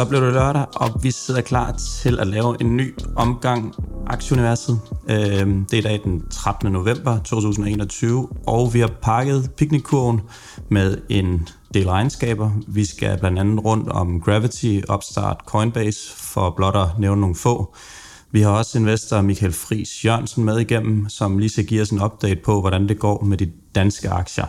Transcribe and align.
Så 0.00 0.04
blev 0.04 0.20
det 0.20 0.32
lørdag, 0.32 0.66
og 0.76 1.02
vi 1.02 1.10
sidder 1.10 1.40
klar 1.40 1.72
til 1.72 2.20
at 2.20 2.26
lave 2.26 2.56
en 2.60 2.76
ny 2.76 2.94
omgang 3.16 3.74
Aktieuniverset. 4.06 4.80
Øhm, 5.10 5.64
det 5.64 5.74
er 5.74 5.78
i 5.78 5.80
dag 5.80 6.00
den 6.04 6.22
13. 6.30 6.72
november 6.72 7.18
2021, 7.18 8.28
og 8.46 8.74
vi 8.74 8.80
har 8.80 8.90
pakket 9.02 9.50
piknikkurven 9.56 10.20
med 10.68 10.98
en 11.08 11.48
del 11.74 11.88
regnskaber. 11.88 12.50
Vi 12.68 12.84
skal 12.84 13.18
blandt 13.18 13.38
andet 13.38 13.64
rundt 13.64 13.88
om 13.88 14.20
Gravity, 14.20 14.80
Upstart, 14.94 15.40
Coinbase, 15.46 16.16
for 16.16 16.50
blot 16.56 16.76
at 16.76 16.88
nævne 16.98 17.20
nogle 17.20 17.36
få. 17.36 17.74
Vi 18.30 18.40
har 18.40 18.50
også 18.50 18.78
investor 18.78 19.20
Michael 19.20 19.52
Friis 19.52 20.04
Jørgensen 20.04 20.44
med 20.44 20.58
igennem, 20.58 21.08
som 21.08 21.38
lige 21.38 21.50
skal 21.50 21.64
give 21.64 21.82
os 21.82 21.90
en 21.90 22.02
update 22.02 22.40
på, 22.44 22.60
hvordan 22.60 22.88
det 22.88 22.98
går 22.98 23.24
med 23.24 23.36
de 23.36 23.52
danske 23.74 24.10
aktier. 24.10 24.46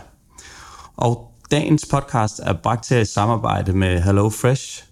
Og 0.96 1.32
dagens 1.50 1.86
podcast 1.90 2.40
er 2.42 2.52
bragt 2.52 2.84
til 2.84 3.00
i 3.00 3.04
samarbejde 3.04 3.72
med 3.72 4.02
Hello 4.02 4.30
Fresh, 4.30 4.84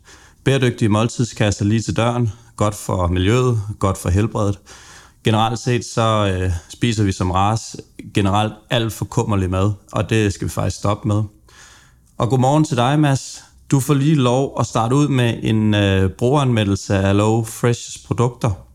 Bæredygtige 0.45 0.89
måltidskasser 0.89 1.65
lige 1.65 1.81
til 1.81 1.97
døren. 1.97 2.33
Godt 2.57 2.75
for 2.75 3.07
miljøet, 3.07 3.61
godt 3.79 3.99
for 3.99 4.09
helbredet. 4.09 4.59
Generelt 5.25 5.59
set 5.59 5.85
så 5.85 6.35
øh, 6.35 6.53
spiser 6.69 7.05
vi 7.05 7.13
som 7.13 7.31
ras 7.31 7.77
generelt 8.15 8.53
alt 8.71 8.93
for 8.93 9.05
kummerlig 9.05 9.51
mad, 9.51 9.73
og 9.93 10.11
det 10.11 10.33
skal 10.33 10.49
vi 10.49 10.51
faktisk 10.51 10.77
stoppe 10.77 11.09
med. 11.09 11.23
Og 12.19 12.29
godmorgen 12.31 12.65
til 12.65 12.77
dig, 12.77 13.01
Mads. 13.01 13.45
Du 13.71 13.81
får 13.81 13.95
lige 13.95 14.15
lov 14.15 14.57
at 14.61 14.67
starte 14.67 14.95
ud 14.95 15.09
med 15.09 15.39
en 15.43 15.75
øh, 15.75 16.11
brugeranmeldelse 16.11 16.95
af 16.97 17.17
Low 17.17 17.45
Fresh 17.45 18.07
produkter. 18.07 18.70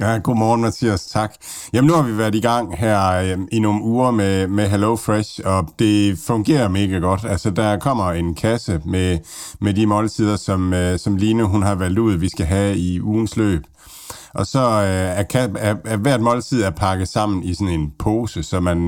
Ja, 0.00 0.18
godmorgen 0.18 0.60
Mathias, 0.60 1.06
tak. 1.06 1.34
Jamen 1.72 1.88
nu 1.88 1.94
har 1.94 2.02
vi 2.02 2.18
været 2.18 2.34
i 2.34 2.40
gang 2.40 2.76
her 2.76 3.10
øh, 3.10 3.38
i 3.52 3.58
nogle 3.58 3.82
uger 3.82 4.10
med, 4.10 4.46
med 4.46 4.68
Hello 4.68 4.96
Fresh, 4.96 5.40
og 5.44 5.68
det 5.78 6.18
fungerer 6.18 6.68
mega 6.68 6.98
godt. 6.98 7.24
Altså 7.28 7.50
der 7.50 7.78
kommer 7.78 8.12
en 8.12 8.34
kasse 8.34 8.80
med, 8.84 9.18
med 9.60 9.74
de 9.74 9.86
måltider, 9.86 10.36
som, 10.36 10.74
øh, 10.74 10.98
som 10.98 11.16
Line 11.16 11.42
hun 11.44 11.62
har 11.62 11.74
valgt 11.74 11.98
ud, 11.98 12.14
vi 12.14 12.28
skal 12.28 12.46
have 12.46 12.76
i 12.76 13.00
ugens 13.00 13.36
løb. 13.36 13.64
Og 14.34 14.46
så 14.46 14.60
øh, 14.60 15.38
er, 15.38 15.48
er, 15.58 15.74
er 15.84 15.96
hvert 15.96 16.20
måltid 16.20 16.62
er 16.62 16.70
pakket 16.70 17.08
sammen 17.08 17.42
i 17.42 17.54
sådan 17.54 17.68
en 17.68 17.92
pose, 17.98 18.42
så 18.42 18.60
man, 18.60 18.78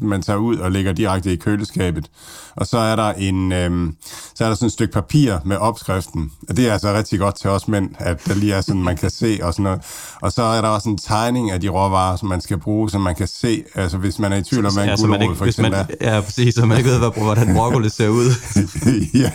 man 0.00 0.22
tager 0.22 0.36
ud 0.36 0.56
og 0.56 0.72
lægger 0.72 0.92
direkte 0.92 1.32
i 1.32 1.36
køleskabet. 1.36 2.10
Og 2.56 2.66
så 2.66 2.78
er 2.78 2.96
der 2.96 3.12
en 3.12 3.52
øh, 3.52 3.92
så 4.40 4.44
er 4.44 4.48
der 4.48 4.54
sådan 4.54 4.66
et 4.66 4.72
stykke 4.72 4.92
papir 4.92 5.36
med 5.44 5.56
opskriften. 5.56 6.30
Og 6.48 6.56
det 6.56 6.68
er 6.68 6.72
altså 6.72 6.92
rigtig 6.92 7.18
godt 7.18 7.34
til 7.34 7.50
os 7.50 7.68
mænd, 7.68 7.90
at 7.98 8.26
der 8.26 8.34
lige 8.34 8.54
er 8.54 8.60
sådan, 8.60 8.82
man 8.82 8.96
kan 8.96 9.10
se 9.10 9.38
og 9.42 9.52
sådan 9.52 9.62
noget. 9.62 9.80
Og 10.22 10.32
så 10.32 10.42
er 10.42 10.60
der 10.60 10.68
også 10.68 10.88
en 10.88 10.98
tegning 10.98 11.50
af 11.50 11.60
de 11.60 11.68
råvarer, 11.68 12.16
som 12.16 12.28
man 12.28 12.40
skal 12.40 12.58
bruge, 12.58 12.90
så 12.90 12.98
man 12.98 13.14
kan 13.14 13.26
se, 13.26 13.64
altså 13.74 13.96
hvis 13.96 14.18
man 14.18 14.32
er 14.32 14.36
i 14.36 14.42
tvivl 14.42 14.66
om, 14.66 14.72
hvad 14.72 14.84
en 14.84 14.90
ja, 14.90 14.96
gulerod 14.96 15.36
for 15.36 15.46
eksempel 15.46 15.72
man, 15.72 15.86
er. 16.00 16.14
Ja, 16.14 16.20
præcis, 16.20 16.54
så 16.54 16.66
man 16.66 16.78
ikke 16.78 16.90
ved, 16.90 16.98
hvordan 16.98 17.54
broccoli 17.54 17.88
ser 17.88 18.08
ud. 18.08 18.30
ja, 19.22 19.30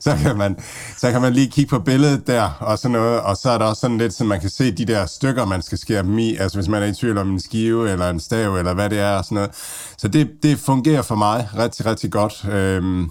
så 0.00 0.16
kan, 0.22 0.38
man, 0.38 0.56
så 0.96 1.12
kan 1.12 1.20
man 1.20 1.32
lige 1.32 1.50
kigge 1.50 1.70
på 1.70 1.78
billedet 1.78 2.26
der 2.26 2.50
og 2.60 2.78
sådan 2.78 2.92
noget, 2.92 3.20
og 3.20 3.36
så 3.36 3.50
er 3.50 3.58
der 3.58 3.64
også 3.64 3.80
sådan 3.80 3.98
lidt, 3.98 4.14
så 4.14 4.24
man 4.24 4.40
kan 4.40 4.50
se 4.56 4.70
de 4.70 4.84
der 4.84 5.06
stykker, 5.06 5.44
man 5.44 5.62
skal 5.62 5.78
skære 5.78 6.02
dem 6.02 6.18
i, 6.18 6.36
altså 6.36 6.58
hvis 6.58 6.68
man 6.68 6.82
er 6.82 6.86
i 6.86 6.94
tvivl 6.94 7.18
om 7.18 7.30
en 7.30 7.40
skive 7.40 7.90
eller 7.90 8.10
en 8.10 8.20
stav 8.20 8.56
eller 8.56 8.74
hvad 8.74 8.90
det 8.90 8.98
er 8.98 9.16
og 9.16 9.24
sådan 9.24 9.34
noget. 9.34 9.50
Så 9.98 10.08
det, 10.08 10.30
det 10.42 10.58
fungerer 10.58 11.02
for 11.02 11.14
mig 11.14 11.48
rigtig, 11.58 11.86
rigtig 11.86 12.12
godt. 12.12 12.44
Øhm, 12.52 13.10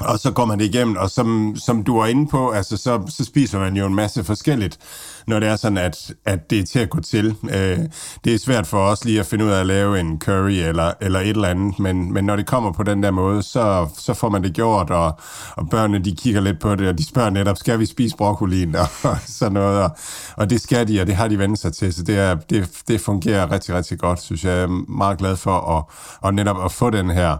og 0.00 0.18
så 0.18 0.30
går 0.30 0.44
man 0.44 0.58
det 0.58 0.64
igennem, 0.64 0.96
og 0.96 1.10
som, 1.10 1.56
som 1.56 1.84
du 1.84 1.98
var 1.98 2.06
inde 2.06 2.26
på, 2.26 2.50
altså 2.50 2.76
så, 2.76 3.02
så 3.08 3.24
spiser 3.24 3.58
man 3.58 3.76
jo 3.76 3.86
en 3.86 3.94
masse 3.94 4.24
forskelligt, 4.24 4.78
når 5.26 5.40
det 5.40 5.48
er 5.48 5.56
sådan, 5.56 5.78
at, 5.78 6.14
at 6.24 6.50
det 6.50 6.58
er 6.58 6.64
til 6.64 6.78
at 6.78 6.90
gå 6.90 7.00
til. 7.00 7.36
Øh, 7.42 7.78
det 8.24 8.34
er 8.34 8.38
svært 8.38 8.66
for 8.66 8.78
os 8.78 9.04
lige 9.04 9.20
at 9.20 9.26
finde 9.26 9.44
ud 9.44 9.50
af 9.50 9.60
at 9.60 9.66
lave 9.66 10.00
en 10.00 10.18
curry 10.18 10.50
eller, 10.50 10.92
eller 11.00 11.20
et 11.20 11.28
eller 11.28 11.48
andet, 11.48 11.78
men, 11.78 12.12
men 12.12 12.24
når 12.24 12.36
det 12.36 12.46
kommer 12.46 12.72
på 12.72 12.82
den 12.82 13.02
der 13.02 13.10
måde, 13.10 13.42
så, 13.42 13.88
så 13.98 14.14
får 14.14 14.28
man 14.28 14.42
det 14.42 14.52
gjort, 14.52 14.90
og, 14.90 15.18
og 15.56 15.70
børnene 15.70 16.04
de 16.04 16.16
kigger 16.16 16.40
lidt 16.40 16.60
på 16.60 16.74
det, 16.74 16.88
og 16.88 16.98
de 16.98 17.04
spørger 17.06 17.30
netop, 17.30 17.56
skal 17.56 17.78
vi 17.78 17.86
spise 17.86 18.16
broccolien 18.16 18.74
og, 18.74 18.86
og 19.10 19.16
sådan 19.26 19.52
noget, 19.52 19.82
og, 19.82 19.90
og 20.36 20.50
det 20.50 20.60
skal 20.60 20.88
de, 20.88 21.00
og 21.00 21.06
det 21.06 21.14
har 21.14 21.28
de 21.28 21.38
vendt 21.38 21.58
sig 21.58 21.72
til, 21.72 21.92
så 21.94 22.02
det, 22.02 22.18
er, 22.18 22.34
det, 22.34 22.70
det 22.88 23.00
fungerer 23.00 23.52
rigtig, 23.52 23.74
rigtig 23.74 23.98
godt, 23.98 24.22
synes 24.22 24.44
jeg. 24.44 24.52
Jeg 24.52 24.62
er 24.62 24.90
meget 24.92 25.18
glad 25.18 25.36
for 25.36 25.78
at, 25.78 25.84
og 26.20 26.34
netop 26.34 26.64
at 26.64 26.72
få 26.72 26.90
den 26.90 27.10
her 27.10 27.36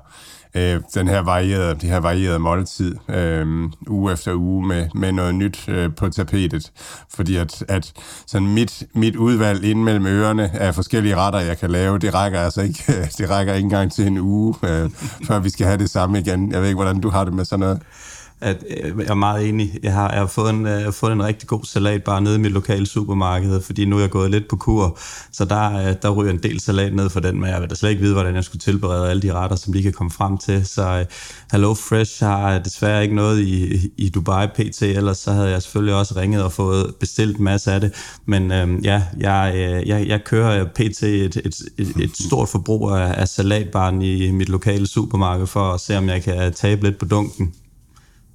øh, 0.56 0.81
den 0.94 1.09
her 1.09 1.21
varierede, 1.21 1.75
de 1.81 1.87
her 1.87 2.00
varierede 2.00 2.39
måltid 2.39 2.97
øh, 3.09 3.71
uge 3.89 4.12
efter 4.12 4.34
uge 4.34 4.67
med, 4.67 4.89
med 4.94 5.12
noget 5.12 5.34
nyt 5.34 5.69
øh, 5.69 5.94
på 5.94 6.09
tapetet. 6.09 6.72
Fordi 7.15 7.37
at, 7.37 7.65
at 7.69 7.93
sådan 8.27 8.49
mit, 8.49 8.84
mit 8.94 9.17
udvalg 9.17 9.65
ind 9.65 9.83
mellem 9.83 10.06
ørerne 10.06 10.50
af 10.56 10.75
forskellige 10.75 11.17
retter, 11.17 11.41
jeg 11.41 11.59
kan 11.59 11.71
lave, 11.71 11.99
det 11.99 12.15
rækker 12.15 12.41
altså 12.41 12.62
ikke, 12.62 12.83
det 13.19 13.31
rækker 13.31 13.55
ikke 13.55 13.65
engang 13.65 13.93
til 13.93 14.06
en 14.06 14.19
uge, 14.19 14.55
øh, 14.62 14.91
før 15.27 15.39
vi 15.39 15.50
skal 15.50 15.67
have 15.67 15.78
det 15.78 15.91
samme 15.91 16.19
igen. 16.21 16.53
Jeg 16.53 16.61
ved 16.61 16.69
ikke, 16.69 16.83
hvordan 16.83 17.00
du 17.00 17.11
har 17.11 17.25
det 17.25 17.34
med 17.34 17.44
sådan 17.44 17.61
noget 17.61 17.83
at 18.41 18.64
øh, 18.70 18.98
jeg 18.98 19.06
er 19.08 19.14
meget 19.14 19.48
enig. 19.48 19.78
Jeg 19.82 19.92
har, 19.92 20.10
jeg 20.10 20.19
har 20.19 20.26
fået, 20.26 20.50
en, 20.50 20.66
jeg 20.66 20.84
har 20.84 20.91
fået 20.91 21.12
en 21.12 21.24
rigtig 21.24 21.48
god 21.48 21.64
salat 21.64 22.04
bare 22.04 22.20
nede 22.20 22.34
i 22.34 22.38
mit 22.38 22.52
lokale 22.52 22.86
supermarked, 22.86 23.60
fordi 23.60 23.84
nu 23.84 23.97
er 23.97 24.00
jeg 24.00 24.10
gået 24.10 24.30
lidt 24.30 24.48
på 24.48 24.56
kur, 24.56 24.98
så 25.32 25.44
der, 25.44 25.88
øh, 25.88 25.94
der 26.02 26.10
ryger 26.10 26.32
en 26.32 26.42
del 26.42 26.60
salat 26.60 26.94
ned 26.94 27.10
for 27.10 27.20
den, 27.20 27.41
men 27.41 27.50
jeg 27.50 27.60
vil 27.60 27.70
da 27.70 27.75
slet 27.75 27.91
ikke 27.91 28.02
vide, 28.02 28.12
hvordan 28.12 28.34
jeg 28.34 28.44
skulle 28.44 28.60
tilberede 28.60 29.10
alle 29.10 29.22
de 29.22 29.32
retter, 29.32 29.56
som 29.56 29.72
de 29.72 29.82
kan 29.82 29.92
komme 29.92 30.10
frem 30.10 30.38
til. 30.38 30.66
Så 30.66 31.04
Hello 31.52 31.75
Fresh 31.75 32.25
har 32.25 32.58
desværre 32.58 33.02
ikke 33.02 33.14
noget 33.14 33.41
i, 33.41 33.91
i 33.96 34.08
Dubai 34.08 34.46
PT, 34.46 34.82
ellers 34.82 35.19
så 35.19 35.32
havde 35.32 35.50
jeg 35.50 35.62
selvfølgelig 35.62 35.94
også 35.94 36.14
ringet 36.16 36.42
og 36.42 36.52
fået 36.52 36.94
bestilt 37.00 37.38
en 37.38 37.44
masse 37.44 37.72
af 37.72 37.80
det. 37.80 37.92
Men 38.26 38.52
øhm, 38.52 38.78
ja, 38.78 39.02
jeg, 39.16 39.82
jeg, 39.86 40.06
jeg 40.06 40.25
kører 40.25 40.64
PT 40.64 41.02
et, 41.02 41.36
et, 41.36 41.62
et, 41.78 41.96
et 41.96 42.16
stort 42.26 42.48
forbrug 42.48 42.91
af, 42.91 43.14
af 43.20 43.28
salatbaren 43.28 44.02
i 44.02 44.30
mit 44.30 44.48
lokale 44.48 44.86
supermarked 44.86 45.46
for 45.46 45.72
at 45.72 45.80
se, 45.80 45.98
om 45.98 46.08
jeg 46.08 46.22
kan 46.22 46.52
tabe 46.52 46.84
lidt 46.84 46.98
på 46.98 47.04
dunken. 47.04 47.54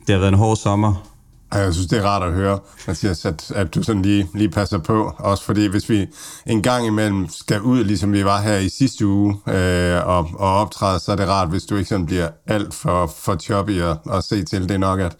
Det 0.08 0.14
har 0.14 0.20
været 0.20 0.32
en 0.32 0.38
hård 0.38 0.58
sommer. 0.58 1.08
Jeg 1.54 1.74
synes, 1.74 1.88
det 1.88 2.00
er 2.00 2.04
rart 2.04 2.24
at 2.24 2.34
høre, 2.34 2.60
Mathias, 2.88 3.26
at, 3.26 3.52
at 3.56 3.76
du 3.76 3.84
sådan 3.84 4.02
lige, 4.02 4.28
lige 4.34 4.50
passer 4.50 4.78
på. 4.78 5.14
Også 5.18 5.44
fordi, 5.44 5.66
hvis 5.66 5.90
vi 5.90 6.08
en 6.48 6.62
gang 6.62 6.88
imellem 6.88 7.30
skal 7.30 7.62
ud, 7.62 7.84
ligesom 7.84 8.14
vi 8.14 8.26
var 8.26 8.42
her 8.42 8.58
i 8.58 8.70
sidste 8.70 9.08
uge, 9.08 9.36
øh, 9.48 10.08
og, 10.08 10.30
og 10.34 10.56
optræde, 10.56 11.00
så 11.00 11.12
er 11.12 11.16
det 11.16 11.28
rart, 11.28 11.50
hvis 11.50 11.64
du 11.64 11.76
ikke 11.76 11.90
sådan 11.90 12.06
bliver 12.06 12.30
alt 12.48 12.74
for, 12.74 13.14
for 13.18 13.36
choppy 13.36 13.82
at, 13.82 13.98
at 14.14 14.24
se 14.24 14.44
til. 14.44 14.62
Det 14.62 14.72
er 14.72 14.78
nok, 14.78 15.00
at, 15.00 15.16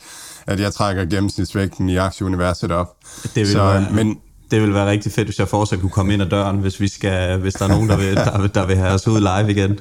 at 0.48 0.60
jeg 0.60 0.74
trækker 0.74 1.06
gennemsnitsvægten 1.06 1.90
i 1.90 1.98
aktieuniverset 1.98 2.72
op. 2.72 2.88
Det 3.24 3.36
vil 3.36 3.52
så, 3.52 3.64
være... 3.64 3.88
men, 3.92 4.18
det 4.52 4.62
vil 4.62 4.74
være 4.74 4.90
rigtig 4.90 5.12
fedt, 5.12 5.28
hvis 5.28 5.40
jeg 5.40 5.48
fortsat 5.48 5.80
kunne 5.80 5.90
komme 5.90 6.14
ind 6.14 6.22
ad 6.22 6.30
døren, 6.30 6.58
hvis, 6.58 6.80
vi 6.80 6.88
skal, 6.88 7.40
hvis 7.40 7.54
der 7.54 7.66
er 7.66 7.70
nogen, 7.70 7.90
der 7.90 7.98
vil, 7.98 8.16
der, 8.16 8.48
der 8.48 8.66
vil 8.66 8.76
have 8.76 8.92
os 8.92 9.08
ud 9.08 9.20
live 9.20 9.52
igen. 9.52 9.80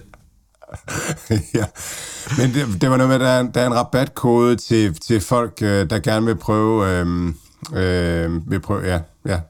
ja, 1.58 1.64
men 2.38 2.54
det, 2.54 2.80
det 2.80 2.90
var 2.90 2.96
noget 2.96 3.08
med, 3.08 3.14
at 3.14 3.20
der 3.20 3.28
er, 3.28 3.42
der 3.42 3.60
er 3.60 3.66
en 3.66 3.74
rabatkode 3.74 4.56
til, 4.56 4.94
til 4.94 5.20
folk, 5.20 5.58
øh, 5.62 5.90
der 5.90 5.98
gerne 5.98 6.26
vil 6.26 6.36
prøve, 6.36 6.88
øh, 6.88 7.06
øh, 7.74 8.50
vil 8.50 8.60
prøve, 8.60 8.86
ja, 8.86 9.00
ja. 9.26 9.40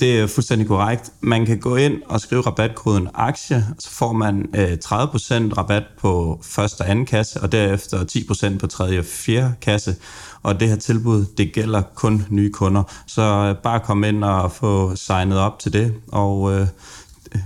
Det 0.00 0.20
er 0.20 0.26
fuldstændig 0.26 0.68
korrekt. 0.68 1.10
Man 1.20 1.46
kan 1.46 1.60
gå 1.60 1.76
ind 1.76 2.02
og 2.06 2.20
skrive 2.20 2.40
rabatkoden 2.40 3.08
aktie, 3.14 3.66
så 3.78 3.90
får 3.90 4.12
man 4.12 4.46
øh, 4.56 4.72
30% 4.84 4.88
rabat 5.58 5.82
på 6.00 6.40
første 6.42 6.80
og 6.80 6.90
anden 6.90 7.06
kasse, 7.06 7.40
og 7.40 7.52
derefter 7.52 8.04
10% 8.54 8.58
på 8.58 8.66
tredje 8.66 8.98
og 8.98 9.04
fjerde 9.04 9.54
kasse. 9.60 9.96
Og 10.42 10.60
det 10.60 10.68
her 10.68 10.76
tilbud, 10.76 11.24
det 11.24 11.52
gælder 11.52 11.82
kun 11.94 12.24
nye 12.30 12.50
kunder. 12.52 12.82
Så 13.06 13.22
øh, 13.22 13.62
bare 13.62 13.80
kom 13.80 14.04
ind 14.04 14.24
og 14.24 14.52
få 14.52 14.96
signet 14.96 15.38
op 15.38 15.58
til 15.58 15.72
det, 15.72 15.94
og 16.12 16.52
øh, 16.52 16.66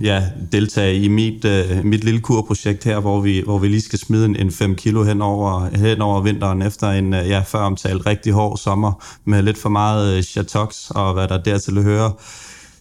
ja, 0.01 0.23
deltage 0.51 0.95
i 0.95 1.07
mit, 1.07 1.45
uh, 1.45 1.85
mit 1.85 2.03
lille 2.03 2.21
kurprojekt 2.21 2.83
her, 2.83 2.99
hvor 2.99 3.21
vi, 3.21 3.41
hvor 3.45 3.59
vi 3.59 3.67
lige 3.67 3.81
skal 3.81 3.99
smide 3.99 4.25
en, 4.25 4.51
5 4.51 4.75
kilo 4.75 5.03
hen 5.03 5.21
over, 5.21 5.77
hen 5.77 6.01
over 6.01 6.21
vinteren 6.21 6.61
efter 6.61 6.89
en, 6.89 7.13
uh, 7.13 7.29
ja, 7.29 7.39
før 7.39 7.59
omtalt 7.59 8.05
rigtig 8.05 8.33
hård 8.33 8.57
sommer 8.57 9.03
med 9.25 9.41
lidt 9.41 9.57
for 9.57 9.69
meget 9.69 10.11
øh, 10.11 10.17
uh, 10.17 10.23
chatox 10.23 10.89
og 10.89 11.13
hvad 11.13 11.27
der 11.27 11.37
dertil 11.37 11.81
hører. 11.81 12.11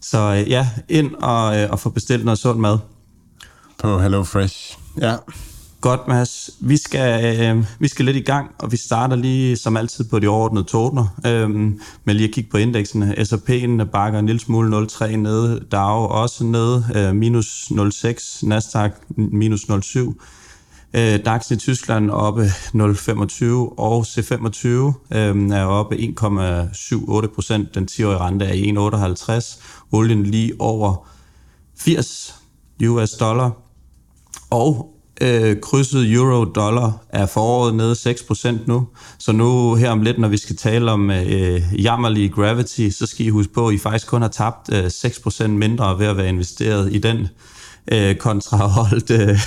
Så 0.00 0.30
uh, 0.30 0.50
ja, 0.50 0.68
ind 0.88 1.14
og, 1.14 1.64
uh, 1.64 1.70
og 1.70 1.80
få 1.80 1.90
bestilt 1.90 2.24
noget 2.24 2.38
sund 2.38 2.58
mad. 2.58 2.78
På 3.78 3.98
Hello 3.98 4.24
Fresh. 4.24 4.78
Ja. 5.00 5.16
Godt, 5.82 6.08
Mads. 6.08 6.50
Vi 6.60 6.76
skal, 6.76 7.40
øh, 7.40 7.64
vi 7.78 7.88
skal 7.88 8.04
lidt 8.04 8.16
i 8.16 8.20
gang, 8.20 8.50
og 8.58 8.72
vi 8.72 8.76
starter 8.76 9.16
lige 9.16 9.56
som 9.56 9.76
altid 9.76 10.04
på 10.04 10.18
de 10.18 10.28
overordnede 10.28 10.64
toner, 10.64 11.06
øh, 11.26 11.50
med 12.04 12.14
lige 12.14 12.28
at 12.28 12.34
kigge 12.34 12.50
på 12.50 12.56
indekserne. 12.56 13.14
S&P'en 13.24 13.84
bakker 13.84 14.18
en 14.18 14.26
lille 14.26 14.40
smule 14.40 14.70
0,3 14.70 15.16
ned, 15.16 15.60
Dow 15.60 15.96
også 15.96 16.44
ned, 16.44 16.82
øh, 16.96 17.14
minus 17.14 17.70
0,6, 17.70 18.42
Nasdaq 18.42 18.92
minus 19.16 19.64
0,7. 19.68 20.14
Øh, 20.94 21.24
DAX 21.24 21.50
i 21.50 21.56
Tyskland 21.56 22.10
oppe 22.10 22.44
0,25, 22.74 23.44
og 23.78 24.04
C25 24.08 24.66
øh, 25.16 25.50
er 25.50 25.64
oppe 25.64 25.96
1,78 25.96 27.34
procent. 27.34 27.74
Den 27.74 27.88
10-årige 27.90 28.18
rente 28.18 28.44
er 28.44 28.52
1,58. 28.52 29.60
Olien 29.92 30.22
lige 30.22 30.52
over 30.58 31.08
80 31.78 32.34
US 32.88 33.10
dollar. 33.10 33.50
Og 34.50 34.91
øh, 35.22 35.60
krydset 35.60 36.12
euro-dollar 36.12 36.92
er 37.08 37.26
foråret 37.26 37.74
nede 37.74 37.92
6% 37.92 38.56
nu. 38.66 38.86
Så 39.18 39.32
nu 39.32 39.74
her 39.74 39.90
om 39.90 40.02
lidt, 40.02 40.18
når 40.18 40.28
vi 40.28 40.36
skal 40.36 40.56
tale 40.56 40.90
om 40.90 41.10
øh, 41.10 41.62
jammerlige 41.78 42.28
gravity, 42.28 42.88
så 42.90 43.06
skal 43.06 43.26
I 43.26 43.28
huske 43.28 43.52
på, 43.52 43.68
at 43.68 43.74
I 43.74 43.78
faktisk 43.78 44.06
kun 44.06 44.22
har 44.22 44.28
tabt 44.28 44.72
øh, 44.72 44.86
6% 44.86 45.46
mindre 45.46 45.98
ved 45.98 46.06
at 46.06 46.16
være 46.16 46.28
investeret 46.28 46.92
i 46.92 46.98
den 46.98 47.28
øh, 47.92 48.16
kontra 48.16 48.66
holdt, 48.66 49.10
øh, 49.10 49.38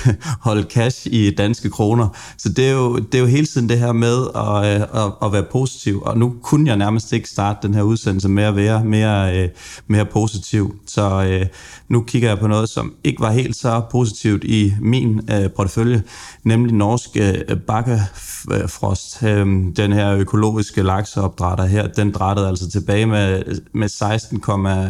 holdt 0.42 0.72
cash 0.72 1.08
i 1.12 1.32
danske 1.36 1.70
kroner. 1.70 2.08
Så 2.38 2.50
det 2.50 2.68
er, 2.68 2.72
jo, 2.72 2.98
det 2.98 3.16
er 3.16 3.20
jo 3.20 3.26
hele 3.26 3.46
tiden 3.46 3.70
det 3.70 3.80
her 3.80 3.92
med 3.92 4.28
at, 4.36 4.76
øh, 4.76 5.06
at, 5.06 5.12
at 5.24 5.34
være 5.34 5.44
positiv, 5.52 6.02
og 6.02 6.18
nu 6.18 6.36
kunne 6.44 6.70
jeg 6.70 6.78
nærmest 6.78 7.14
ikke 7.14 7.30
starte 7.30 7.68
den 7.68 7.74
her 7.74 7.82
udsendelse 7.82 8.30
med 8.30 8.44
at 8.44 8.56
være 8.56 8.84
mere, 8.84 9.38
øh, 9.38 9.50
mere 9.88 10.06
positiv. 10.06 10.76
Så 10.88 11.26
øh, 11.30 11.46
nu 11.90 12.02
kigger 12.02 12.30
jeg 12.30 12.40
på 12.40 12.48
noget, 12.48 12.70
som 12.70 12.94
ikke 13.04 13.22
var 13.22 13.32
helt 13.32 13.56
så 13.56 13.82
positivt 13.92 14.44
i 14.44 14.74
min 14.82 15.30
øh, 15.32 15.50
portefølje, 15.52 16.04
nemlig 16.44 16.74
norsk 16.74 17.10
øh, 17.16 17.58
bakkefrost. 17.68 19.24
Øh, 19.24 19.48
den 19.76 19.94
her 19.94 20.16
økologiske 20.16 20.84
lakseopdrætter 20.84 21.66
her, 21.66 21.88
den 21.88 22.12
drættede 22.12 22.48
altså 22.48 22.70
tilbage 22.70 23.06
med, 23.06 23.44
med 23.74 23.88
16, 23.88 24.44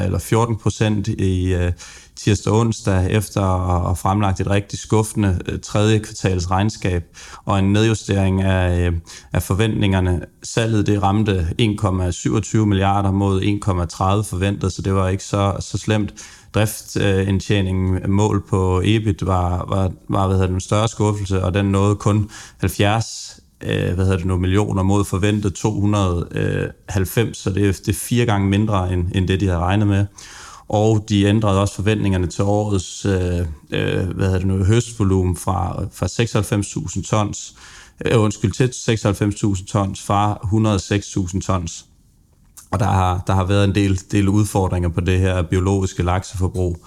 eller 0.06 0.20
14 0.20 0.56
procent 0.56 1.08
i 1.08 1.54
øh, 1.54 1.72
tirsdag 2.26 2.54
og 2.54 2.60
onsdag 2.60 3.12
efter 3.12 3.42
at 3.42 3.82
have 3.82 3.96
fremlagt 3.96 4.40
et 4.40 4.50
rigtig 4.50 4.80
skuffende 4.80 5.40
øh, 5.46 5.60
tredje 5.60 6.00
kvartals 6.00 6.52
regnskab 6.52 7.04
og 7.46 7.60
en 7.60 7.74
nedjustering 7.74 8.42
af, 8.42 8.88
øh, 8.88 8.94
af 9.34 9.44
forventningerne. 9.44 10.22
Salget 10.44 10.88
det 10.88 11.04
ramte 11.04 11.48
1,27 11.62 12.58
milliarder 12.58 13.12
mod 13.12 13.42
1,30 13.42 14.30
forventet, 14.30 14.74
så 14.74 14.82
det 14.82 14.96
var 14.96 15.08
ikke 15.08 15.24
så, 15.24 15.56
så 15.60 15.78
slemt 15.78 16.14
driftindtjeningen 16.54 17.98
øh, 17.98 18.10
mål 18.10 18.44
på 18.50 18.82
EBIT 18.86 19.26
var, 19.26 19.66
var, 19.70 19.92
var 20.10 20.28
hvad 20.28 20.36
hedder 20.36 20.48
det, 20.48 20.54
en 20.54 20.62
større 20.62 20.88
skuffelse, 20.88 21.44
og 21.44 21.54
den 21.54 21.66
nåede 21.66 21.96
kun 21.96 22.30
70 22.60 23.40
hvad 23.60 23.96
hedder 23.96 24.18
det 24.18 24.26
nu, 24.26 24.38
millioner 24.38 24.84
mod 24.84 25.06
forventet 25.06 25.54
290, 25.54 27.38
så 27.38 27.50
det 27.50 27.68
er, 27.68 27.72
det 27.72 27.90
er 27.90 27.94
fire 27.94 28.26
gange 28.26 28.50
mindre 28.50 28.94
end, 28.94 29.08
end 29.16 29.28
det, 29.28 29.40
de 29.40 29.48
havde 29.48 29.60
regnet 29.60 29.88
med 29.88 30.06
og 30.70 31.06
de 31.10 31.24
ændrede 31.24 31.62
også 31.62 31.76
forventningerne 31.76 32.28
til 32.28 32.44
årets 32.44 33.06
øh, 33.06 33.40
øh, 33.72 34.10
hvad 34.10 34.26
hedder 34.26 34.38
det 34.38 34.48
nu, 34.48 34.64
høstvolumen 34.64 35.38
fra, 35.38 35.86
fra 35.92 36.06
96.000 36.96 37.10
tons, 37.10 37.56
øh, 38.06 38.22
undskyld, 38.22 38.52
til 38.52 38.68
96.000 39.56 39.66
tons 39.66 40.02
fra 40.02 40.40
106.000 41.34 41.42
tons. 41.42 41.86
Og 42.72 42.80
der 42.80 42.86
har, 42.86 43.24
der 43.28 43.34
har 43.34 43.44
været 43.44 43.64
en 43.64 43.76
del, 43.76 44.02
del 44.12 44.30
udfordringer 44.30 44.90
på 44.90 45.02
det 45.02 45.20
her 45.20 45.42
biologiske 45.42 46.04
lakseforbrug. 46.04 46.86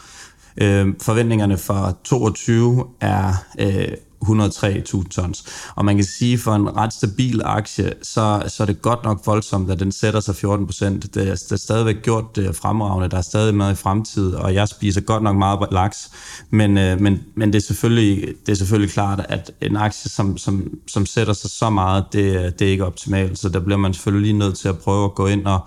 Øh, 0.61 0.87
forventningerne 1.01 1.59
for 1.59 1.99
22 2.05 2.87
er 3.01 3.35
øh, 3.59 3.89
103.000 4.25 5.09
tons. 5.09 5.45
Og 5.75 5.85
man 5.85 5.97
kan 5.97 6.05
sige, 6.05 6.39
for 6.39 6.55
en 6.55 6.77
ret 6.77 6.93
stabil 6.93 7.43
aktie, 7.45 7.93
så, 8.03 8.43
så 8.49 8.63
er 8.63 8.67
det 8.67 8.83
godt 8.83 9.05
nok 9.05 9.23
voldsomt, 9.27 9.71
at 9.71 9.81
den 9.81 9.93
sætter 9.93 10.21
sig 10.21 10.37
14 10.37 10.67
procent. 10.67 11.15
Det, 11.15 11.29
er, 11.29 11.35
det 11.35 11.53
er 11.53 11.57
stadigvæk 11.57 12.03
gjort 12.03 12.37
det 12.37 12.57
fremragende, 12.57 13.09
der 13.09 13.17
er 13.17 13.23
stadig 13.23 13.55
med 13.55 13.73
i 13.73 13.75
fremtid, 13.75 14.35
og 14.35 14.55
jeg 14.55 14.69
spiser 14.69 15.01
godt 15.01 15.23
nok 15.23 15.37
meget 15.37 15.69
laks, 15.71 16.11
men, 16.51 16.79
øh, 16.79 17.01
men, 17.01 17.21
men 17.35 17.53
det, 17.53 17.59
er 17.59 17.67
selvfølgelig, 17.67 18.35
det 18.47 18.53
er 18.53 18.57
selvfølgelig 18.57 18.93
klart, 18.93 19.27
at 19.29 19.51
en 19.61 19.77
aktie, 19.77 20.11
som, 20.11 20.39
som, 20.39 20.71
som 20.89 21.07
sætter 21.07 21.33
sig 21.33 21.51
så 21.51 21.71
meget, 21.71 22.05
det, 22.13 22.59
det 22.59 22.67
er 22.67 22.71
ikke 22.71 22.87
optimalt, 22.87 23.39
så 23.39 23.49
der 23.49 23.61
bliver 23.61 23.79
man 23.79 23.95
selvfølgelig 23.95 24.33
lige 24.33 24.39
nødt 24.39 24.59
til 24.59 24.69
at 24.69 24.79
prøve 24.79 25.05
at 25.05 25.15
gå 25.15 25.27
ind 25.27 25.47
og 25.47 25.61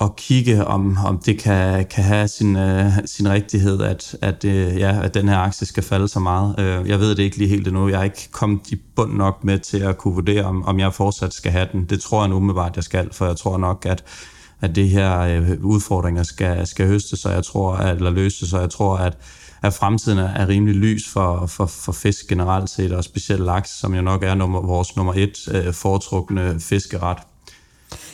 at 0.00 0.16
kigge, 0.16 0.64
om, 0.64 0.98
om 1.06 1.18
det 1.18 1.38
kan, 1.38 1.86
kan 1.86 2.04
have 2.04 2.28
sin, 2.28 2.56
øh, 2.56 2.92
sin 3.04 3.30
rigtighed, 3.30 3.82
at, 3.82 4.16
at, 4.22 4.44
øh, 4.44 4.78
ja, 4.78 5.02
at 5.02 5.14
den 5.14 5.28
her 5.28 5.38
aktie 5.38 5.66
skal 5.66 5.82
falde 5.82 6.08
så 6.08 6.20
meget. 6.20 6.54
Øh, 6.58 6.88
jeg 6.88 7.00
ved 7.00 7.10
det 7.10 7.22
ikke 7.22 7.36
lige 7.36 7.48
helt 7.48 7.68
endnu. 7.68 7.88
Jeg 7.88 7.98
har 7.98 8.04
ikke 8.04 8.28
kommet 8.32 8.70
i 8.70 8.76
bund 8.96 9.12
nok 9.12 9.44
med 9.44 9.58
til 9.58 9.78
at 9.78 9.98
kunne 9.98 10.14
vurdere, 10.14 10.44
om, 10.44 10.64
om 10.64 10.80
jeg 10.80 10.94
fortsat 10.94 11.34
skal 11.34 11.52
have 11.52 11.68
den. 11.72 11.84
Det 11.84 12.00
tror 12.00 12.22
jeg 12.22 12.28
nu 12.28 12.36
umiddelbart, 12.36 12.76
jeg 12.76 12.84
skal, 12.84 13.08
for 13.12 13.26
jeg 13.26 13.36
tror 13.36 13.58
nok, 13.58 13.86
at, 13.86 14.04
at 14.60 14.74
det 14.74 14.88
her 14.88 15.20
øh, 15.20 15.50
udfordringer 15.62 16.22
skal, 16.22 16.66
skal 16.66 16.86
høstes, 16.86 17.20
så 17.20 17.30
jeg 17.30 17.44
tror, 17.44 17.74
at, 17.74 17.96
eller 17.96 18.10
løses, 18.10 18.52
og 18.52 18.60
jeg 18.60 18.70
tror, 18.70 18.96
at, 18.96 19.18
at 19.62 19.74
fremtiden 19.74 20.18
er 20.18 20.48
rimelig 20.48 20.74
lys 20.74 21.08
for, 21.08 21.46
for, 21.46 21.66
for 21.66 21.92
fisk 21.92 22.28
generelt 22.28 22.70
set, 22.70 22.92
og 22.92 23.04
specielt 23.04 23.42
laks, 23.44 23.70
som 23.80 23.94
jo 23.94 24.02
nok 24.02 24.22
er 24.22 24.34
nummer, 24.34 24.60
vores 24.60 24.96
nummer 24.96 25.12
et 25.16 25.48
øh, 25.52 25.72
foretrukne 25.74 26.60
fiskeret. 26.60 27.18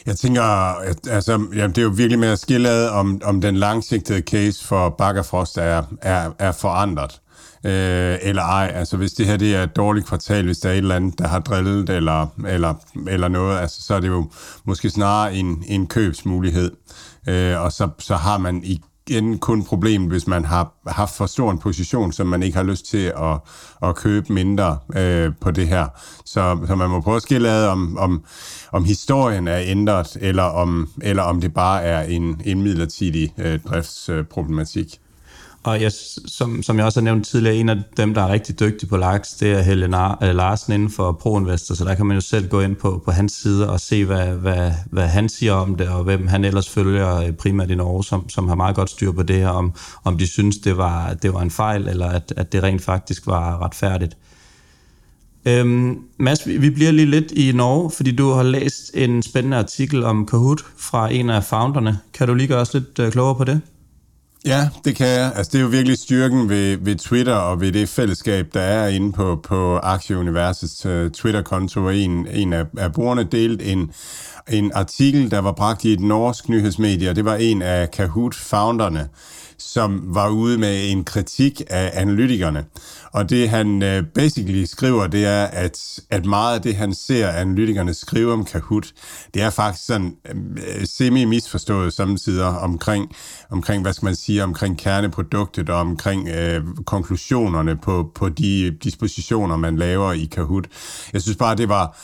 Jeg 0.06 0.16
tænker, 0.16 0.42
at, 0.80 1.08
altså, 1.10 1.32
jamen, 1.32 1.70
det 1.70 1.78
er 1.78 1.82
jo 1.82 1.92
virkelig 1.96 2.18
med 2.18 2.28
at 2.28 2.38
skille 2.38 2.90
om, 2.90 3.20
om 3.24 3.40
den 3.40 3.56
langsigtede 3.56 4.20
case 4.20 4.64
for 4.64 4.88
Bakkerfrost 4.88 5.58
er, 5.58 5.82
er, 6.02 6.30
er 6.38 6.52
forandret. 6.52 7.20
Øh, 7.64 8.18
eller 8.22 8.42
ej. 8.42 8.72
Altså 8.74 8.96
hvis 8.96 9.12
det 9.12 9.26
her 9.26 9.36
det 9.36 9.54
er 9.54 9.62
et 9.62 9.76
dårligt 9.76 10.06
kvartal, 10.06 10.44
hvis 10.44 10.58
der 10.58 10.68
er 10.68 10.72
et 10.72 10.78
eller 10.78 10.96
andet, 10.96 11.18
der 11.18 11.28
har 11.28 11.38
drillet 11.40 11.90
eller, 11.90 12.26
eller, 12.48 12.74
eller 13.08 13.28
noget, 13.28 13.58
altså, 13.58 13.82
så 13.82 13.94
er 13.94 14.00
det 14.00 14.08
jo 14.08 14.30
måske 14.64 14.90
snarere 14.90 15.34
en, 15.34 15.64
en 15.68 15.86
købsmulighed. 15.86 16.70
Øh, 17.28 17.60
og 17.60 17.72
så, 17.72 17.88
så 17.98 18.16
har 18.16 18.38
man 18.38 18.64
i 18.64 18.80
igen 19.12 19.38
kun 19.38 19.64
problem, 19.64 20.04
hvis 20.04 20.26
man 20.26 20.44
har 20.44 20.72
haft 20.86 21.16
for 21.16 21.26
stor 21.26 21.50
en 21.50 21.58
position, 21.58 22.12
som 22.12 22.26
man 22.26 22.42
ikke 22.42 22.56
har 22.56 22.64
lyst 22.64 22.86
til 22.86 23.12
at, 23.16 23.38
at 23.82 23.96
købe 23.96 24.32
mindre 24.32 24.78
øh, 24.96 25.32
på 25.40 25.50
det 25.50 25.68
her. 25.68 25.86
Så, 26.24 26.58
så 26.66 26.74
man 26.74 26.90
må 26.90 27.00
prøve 27.00 27.16
at 27.16 27.22
skille 27.22 27.48
ad, 27.48 27.66
om, 27.66 27.98
om, 27.98 28.24
om 28.72 28.84
historien 28.84 29.48
er 29.48 29.60
ændret, 29.64 30.16
eller 30.20 30.42
om, 30.42 30.88
eller 31.02 31.22
om 31.22 31.40
det 31.40 31.54
bare 31.54 31.82
er 31.82 32.02
en, 32.02 32.40
en 32.44 32.62
midlertidig 32.62 33.34
øh, 33.38 33.60
driftsproblematik. 33.60 34.98
Og 35.64 35.82
jeg, 35.82 35.92
som, 36.26 36.62
som 36.62 36.78
jeg 36.78 36.86
også 36.86 37.00
har 37.00 37.04
nævnt 37.04 37.26
tidligere, 37.26 37.56
en 37.56 37.68
af 37.68 37.76
dem, 37.96 38.14
der 38.14 38.22
er 38.22 38.32
rigtig 38.32 38.60
dygtig 38.60 38.88
på 38.88 38.96
laks, 38.96 39.30
det 39.30 39.52
er 39.52 39.62
Helle 39.62 39.86
øh, 40.22 40.34
Larsen 40.34 40.72
inden 40.72 40.90
for 40.90 41.12
ProInvestor, 41.12 41.74
så 41.74 41.84
der 41.84 41.94
kan 41.94 42.06
man 42.06 42.16
jo 42.16 42.20
selv 42.20 42.48
gå 42.48 42.60
ind 42.60 42.76
på, 42.76 43.02
på 43.04 43.10
hans 43.10 43.32
side 43.32 43.70
og 43.70 43.80
se, 43.80 44.04
hvad, 44.04 44.26
hvad, 44.26 44.72
hvad 44.90 45.08
han 45.08 45.28
siger 45.28 45.52
om 45.52 45.74
det, 45.74 45.88
og 45.88 46.04
hvem 46.04 46.26
han 46.26 46.44
ellers 46.44 46.68
følger 46.68 47.16
øh, 47.16 47.32
primært 47.32 47.70
i 47.70 47.74
Norge, 47.74 48.04
som, 48.04 48.28
som 48.28 48.48
har 48.48 48.54
meget 48.54 48.76
godt 48.76 48.90
styr 48.90 49.12
på 49.12 49.22
det 49.22 49.36
her, 49.36 49.48
om, 49.48 49.72
om 50.04 50.18
de 50.18 50.26
synes, 50.26 50.58
det 50.58 50.76
var, 50.76 51.14
det 51.14 51.34
var 51.34 51.42
en 51.42 51.50
fejl, 51.50 51.88
eller 51.88 52.06
at, 52.06 52.32
at 52.36 52.52
det 52.52 52.62
rent 52.62 52.82
faktisk 52.82 53.26
var 53.26 53.64
retfærdigt. 53.64 54.16
Øhm, 55.44 55.98
Mads, 56.18 56.46
vi 56.46 56.70
bliver 56.70 56.90
lige 56.90 57.10
lidt 57.10 57.32
i 57.32 57.52
Norge, 57.52 57.90
fordi 57.90 58.16
du 58.16 58.30
har 58.30 58.42
læst 58.42 58.90
en 58.94 59.22
spændende 59.22 59.56
artikel 59.56 60.04
om 60.04 60.26
Kahoot 60.26 60.60
fra 60.76 61.12
en 61.12 61.30
af 61.30 61.44
founderne. 61.44 61.98
Kan 62.14 62.28
du 62.28 62.34
lige 62.34 62.46
gøre 62.48 62.60
os 62.60 62.74
lidt 62.74 62.98
øh, 62.98 63.12
klogere 63.12 63.34
på 63.34 63.44
det? 63.44 63.60
Ja, 64.46 64.68
det 64.84 64.96
kan 64.96 65.06
jeg. 65.06 65.32
Altså, 65.36 65.50
det 65.52 65.58
er 65.58 65.62
jo 65.62 65.68
virkelig 65.68 65.98
styrken 65.98 66.48
ved, 66.48 66.76
ved 66.80 66.96
Twitter 66.96 67.34
og 67.34 67.60
ved 67.60 67.72
det 67.72 67.88
fællesskab, 67.88 68.46
der 68.54 68.60
er 68.60 68.88
inde 68.88 69.12
på, 69.12 69.40
på 69.42 69.76
Aktieuniversets 69.76 70.86
uh, 70.86 71.10
Twitter-konto. 71.10 71.88
En, 71.88 72.26
en 72.26 72.52
af, 72.52 72.64
af 72.78 72.92
brugerne 72.92 73.24
delt 73.24 73.62
en, 73.62 73.92
en 74.48 74.72
artikel, 74.74 75.30
der 75.30 75.38
var 75.38 75.52
bragt 75.52 75.84
i 75.84 75.92
et 75.92 76.00
norsk 76.00 76.48
nyhedsmedie, 76.48 77.10
og 77.10 77.16
det 77.16 77.24
var 77.24 77.34
en 77.34 77.62
af 77.62 77.90
Kahoot-founderne, 77.90 79.08
som 79.72 80.14
var 80.14 80.28
ude 80.28 80.58
med 80.58 80.90
en 80.90 81.04
kritik 81.04 81.62
af 81.70 81.90
analytikerne. 81.94 82.64
Og 83.12 83.30
det 83.30 83.48
han 83.48 83.82
øh, 83.82 84.04
basically 84.14 84.64
skriver, 84.64 85.06
det 85.06 85.26
er, 85.26 85.44
at, 85.44 86.00
at 86.10 86.26
meget 86.26 86.54
af 86.54 86.62
det, 86.62 86.74
han 86.74 86.94
ser 86.94 87.28
analytikerne 87.28 87.94
skrive 87.94 88.32
om 88.32 88.44
Kahoot, 88.44 88.92
det 89.34 89.42
er 89.42 89.50
faktisk 89.50 89.86
sådan 89.86 90.16
øh, 90.56 90.86
semi-misforstået 90.86 91.92
samtidig 91.92 92.44
omkring, 92.44 93.12
omkring, 93.50 93.82
hvad 93.82 93.92
skal 93.92 94.06
man 94.06 94.16
sige, 94.16 94.44
omkring 94.44 94.78
kerneproduktet 94.78 95.70
og 95.70 95.80
omkring 95.80 96.28
øh, 96.28 96.64
konklusionerne 96.86 97.76
på, 97.76 98.10
på 98.14 98.28
de 98.28 98.76
dispositioner, 98.84 99.56
man 99.56 99.76
laver 99.76 100.12
i 100.12 100.24
Kahoot. 100.24 100.64
Jeg 101.12 101.22
synes 101.22 101.36
bare, 101.36 101.56
det 101.56 101.68
var, 101.68 101.98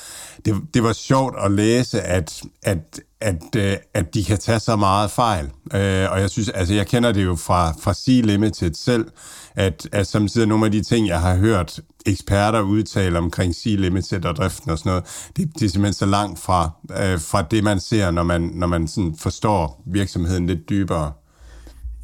det, 0.44 0.54
det 0.74 0.82
var 0.82 0.92
sjovt 0.92 1.34
at 1.44 1.50
læse, 1.50 2.00
at, 2.00 2.42
at, 2.62 3.00
at, 3.20 3.56
øh, 3.56 3.76
at 3.94 4.14
de 4.14 4.24
kan 4.24 4.38
tage 4.38 4.60
så 4.60 4.76
meget 4.76 5.10
fejl. 5.10 5.44
Øh, 5.74 6.12
og 6.12 6.20
jeg 6.20 6.30
synes, 6.30 6.48
altså 6.48 6.74
jeg 6.74 6.86
kender 6.86 7.12
det 7.12 7.24
jo 7.24 7.36
fra, 7.36 7.74
fra 7.82 7.94
Sea 7.94 8.20
Limited 8.20 8.74
selv, 8.74 9.06
at, 9.54 9.88
at 9.92 10.06
samtidig 10.06 10.48
nogle 10.48 10.66
af 10.66 10.72
de 10.72 10.82
ting, 10.82 11.08
jeg 11.08 11.20
har 11.20 11.36
hørt 11.36 11.80
eksperter 12.06 12.60
udtale 12.60 13.18
omkring 13.18 13.54
Sea 13.54 13.74
Limited 13.74 14.24
og 14.24 14.36
driften 14.36 14.70
og 14.70 14.78
sådan 14.78 14.90
noget, 14.90 15.04
det, 15.36 15.50
det 15.54 15.62
er 15.62 15.70
simpelthen 15.70 15.94
så 15.94 16.06
langt 16.06 16.38
fra, 16.40 16.70
øh, 16.90 17.20
fra 17.20 17.42
det, 17.42 17.64
man 17.64 17.80
ser, 17.80 18.10
når 18.10 18.22
man, 18.22 18.40
når 18.54 18.66
man 18.66 18.88
sådan 18.88 19.14
forstår 19.18 19.82
virksomheden 19.86 20.46
lidt 20.46 20.68
dybere. 20.68 21.12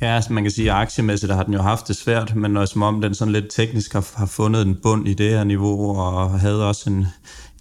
Ja, 0.00 0.14
altså 0.14 0.32
man 0.32 0.44
kan 0.44 0.50
sige, 0.50 0.72
at 0.72 0.76
aktiemæssigt 0.76 1.32
har 1.32 1.42
den 1.42 1.54
jo 1.54 1.62
haft 1.62 1.88
det 1.88 1.96
svært, 1.96 2.36
men 2.36 2.50
når 2.50 2.64
som 2.64 2.82
om 2.82 3.00
den 3.00 3.14
sådan 3.14 3.32
lidt 3.32 3.44
teknisk 3.50 3.92
har, 3.92 4.10
har 4.16 4.26
fundet 4.26 4.62
en 4.62 4.76
bund 4.82 5.08
i 5.08 5.14
det 5.14 5.30
her 5.30 5.44
niveau, 5.44 5.96
og 5.98 6.40
havde 6.40 6.68
også 6.68 6.90
en, 6.90 7.06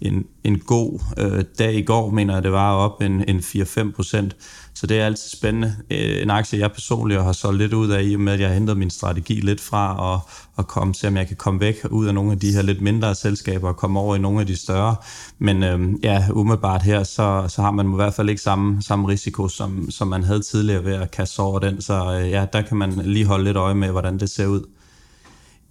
en, 0.04 0.24
en 0.44 0.58
god 0.58 1.00
øh, 1.18 1.44
dag 1.58 1.74
i 1.74 1.82
går, 1.82 2.10
mener 2.10 2.34
jeg, 2.34 2.42
det 2.42 2.52
var 2.52 2.72
op 2.72 3.02
en, 3.02 3.24
en 3.28 3.38
4-5 3.38 3.92
procent. 3.92 4.36
Så 4.74 4.86
det 4.86 5.00
er 5.00 5.06
altid 5.06 5.30
spændende. 5.38 5.76
Øh, 5.90 6.22
en 6.22 6.30
aktie, 6.30 6.58
jeg 6.58 6.72
personligt 6.72 7.22
har 7.22 7.32
solgt 7.32 7.58
lidt 7.58 7.72
ud 7.72 7.88
af, 7.88 8.02
i 8.04 8.14
og 8.14 8.20
med, 8.20 8.32
at 8.32 8.40
jeg 8.40 8.48
har 8.48 8.56
ændret 8.56 8.76
min 8.76 8.90
strategi 8.90 9.34
lidt 9.34 9.60
fra 9.60 9.96
og, 10.12 10.20
og 10.56 10.66
komme, 10.68 10.94
se 10.94 11.08
om 11.08 11.16
jeg 11.16 11.28
kan 11.28 11.36
komme 11.36 11.60
væk 11.60 11.76
ud 11.90 12.06
af 12.06 12.14
nogle 12.14 12.32
af 12.32 12.38
de 12.38 12.52
her 12.52 12.62
lidt 12.62 12.80
mindre 12.80 13.14
selskaber 13.14 13.68
og 13.68 13.76
komme 13.76 14.00
over 14.00 14.16
i 14.16 14.18
nogle 14.18 14.40
af 14.40 14.46
de 14.46 14.56
større. 14.56 14.96
Men 15.38 15.62
øh, 15.62 15.80
ja, 16.02 16.24
umiddelbart 16.32 16.82
her, 16.82 17.02
så, 17.02 17.44
så 17.48 17.62
har 17.62 17.70
man 17.70 17.92
i 17.92 17.94
hvert 17.94 18.14
fald 18.14 18.28
ikke 18.28 18.42
samme, 18.42 18.82
samme 18.82 19.08
risiko, 19.08 19.48
som, 19.48 19.90
som 19.90 20.08
man 20.08 20.24
havde 20.24 20.40
tidligere 20.40 20.84
ved 20.84 20.94
at 20.94 21.10
kaste 21.10 21.40
over 21.40 21.58
den. 21.58 21.80
Så 21.80 22.20
øh, 22.20 22.30
ja, 22.30 22.46
der 22.52 22.62
kan 22.62 22.76
man 22.76 22.92
lige 22.92 23.26
holde 23.26 23.44
lidt 23.44 23.56
øje 23.56 23.74
med, 23.74 23.90
hvordan 23.90 24.18
det 24.18 24.30
ser 24.30 24.46
ud 24.46 24.62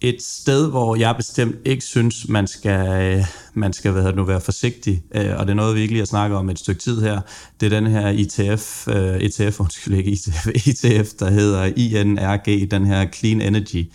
et 0.03 0.22
sted, 0.22 0.69
hvor 0.69 0.95
jeg 0.95 1.15
bestemt 1.15 1.55
ikke 1.65 1.83
synes, 1.83 2.29
man 2.29 2.48
skal, 2.48 3.03
øh, 3.03 3.25
man 3.53 3.74
skal 3.74 3.91
hvad 3.91 4.13
nu, 4.13 4.24
være 4.24 4.41
forsigtig, 4.41 5.03
øh, 5.15 5.31
og 5.38 5.45
det 5.45 5.50
er 5.50 5.55
noget, 5.55 5.75
vi 5.75 5.81
ikke 5.81 5.93
lige 5.93 6.01
har 6.01 6.05
snakket 6.05 6.38
om 6.38 6.50
et 6.50 6.60
stykke 6.60 6.81
tid 6.81 7.01
her, 7.01 7.22
det 7.60 7.65
er 7.65 7.79
den 7.79 7.88
her 7.88 8.07
ETF, 8.07 8.88
øh, 8.88 9.15
ETF 9.15 9.60
undskyld 9.60 9.93
ikke 9.93 10.12
ETF, 10.12 10.48
ETF, 10.69 11.13
der 11.19 11.29
hedder 11.29 11.65
INRG, 11.75 12.72
den 12.72 12.86
her 12.86 13.07
Clean 13.12 13.41
Energy. 13.41 13.91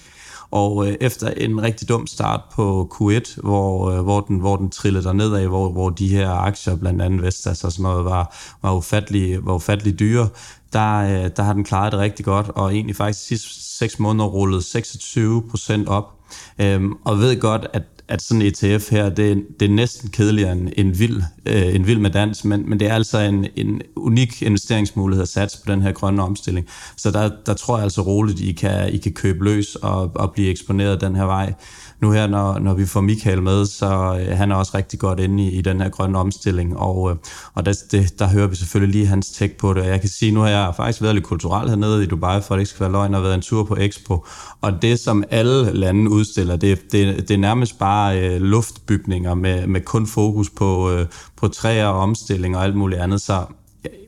Og 0.50 0.88
øh, 0.88 0.97
efter 1.00 1.29
en 1.29 1.62
rigtig 1.62 1.88
dum 1.88 2.07
start 2.07 2.41
på 2.55 2.91
Q1, 2.95 3.41
hvor, 3.41 3.91
øh, 3.91 4.03
hvor, 4.03 4.21
den, 4.21 4.38
hvor 4.38 4.57
den 4.57 4.71
trillede 4.71 5.05
der 5.05 5.12
nedad, 5.12 5.47
hvor, 5.47 5.73
hvor 5.73 5.91
de 5.91 6.09
her 6.09 6.31
aktier, 6.31 6.77
blandt 6.77 7.03
andet 7.03 7.23
Vestas 7.23 7.65
og 7.65 7.73
sådan 7.73 7.83
noget, 7.83 8.05
var, 8.05 8.37
var, 8.62 8.75
ufattelig, 8.75 9.47
var 9.47 9.55
ufattelig 9.55 9.99
dyre, 9.99 10.29
der, 10.73 10.99
øh, 10.99 11.31
der 11.37 11.43
har 11.43 11.53
den 11.53 11.65
klaret 11.65 11.93
det 11.93 12.01
rigtig 12.01 12.25
godt, 12.25 12.49
og 12.49 12.75
egentlig 12.75 12.97
faktisk 12.97 13.21
de 13.21 13.39
sidste 13.39 13.77
6 13.79 13.99
måneder 13.99 14.27
rullet 14.29 14.65
26 14.65 15.43
procent 15.51 15.89
op. 15.89 16.15
Øhm, 16.59 16.93
og 17.05 17.19
ved 17.19 17.41
godt, 17.41 17.67
at 17.73 17.83
at 18.09 18.23
sådan 18.23 18.43
en 18.43 18.49
ETF 18.49 18.91
her, 18.91 19.09
det, 19.09 19.47
det 19.61 19.71
er 19.71 19.75
næsten 19.75 20.11
kedeligere 20.11 20.53
end 20.53 20.69
en 20.77 20.99
vild, 20.99 21.23
øh, 21.47 21.75
en 21.75 21.87
vild 21.87 21.99
med 21.99 22.11
dans, 22.11 22.45
men, 22.45 22.69
men 22.71 22.81
det 22.81 22.89
er 22.89 22.95
altså 22.95 23.19
en, 23.19 23.47
en 23.57 23.83
unik 23.97 24.43
investeringsmulighed 24.43 25.23
at 25.23 25.29
satse 25.29 25.63
på 25.65 25.73
den 25.73 25.83
her 25.83 25.93
grønne 25.93 26.23
omstilling. 26.23 26.67
Så 26.97 27.11
der, 27.11 27.31
der 27.47 27.55
tror 27.55 27.77
jeg 27.77 27.83
altså 27.83 28.03
roligt, 28.03 28.41
I 28.41 28.53
kan, 28.53 28.89
I 28.89 28.97
kan 28.97 29.13
købe 29.13 29.45
løs 29.45 29.75
og, 29.75 30.13
og 30.15 30.33
blive 30.33 30.51
eksponeret 30.51 31.01
den 31.01 31.17
her 31.17 31.25
vej 31.25 31.55
nu 32.00 32.11
her, 32.11 32.26
når, 32.26 32.59
når 32.59 32.75
vi 32.75 32.87
får 32.87 33.00
Michael 33.00 33.43
med, 33.43 33.67
så 33.67 34.19
øh, 34.21 34.37
han 34.37 34.50
er 34.50 34.57
også 34.57 34.73
rigtig 34.75 34.99
godt 34.99 35.21
inde 35.21 35.45
i, 35.45 35.59
i 35.59 35.61
den 35.61 35.81
her 35.81 35.88
grønne 35.88 36.19
omstilling, 36.19 36.76
og, 36.76 37.11
øh, 37.11 37.17
og 37.55 37.67
der, 37.67 37.75
det, 37.90 38.19
der 38.19 38.28
hører 38.28 38.47
vi 38.47 38.57
selvfølgelig 38.57 38.93
lige 38.93 39.07
hans 39.07 39.31
tæk 39.31 39.57
på 39.57 39.75
det, 39.75 39.83
og 39.83 39.88
jeg 39.88 40.00
kan 40.00 40.09
sige, 40.09 40.33
nu 40.33 40.40
har 40.40 40.49
jeg 40.49 40.73
faktisk 40.76 41.02
været 41.02 41.14
lidt 41.14 41.25
kulturelt 41.25 41.71
hernede 41.71 42.02
i 42.02 42.07
Dubai, 42.07 42.43
for 42.43 42.55
at 42.55 42.59
det 42.59 42.62
ikke 42.62 42.71
skal 42.71 42.81
være 42.81 42.93
løgn, 42.93 43.14
og 43.14 43.23
været 43.23 43.35
en 43.35 43.43
tur 43.43 43.64
på 43.64 43.76
Expo, 43.76 44.26
og 44.61 44.83
det, 44.83 45.00
som 45.00 45.25
alle 45.31 45.73
lande 45.73 46.11
udstiller, 46.11 46.57
det, 46.57 46.93
det, 46.93 47.28
det 47.28 47.31
er 47.31 47.38
nærmest 47.38 47.78
bare 47.78 48.21
øh, 48.21 48.40
luftbygninger 48.40 49.35
med, 49.35 49.67
med 49.67 49.81
kun 49.81 50.07
fokus 50.07 50.50
på, 50.50 50.90
øh, 50.90 51.07
på 51.37 51.49
træer 51.49 51.87
og 51.87 52.00
omstilling 52.00 52.57
og 52.57 52.64
alt 52.64 52.76
muligt 52.76 53.00
andet, 53.00 53.21
så 53.21 53.45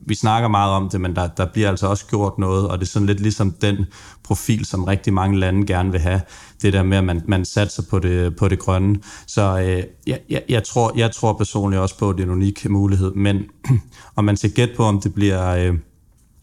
vi 0.06 0.14
snakker 0.14 0.48
meget 0.48 0.72
om 0.72 0.88
det, 0.88 1.00
men 1.00 1.16
der, 1.16 1.28
der 1.28 1.46
bliver 1.46 1.68
altså 1.68 1.86
også 1.86 2.06
gjort 2.06 2.38
noget, 2.38 2.68
og 2.68 2.78
det 2.78 2.84
er 2.84 2.90
sådan 2.90 3.06
lidt 3.06 3.20
ligesom 3.20 3.50
den 3.50 3.76
profil, 4.24 4.64
som 4.64 4.84
rigtig 4.84 5.12
mange 5.12 5.38
lande 5.38 5.66
gerne 5.66 5.90
vil 5.92 6.00
have. 6.00 6.20
Det 6.62 6.72
der 6.72 6.82
med, 6.82 6.98
at 6.98 7.04
man, 7.04 7.22
man 7.26 7.44
satser 7.44 7.82
på 7.90 7.98
det, 7.98 8.36
på 8.36 8.48
det 8.48 8.58
grønne. 8.58 9.00
Så 9.26 9.58
øh, 9.58 9.82
jeg, 10.06 10.20
jeg, 10.30 10.42
jeg, 10.48 10.64
tror, 10.64 10.92
jeg 10.96 11.10
tror 11.10 11.32
personligt 11.32 11.82
også 11.82 11.98
på, 11.98 12.10
at 12.10 12.16
det 12.16 12.22
er 12.22 12.26
en 12.26 12.32
unik 12.32 12.70
mulighed, 12.70 13.12
men 13.14 13.42
om 14.16 14.24
man 14.24 14.36
skal 14.36 14.50
gætte 14.50 14.74
på, 14.76 14.84
om 14.84 15.00
det 15.00 15.14
bliver... 15.14 15.48
Øh, 15.56 15.74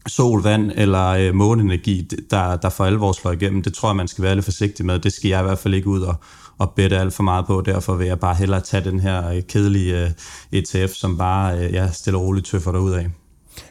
sol, 0.07 0.43
vand 0.43 0.71
eller 0.75 1.07
øh, 1.07 1.35
måneenergi, 1.35 2.09
der, 2.31 2.55
der 2.55 2.69
for 2.69 2.85
alvor 2.85 3.11
slår 3.11 3.31
igennem, 3.31 3.63
det 3.63 3.73
tror 3.73 3.89
jeg, 3.89 3.95
man 3.95 4.07
skal 4.07 4.23
være 4.23 4.35
lidt 4.35 4.45
forsigtig 4.45 4.85
med. 4.85 4.99
Det 4.99 5.13
skal 5.13 5.29
jeg 5.29 5.39
i 5.39 5.43
hvert 5.43 5.59
fald 5.59 5.73
ikke 5.73 5.87
ud 5.87 6.01
og, 6.01 6.15
og 6.57 6.73
bette 6.75 6.97
alt 6.97 7.13
for 7.13 7.23
meget 7.23 7.45
på. 7.45 7.61
Derfor 7.61 7.95
vil 7.95 8.07
jeg 8.07 8.19
bare 8.19 8.35
hellere 8.35 8.61
tage 8.61 8.83
den 8.83 8.99
her 8.99 9.29
øh, 9.29 9.41
kedelige 9.49 10.03
øh, 10.03 10.11
ETF, 10.51 10.93
som 10.93 11.17
bare 11.17 11.57
øh, 11.57 11.63
jeg 11.63 11.71
ja, 11.71 11.91
stille 11.91 12.19
og 12.19 12.23
roligt 12.23 12.45
tøffer 12.45 12.71
derud 12.71 12.91
af. 12.91 13.07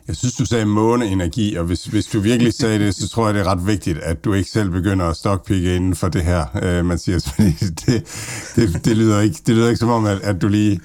Jeg 0.08 0.16
synes, 0.16 0.34
du 0.34 0.46
sagde 0.46 0.64
måneenergi, 0.64 1.54
og 1.54 1.64
hvis, 1.64 1.84
hvis 1.84 2.06
du 2.06 2.20
virkelig 2.20 2.54
sagde 2.54 2.78
det, 2.78 2.94
så 2.94 3.08
tror 3.08 3.26
jeg, 3.26 3.34
det 3.34 3.40
er 3.40 3.46
ret 3.46 3.66
vigtigt, 3.66 3.98
at 3.98 4.24
du 4.24 4.32
ikke 4.32 4.50
selv 4.50 4.70
begynder 4.70 5.06
at 5.06 5.16
stockpicke 5.16 5.76
inden 5.76 5.94
for 5.94 6.08
det 6.08 6.24
her, 6.24 6.44
øh, 6.62 6.84
Mathias, 6.84 7.30
fordi 7.30 7.50
det, 7.86 8.04
det, 8.56 8.84
det, 8.84 8.96
lyder 8.96 9.20
ikke, 9.20 9.36
det 9.46 9.54
lyder 9.54 9.68
ikke 9.68 9.78
som 9.78 9.88
om, 9.88 10.06
at, 10.06 10.20
at 10.20 10.42
du 10.42 10.48
lige 10.48 10.80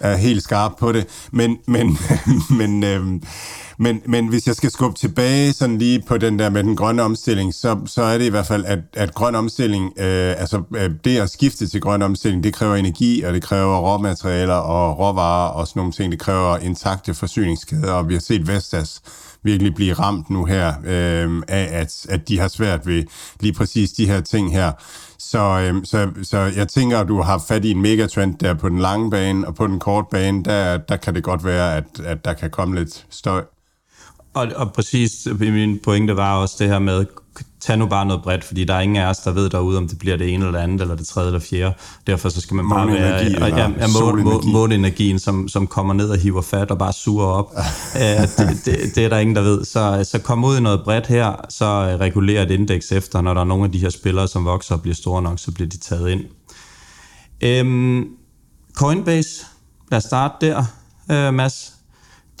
er 0.00 0.16
helt 0.16 0.42
skarp 0.42 0.72
på 0.78 0.92
det. 0.92 1.06
Men, 1.32 1.58
men, 1.66 1.98
men 2.58 2.84
øh, 2.84 3.20
men, 3.78 4.02
men 4.06 4.28
hvis 4.28 4.46
jeg 4.46 4.54
skal 4.54 4.70
skubbe 4.70 4.98
tilbage 4.98 5.52
sådan 5.52 5.78
lige 5.78 6.02
på 6.08 6.18
den 6.18 6.38
der 6.38 6.50
med 6.50 6.64
den 6.64 6.76
grønne 6.76 7.02
omstilling, 7.02 7.54
så, 7.54 7.78
så 7.86 8.02
er 8.02 8.18
det 8.18 8.24
i 8.24 8.28
hvert 8.28 8.46
fald, 8.46 8.64
at, 8.64 8.78
at 8.94 9.14
grøn 9.14 9.34
omstilling, 9.34 9.92
øh, 9.98 10.40
altså 10.40 10.62
øh, 10.76 10.90
det 11.04 11.18
at 11.18 11.30
skifte 11.30 11.66
til 11.66 11.80
grøn 11.80 12.02
omstilling, 12.02 12.44
det 12.44 12.54
kræver 12.54 12.74
energi, 12.74 13.22
og 13.22 13.34
det 13.34 13.42
kræver 13.42 13.78
råmaterialer 13.78 14.54
og 14.54 14.98
råvarer 14.98 15.48
og 15.48 15.68
sådan 15.68 15.80
nogle 15.80 15.92
ting. 15.92 16.12
Det 16.12 16.20
kræver 16.20 16.58
intakte 16.58 17.14
forsyningskæder, 17.14 17.92
og 17.92 18.08
vi 18.08 18.14
har 18.14 18.20
set 18.20 18.48
Vestas 18.48 19.02
virkelig 19.42 19.74
blive 19.74 19.94
ramt 19.94 20.30
nu 20.30 20.44
her 20.44 20.74
øh, 20.84 21.42
af, 21.48 21.68
at, 21.72 22.06
at 22.08 22.28
de 22.28 22.38
har 22.38 22.48
svært 22.48 22.86
ved 22.86 23.04
lige 23.40 23.52
præcis 23.52 23.90
de 23.90 24.06
her 24.06 24.20
ting 24.20 24.52
her. 24.52 24.72
Så, 25.18 25.38
øh, 25.38 25.84
så, 25.84 26.10
så 26.22 26.38
jeg 26.38 26.68
tænker, 26.68 26.98
at 26.98 27.08
du 27.08 27.20
har 27.22 27.44
fat 27.48 27.64
i 27.64 27.70
en 27.70 27.82
megatrend 27.82 28.38
der 28.38 28.54
på 28.54 28.68
den 28.68 28.78
lange 28.78 29.10
bane, 29.10 29.46
og 29.46 29.54
på 29.54 29.66
den 29.66 29.78
korte 29.78 30.08
bane, 30.10 30.44
der, 30.44 30.76
der 30.76 30.96
kan 30.96 31.14
det 31.14 31.22
godt 31.22 31.44
være, 31.44 31.76
at, 31.76 32.00
at 32.04 32.24
der 32.24 32.32
kan 32.32 32.50
komme 32.50 32.74
lidt 32.74 33.06
støj. 33.10 33.44
Og, 34.36 34.48
og 34.56 34.72
præcis, 34.72 35.28
min 35.40 35.78
pointe 35.78 36.16
var 36.16 36.36
også 36.36 36.56
det 36.58 36.68
her 36.68 36.78
med, 36.78 37.06
tag 37.60 37.78
nu 37.78 37.86
bare 37.86 38.06
noget 38.06 38.22
bredt, 38.22 38.44
fordi 38.44 38.64
der 38.64 38.74
er 38.74 38.80
ingen 38.80 38.96
af 38.96 39.10
os, 39.10 39.18
der 39.18 39.30
ved 39.30 39.50
derude, 39.50 39.78
om 39.78 39.88
det 39.88 39.98
bliver 39.98 40.16
det 40.16 40.34
ene 40.34 40.46
eller 40.46 40.58
det 40.58 40.64
andet, 40.64 40.80
eller 40.80 40.94
det 40.94 41.06
tredje 41.06 41.28
eller 41.28 41.40
fjerde. 41.40 41.74
Derfor 42.06 42.28
så 42.28 42.40
skal 42.40 42.54
man 42.54 42.68
bare 42.68 42.88
være... 42.88 43.42
Og, 43.42 43.50
ja, 43.50 43.70
ja, 43.78 43.86
mål, 44.00 44.22
målenergien, 44.44 45.18
som, 45.18 45.48
som 45.48 45.66
kommer 45.66 45.94
ned 45.94 46.10
og 46.10 46.18
hiver 46.18 46.42
fat 46.42 46.70
og 46.70 46.78
bare 46.78 46.92
suger 46.92 47.26
op. 47.26 47.52
uh, 47.94 48.00
det, 48.00 48.60
det, 48.64 48.94
det, 48.94 49.04
er 49.04 49.08
der 49.08 49.18
ingen, 49.18 49.36
der 49.36 49.42
ved. 49.42 49.64
Så, 49.64 50.08
så 50.12 50.18
kom 50.18 50.44
ud 50.44 50.58
i 50.58 50.60
noget 50.60 50.80
bredt 50.84 51.06
her, 51.06 51.46
så 51.48 51.96
regulerer 52.00 52.42
et 52.42 52.50
indeks 52.50 52.92
efter, 52.92 53.20
når 53.20 53.34
der 53.34 53.40
er 53.40 53.44
nogle 53.44 53.64
af 53.64 53.72
de 53.72 53.78
her 53.78 53.90
spillere, 53.90 54.28
som 54.28 54.44
vokser 54.44 54.74
og 54.74 54.82
bliver 54.82 54.94
store 54.94 55.22
nok, 55.22 55.38
så 55.38 55.52
bliver 55.52 55.68
de 55.68 55.78
taget 55.78 56.10
ind. 56.10 56.24
Um, 57.66 58.08
Coinbase, 58.74 59.46
lad 59.90 59.96
os 59.96 60.04
starte 60.04 60.46
der, 60.46 60.64
uh, 61.28 61.34
Mads. 61.34 61.72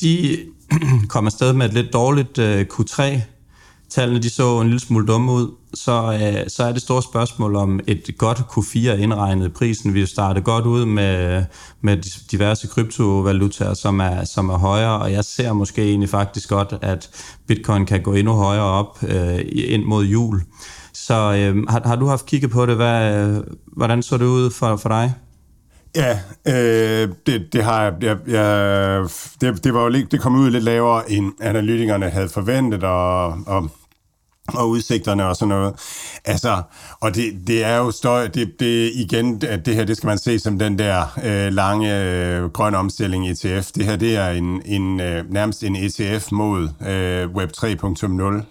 De 0.00 0.38
kom 1.08 1.26
afsted 1.26 1.52
med 1.52 1.66
et 1.66 1.74
lidt 1.74 1.92
dårligt 1.92 2.38
øh, 2.38 2.66
Q3. 2.72 3.02
Tallene 3.90 4.22
de 4.22 4.30
så 4.30 4.60
en 4.60 4.66
lille 4.66 4.80
smule 4.80 5.06
dumme 5.06 5.32
ud. 5.32 5.54
Så, 5.74 6.12
øh, 6.12 6.50
så 6.50 6.64
er 6.64 6.72
det 6.72 6.82
store 6.82 7.02
spørgsmål 7.02 7.56
om 7.56 7.80
et 7.86 8.10
godt 8.18 8.38
Q4 8.38 8.78
indregnet 8.78 9.52
prisen. 9.54 9.94
Vi 9.94 10.06
startede 10.06 10.44
godt 10.44 10.66
ud 10.66 10.84
med, 10.84 11.44
med 11.80 11.96
diverse 12.30 12.66
kryptovalutaer, 12.66 13.74
som 13.74 14.00
er, 14.00 14.24
som 14.24 14.48
er 14.50 14.58
højere, 14.58 14.98
og 14.98 15.12
jeg 15.12 15.24
ser 15.24 15.52
måske 15.52 15.82
egentlig 15.82 16.08
faktisk 16.08 16.48
godt, 16.48 16.74
at 16.82 17.10
bitcoin 17.46 17.86
kan 17.86 18.02
gå 18.02 18.12
endnu 18.12 18.32
højere 18.32 18.64
op 18.64 18.98
øh, 19.02 19.40
ind 19.52 19.84
mod 19.84 20.04
jul. 20.04 20.42
Så 20.92 21.14
øh, 21.14 21.66
har, 21.68 21.82
har 21.84 21.96
du 21.96 22.06
haft 22.06 22.26
kigget 22.26 22.50
på 22.50 22.66
det? 22.66 22.76
Hvad, 22.76 23.16
øh, 23.16 23.44
hvordan 23.66 24.02
så 24.02 24.18
det 24.18 24.24
ud 24.24 24.50
for, 24.50 24.76
for 24.76 24.88
dig? 24.88 25.14
Ja, 25.94 26.20
øh, 26.48 27.08
det, 27.26 27.52
det 27.52 27.64
har 27.64 27.82
jeg. 27.82 27.94
jeg, 28.02 28.18
jeg 28.26 29.08
det, 29.40 29.64
det, 29.64 29.74
var 29.74 29.82
jo 29.82 29.88
lidt, 29.88 30.12
det 30.12 30.20
kom 30.20 30.34
ud 30.34 30.50
lidt 30.50 30.64
lavere, 30.64 31.10
end 31.10 31.32
analytikerne 31.40 32.10
havde 32.10 32.28
forventet, 32.28 32.84
og, 32.84 33.26
og 33.46 33.70
og 34.54 34.68
udsigterne 34.68 35.26
og 35.26 35.36
sådan 35.36 35.48
noget. 35.48 35.74
Altså, 36.24 36.62
og 37.00 37.14
det, 37.14 37.34
det 37.46 37.64
er 37.64 37.76
jo 37.76 37.90
støj, 37.90 38.26
det, 38.26 38.60
det 38.60 38.92
igen, 38.94 39.40
det 39.40 39.74
her, 39.74 39.84
det 39.84 39.96
skal 39.96 40.06
man 40.06 40.18
se 40.18 40.38
som 40.38 40.58
den 40.58 40.78
der 40.78 41.18
øh, 41.24 41.52
lange 41.52 42.02
øh, 42.02 42.44
grøn 42.50 42.74
omstilling 42.74 43.28
ETF. 43.28 43.72
Det 43.72 43.84
her, 43.84 43.96
det 43.96 44.16
er 44.16 44.28
en, 44.30 44.62
en 44.64 45.00
øh, 45.00 45.30
nærmest 45.30 45.64
en 45.64 45.76
ETF 45.76 46.32
mod 46.32 46.68
øh, 46.86 47.30
Web 47.30 47.50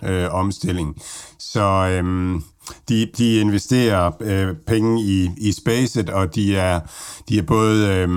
3.0 0.04 0.10
øh, 0.10 0.34
omstilling. 0.34 1.02
Så 1.40 1.62
øh, 1.62 2.36
de, 2.90 3.10
de 3.18 3.40
investerer 3.40 4.12
øh, 4.22 4.56
penge 4.68 5.02
i, 5.02 5.30
i 5.38 5.52
spacet, 5.52 6.10
og 6.10 6.36
de 6.36 6.58
er, 6.58 6.80
de 7.30 7.38
er, 7.38 7.44
både, 7.44 7.88
øh, 7.88 8.08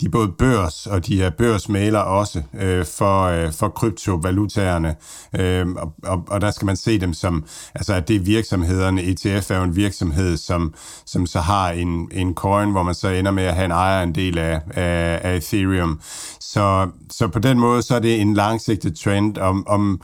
de 0.00 0.06
er 0.06 0.10
både 0.12 0.28
børs, 0.28 0.86
og 0.86 1.06
de 1.06 1.22
er 1.22 1.30
børsmaler 1.30 1.98
også 1.98 2.42
øh, 2.60 2.86
for, 2.86 3.22
øh, 3.22 3.52
for 3.52 3.68
kryptovalutaerne. 3.68 4.96
Øh, 5.38 5.66
og, 5.68 5.92
og, 6.04 6.24
og 6.28 6.40
der 6.40 6.50
skal 6.50 6.66
man 6.66 6.76
se 6.76 7.00
dem 7.00 7.14
som, 7.14 7.44
altså 7.74 7.94
at 7.94 8.08
det 8.08 8.16
er 8.16 8.20
virksomhederne. 8.20 9.02
ETF 9.02 9.50
er 9.50 9.56
jo 9.56 9.62
en 9.62 9.76
virksomhed, 9.76 10.36
som, 10.36 10.74
som 11.06 11.26
så 11.26 11.40
har 11.40 11.70
en, 11.70 12.08
en 12.12 12.34
coin, 12.34 12.70
hvor 12.70 12.82
man 12.82 12.94
så 12.94 13.08
ender 13.08 13.30
med 13.30 13.44
at 13.44 13.54
have 13.54 13.64
en 13.64 13.70
ejerandel 13.70 14.38
af, 14.38 14.60
af, 14.70 15.20
af 15.22 15.36
Ethereum. 15.36 16.00
Så, 16.40 16.88
så 17.10 17.28
på 17.28 17.38
den 17.38 17.58
måde, 17.58 17.82
så 17.82 17.94
er 17.94 17.98
det 17.98 18.20
en 18.20 18.34
langsigtet 18.34 18.98
trend. 18.98 19.38
Om, 19.38 19.66
om, 19.68 20.00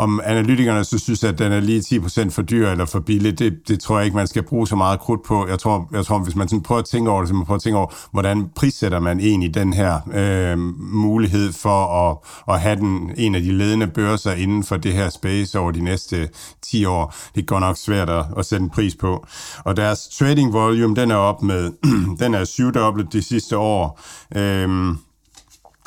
om 0.00 0.20
analytikerne 0.24 0.84
så 0.84 0.98
synes, 0.98 1.24
at 1.24 1.38
den 1.38 1.52
er 1.52 1.60
lige 1.60 1.80
10% 1.80 2.30
for 2.30 2.42
dyr 2.42 2.68
eller 2.70 2.84
for 2.84 3.00
billig, 3.00 3.38
det, 3.38 3.68
det 3.68 3.80
tror 3.80 3.96
jeg 3.98 4.04
ikke, 4.04 4.16
man 4.16 4.26
skal 4.26 4.42
bruge 4.42 4.68
så 4.68 4.76
meget 4.76 5.00
krudt 5.00 5.22
på. 5.26 5.48
Jeg 5.48 5.58
tror, 5.58 5.88
jeg 5.92 6.06
tror 6.06 6.18
hvis 6.18 6.36
man 6.36 6.48
sådan 6.48 6.62
prøver 6.62 6.78
at 6.78 6.84
tænke 6.84 7.10
over 7.10 7.20
det, 7.20 7.28
så 7.28 7.34
man 7.34 7.46
prøver 7.46 7.56
at 7.56 7.62
tænke 7.62 7.78
over, 7.78 7.94
hvordan 8.12 8.48
prissætter 8.56 9.00
man 9.00 9.20
egentlig 9.20 9.54
den 9.54 9.72
her 9.72 10.00
øh, 10.14 10.58
mulighed 10.78 11.52
for 11.52 12.08
at, 12.10 12.16
at 12.54 12.60
have 12.60 12.76
den, 12.76 13.10
en 13.16 13.34
af 13.34 13.42
de 13.42 13.52
ledende 13.52 13.86
børser 13.86 14.32
inden 14.32 14.64
for 14.64 14.76
det 14.76 14.92
her 14.92 15.08
space 15.08 15.58
over 15.58 15.70
de 15.70 15.84
næste 15.84 16.28
10 16.62 16.84
år. 16.84 17.14
Det 17.34 17.40
er 17.40 17.46
godt 17.46 17.60
nok 17.60 17.76
svært 17.76 18.10
at, 18.10 18.24
at 18.38 18.46
sætte 18.46 18.62
en 18.62 18.70
pris 18.70 18.94
på. 18.94 19.26
Og 19.64 19.76
deres 19.76 20.08
trading 20.18 20.52
volume, 20.52 20.96
den 20.96 21.10
er 21.10 21.16
op 21.16 21.42
med, 21.42 21.72
den 22.24 22.34
er 22.34 22.44
syvdoblet 22.44 23.12
de 23.12 23.22
sidste 23.22 23.58
år. 23.58 24.00
Øh, 24.36 24.94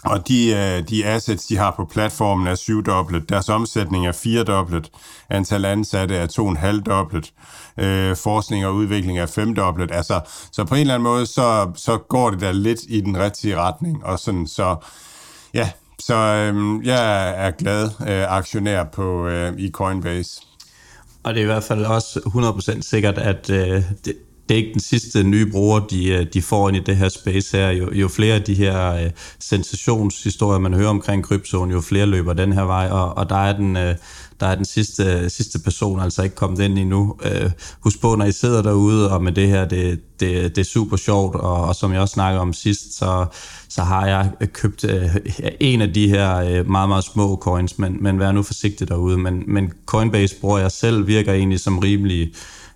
og 0.06 0.28
de, 0.28 0.48
øh, 0.48 0.90
de 0.90 1.06
assets, 1.06 1.46
de 1.46 1.58
har 1.58 1.72
på 1.72 1.86
platformen, 1.86 2.48
er 2.48 2.56
syvdoblet. 2.56 3.30
Deres 3.30 3.50
omsætning 3.50 4.08
er 4.08 4.12
firedoblet. 4.12 4.90
Antal 5.30 5.66
ansatte 5.66 6.16
er 6.16 6.28
to 6.28 6.44
og 6.46 6.52
en 6.52 6.58
halv. 6.58 6.84
Øh, 7.78 8.16
forskning 8.16 8.66
og 8.66 8.76
udvikling 8.76 9.20
er 9.20 9.26
femdoblet. 9.26 9.92
Altså, 9.92 10.20
så 10.52 10.66
på 10.66 10.76
en 10.76 10.82
eller 10.82 10.94
anden 10.94 11.04
måde, 11.04 11.26
så, 11.26 11.72
så 11.76 11.98
går 11.98 12.30
det 12.30 12.42
da 12.42 12.52
lidt 12.52 12.80
i 12.90 13.02
den 13.02 13.20
rigtige 13.20 13.58
retning. 13.58 14.06
Og 14.06 14.20
sådan, 14.20 14.48
så 14.48 14.76
ja, 15.54 15.70
så 16.00 16.16
øh, 16.16 16.86
jeg 16.88 17.30
er 17.48 17.52
glad 17.52 17.90
øh, 18.08 18.38
aktionær 18.38 18.84
på 18.84 19.28
øh, 19.28 19.54
i 19.58 19.72
Coinbase. 19.72 20.42
Og 21.24 21.34
det 21.34 21.40
er 21.40 21.44
i 21.44 21.46
hvert 21.46 21.64
fald 21.64 21.86
også 21.86 22.20
100% 22.20 22.82
sikkert, 22.82 23.18
at 23.18 23.50
øh, 23.50 23.84
det, 24.06 24.16
det 24.54 24.60
er 24.60 24.66
ikke 24.66 24.74
den 24.74 24.82
sidste 24.82 25.24
nye 25.24 25.46
bruger, 25.46 25.80
de, 25.80 26.08
øh, 26.08 26.26
de 26.34 26.42
får 26.42 26.70
ind 26.70 26.78
i 26.78 26.80
det 26.80 26.98
her 26.98 27.10
space 27.10 27.58
her. 27.58 27.70
Jo, 27.70 27.94
jo 27.94 28.08
flere 28.08 28.36
af 28.36 28.42
de 28.42 28.54
her 28.54 29.06
uh, 29.06 29.12
sensationshistorier, 29.40 30.60
man 30.60 30.74
hører 30.74 30.90
omkring 30.90 31.24
kryptoen, 31.24 31.72
jo 31.72 31.82
flere 31.82 32.06
løber 32.06 32.34
den 32.34 32.54
her 32.54 32.62
vej, 32.62 32.88
og, 32.92 33.18
og 33.18 33.30
der 33.30 33.36
er 33.36 33.58
den, 33.58 33.76
uh, 33.76 33.82
der 34.40 34.48
er 34.48 34.56
den 34.56 34.66
sidste, 34.66 35.30
sidste 35.30 35.60
person 35.60 36.00
altså 36.00 36.24
ikke 36.24 36.36
kommet 36.36 36.60
ind 36.60 36.80
endnu. 36.80 37.16
Uh, 37.26 37.52
husk 37.80 38.02
på, 38.02 38.16
når 38.16 38.26
I 38.26 38.32
sidder 38.32 38.62
derude, 38.62 39.12
og 39.12 39.24
med 39.24 39.32
det 39.32 39.48
her, 39.48 39.66
det, 39.66 40.00
det, 40.20 40.56
det 40.56 40.62
er 40.62 40.66
super 40.66 40.98
sjovt, 40.98 41.36
og, 41.36 41.66
og 41.66 41.76
som 41.76 41.94
jeg 41.94 42.02
også 42.02 42.14
snakkede 42.14 42.42
om 42.42 42.54
sidst, 42.54 42.98
så, 42.98 43.26
så 43.70 43.82
har 43.84 44.08
jeg 44.08 44.32
købt 44.54 44.84
uh, 44.84 45.16
en 45.60 45.82
af 45.82 45.94
de 45.94 46.08
her 46.08 46.60
uh, 46.60 46.70
meget, 46.70 46.90
meget 46.90 47.04
små 47.04 47.36
coins, 47.36 47.80
men, 47.80 47.98
men 48.04 48.20
vær 48.20 48.32
nu 48.32 48.44
forsigtig 48.44 48.88
derude. 48.88 49.18
Men, 49.18 49.44
men 49.48 49.72
Coinbase 49.86 50.36
bruger 50.42 50.60
jeg 50.60 50.72
selv, 50.72 51.08
virker 51.08 51.34
egentlig 51.34 51.60
som 51.60 51.80
rimelig 51.80 52.34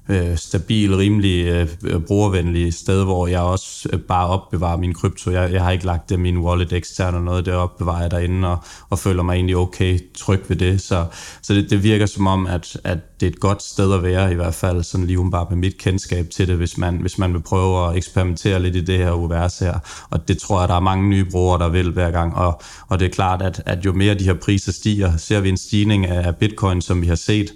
øh, 0.10 0.38
stabil, 0.38 0.96
rimelig 0.96 1.46
øh, 1.84 2.00
brugervenlig 2.00 2.74
sted, 2.74 3.04
hvor 3.04 3.28
jeg 3.28 3.42
også 3.42 3.90
øh, 3.94 4.00
bare 4.00 4.28
opbevarer 4.28 4.78
min 4.78 4.94
krypto. 4.94 5.32
Jeg, 5.32 5.54
jeg 5.54 5.64
har 5.64 5.72
ikke 5.72 5.86
lagt 5.86 6.10
det 6.10 6.20
min 6.20 6.38
wallet 6.38 6.74
ekstern 6.74 7.16
og 7.16 7.22
noget, 7.22 7.46
det 7.46 7.54
opbevarer 7.54 8.02
jeg 8.02 8.12
derinde 8.12 8.48
og, 8.48 8.58
og 8.90 9.00
føler 9.00 9.24
mig 9.24 9.36
egentlig 9.36 9.58
okay 9.58 10.00
tryg 10.18 10.44
ved 10.48 10.56
det. 10.56 10.82
Så, 10.82 11.06
så 11.42 11.54
det, 11.54 11.70
det 11.70 11.84
virker 11.84 12.06
som 12.06 12.28
om, 12.28 12.48
at, 12.48 12.78
at 12.84 13.20
det 13.20 13.26
er 13.26 13.32
et 13.32 13.40
godt 13.40 13.64
sted 13.64 13.94
at 13.94 14.04
være, 14.04 14.32
i 14.32 14.36
hvert 14.36 14.54
fald 14.54 14.84
sådan 14.84 15.08
lige 15.08 15.32
bare 15.32 15.48
med 15.50 15.58
mit 15.58 15.78
kendskab 15.78 16.30
til 16.30 16.48
det, 16.48 16.56
hvis 16.56 16.78
man, 16.78 16.96
hvis 16.96 17.18
man 17.18 17.34
vil 17.34 17.42
prøve 17.42 17.90
at 17.90 17.98
eksperimentere 17.98 18.62
lidt 18.62 18.76
i 18.76 18.82
det 18.82 18.98
her 18.98 19.12
univers 19.12 19.60
her. 19.60 19.80
Og 20.10 20.28
det 20.28 20.38
tror 20.38 20.60
jeg, 20.60 20.70
der 20.70 20.76
er 20.76 20.80
mange 20.80 21.10
nye 21.10 21.26
brugere, 21.26 21.60
der 21.60 21.70
vil 21.70 21.92
hver 21.92 22.12
gang. 22.12 22.36
Og, 22.36 22.62
og 22.88 23.00
det 23.00 23.06
er 23.06 23.10
klart, 23.10 23.42
at, 23.42 23.62
at 23.66 23.86
jo 23.86 23.94
mere 23.94 24.14
de 24.14 24.24
her 24.24 24.34
priser 24.34 24.72
stiger, 24.72 25.18
ser 25.18 25.40
vi 25.40 25.50
en 25.50 25.58
stigning 25.58 26.06
af 26.08 26.36
bitcoin, 26.36 26.82
som 26.82 27.02
vi 27.02 27.08
har 27.08 27.16
set, 27.16 27.52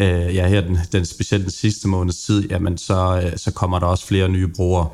øh, 0.00 0.34
ja, 0.34 0.48
her 0.48 0.60
den, 0.60 0.78
den, 0.92 1.06
specielt 1.06 1.44
den 1.44 1.50
sidste 1.50 1.88
måneds 1.88 2.16
tid, 2.16 2.48
jamen 2.50 2.78
så, 2.78 3.22
øh, 3.24 3.38
så 3.38 3.52
kommer 3.52 3.78
der 3.78 3.86
også 3.86 4.06
flere 4.06 4.28
nye 4.28 4.48
brugere. 4.48 4.88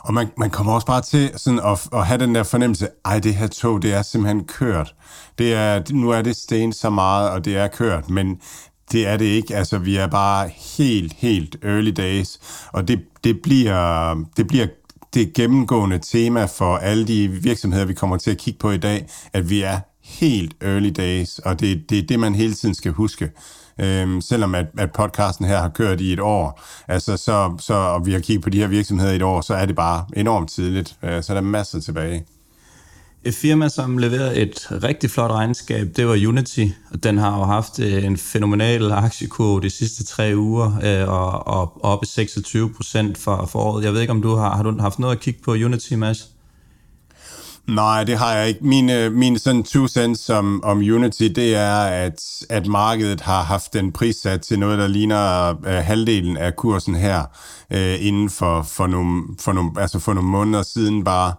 Og 0.00 0.14
man, 0.14 0.28
man 0.38 0.50
kommer 0.50 0.72
også 0.72 0.86
bare 0.86 1.02
til 1.02 1.30
sådan 1.36 1.60
at, 1.64 1.88
at 1.92 2.06
have 2.06 2.18
den 2.18 2.34
der 2.34 2.42
fornemmelse, 2.42 2.88
ej, 3.04 3.18
det 3.18 3.34
her 3.34 3.46
tog, 3.46 3.82
det 3.82 3.94
er 3.94 4.02
simpelthen 4.02 4.44
kørt. 4.44 4.94
Det 5.38 5.54
er, 5.54 5.82
nu 5.90 6.10
er 6.10 6.22
det 6.22 6.36
sten 6.36 6.72
så 6.72 6.90
meget, 6.90 7.30
og 7.30 7.44
det 7.44 7.56
er 7.56 7.68
kørt, 7.68 8.10
men 8.10 8.40
det 8.92 9.06
er 9.06 9.16
det 9.16 9.24
ikke. 9.24 9.56
Altså, 9.56 9.78
vi 9.78 9.96
er 9.96 10.06
bare 10.06 10.50
helt, 10.76 11.12
helt 11.12 11.56
early 11.62 11.90
days, 11.90 12.38
og 12.72 12.88
det, 12.88 13.00
det 13.24 13.40
bliver, 13.42 14.14
det 14.36 14.46
bliver 14.46 14.66
det 15.14 15.32
gennemgående 15.34 15.98
tema 15.98 16.44
for 16.44 16.76
alle 16.76 17.06
de 17.06 17.28
virksomheder, 17.28 17.84
vi 17.84 17.94
kommer 17.94 18.16
til 18.16 18.30
at 18.30 18.38
kigge 18.38 18.58
på 18.58 18.70
i 18.70 18.76
dag, 18.76 19.06
at 19.32 19.50
vi 19.50 19.62
er 19.62 19.80
helt 20.20 20.54
early 20.60 20.90
days, 20.96 21.38
og 21.38 21.60
det, 21.60 21.90
det 21.90 21.98
er 21.98 22.02
det, 22.02 22.20
man 22.20 22.34
hele 22.34 22.54
tiden 22.54 22.74
skal 22.74 22.92
huske. 22.92 23.30
Øhm, 23.80 24.20
selvom 24.20 24.54
at, 24.54 24.66
at 24.78 24.92
podcasten 24.92 25.46
her 25.46 25.60
har 25.60 25.68
kørt 25.68 26.00
i 26.00 26.12
et 26.12 26.20
år, 26.20 26.64
altså 26.88 27.16
så, 27.16 27.56
så, 27.60 27.74
og 27.74 28.06
vi 28.06 28.12
har 28.12 28.20
kigget 28.20 28.44
på 28.44 28.50
de 28.50 28.58
her 28.58 28.66
virksomheder 28.66 29.12
i 29.12 29.16
et 29.16 29.22
år, 29.22 29.40
så 29.40 29.54
er 29.54 29.66
det 29.66 29.76
bare 29.76 30.04
enormt 30.16 30.50
tidligt. 30.50 30.96
Øh, 31.02 31.22
så 31.22 31.32
er 31.32 31.34
der 31.34 31.40
masser 31.40 31.80
tilbage. 31.80 32.24
Et 33.24 33.34
firma, 33.34 33.68
som 33.68 33.98
leverede 33.98 34.36
et 34.36 34.68
rigtig 34.70 35.10
flot 35.10 35.30
regnskab, 35.30 35.88
det 35.96 36.06
var 36.06 36.28
Unity, 36.28 36.66
og 36.90 37.04
den 37.04 37.18
har 37.18 37.38
jo 37.38 37.44
haft 37.44 37.80
øh, 37.80 38.04
en 38.04 38.16
fænomenal 38.16 38.92
aktiekurve 38.92 39.60
de 39.60 39.70
sidste 39.70 40.04
tre 40.04 40.32
uger, 40.36 40.80
øh, 40.82 41.08
og, 41.08 41.46
og 41.46 41.84
oppe 41.84 42.06
26 42.06 42.72
procent 42.74 43.18
for, 43.18 43.46
for 43.46 43.58
året. 43.58 43.84
Jeg 43.84 43.92
ved 43.92 44.00
ikke, 44.00 44.10
om 44.10 44.22
du 44.22 44.34
har, 44.34 44.56
har 44.56 44.62
du 44.62 44.80
haft 44.80 44.98
noget 44.98 45.16
at 45.16 45.22
kigge 45.22 45.40
på 45.44 45.52
Unity, 45.52 45.92
Mads? 45.92 46.35
Nej, 47.68 48.04
det 48.04 48.18
har 48.18 48.34
jeg 48.34 48.48
ikke. 48.48 48.66
Min, 48.66 48.90
øh, 48.90 49.12
min 49.12 49.38
sådan 49.38 49.62
two 49.62 49.88
cents 49.88 50.30
om, 50.30 50.64
om 50.64 50.78
Unity, 50.78 51.22
det 51.22 51.54
er, 51.54 51.76
at, 51.78 52.22
at 52.50 52.66
markedet 52.66 53.20
har 53.20 53.42
haft 53.42 53.72
den 53.72 53.92
prissat 53.92 54.40
til 54.40 54.58
noget, 54.58 54.78
der 54.78 54.86
ligner 54.86 55.52
uh, 55.52 55.66
halvdelen 55.66 56.36
af 56.36 56.56
kursen 56.56 56.94
her, 56.94 57.22
uh, 57.70 58.06
inden 58.06 58.30
for, 58.30 58.62
for, 58.62 58.86
nogle, 58.86 59.22
for, 59.40 59.52
nogle, 59.52 59.70
altså 59.76 59.98
for 59.98 60.14
nogle 60.14 60.28
måneder 60.30 60.62
siden 60.62 61.04
bare. 61.04 61.32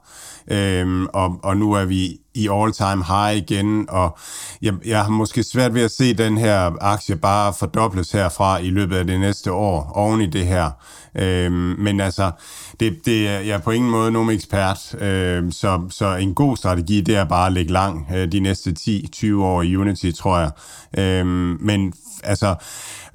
Øhm, 0.51 1.07
og, 1.13 1.39
og 1.43 1.57
nu 1.57 1.73
er 1.73 1.85
vi 1.85 2.17
i 2.33 2.49
all-time 2.51 3.03
high 3.03 3.37
igen, 3.37 3.85
og 3.89 4.17
jeg, 4.61 4.73
jeg 4.85 5.03
har 5.03 5.09
måske 5.09 5.43
svært 5.43 5.73
ved 5.73 5.81
at 5.81 5.91
se 5.91 6.13
den 6.13 6.37
her 6.37 6.71
aktie 6.81 7.15
bare 7.15 7.53
fordobles 7.53 8.11
herfra 8.11 8.57
i 8.57 8.69
løbet 8.69 8.95
af 8.95 9.07
det 9.07 9.19
næste 9.19 9.51
år, 9.51 9.91
oven 9.95 10.21
i 10.21 10.25
det 10.25 10.45
her. 10.45 10.71
Øhm, 11.15 11.75
men 11.77 11.99
altså, 11.99 12.31
det, 12.79 13.05
det 13.05 13.27
er 13.27 13.39
jeg 13.39 13.55
er 13.55 13.59
på 13.59 13.71
ingen 13.71 13.91
måde 13.91 14.11
nogen 14.11 14.29
ekspert, 14.29 14.95
øhm, 15.01 15.51
så, 15.51 15.81
så 15.89 16.15
en 16.15 16.33
god 16.33 16.57
strategi, 16.57 17.01
det 17.01 17.15
er 17.15 17.25
bare 17.25 17.47
at 17.47 17.53
lægge 17.53 17.71
lang 17.71 18.07
øh, 18.15 18.31
de 18.31 18.39
næste 18.39 18.75
10-20 18.79 19.35
år 19.35 19.61
i 19.61 19.75
Unity, 19.75 20.11
tror 20.11 20.39
jeg. 20.39 20.51
Øhm, 20.97 21.57
men 21.59 21.93
altså, 22.23 22.55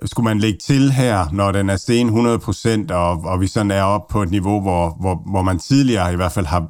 skulle 0.05 0.25
man 0.25 0.39
lægge 0.39 0.59
til 0.59 0.93
her, 0.93 1.27
når 1.33 1.53
den 1.53 1.71
er 1.71 1.77
sten 1.77 2.09
100%, 2.09 2.95
og, 2.95 3.25
og 3.25 3.41
vi 3.41 3.47
sådan 3.47 3.71
er 3.71 3.83
op 3.83 4.09
på 4.09 4.23
et 4.23 4.31
niveau, 4.31 4.61
hvor, 4.61 4.97
hvor, 5.01 5.23
hvor 5.31 5.43
man 5.43 5.59
tidligere 5.59 6.13
i 6.13 6.17
hvert 6.17 6.33
fald 6.33 6.47
har 6.47 6.69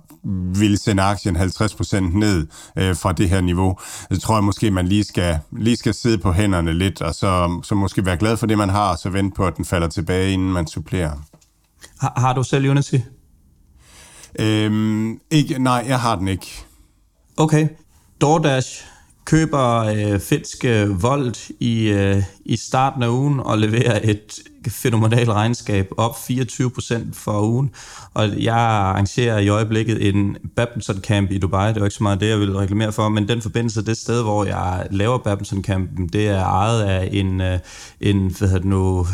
ville 0.54 0.76
sende 0.76 1.02
aktien 1.02 1.37
50% 1.37 2.00
ned 2.18 2.46
øh, 2.78 2.96
fra 2.96 3.12
det 3.12 3.28
her 3.28 3.40
niveau, 3.40 3.78
så 4.12 4.20
tror 4.20 4.35
jeg 4.37 4.44
måske, 4.44 4.70
man 4.70 4.88
lige 4.88 5.04
skal, 5.04 5.38
lige 5.58 5.76
skal 5.76 5.94
sidde 5.94 6.18
på 6.18 6.32
hænderne 6.32 6.72
lidt, 6.72 7.02
og 7.02 7.14
så, 7.14 7.61
så 7.62 7.74
måske 7.74 8.06
være 8.06 8.16
glad 8.16 8.37
for 8.37 8.46
det, 8.46 8.58
man 8.58 8.68
har, 8.68 8.90
og 8.90 8.98
så 8.98 9.11
vente 9.11 9.37
på, 9.37 9.46
at 9.46 9.56
den 9.56 9.64
falder 9.64 9.88
tilbage, 9.88 10.32
inden 10.32 10.52
man 10.52 10.66
supplerer. 10.66 11.12
Har, 12.00 12.12
har 12.16 12.35
du 12.35 12.42
selv 12.42 12.70
Unity? 12.70 12.96
Øhm, 14.38 15.20
ikke, 15.30 15.58
nej, 15.58 15.85
jeg 15.88 16.00
har 16.00 16.16
den 16.16 16.28
ikke. 16.28 16.64
Okay. 17.37 17.68
DoorDash 18.20 18.85
køber 19.24 19.78
øh, 19.78 20.20
finsk 20.20 20.64
øh, 20.64 21.02
Volt 21.02 21.50
i, 21.61 21.88
øh, 21.88 22.22
i 22.44 22.57
starten 22.57 23.02
af 23.02 23.09
ugen 23.09 23.40
og 23.40 23.59
levere 23.59 24.07
et 24.07 24.42
fænomenalt 24.68 25.28
regnskab, 25.28 25.88
op 25.96 26.16
24% 26.16 26.94
for 27.12 27.40
ugen. 27.40 27.70
Og 28.14 28.42
jeg 28.42 28.55
arrangerer 28.55 29.38
i 29.38 29.48
øjeblikket 29.48 30.09
en 30.09 30.37
badminton 30.57 30.96
camp 30.96 31.31
i 31.31 31.38
Dubai. 31.38 31.68
Det 31.68 31.76
er 31.76 31.81
jo 31.81 31.85
ikke 31.85 31.94
så 31.94 32.02
meget 32.02 32.20
det, 32.20 32.28
jeg 32.28 32.40
vil 32.40 32.57
reklamere 32.57 32.92
for, 32.92 33.09
men 33.09 33.28
den 33.28 33.42
forbindelse, 33.42 33.85
det 33.85 33.96
sted, 33.96 34.22
hvor 34.22 34.44
jeg 34.44 34.87
laver 34.90 35.18
badminton 35.18 35.64
campen, 35.64 36.09
det 36.09 36.28
er 36.28 36.44
ejet 36.44 36.83
af 36.83 37.09
en, 37.12 37.40
øh, 37.40 37.59
en 38.00 38.35
hvad 38.38 38.48
hedder 38.48 38.68
nu, 38.68 39.07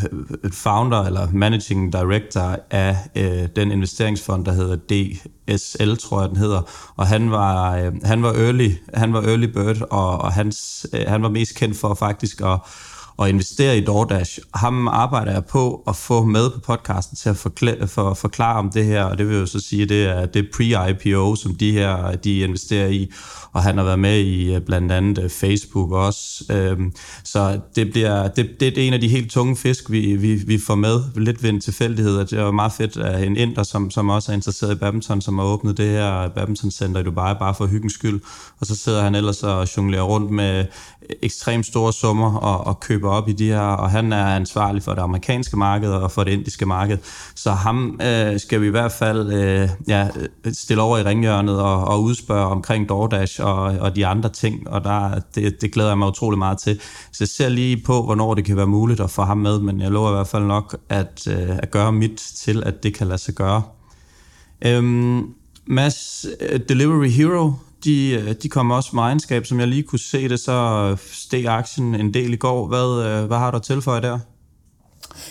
et 0.45 0.55
founder 0.55 1.05
eller 1.05 1.29
managing 1.33 1.93
director 1.93 2.59
af 2.71 2.97
øh, 3.17 3.49
den 3.57 3.73
investeringsfond, 3.73 4.45
der 4.45 4.53
hedder 4.53 4.77
DSL, 4.77 5.97
tror 5.97 6.21
jeg 6.21 6.29
den 6.29 6.39
hedder. 6.39 6.63
Og 6.97 7.07
han 7.07 7.31
var, 7.31 7.77
øh, 7.77 7.93
han 8.05 8.23
var 8.23 8.33
early, 8.33 8.71
han 8.95 9.13
var 9.13 9.23
early 9.23 9.47
bird, 9.47 9.83
og, 9.91 10.19
og 10.19 10.33
hans, 10.33 10.87
øh, 10.93 11.05
han 11.09 11.23
var 11.23 11.29
mest 11.29 11.55
kendt 11.55 11.77
for 11.77 11.95
faktisk 11.95 12.41
at 12.41 12.59
og 13.19 13.29
investere 13.29 13.79
i 13.79 13.81
DoorDash. 13.81 14.39
Ham 14.55 14.89
arbejder 14.89 15.33
jeg 15.33 15.45
på 15.45 15.83
at 15.89 15.97
få 15.97 16.25
med 16.25 16.51
på 16.51 16.61
podcasten 16.61 17.17
til 17.17 17.29
at 17.29 17.37
forklare, 17.37 17.89
for, 17.89 18.15
forklare 18.15 18.59
om 18.59 18.71
det 18.71 18.85
her, 18.85 19.05
og 19.05 19.19
det 19.19 19.29
vil 19.29 19.37
jo 19.37 19.47
så 19.47 19.61
sige, 19.61 19.83
at 19.83 19.89
det 19.89 20.07
er 20.07 20.27
det 20.27 20.49
pre-IPO, 20.55 21.37
som 21.37 21.55
de 21.55 21.73
her 21.73 22.17
de 22.17 22.39
investerer 22.39 22.89
i, 22.89 23.11
og 23.53 23.63
han 23.63 23.79
har 23.79 23.85
været 23.85 23.99
med 23.99 24.19
i 24.19 24.55
øh, 24.55 24.61
blandt 24.61 24.93
andet 24.93 25.25
øh, 25.25 25.31
Facebook 25.31 25.93
også. 25.93 26.45
Øhm, 26.51 26.93
så 27.25 27.61
det, 27.77 27.91
bliver, 27.91 28.29
det, 28.29 28.61
det 28.61 28.79
er 28.79 28.87
en 28.87 28.93
af 28.93 29.01
de 29.01 29.09
helt 29.09 29.31
tunge 29.31 29.57
fisk, 29.57 29.91
vi, 29.91 30.17
vi, 30.17 30.35
vi 30.35 30.59
får 30.59 30.75
med 30.75 31.01
lidt 31.17 31.43
ved 31.43 31.51
en 31.51 31.61
tilfældighed, 31.61 32.17
og 32.17 32.31
det 32.31 32.39
er 32.39 32.51
meget 32.51 32.73
fedt 32.73 32.97
at 32.97 33.25
en 33.25 33.37
inder, 33.37 33.63
som, 33.63 33.91
som 33.91 34.09
også 34.09 34.33
er 34.33 34.37
interesseret 34.37 34.73
i 34.75 34.79
badminton, 34.79 35.21
som 35.21 35.39
har 35.39 35.45
åbnet 35.45 35.77
det 35.77 35.89
her 35.89 36.29
badmintoncenter 36.29 37.01
i 37.01 37.05
Dubai, 37.05 37.35
bare 37.39 37.55
for 37.55 37.67
hyggens 37.67 37.93
skyld, 37.93 38.21
og 38.61 38.67
så 38.67 38.77
sidder 38.77 39.03
han 39.03 39.15
ellers 39.15 39.43
og 39.43 39.77
jonglerer 39.77 40.03
rundt 40.03 40.31
med 40.31 40.65
ekstremt 41.23 41.67
store 41.67 41.93
summer 41.93 42.35
og, 42.37 42.67
og 42.67 42.81
køber 42.81 43.08
køber 43.09 43.17
op 43.17 43.29
i 43.29 43.33
de 43.33 43.47
her, 43.47 43.61
og 43.61 43.91
han 43.91 44.13
er 44.13 44.37
ansvarlig 44.37 44.83
for 44.83 44.95
det 44.95 45.03
amerikanske 45.03 45.57
marked 45.57 45.91
og 45.91 46.11
for 46.11 46.25
det 46.25 46.33
indiske 46.33 46.67
marked. 46.67 46.99
Så 47.35 47.51
ham 47.51 48.01
øh, 48.03 48.41
skal 48.41 48.61
vi 48.61 48.67
i 48.67 48.71
hvert 48.71 48.93
fald 48.93 49.33
øh, 49.33 49.69
ja, 49.89 50.09
stille 50.53 50.83
over 50.83 50.99
i 50.99 51.03
ringhjørnet 51.03 51.61
og, 51.61 51.85
og 51.85 52.03
udspørge 52.03 52.47
omkring 52.47 52.89
DoorDash 52.89 53.41
og, 53.43 53.63
og 53.81 53.97
de 53.97 54.07
andre 54.07 54.29
ting, 54.29 54.69
og 54.69 54.85
der, 54.85 55.21
det, 55.35 55.61
det 55.61 55.73
glæder 55.73 55.91
jeg 55.91 55.99
mig 55.99 56.09
utrolig 56.09 56.39
meget 56.39 56.59
til. 56.59 56.81
Så 57.13 57.17
jeg 57.21 57.29
ser 57.29 57.49
lige 57.49 57.83
på, 57.87 58.03
hvornår 58.03 58.35
det 58.35 58.45
kan 58.45 58.57
være 58.57 58.67
muligt 58.67 59.01
at 59.01 59.11
få 59.11 59.23
ham 59.23 59.39
med, 59.39 59.61
men 59.61 59.81
jeg 59.81 59.91
lover 59.91 60.11
i 60.11 60.15
hvert 60.15 60.29
fald 60.29 60.45
nok 60.45 60.77
at, 60.89 61.29
øh, 61.31 61.59
at 61.63 61.71
gøre 61.71 61.93
mit 61.93 62.17
til, 62.17 62.63
at 62.67 62.83
det 62.83 62.95
kan 62.95 63.07
lade 63.07 63.19
sig 63.19 63.35
gøre. 63.35 63.63
Øhm, 64.65 65.35
Mads, 65.67 66.27
øh, 66.41 66.61
Delivery 66.69 67.09
Hero, 67.09 67.53
de, 67.85 68.11
øh, 68.11 68.35
de 68.43 68.49
kommer 68.49 68.77
også 68.77 68.91
med 68.93 69.03
egenskab, 69.03 69.47
som 69.47 69.61
jeg 69.61 69.69
lige 69.69 69.83
kunne 69.83 69.99
se 69.99 70.29
det, 70.29 70.41
så 70.41 70.97
steg 71.13 71.47
aktien 71.47 71.95
en 71.95 72.15
del 72.15 72.33
i 72.33 72.37
går. 72.37 72.67
Hvad, 72.67 73.07
øh, 73.07 73.27
hvad 73.27 73.39
har 73.39 73.51
du 73.51 73.57
at 73.57 73.63
tilføje 73.63 74.01
der? 74.01 74.19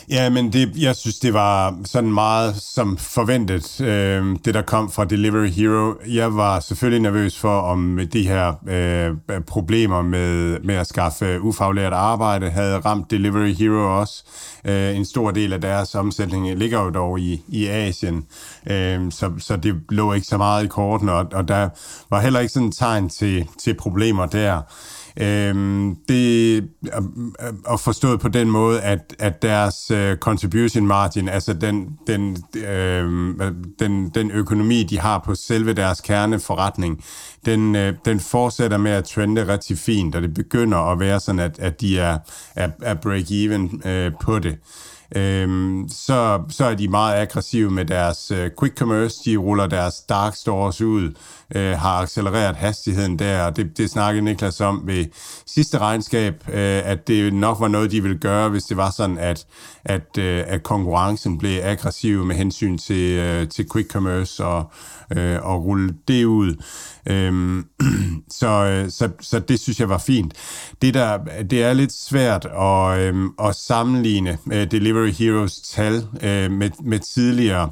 Ja, 0.10 0.30
men 0.30 0.54
det, 0.54 0.72
jeg 0.78 0.96
synes, 0.96 1.20
det 1.20 1.34
var 1.34 1.78
sådan 1.86 2.12
meget 2.12 2.56
som 2.56 2.98
forventet, 2.98 3.82
øh, 3.82 4.36
det 4.46 4.54
der 4.54 4.62
kom 4.62 4.92
fra 4.92 5.06
Delivery 5.06 5.48
Hero. 5.48 5.94
Jeg 6.08 6.36
var 6.36 6.60
selvfølgelig 6.60 7.02
nervøs 7.02 7.40
for, 7.40 7.60
om 7.60 8.00
de 8.14 8.28
her 8.28 8.54
øh, 8.68 9.42
problemer 9.42 10.02
med, 10.02 10.60
med 10.60 10.76
at 10.76 10.88
skaffe 10.88 11.42
ufaglært 11.42 11.94
arbejde 11.94 12.50
havde 12.50 12.80
ramt 12.80 13.12
Delivery 13.12 13.54
Hero 13.54 14.00
også. 14.00 14.24
Øh, 14.66 14.96
en 14.96 15.06
stor 15.06 15.32
del 15.32 15.54
af 15.54 15.62
deres 15.62 15.96
omsætning 15.96 16.56
ligger 16.56 16.84
jo 16.84 16.90
dog 16.90 17.20
i, 17.20 17.42
i 17.48 17.68
Asien, 17.68 18.26
øh, 18.70 19.12
så, 19.12 19.32
så 19.38 19.56
det 19.56 19.76
lå 19.90 20.14
ikke 20.14 20.28
så 20.28 20.38
meget 20.38 20.66
i 20.66 20.68
korten, 20.68 21.10
og, 21.10 21.28
og 21.34 21.48
der 21.48 21.70
var 22.10 22.22
heller 22.22 22.40
ikke 22.40 22.54
sådan 22.54 22.72
tegn 22.72 23.10
til, 23.10 23.48
til 23.60 23.74
problemer 23.74 24.26
der. 24.26 24.62
Øhm, 25.22 25.96
det 26.08 26.58
er 27.68 27.78
forstået 27.78 28.20
på 28.20 28.28
den 28.28 28.50
måde, 28.50 28.82
at, 28.82 29.16
at 29.20 29.42
deres 29.42 29.92
øh, 29.92 30.18
contribution 30.18 30.88
margin, 30.88 31.30
altså 31.30 31.54
den, 31.54 31.98
den, 32.08 32.38
øh, 32.56 33.36
den, 33.80 34.10
den 34.10 34.32
økonomi, 34.32 34.84
de 34.84 35.00
har 35.00 35.20
på 35.26 35.36
selve 35.36 35.74
deres 35.74 36.02
kerneforretning, 36.02 37.04
den, 37.46 37.76
øh, 37.76 37.94
den 38.06 38.20
fortsætter 38.20 38.78
med 38.78 38.92
at 38.92 39.04
trende 39.04 39.48
rigtig 39.48 39.78
fint, 39.78 40.16
og 40.16 40.22
det 40.22 40.34
begynder 40.34 40.78
at 40.78 41.00
være 41.00 41.20
sådan, 41.20 41.40
at, 41.40 41.60
at 41.60 41.82
de 41.82 42.00
er, 42.00 42.18
er, 42.56 42.70
er 42.82 42.96
break-even 42.96 43.88
øh, 43.88 44.12
på 44.22 44.40
det. 44.40 44.58
Øhm, 45.16 45.90
så, 45.90 46.44
så 46.50 46.66
er 46.66 46.76
de 46.76 46.88
meget 46.88 47.16
aggressive 47.16 47.72
med 47.72 47.86
deres 47.86 48.32
øh, 48.32 48.52
quick 48.60 48.78
commerce. 48.78 49.18
De 49.26 49.38
ruller 49.38 49.68
deres 49.68 49.96
dark 50.10 50.36
stores 50.36 50.82
ud, 50.82 51.12
øh, 51.56 51.78
har 51.78 52.02
accelereret 52.02 52.56
hastigheden 52.56 53.20
der, 53.20 53.44
og 53.44 53.56
det, 53.56 53.78
det 53.78 53.90
snakkede 53.90 54.26
Niklas 54.26 54.62
om 54.62 54.82
ved 54.86 55.06
sidste 55.46 55.78
regnskab, 55.78 56.34
øh, 56.48 56.82
at 56.86 57.08
det 57.08 57.34
nok 57.34 57.60
var 57.60 57.68
noget, 57.68 57.92
de 57.92 58.02
ville 58.02 58.18
gøre, 58.18 58.50
hvis 58.50 58.64
det 58.64 58.78
var 58.78 58.90
sådan, 58.90 59.18
at, 59.18 59.46
at, 59.86 60.18
øh, 60.18 60.44
at 60.48 60.64
konkurrencen 60.64 61.38
blev 61.38 61.60
aggressiv 61.64 62.26
med 62.26 62.36
hensyn 62.36 62.78
til, 62.78 63.12
øh, 63.20 63.48
til 63.50 63.66
quick 63.74 63.92
commerce 63.92 64.46
og, 64.46 64.72
øh, 65.16 65.46
og 65.46 65.66
rulle 65.66 65.94
det 66.08 66.26
ud. 66.26 66.56
Øhm, 67.10 67.66
så, 68.40 68.48
øh, 68.48 68.90
så, 68.90 69.10
så 69.22 69.40
det 69.40 69.60
synes 69.60 69.80
jeg 69.80 69.90
var 69.90 69.98
fint. 69.98 70.34
Det, 70.82 70.94
der, 70.94 71.18
det 71.44 71.64
er 71.64 71.74
lidt 71.74 71.94
svært 71.94 72.46
at, 72.46 73.00
øhm, 73.00 73.30
at 73.44 73.56
sammenligne 73.56 74.38
øh, 74.52 74.72
Delivery 74.72 75.12
Heroes 75.12 75.60
tal 75.60 75.94
øh, 76.24 76.52
med, 76.52 76.70
med 76.84 77.00
tidligere 77.00 77.70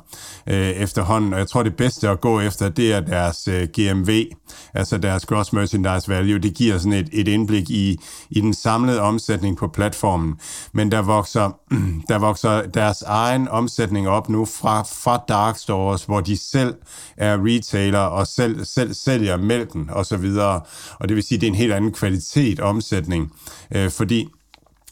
øh, 0.48 0.70
efterhånden, 0.70 1.34
og 1.34 1.40
jeg 1.40 1.48
tror 1.48 1.64
det 1.64 1.76
bedste 1.76 2.10
at 2.10 2.22
gå 2.22 2.40
efter, 2.40 2.70
det 2.70 2.94
er 2.94 3.00
deres 3.00 3.48
øh, 3.48 3.65
GMV, 3.68 4.26
altså 4.74 4.98
deres 4.98 5.26
Gross 5.26 5.54
Merchandise 5.54 6.10
Value. 6.10 6.40
Det 6.40 6.54
giver 6.54 6.78
sådan 6.78 6.94
et, 6.94 7.10
et 7.12 7.28
indblik 7.28 7.70
i, 7.70 7.98
i 8.30 8.42
den 8.42 8.54
samlede 8.54 9.02
omsætning 9.02 9.58
på 9.58 9.68
platformen. 9.68 10.36
Men 10.74 10.92
der 10.92 11.02
vokser, 11.02 11.60
der 12.10 12.18
vokser 12.18 12.62
deres 12.62 13.02
egen 13.02 13.48
omsætning 13.48 14.08
op 14.08 14.30
nu 14.30 14.46
fra, 14.46 14.82
fra 14.82 15.24
dark 15.28 15.58
stores, 15.58 16.04
hvor 16.04 16.22
de 16.22 16.38
selv 16.38 16.76
er 17.18 17.38
retailer 17.46 18.00
og 18.00 18.28
selv, 18.28 18.66
selv 18.66 18.94
sælger 18.94 19.38
mælken 19.38 19.90
og 19.90 20.06
så 20.06 20.18
videre. 20.18 20.62
Og 21.00 21.10
det 21.10 21.16
vil 21.16 21.24
sige, 21.24 21.36
at 21.36 21.42
det 21.42 21.48
er 21.48 21.52
en 21.52 21.58
helt 21.58 21.74
anden 21.74 21.94
kvalitet 21.94 22.60
omsætning, 22.60 23.32
øh, 23.76 23.92
fordi 23.92 24.28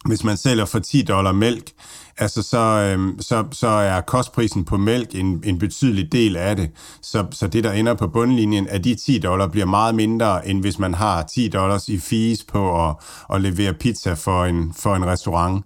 hvis 0.06 0.24
man 0.24 0.38
sælger 0.38 0.66
for 0.66 0.80
10 0.80 1.02
dollar 1.02 1.32
mælk, 1.32 1.72
altså 2.18 2.44
så, 2.44 2.58
øhm, 2.58 3.22
så, 3.22 3.46
så 3.52 3.68
er 3.68 4.02
kostprisen 4.02 4.66
på 4.66 4.78
mælk 4.78 5.16
en, 5.16 5.44
en 5.46 5.60
betydelig 5.60 6.12
del 6.12 6.36
af 6.36 6.56
det. 6.56 6.70
Så, 7.02 7.26
så 7.32 7.48
det, 7.48 7.64
der 7.64 7.72
ender 7.72 7.94
på 7.94 8.08
bundlinjen 8.08 8.68
af 8.68 8.84
de 8.84 8.96
10 8.96 9.20
dollar, 9.20 9.48
bliver 9.48 9.66
meget 9.66 9.96
mindre, 9.96 10.48
end 10.48 10.62
hvis 10.62 10.80
man 10.80 10.94
har 10.94 11.24
10 11.24 11.48
dollars 11.48 11.90
i 11.90 12.00
fees 12.00 12.44
på 12.44 12.88
at, 12.88 12.96
at 13.34 13.42
levere 13.42 13.74
pizza 13.74 14.14
for 14.14 14.46
en, 14.46 14.74
for 14.78 14.96
en 14.96 15.06
restaurant. 15.06 15.66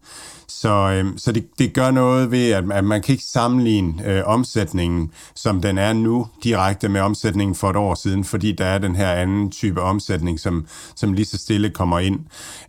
Så, 0.49 0.69
øh, 0.69 1.05
så 1.17 1.31
det, 1.31 1.59
det 1.59 1.73
gør 1.73 1.91
noget 1.91 2.31
ved, 2.31 2.51
at, 2.51 2.71
at 2.71 2.83
man 2.83 3.01
kan 3.01 3.13
ikke 3.13 3.23
sammenligne 3.23 4.05
øh, 4.05 4.23
omsætningen, 4.25 5.11
som 5.35 5.61
den 5.61 5.77
er 5.77 5.93
nu, 5.93 6.27
direkte 6.43 6.89
med 6.89 7.01
omsætningen 7.01 7.55
for 7.55 7.69
et 7.69 7.75
år 7.75 7.95
siden, 7.95 8.23
fordi 8.23 8.51
der 8.51 8.65
er 8.65 8.77
den 8.77 8.95
her 8.95 9.11
anden 9.11 9.51
type 9.51 9.81
omsætning, 9.81 10.39
som, 10.39 10.67
som 10.95 11.13
lige 11.13 11.25
så 11.25 11.37
stille 11.37 11.69
kommer 11.69 11.99
ind. 11.99 12.19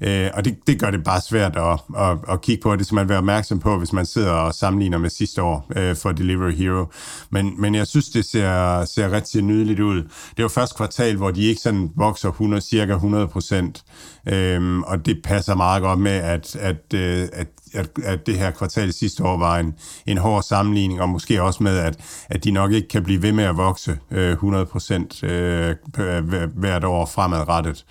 Øh, 0.00 0.30
og 0.34 0.44
det, 0.44 0.56
det 0.66 0.80
gør 0.80 0.90
det 0.90 1.04
bare 1.04 1.20
svært 1.20 1.56
at, 1.56 1.80
at, 1.98 2.18
at 2.28 2.40
kigge 2.40 2.62
på, 2.62 2.76
det 2.76 2.86
skal 2.86 2.94
man 2.94 3.08
være 3.08 3.18
opmærksom 3.18 3.58
på, 3.58 3.67
hvis 3.76 3.92
man 3.92 4.06
sidder 4.06 4.30
og 4.30 4.54
sammenligner 4.54 4.98
med 4.98 5.10
sidste 5.10 5.42
år 5.42 5.66
øh, 5.76 5.96
for 5.96 6.12
Delivery 6.12 6.52
Hero. 6.52 6.86
Men, 7.30 7.60
men 7.60 7.74
jeg 7.74 7.86
synes, 7.86 8.08
det 8.08 8.24
ser, 8.24 8.84
ser 8.84 9.12
rigtig 9.12 9.42
nydeligt 9.42 9.80
ud. 9.80 10.02
Det 10.36 10.42
var 10.42 10.48
første 10.48 10.76
kvartal, 10.76 11.16
hvor 11.16 11.30
de 11.30 11.42
ikke 11.42 11.60
sådan 11.60 11.90
vokser 11.96 12.28
100, 12.28 12.62
cirka 12.62 12.92
100 12.92 13.28
procent, 13.28 13.84
øh, 14.28 14.78
og 14.78 15.06
det 15.06 15.20
passer 15.24 15.54
meget 15.54 15.82
godt 15.82 15.98
med, 15.98 16.12
at, 16.12 16.56
at, 16.56 16.94
øh, 16.94 17.28
at 17.32 17.48
at, 17.74 17.90
at 18.04 18.26
det 18.26 18.38
her 18.38 18.50
kvartal 18.50 18.92
sidste 18.92 19.24
år 19.24 19.36
var 19.36 19.58
en, 19.58 19.74
en 20.06 20.18
hård 20.18 20.42
sammenligning, 20.42 21.00
og 21.00 21.08
måske 21.08 21.42
også 21.42 21.62
med, 21.62 21.78
at, 21.78 21.96
at 22.28 22.44
de 22.44 22.50
nok 22.50 22.72
ikke 22.72 22.88
kan 22.88 23.04
blive 23.04 23.22
ved 23.22 23.32
med 23.32 23.44
at 23.44 23.56
vokse 23.56 23.98
øh, 24.10 24.32
100% 24.32 25.26
øh, 25.26 25.74
hvert 26.54 26.84
år 26.84 27.06
fremadrettet. 27.06 27.84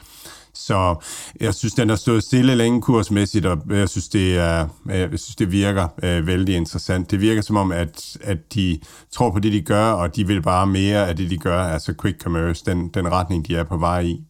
Så 0.67 0.95
jeg 1.39 1.53
synes, 1.53 1.73
den 1.73 1.89
har 1.89 1.95
stået 1.95 2.23
stille 2.23 2.56
længe 2.56 2.82
kursmæssigt, 2.82 3.45
og 3.45 3.62
jeg 3.69 3.89
synes, 3.89 4.08
det, 4.08 4.38
er, 4.38 4.67
øh, 4.91 4.99
jeg 4.99 5.10
synes, 5.10 5.36
det 5.36 5.51
virker 5.51 5.88
øh, 6.03 6.27
vældig 6.27 6.56
interessant. 6.56 7.12
Det 7.12 7.21
virker 7.21 7.41
som 7.41 7.56
om, 7.56 7.71
at, 7.71 8.17
at 8.21 8.53
de 8.53 8.80
tror 9.12 9.32
på 9.32 9.39
det, 9.39 9.53
de 9.53 9.62
gør, 9.62 9.91
og 9.91 10.15
de 10.15 10.27
vil 10.27 10.41
bare 10.41 10.67
mere 10.67 11.08
af 11.08 11.15
det, 11.15 11.30
de 11.30 11.38
gør, 11.38 11.60
altså 11.60 11.93
quick 12.01 12.21
commerce, 12.23 12.65
den, 12.65 12.88
den 12.88 13.12
retning, 13.12 13.47
de 13.47 13.56
er 13.56 13.63
på 13.63 13.77
vej 13.77 14.01
i. 14.01 14.23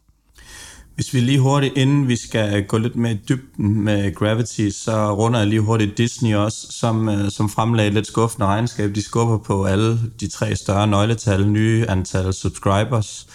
Hvis 0.95 1.13
vi 1.13 1.19
lige 1.19 1.39
hurtigt, 1.39 1.77
inden 1.77 2.07
vi 2.07 2.15
skal 2.15 2.65
gå 2.65 2.77
lidt 2.77 2.95
mere 2.95 3.11
i 3.11 3.19
dybden 3.29 3.81
med 3.81 4.15
Gravity, 4.15 4.69
så 4.69 5.15
runder 5.15 5.39
jeg 5.39 5.47
lige 5.47 5.61
hurtigt 5.61 5.97
Disney 5.97 6.35
også, 6.35 6.67
som, 6.69 7.09
øh, 7.09 7.31
som 7.31 7.49
fremlagde 7.49 7.91
lidt 7.91 8.07
skuffende 8.07 8.45
regnskab. 8.45 8.95
De 8.95 9.01
skubber 9.01 9.37
på 9.37 9.65
alle 9.65 9.99
de 10.19 10.27
tre 10.27 10.55
større 10.55 10.87
nøgletal, 10.87 11.47
nye 11.47 11.85
antal 11.89 12.33
subscribers 12.33 13.27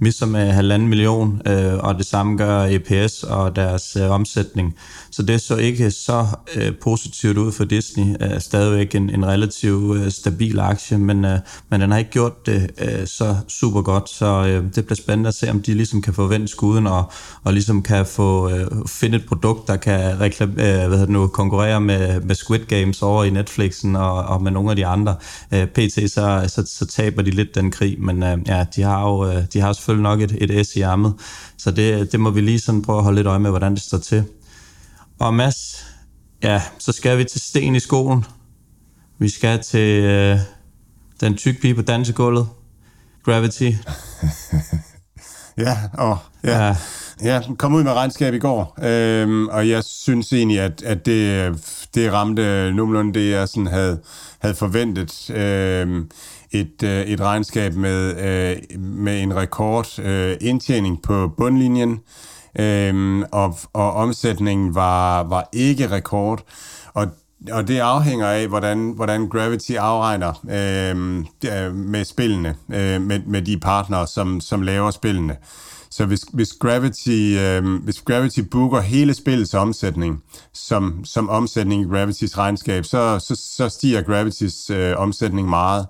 misser 0.00 0.26
med 0.26 0.52
halvanden 0.52 0.88
million, 0.88 1.42
øh, 1.46 1.74
og 1.74 1.98
det 1.98 2.06
samme 2.06 2.36
gør 2.36 2.66
EPS 2.70 3.22
og 3.22 3.56
deres 3.56 3.96
øh, 3.96 4.10
omsætning. 4.10 4.76
Så 5.18 5.22
det 5.22 5.40
så 5.40 5.56
ikke 5.56 5.90
så 5.90 6.26
øh, 6.56 6.72
positivt 6.82 7.38
ud 7.38 7.52
for 7.52 7.64
Disney. 7.64 8.16
Øh, 8.20 8.40
stadigvæk 8.40 8.94
en, 8.94 9.10
en 9.10 9.26
relativt 9.26 9.96
øh, 9.96 10.10
stabil 10.10 10.60
aktie, 10.60 10.98
men, 10.98 11.24
øh, 11.24 11.38
men 11.70 11.80
den 11.80 11.90
har 11.90 11.98
ikke 11.98 12.10
gjort 12.10 12.46
det 12.46 12.70
øh, 12.80 13.06
så 13.06 13.36
super 13.48 13.82
godt, 13.82 14.08
så 14.08 14.26
øh, 14.26 14.64
det 14.74 14.84
bliver 14.84 14.96
spændende 14.96 15.28
at 15.28 15.34
se, 15.34 15.50
om 15.50 15.62
de 15.62 15.74
ligesom 15.74 16.02
kan 16.02 16.14
forvente 16.14 16.48
skuden 16.48 16.86
og, 16.86 17.12
og 17.44 17.52
ligesom 17.52 17.82
kan 17.82 18.06
få 18.06 18.50
øh, 18.50 18.66
finde 18.86 19.16
et 19.16 19.26
produkt, 19.26 19.68
der 19.68 19.76
kan 19.76 20.20
reklam, 20.20 20.50
øh, 20.50 20.88
hvad 20.88 20.98
det 20.98 21.08
nu, 21.08 21.26
konkurrere 21.26 21.80
med, 21.80 22.20
med 22.20 22.34
Squid 22.34 22.60
Games 22.60 23.02
over 23.02 23.24
i 23.24 23.30
Netflixen 23.30 23.96
og, 23.96 24.14
og 24.14 24.42
med 24.42 24.50
nogle 24.50 24.70
af 24.70 24.76
de 24.76 24.86
andre. 24.86 25.16
Øh, 25.54 25.66
PT, 25.66 25.94
så, 25.94 26.44
så, 26.46 26.62
så 26.66 26.86
taber 26.86 27.22
de 27.22 27.30
lidt 27.30 27.54
den 27.54 27.70
krig, 27.70 28.00
men 28.00 28.22
øh, 28.22 28.38
ja, 28.46 28.66
de 28.76 28.82
har 28.82 29.08
jo 29.08 29.26
øh, 29.26 29.42
de 29.52 29.60
har 29.60 29.72
selvfølgelig 29.72 30.02
nok 30.02 30.20
et, 30.20 30.36
et 30.40 30.66
S 30.66 30.76
i 30.76 30.80
armet, 30.80 31.14
så 31.58 31.70
det, 31.70 32.12
det 32.12 32.20
må 32.20 32.30
vi 32.30 32.40
lige 32.40 32.60
sådan 32.60 32.82
prøve 32.82 32.98
at 32.98 33.04
holde 33.04 33.16
lidt 33.16 33.26
øje 33.26 33.38
med, 33.38 33.50
hvordan 33.50 33.74
det 33.74 33.82
står 33.82 33.98
til. 33.98 34.24
Og 35.20 35.34
Mads, 35.34 35.86
ja, 36.42 36.62
så 36.78 36.92
skal 36.92 37.18
vi 37.18 37.24
til 37.24 37.40
sten 37.40 37.74
i 37.74 37.80
skolen. 37.80 38.24
Vi 39.18 39.28
skal 39.28 39.62
til 39.62 40.04
øh, 40.04 40.38
den 41.20 41.36
tyk 41.36 41.60
pige 41.60 41.74
på 41.74 41.82
dansegulvet. 41.82 42.48
Gravity. 43.24 43.62
ja, 45.64 45.78
og 45.92 46.18
ja. 46.44 46.66
ja. 46.66 46.76
Ja, 47.22 47.40
kom 47.58 47.74
ud 47.74 47.82
med 47.82 47.92
regnskab 47.92 48.34
i 48.34 48.38
går, 48.38 48.78
øhm, 48.82 49.48
og 49.48 49.68
jeg 49.68 49.84
synes 49.84 50.32
egentlig, 50.32 50.60
at, 50.60 50.82
at 50.82 51.06
det, 51.06 51.54
det 51.94 52.12
ramte 52.12 52.72
nogenlunde 52.72 53.20
det, 53.20 53.30
jeg 53.30 53.48
sådan 53.48 53.66
havde, 53.66 54.00
havde 54.38 54.54
forventet. 54.54 55.30
Øhm, 55.30 56.10
et, 56.50 56.82
øh, 56.82 57.00
et 57.00 57.20
regnskab 57.20 57.74
med, 57.74 58.16
øh, 58.16 58.80
med 58.80 59.22
en 59.22 59.36
rekord 59.36 59.98
øh, 59.98 60.36
indtjening 60.40 61.02
på 61.02 61.28
bundlinjen, 61.36 62.00
Øhm, 62.58 63.22
og, 63.22 63.58
og 63.72 63.92
omsætningen 63.92 64.74
var, 64.74 65.22
var 65.22 65.48
ikke 65.52 65.90
rekord. 65.90 66.42
Og 66.94 67.08
og 67.52 67.68
det 67.68 67.78
afhænger 67.78 68.26
af, 68.26 68.48
hvordan, 68.48 68.92
hvordan 68.96 69.28
Gravity 69.28 69.72
afregner 69.72 70.32
øhm, 70.50 71.26
øh, 71.46 71.74
med 71.74 72.04
spillene, 72.04 72.56
øh, 72.72 73.02
med, 73.02 73.20
med 73.26 73.42
de 73.42 73.58
partnere, 73.60 74.06
som, 74.06 74.40
som 74.40 74.62
laver 74.62 74.90
spillene. 74.90 75.36
Så 75.90 76.06
hvis, 76.06 76.20
hvis, 76.32 76.52
Gravity, 76.60 77.36
øh, 77.38 77.82
hvis 77.84 78.00
Gravity 78.00 78.40
booker 78.40 78.80
hele 78.80 79.14
spillets 79.14 79.54
omsætning 79.54 80.22
som, 80.54 81.04
som 81.04 81.28
omsætning 81.28 81.82
i 81.82 81.88
Gravitys 81.88 82.38
regnskab, 82.38 82.84
så, 82.84 83.18
så, 83.18 83.40
så 83.56 83.68
stiger 83.68 84.02
Gravitys 84.02 84.70
øh, 84.70 84.94
omsætning 84.96 85.48
meget. 85.48 85.86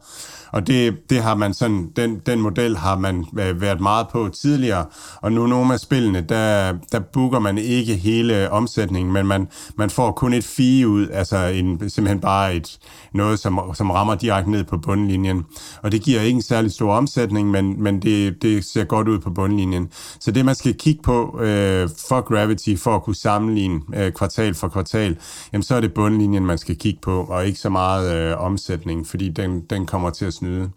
Og 0.53 0.67
det, 0.67 1.11
det 1.11 1.23
har 1.23 1.35
man 1.35 1.55
sådan, 1.55 1.91
den, 1.97 2.23
den 2.27 2.41
model 2.41 2.77
har 2.77 2.99
man 2.99 3.27
øh, 3.41 3.61
været 3.61 3.81
meget 3.81 4.07
på 4.13 4.29
tidligere, 4.29 4.85
og 5.21 5.33
nu 5.33 5.47
nogle 5.47 5.73
af 5.73 5.81
spillene, 5.81 6.21
der, 6.21 6.73
der 6.93 7.01
booker 7.01 7.39
man 7.39 7.59
ikke 7.59 7.95
hele 7.97 8.51
omsætningen, 8.51 9.13
men 9.13 9.27
man, 9.27 9.49
man 9.77 9.91
får 9.91 10.13
kun 10.13 10.33
et 10.33 10.45
fee 10.45 10.89
ud, 10.89 11.09
altså 11.13 11.37
en, 11.37 11.91
simpelthen 11.91 12.21
bare 12.21 12.55
et, 12.55 12.79
noget, 13.15 13.39
som, 13.39 13.61
som 13.75 13.91
rammer 13.91 14.15
direkte 14.15 14.51
ned 14.51 14.65
på 14.65 14.79
bundlinjen. 14.79 15.45
Og 15.83 15.93
det 15.93 16.03
giver 16.03 16.21
ikke 16.21 16.37
en 16.37 16.43
særlig 16.43 16.73
stor 16.73 16.95
omsætning, 16.95 17.51
men, 17.51 17.83
men 17.83 18.03
det, 18.03 18.43
det 18.43 18.65
ser 18.65 18.85
godt 18.85 19.09
ud 19.09 19.19
på 19.19 19.31
bundlinjen. 19.31 19.89
Så 20.21 20.31
det, 20.31 20.45
man 20.45 20.55
skal 20.55 20.75
kigge 20.75 21.03
på 21.03 21.41
øh, 21.41 21.89
for 22.09 22.21
Gravity, 22.21 22.77
for 22.77 22.97
at 22.97 23.03
kunne 23.03 23.17
sammenligne 23.17 23.81
øh, 23.97 24.13
kvartal 24.13 24.55
for 24.55 24.69
kvartal, 24.69 25.17
jamen 25.53 25.63
så 25.63 25.75
er 25.75 25.81
det 25.81 25.95
bundlinjen, 25.95 26.47
man 26.47 26.59
skal 26.59 26.77
kigge 26.77 27.01
på, 27.03 27.23
og 27.23 27.47
ikke 27.47 27.59
så 27.59 27.69
meget 27.69 28.17
øh, 28.17 28.45
omsætning, 28.45 29.07
fordi 29.07 29.29
den, 29.29 29.61
den 29.71 29.87
kommer 29.87 30.11
til 30.11 30.25
at 30.25 30.35
snyde. 30.39 30.71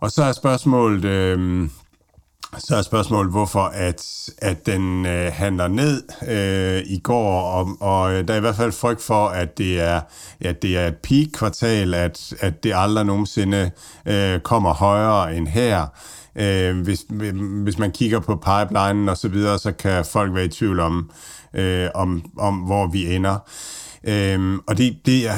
Og 0.00 0.10
så 0.10 0.24
er 0.24 0.32
spørgsmålet, 0.32 1.04
øh, 1.04 1.68
så 2.58 2.76
er 2.76 2.82
spørgsmålet, 2.82 3.32
hvorfor 3.32 3.62
at, 3.62 4.30
at 4.38 4.66
den 4.66 5.06
øh, 5.06 5.32
handler 5.32 5.68
ned 5.68 6.02
øh, 6.28 6.82
i 6.86 6.98
går, 6.98 7.40
og, 7.40 7.76
og 7.80 8.28
der 8.28 8.34
er 8.34 8.38
i 8.38 8.40
hvert 8.40 8.56
fald 8.56 8.72
frygt 8.72 9.02
for, 9.02 9.28
at 9.28 9.58
det 9.58 9.80
er, 9.80 10.00
at 10.40 10.62
det 10.62 10.78
er 10.78 10.86
et 10.86 10.96
peak-kvartal, 10.96 11.94
at, 11.94 12.34
at 12.40 12.64
det 12.64 12.72
aldrig 12.76 13.06
nogensinde 13.06 13.70
øh, 14.06 14.40
kommer 14.40 14.74
højere 14.74 15.36
end 15.36 15.48
her. 15.48 15.86
Øh, 16.36 16.80
hvis, 16.80 17.04
hvis 17.62 17.78
man 17.78 17.92
kigger 17.92 18.20
på 18.20 18.36
pipelinen 18.36 19.08
og 19.08 19.16
så 19.16 19.28
videre, 19.28 19.58
så 19.58 19.72
kan 19.72 20.04
folk 20.04 20.34
være 20.34 20.44
i 20.44 20.48
tvivl 20.48 20.80
om, 20.80 21.10
øh, 21.54 21.88
om, 21.94 22.24
om 22.38 22.56
hvor 22.56 22.86
vi 22.86 23.14
ender. 23.14 23.38
Øh, 24.04 24.58
og 24.66 24.78
det, 24.78 25.06
det, 25.06 25.30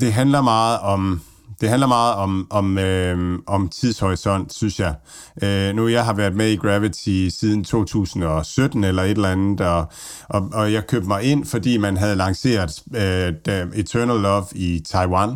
det 0.00 0.12
handler 0.12 0.40
meget 0.40 0.78
om 0.78 1.20
det 1.62 1.70
handler 1.70 1.86
meget 1.86 2.14
om, 2.14 2.46
om, 2.50 2.78
øh, 2.78 3.38
om 3.46 3.68
tidshorisont, 3.68 4.54
synes 4.54 4.80
jeg. 4.80 4.94
Øh, 5.42 5.74
nu 5.74 5.88
jeg 5.88 6.04
har 6.04 6.14
været 6.14 6.34
med 6.34 6.50
i 6.50 6.56
Gravity 6.56 7.28
siden 7.28 7.64
2017 7.64 8.84
eller 8.84 9.02
et 9.02 9.10
eller 9.10 9.28
andet, 9.28 9.60
og, 9.60 9.86
og, 10.28 10.48
og 10.52 10.72
jeg 10.72 10.86
købte 10.86 11.08
mig 11.08 11.22
ind, 11.22 11.46
fordi 11.46 11.76
man 11.76 11.96
havde 11.96 12.16
lanceret 12.16 12.82
øh, 12.94 13.66
Eternal 13.74 14.16
Love 14.16 14.44
i 14.52 14.82
Taiwan. 14.86 15.30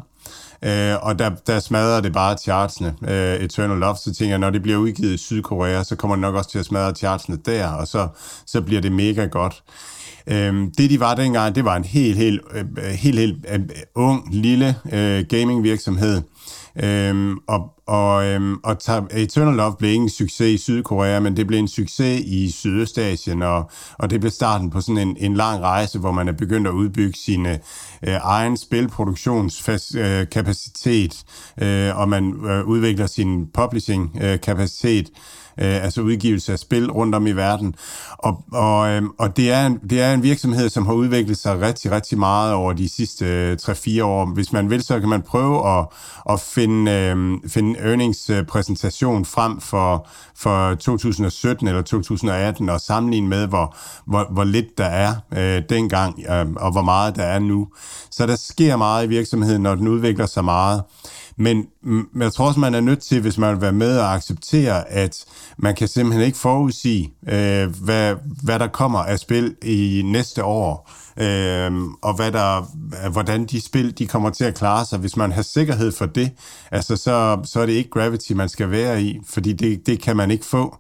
Øh, 0.62 0.95
og 1.03 1.19
der, 1.19 1.31
der 1.47 1.61
smadrer 1.61 2.01
det 2.01 2.12
bare 2.12 2.37
chartsene, 2.39 2.95
øh, 3.09 3.35
Eternal 3.35 3.79
Love. 3.79 3.97
Så 3.97 4.15
tænker 4.15 4.33
jeg, 4.33 4.39
når 4.39 4.51
det 4.51 4.62
bliver 4.62 4.79
udgivet 4.79 5.15
i 5.15 5.17
Sydkorea, 5.17 5.85
så 5.85 5.97
kommer 5.97 6.17
det 6.17 6.21
nok 6.21 6.35
også 6.35 6.51
til 6.51 6.59
at 6.59 6.65
smadre 6.65 6.95
chartsene 6.95 7.37
der, 7.37 7.69
og 7.69 7.89
så, 7.89 8.09
så 8.47 8.61
bliver 8.61 8.81
det 8.81 8.93
mega 8.93 9.25
godt. 9.25 9.62
Øhm, 10.27 10.73
det 10.79 10.91
de 10.91 11.01
var 11.01 11.15
dengang, 11.15 11.55
det 11.55 11.65
var 11.65 11.77
en 11.77 11.85
helt, 11.85 12.17
helt, 12.17 12.41
øh, 12.55 12.85
helt, 12.85 13.19
helt 13.19 13.47
øh, 13.53 13.61
ung, 13.95 14.29
lille 14.33 14.75
øh, 14.93 15.25
gaming-virksomhed. 15.29 16.23
Øhm, 16.77 17.39
og 17.47 17.77
og, 17.87 18.27
øhm, 18.27 18.57
og 18.65 18.77
Eternal 19.12 19.55
Love 19.55 19.75
blev 19.79 19.91
ikke 19.91 20.03
en 20.03 20.09
succes 20.09 20.61
i 20.61 20.62
Sydkorea, 20.65 21.21
men 21.21 21.37
det 21.37 21.47
blev 21.47 21.59
en 21.59 21.69
succes 21.69 22.21
i 22.21 22.51
Sydøstasien, 22.51 23.43
og, 23.43 23.71
og 23.99 24.11
det 24.11 24.21
blev 24.21 24.31
starten 24.31 24.71
på 24.71 24.81
sådan 24.81 25.09
en, 25.09 25.17
en 25.21 25.35
lang 25.35 25.62
rejse, 25.62 25.99
hvor 25.99 26.12
man 26.12 26.29
er 26.29 26.33
begyndt 26.33 26.67
at 26.67 26.73
udbygge 26.73 27.19
sin 27.19 27.47
øh, 27.47 27.59
egen 28.03 28.57
spilproduktionskapacitet, 28.57 31.25
øh, 31.62 31.99
og 31.99 32.09
man 32.09 32.35
øh, 32.47 32.65
udvikler 32.65 33.07
sin 33.07 33.47
publishing-kapacitet. 33.55 35.11
Øh, 35.11 35.17
øh, 35.61 35.85
altså 35.85 36.01
udgivelse 36.01 36.53
af 36.53 36.59
spil 36.59 36.90
rundt 36.90 37.14
om 37.14 37.27
i 37.27 37.33
verden. 37.33 37.75
Og, 38.19 38.45
og, 38.53 38.88
øh, 38.88 39.03
og 39.19 39.37
det, 39.37 39.53
er 39.53 39.66
en, 39.66 39.79
det 39.90 40.03
er 40.03 40.14
en 40.14 40.23
virksomhed, 40.23 40.69
som 40.69 40.87
har 40.87 40.92
udviklet 40.92 41.38
sig 41.38 41.61
rigtig, 41.61 41.90
rigtig 41.90 42.19
meget 42.19 42.53
over 42.53 42.73
de 42.73 42.88
sidste 42.88 43.25
øh, 43.25 43.57
3-4 43.62 44.03
år. 44.03 44.35
Hvis 44.35 44.53
man 44.53 44.71
vil, 44.71 44.83
så 44.83 45.01
kan 45.01 45.09
man 45.09 45.23
prøve 45.23 45.79
at, 45.79 45.87
at 46.31 46.40
finde, 46.40 46.92
øhm, 46.92 47.35
øh, 47.35 47.40
finde 47.49 47.79
earnings-præsentation 47.79 49.25
frem 49.25 49.61
for, 49.61 50.09
for 50.37 50.75
2017 50.75 51.69
eller 51.69 51.83
2018 51.83 52.69
og 52.69 52.81
sammenligne 52.81 53.29
med, 53.29 53.47
hvor, 53.47 53.77
hvor, 54.07 54.27
hvor 54.31 54.45
lidt 54.45 54.79
der 54.79 54.85
er 54.85 55.14
øh, 55.37 55.62
dengang, 55.69 56.25
øh, 56.31 56.47
og 56.57 56.73
hvor 56.73 56.83
meget 56.83 57.16
der 57.16 57.23
er 57.23 57.38
nu. 57.38 57.69
Så 58.11 58.27
der 58.27 58.37
sker 58.37 58.77
meget 58.77 59.05
i 59.05 59.09
virksomheden, 59.09 59.62
når 59.62 59.75
den 59.75 59.88
udvikler 59.88 60.27
sig 60.27 60.45
meget. 60.45 60.83
Men, 61.38 61.66
men 61.83 62.22
jeg 62.22 62.33
tror 62.33 62.46
også, 62.46 62.61
man 62.61 62.75
er 62.75 62.81
nødt 62.81 63.03
til, 63.03 63.20
hvis 63.20 63.38
man 63.38 63.55
vil 63.55 63.61
være 63.61 63.72
med 63.72 63.99
og 63.99 64.14
acceptere, 64.14 64.88
at 64.88 65.25
man 65.59 65.75
kan 65.75 65.88
simpelthen 65.88 66.27
ikke 66.27 66.38
forudsige, 66.38 67.12
øh, 67.29 67.85
hvad, 67.85 68.14
hvad 68.42 68.59
der 68.59 68.66
kommer 68.66 68.99
af 68.99 69.18
spil 69.18 69.57
i 69.62 70.03
næste 70.05 70.44
år, 70.44 70.90
øh, 71.16 71.72
og 72.03 72.16
hvad 72.16 72.33
der, 72.33 72.70
øh, 73.05 73.12
hvordan 73.12 73.44
de 73.44 73.61
spil 73.61 73.99
de 73.99 74.07
kommer 74.07 74.31
til 74.31 74.44
at 74.44 74.55
klare 74.55 74.85
sig. 74.85 74.99
Hvis 74.99 75.16
man 75.16 75.33
har 75.33 75.42
sikkerhed 75.42 75.92
for 75.92 76.07
det, 76.07 76.31
altså, 76.70 76.96
så, 76.96 77.38
så 77.44 77.61
er 77.61 77.66
det 77.66 77.72
ikke 77.72 77.90
Gravity, 77.90 78.33
man 78.33 78.49
skal 78.49 78.70
være 78.70 79.03
i, 79.03 79.20
fordi 79.29 79.53
det, 79.53 79.87
det 79.87 80.03
kan 80.03 80.16
man 80.16 80.31
ikke 80.31 80.44
få. 80.46 80.77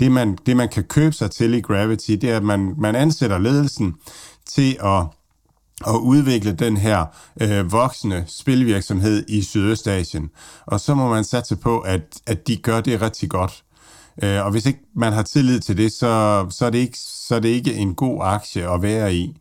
Det 0.00 0.12
man, 0.12 0.38
det, 0.46 0.56
man 0.56 0.68
kan 0.68 0.84
købe 0.84 1.12
sig 1.12 1.30
til 1.30 1.54
i 1.54 1.60
Gravity, 1.60 2.10
det 2.10 2.24
er, 2.24 2.36
at 2.36 2.42
man, 2.42 2.74
man 2.78 2.94
ansætter 2.96 3.38
ledelsen 3.38 3.94
til 4.46 4.76
at 4.84 5.06
at 5.86 5.96
udvikle 5.96 6.52
den 6.52 6.76
her 6.76 7.04
øh, 7.40 7.72
voksende 7.72 8.24
spilvirksomhed 8.26 9.24
i 9.28 9.42
Sydøstasien. 9.42 10.30
Og 10.66 10.80
så 10.80 10.94
må 10.94 11.08
man 11.08 11.24
satse 11.24 11.56
på, 11.56 11.78
at, 11.78 12.02
at 12.26 12.46
de 12.46 12.56
gør 12.56 12.80
det 12.80 13.02
rigtig 13.02 13.30
godt. 13.30 13.64
Øh, 14.22 14.44
og 14.44 14.50
hvis 14.50 14.66
ikke 14.66 14.80
man 14.94 15.12
har 15.12 15.22
tillid 15.22 15.60
til 15.60 15.76
det, 15.76 15.92
så, 15.92 16.46
så, 16.50 16.66
er 16.66 16.70
det 16.70 16.78
ikke, 16.78 16.98
så 16.98 17.34
er 17.34 17.40
det 17.40 17.48
ikke 17.48 17.74
en 17.74 17.94
god 17.94 18.20
aktie 18.22 18.70
at 18.70 18.82
være 18.82 19.14
i. 19.14 19.36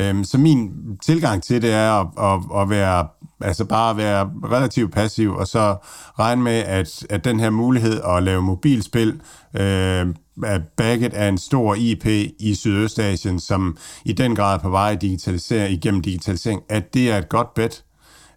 Øhm, 0.00 0.24
så 0.24 0.38
min 0.38 0.72
tilgang 1.02 1.42
til 1.42 1.62
det 1.62 1.72
er 1.72 1.92
at, 1.92 2.06
at, 2.18 2.62
at 2.62 2.70
være, 2.70 3.08
altså 3.40 3.64
bare 3.64 3.90
at 3.90 3.96
være 3.96 4.30
relativt 4.44 4.92
passiv, 4.92 5.34
og 5.34 5.46
så 5.46 5.76
regne 6.18 6.42
med, 6.42 6.52
at, 6.52 7.06
at 7.10 7.24
den 7.24 7.40
her 7.40 7.50
mulighed 7.50 8.00
at 8.08 8.22
lave 8.22 8.42
mobilspil 8.42 9.20
øh, 9.54 10.06
er 10.44 10.60
backet 10.76 11.14
af 11.14 11.28
en 11.28 11.38
stor 11.38 11.74
IP 11.74 12.06
i 12.38 12.54
Sydøstasien, 12.54 13.40
som 13.40 13.76
i 14.04 14.12
den 14.12 14.36
grad 14.36 14.54
er 14.54 14.58
på 14.58 14.70
vej 14.70 14.94
digitalisere, 14.94 15.70
igennem 15.70 16.02
digitalisering, 16.02 16.62
at 16.68 16.94
det 16.94 17.10
er 17.10 17.18
et 17.18 17.28
godt 17.28 17.54
bet. 17.54 17.84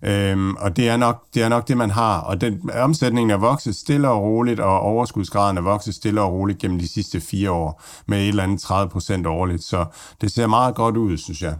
Øhm, 0.03 0.55
og 0.55 0.77
det 0.77 0.89
er, 0.89 0.97
nok, 0.97 1.25
det 1.33 1.43
er 1.43 1.49
nok 1.49 1.67
det, 1.67 1.77
man 1.77 1.89
har. 1.89 2.19
Og 2.19 2.41
den, 2.41 2.69
omsætningen 2.73 3.31
er 3.31 3.37
vokset 3.37 3.75
stille 3.75 4.09
og 4.09 4.21
roligt, 4.21 4.59
og 4.59 4.79
overskudsgraden 4.79 5.57
er 5.57 5.61
vokset 5.61 5.95
stille 5.95 6.21
og 6.21 6.33
roligt 6.33 6.59
gennem 6.59 6.79
de 6.79 6.87
sidste 6.87 7.21
fire 7.21 7.51
år, 7.51 7.83
med 8.07 8.21
et 8.21 8.27
eller 8.27 8.43
andet 8.43 8.61
30 8.61 8.89
procent 8.89 9.27
årligt. 9.27 9.63
Så 9.63 9.85
det 10.21 10.31
ser 10.31 10.47
meget 10.47 10.75
godt 10.75 10.97
ud, 10.97 11.17
synes 11.17 11.41
jeg. 11.41 11.55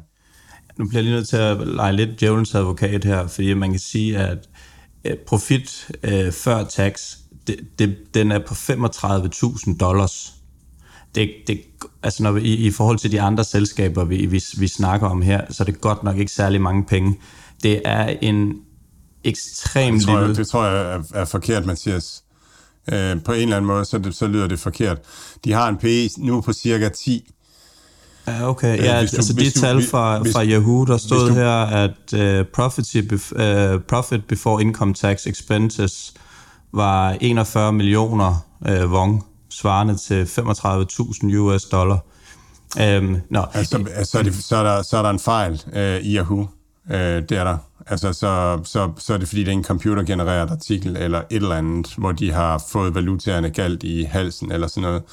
Nu 0.78 0.88
bliver 0.88 1.00
jeg 1.00 1.04
lige 1.04 1.16
nødt 1.16 1.30
til 1.30 1.38
at 1.38 1.68
lege 1.68 1.94
lidt 1.94 2.20
djævelens 2.20 2.56
advokat 2.56 3.04
her, 3.04 3.28
fordi 3.28 3.54
man 3.54 3.72
kan 3.72 3.80
sige, 3.80 4.18
at 4.18 4.48
profit 5.28 5.92
øh, 6.04 6.32
før 6.32 6.64
tax 6.64 7.18
det, 7.48 7.60
det, 7.80 7.98
den 8.14 8.32
er 8.32 8.40
på 8.40 8.54
35.000 8.54 9.78
dollars. 9.78 10.34
Det, 11.16 11.32
det, 11.48 11.62
altså 12.04 12.24
når 12.24 12.32
vi, 12.32 12.42
i, 12.42 12.56
i 12.68 12.72
forhold 12.72 12.98
til 12.98 13.12
de 13.12 13.22
andre 13.22 13.44
selskaber, 13.44 14.06
vi, 14.06 14.26
vi, 14.26 14.44
vi 14.58 14.68
snakker 14.68 15.08
om 15.08 15.22
her, 15.22 15.42
så 15.50 15.64
er 15.64 15.66
det 15.66 15.82
godt 15.82 16.04
nok 16.04 16.18
ikke 16.18 16.32
særlig 16.32 16.62
mange 16.62 16.86
penge. 16.86 17.20
Det 17.63 17.82
er 17.86 18.15
en 18.21 18.54
ekstrem 19.24 19.93
det 19.93 20.04
tror 20.04 20.19
lille... 20.19 20.36
det 20.36 20.47
tror 20.47 20.65
jeg 20.65 20.93
er, 20.93 21.02
er 21.13 21.26
forkert, 21.26 21.65
Mathias. 21.65 22.24
Øh, 22.91 23.24
på 23.24 23.32
en 23.32 23.41
eller 23.41 23.56
anden 23.56 23.67
måde, 23.67 23.86
så, 23.86 23.97
det, 23.97 24.15
så 24.15 24.28
lyder 24.28 24.47
det 24.47 24.60
forkert. 24.60 24.97
De 25.45 25.52
har 25.52 25.69
en 25.69 25.78
PE 25.78 26.10
nu 26.17 26.41
på 26.41 26.54
cirka 26.54 26.89
10. 26.89 27.32
Ja, 28.28 28.50
okay. 28.50 28.78
Ja, 28.78 29.02
øh, 29.02 29.12
du, 29.12 29.15
altså 29.15 29.34
de 29.34 29.50
tal 29.50 29.88
fra, 29.88 30.19
hvis, 30.19 30.34
fra 30.34 30.45
Yahoo, 30.45 30.86
der 30.86 30.97
stod 30.97 31.30
du, 31.30 31.34
her, 31.34 31.52
at 31.65 32.13
uh, 32.13 32.45
profit, 32.54 32.95
uh, 32.95 33.82
profit 33.88 34.26
before 34.26 34.62
income 34.62 34.93
tax 34.93 35.28
expenses 35.28 36.13
var 36.74 37.17
41 37.21 37.74
millioner 37.74 38.45
øh, 38.67 38.91
won, 38.91 39.21
svarende 39.50 39.95
til 39.95 40.24
35.000 40.24 41.36
US 41.36 41.63
dollar. 41.63 42.00
Øhm, 42.80 43.21
no. 43.30 43.43
altså, 43.54 43.86
altså, 43.95 44.19
er 44.19 44.24
det, 44.24 44.43
så, 44.43 44.56
er 44.56 44.63
der, 44.63 44.82
så 44.82 44.97
er 44.97 45.02
der 45.02 45.10
en 45.10 45.19
fejl 45.19 45.62
øh, 45.74 46.00
i 46.00 46.15
Yahoo. 46.15 46.47
Øh, 46.89 46.98
det 47.00 47.32
er 47.32 47.44
der. 47.44 47.58
Altså, 47.88 48.13
så, 48.13 48.62
så, 48.63 48.91
så 48.98 49.13
er 49.13 49.17
det 49.17 49.28
fordi, 49.28 49.41
det 49.44 49.48
er 49.48 49.52
en 49.52 49.63
computergenereret 49.63 50.52
artikel 50.52 50.98
eller 50.98 51.20
et 51.20 51.26
eller 51.30 51.56
andet, 51.56 51.94
hvor 51.98 52.12
de 52.12 52.32
har 52.32 52.63
fået 52.72 52.96
valutaerne 52.96 53.50
galt 53.50 53.84
i 53.84 54.04
halsen 54.04 54.52
eller 54.52 54.67
sådan 54.67 54.84
noget. 54.84 55.04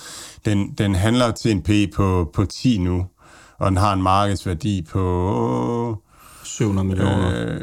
Den, 0.44 0.74
den 0.78 0.94
handler 0.94 1.30
til 1.30 1.50
en 1.50 1.62
P 1.62 1.70
på, 1.94 2.30
på 2.34 2.44
10 2.44 2.78
nu, 2.78 3.06
og 3.58 3.70
den 3.70 3.76
har 3.76 3.92
en 3.92 4.02
markedsværdi 4.02 4.86
på... 4.90 6.02
700 6.44 6.88
millioner. 6.88 7.54
Øh, 7.54 7.60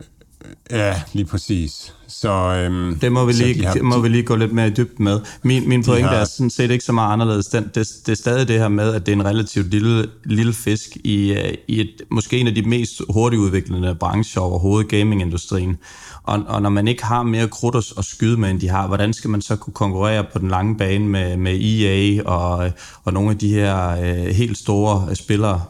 Ja, 0.72 1.02
lige 1.14 1.26
præcis. 1.26 1.94
Så, 2.08 2.30
øhm, 2.30 3.00
det 3.00 3.12
må 3.12 3.26
vi, 3.26 3.34
lige, 3.34 3.54
de 3.54 3.66
har, 3.66 3.82
må 3.82 4.00
vi 4.00 4.10
lige 4.10 4.24
gå 4.24 4.36
lidt 4.36 4.54
mere 4.54 4.68
i 4.68 4.72
dybden 4.72 5.06
med. 5.06 5.20
Min, 5.44 5.70
min 5.70 5.84
pointe 5.84 6.08
har, 6.08 6.16
er 6.16 6.26
sådan 6.26 6.50
set 6.50 6.72
ikke 6.72 6.86
så 6.86 6.92
meget 6.92 7.14
anderledes. 7.14 7.48
Den, 7.48 7.64
det, 7.64 7.88
det 8.06 8.12
er 8.12 8.16
stadig 8.16 8.48
det 8.48 8.60
her 8.60 8.68
med, 8.68 8.94
at 8.94 9.06
det 9.06 9.12
er 9.12 9.16
en 9.16 9.26
relativt 9.26 9.72
lille, 9.72 10.08
lille 10.26 10.54
fisk 10.54 10.98
i, 11.04 11.34
øh, 11.34 11.54
i 11.68 11.82
et, 11.82 12.02
måske 12.12 12.38
en 12.38 12.48
af 12.48 12.56
de 12.56 12.62
mest 12.62 13.02
hurtigt 13.10 13.40
udviklende 13.40 13.96
brancher 13.96 14.42
overhovedet, 14.42 14.90
gamingindustrien. 14.90 15.78
Og, 16.24 16.44
og 16.48 16.62
når 16.62 16.70
man 16.70 16.88
ikke 16.88 17.06
har 17.06 17.24
mere 17.24 17.48
krudt 17.48 17.76
at 17.98 18.06
skyde 18.06 18.38
med, 18.38 18.50
end 18.50 18.60
de 18.60 18.70
har, 18.70 18.88
hvordan 18.88 19.14
skal 19.14 19.30
man 19.30 19.42
så 19.42 19.56
kunne 19.56 19.74
konkurrere 19.74 20.26
på 20.34 20.40
den 20.40 20.50
lange 20.50 20.78
bane 20.78 21.08
med, 21.08 21.38
med 21.38 21.60
EA 21.62 22.24
og, 22.24 22.72
og 23.04 23.14
nogle 23.14 23.32
af 23.32 23.38
de 23.38 23.50
her 23.50 23.90
øh, 23.90 24.36
helt 24.36 24.58
store 24.58 25.16
spillere? 25.16 25.62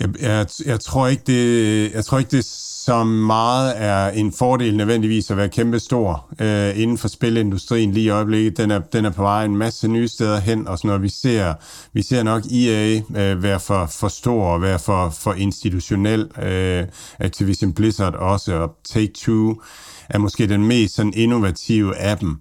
Jeg, 0.00 0.08
jeg, 0.20 0.46
jeg, 0.66 0.80
tror 0.80 1.06
ikke, 1.06 1.22
det, 1.26 1.92
jeg 1.94 2.04
tror 2.04 2.18
ikke, 2.18 2.30
det 2.30 2.44
som 2.86 3.06
meget 3.06 3.74
er 3.76 4.08
en 4.08 4.32
fordel 4.32 4.76
nødvendigvis 4.76 5.30
at 5.30 5.36
være 5.36 5.48
kæmpe 5.48 5.78
stor 5.78 6.26
øh, 6.40 6.82
inden 6.82 6.98
for 6.98 7.08
spilindustrien 7.08 7.92
lige 7.92 8.04
i 8.04 8.08
øjeblikket. 8.08 8.56
Den 8.56 8.70
er, 8.70 8.78
den 8.78 9.04
er 9.04 9.10
på 9.10 9.22
vej 9.22 9.44
en 9.44 9.56
masse 9.56 9.88
nye 9.88 10.08
steder 10.08 10.40
hen, 10.40 10.68
og 10.68 10.78
sådan 10.78 10.88
noget. 10.88 11.02
Vi 11.02 11.08
ser, 11.08 11.54
vi 11.92 12.02
ser 12.02 12.22
nok 12.22 12.42
EA 12.52 13.00
øh, 13.16 13.42
være 13.42 13.60
for, 13.60 13.86
for 13.86 14.08
stor 14.08 14.44
og 14.44 14.62
være 14.62 14.78
for, 14.78 15.10
for 15.10 15.32
institutionel. 15.32 16.30
Øh, 16.42 16.86
Activision 17.18 17.72
Blizzard 17.72 18.14
også, 18.14 18.54
og 18.54 18.76
Take-Two 18.88 19.62
er 20.08 20.18
måske 20.18 20.48
den 20.48 20.66
mest 20.66 20.94
sådan 20.94 21.12
innovative 21.16 21.96
af 21.96 22.18
dem. 22.18 22.36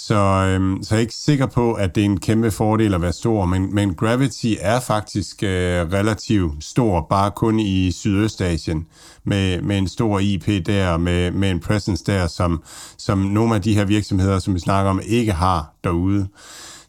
Så, 0.00 0.14
øhm, 0.14 0.82
så 0.82 0.94
jeg 0.94 0.98
er 0.98 1.00
ikke 1.00 1.14
sikker 1.14 1.46
på, 1.46 1.72
at 1.72 1.94
det 1.94 2.00
er 2.00 2.04
en 2.04 2.20
kæmpe 2.20 2.50
fordel 2.50 2.94
at 2.94 3.02
være 3.02 3.12
stor, 3.12 3.44
men, 3.44 3.74
men 3.74 3.94
Gravity 3.94 4.54
er 4.60 4.80
faktisk 4.80 5.42
øh, 5.42 5.92
relativt 5.92 6.64
stor, 6.64 7.06
bare 7.10 7.30
kun 7.30 7.60
i 7.60 7.92
Sydøstasien, 7.92 8.86
med, 9.24 9.62
med 9.62 9.78
en 9.78 9.88
stor 9.88 10.18
IP 10.18 10.66
der, 10.66 10.96
med, 10.96 11.30
med 11.30 11.50
en 11.50 11.60
presence 11.60 12.04
der, 12.04 12.26
som, 12.26 12.62
som 12.98 13.18
nogle 13.18 13.54
af 13.54 13.62
de 13.62 13.74
her 13.74 13.84
virksomheder, 13.84 14.38
som 14.38 14.54
vi 14.54 14.58
snakker 14.58 14.90
om, 14.90 15.00
ikke 15.04 15.32
har 15.32 15.74
derude. 15.84 16.28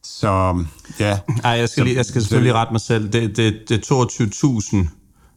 Så 0.03 0.63
ja. 0.99 1.19
Ej, 1.43 1.51
jeg 1.51 1.69
skal, 1.69 1.83
lige, 1.83 1.95
jeg 1.95 2.05
skal 2.05 2.21
selvfølgelig 2.21 2.53
rette 2.53 2.73
mig 2.73 2.81
selv. 2.81 3.09
Det, 3.09 3.37
det, 3.37 3.55
det 3.69 3.91
er 3.91 4.05
22.000 4.83 4.95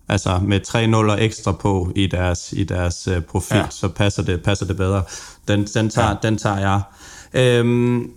altså 0.09 0.41
med 0.43 0.61
tre 0.61 0.87
nuller 0.87 1.15
ekstra 1.15 1.53
på 1.53 1.93
i 1.97 2.07
deres, 2.07 2.53
i 2.53 2.65
deres 2.65 3.09
uh, 3.09 3.21
profil, 3.23 3.57
ja. 3.57 3.67
så 3.71 3.89
passer 3.89 4.23
det, 4.23 4.43
passer 4.43 4.67
det 4.67 4.77
bedre. 4.77 5.03
Den, 5.49 5.65
den, 5.65 5.91
tager, 5.91 6.09
ja. 6.09 6.15
den 6.23 6.39
tager 6.39 6.59
jeg. 6.59 6.81
Øhm, 7.35 8.11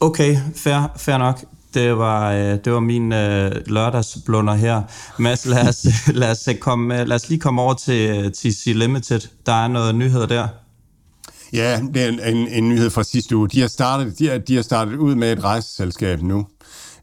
okay, 0.00 0.36
fair, 0.56 0.92
fair 0.96 1.18
nok. 1.18 1.44
Det 1.74 1.98
var, 1.98 2.32
øh, 2.32 2.58
det 2.64 2.72
var 2.72 2.80
min 2.80 3.12
øh, 3.12 3.52
lørdagsblunder 3.66 4.54
her. 4.54 4.82
Mads, 5.18 5.46
lad 5.46 5.68
os, 5.68 5.86
lad, 6.20 6.30
os 6.30 6.48
øh, 6.48 6.54
komme, 6.54 7.00
øh, 7.00 7.06
lad 7.06 7.16
os 7.16 7.28
lige 7.28 7.40
komme 7.40 7.62
over 7.62 7.74
til 7.74 8.10
øh, 8.10 8.32
TC 8.32 8.66
Limited. 8.66 9.20
Der 9.46 9.52
er 9.52 9.68
noget 9.68 9.94
nyheder 9.94 10.26
der. 10.26 10.48
Ja, 11.52 11.80
det 11.94 12.02
er 12.02 12.08
en, 12.08 12.36
en, 12.36 12.48
en 12.48 12.68
nyhed 12.68 12.90
fra 12.90 13.02
sidste 13.02 13.36
uge. 13.36 13.48
De 13.48 13.60
har 13.60 13.68
startet, 13.68 14.18
de 14.18 14.28
har, 14.28 14.38
de 14.38 14.54
har 14.54 14.62
startet 14.62 14.96
ud 14.96 15.14
med 15.14 15.32
et 15.32 15.44
rejseselskab 15.44 16.22
nu. 16.22 16.46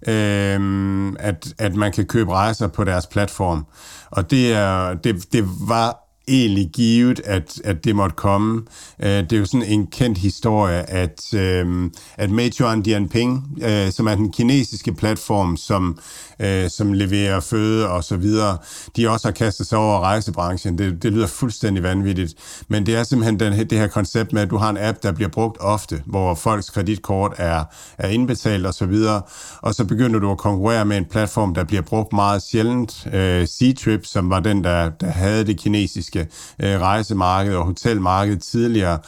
Øhm, 0.07 1.15
at, 1.19 1.53
at 1.57 1.75
man 1.75 1.91
kan 1.91 2.05
købe 2.05 2.31
rejser 2.31 2.67
på 2.67 2.83
deres 2.83 3.07
platform. 3.07 3.65
Og 4.11 4.31
det, 4.31 4.53
er, 4.53 4.93
det, 4.93 5.33
det 5.33 5.43
var 5.67 6.10
egentlig 6.31 6.69
givet, 6.73 7.21
at, 7.25 7.61
at 7.63 7.83
det 7.83 7.95
måtte 7.95 8.15
komme. 8.15 8.61
Uh, 8.99 9.05
det 9.05 9.33
er 9.33 9.37
jo 9.37 9.45
sådan 9.45 9.67
en 9.67 9.87
kendt 9.87 10.17
historie, 10.17 10.89
at, 10.89 11.21
uh, 11.33 11.89
at 12.17 12.29
Meituan 12.29 12.81
Dianping, 12.81 13.57
uh, 13.57 13.91
som 13.91 14.07
er 14.07 14.15
den 14.15 14.31
kinesiske 14.31 14.93
platform, 14.93 15.57
som, 15.57 15.99
uh, 16.43 16.69
som 16.69 16.93
leverer 16.93 17.39
føde 17.39 17.89
og 17.89 18.03
så 18.03 18.15
videre, 18.15 18.57
de 18.95 19.09
også 19.09 19.27
har 19.27 19.31
kastet 19.31 19.67
sig 19.67 19.77
over 19.77 19.99
rejsebranchen. 19.99 20.77
Det, 20.77 21.03
det 21.03 21.13
lyder 21.13 21.27
fuldstændig 21.27 21.83
vanvittigt. 21.83 22.33
Men 22.67 22.85
det 22.85 22.95
er 22.95 23.03
simpelthen 23.03 23.39
den, 23.39 23.69
det 23.69 23.77
her 23.77 23.87
koncept 23.87 24.33
med, 24.33 24.41
at 24.41 24.49
du 24.49 24.57
har 24.57 24.69
en 24.69 24.77
app, 24.77 25.03
der 25.03 25.11
bliver 25.11 25.29
brugt 25.29 25.57
ofte, 25.59 26.01
hvor 26.05 26.35
folks 26.35 26.69
kreditkort 26.69 27.33
er, 27.37 27.63
er 27.97 28.07
indbetalt 28.07 28.65
og 28.65 28.73
så 28.73 28.85
videre, 28.85 29.21
og 29.61 29.75
så 29.75 29.85
begynder 29.85 30.19
du 30.19 30.31
at 30.31 30.37
konkurrere 30.37 30.85
med 30.85 30.97
en 30.97 31.05
platform, 31.05 31.53
der 31.53 31.63
bliver 31.63 31.81
brugt 31.81 32.13
meget 32.13 32.41
sjældent. 32.41 33.03
Uh, 33.05 33.45
C-Trip, 33.45 34.05
som 34.05 34.29
var 34.29 34.39
den, 34.39 34.63
der, 34.63 34.89
der 34.89 35.07
havde 35.07 35.45
det 35.45 35.59
kinesiske 35.59 36.20
Øh, 36.63 36.79
rejsemarkedet 36.79 37.57
og 37.57 37.65
hotelmarkedet 37.65 38.41
tidligere. 38.41 38.99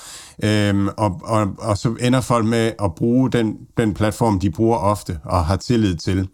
Øhm, 0.43 0.87
og, 0.87 1.21
og, 1.23 1.47
og 1.59 1.77
så 1.77 1.95
ender 1.99 2.21
folk 2.21 2.45
med 2.45 2.71
at 2.83 2.95
bruge 2.95 3.31
den, 3.31 3.57
den 3.77 3.93
platform, 3.93 4.39
de 4.39 4.51
bruger 4.51 4.77
ofte 4.77 5.19
og 5.23 5.45
har 5.45 5.55
tillid 5.55 5.95
til. 5.95 6.27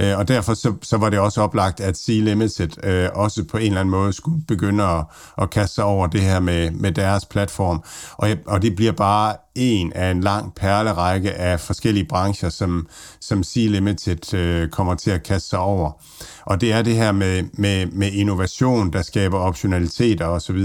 Øh, 0.00 0.18
og 0.18 0.28
derfor 0.28 0.54
så, 0.54 0.74
så 0.82 0.96
var 0.96 1.10
det 1.10 1.18
også 1.18 1.40
oplagt, 1.42 1.80
at 1.80 1.96
Sea 1.96 2.20
Limited 2.20 2.84
øh, 2.84 3.08
også 3.14 3.44
på 3.50 3.56
en 3.56 3.66
eller 3.66 3.80
anden 3.80 3.90
måde 3.90 4.12
skulle 4.12 4.42
begynde 4.48 4.84
at, 4.84 5.04
at 5.38 5.50
kaste 5.50 5.74
sig 5.74 5.84
over 5.84 6.06
det 6.06 6.20
her 6.20 6.40
med, 6.40 6.70
med 6.70 6.92
deres 6.92 7.24
platform. 7.24 7.82
Og, 8.12 8.28
og 8.46 8.62
det 8.62 8.76
bliver 8.76 8.92
bare 8.92 9.36
en 9.56 9.92
af 9.92 10.10
en 10.10 10.20
lang 10.20 10.54
perlerække 10.54 11.32
af 11.32 11.60
forskellige 11.60 12.06
brancher, 12.08 12.48
som, 12.48 12.86
som 13.20 13.42
Sea 13.42 13.66
Limited 13.66 14.34
øh, 14.34 14.68
kommer 14.68 14.94
til 14.94 15.10
at 15.10 15.22
kaste 15.22 15.48
sig 15.48 15.58
over. 15.58 16.02
Og 16.44 16.60
det 16.60 16.72
er 16.72 16.82
det 16.82 16.96
her 16.96 17.12
med, 17.12 17.44
med, 17.52 17.86
med 17.86 18.12
innovation, 18.12 18.92
der 18.92 19.02
skaber 19.02 19.38
optionaliteter 19.38 20.26
osv. 20.26 20.58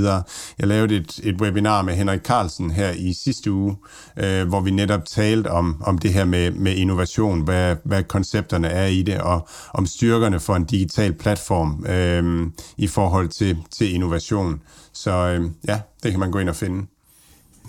Jeg 0.59 0.67
lavede 0.67 0.95
et, 0.95 1.19
et 1.23 1.41
webinar 1.41 1.81
med 1.81 1.93
Henrik 1.93 2.21
Carlsen 2.21 2.71
her 2.81 2.91
i 2.91 3.13
sidste 3.13 3.51
uge, 3.51 3.75
øh, 4.17 4.47
hvor 4.47 4.61
vi 4.61 4.71
netop 4.71 5.05
talte 5.05 5.47
om, 5.51 5.83
om 5.85 5.97
det 5.97 6.13
her 6.13 6.25
med, 6.25 6.51
med 6.51 6.75
innovation, 6.75 7.41
hvad, 7.41 7.75
hvad 7.83 8.03
koncepterne 8.03 8.67
er 8.67 8.87
i 8.87 9.01
det, 9.01 9.21
og 9.21 9.47
om 9.73 9.85
styrkerne 9.85 10.39
for 10.39 10.55
en 10.55 10.65
digital 10.65 11.13
platform 11.13 11.85
øh, 11.85 12.51
i 12.77 12.87
forhold 12.87 13.29
til, 13.29 13.57
til 13.71 13.93
innovation. 13.93 14.61
Så 14.93 15.11
øh, 15.11 15.49
ja, 15.67 15.79
det 16.03 16.11
kan 16.11 16.19
man 16.19 16.31
gå 16.31 16.39
ind 16.39 16.49
og 16.49 16.55
finde. 16.55 16.87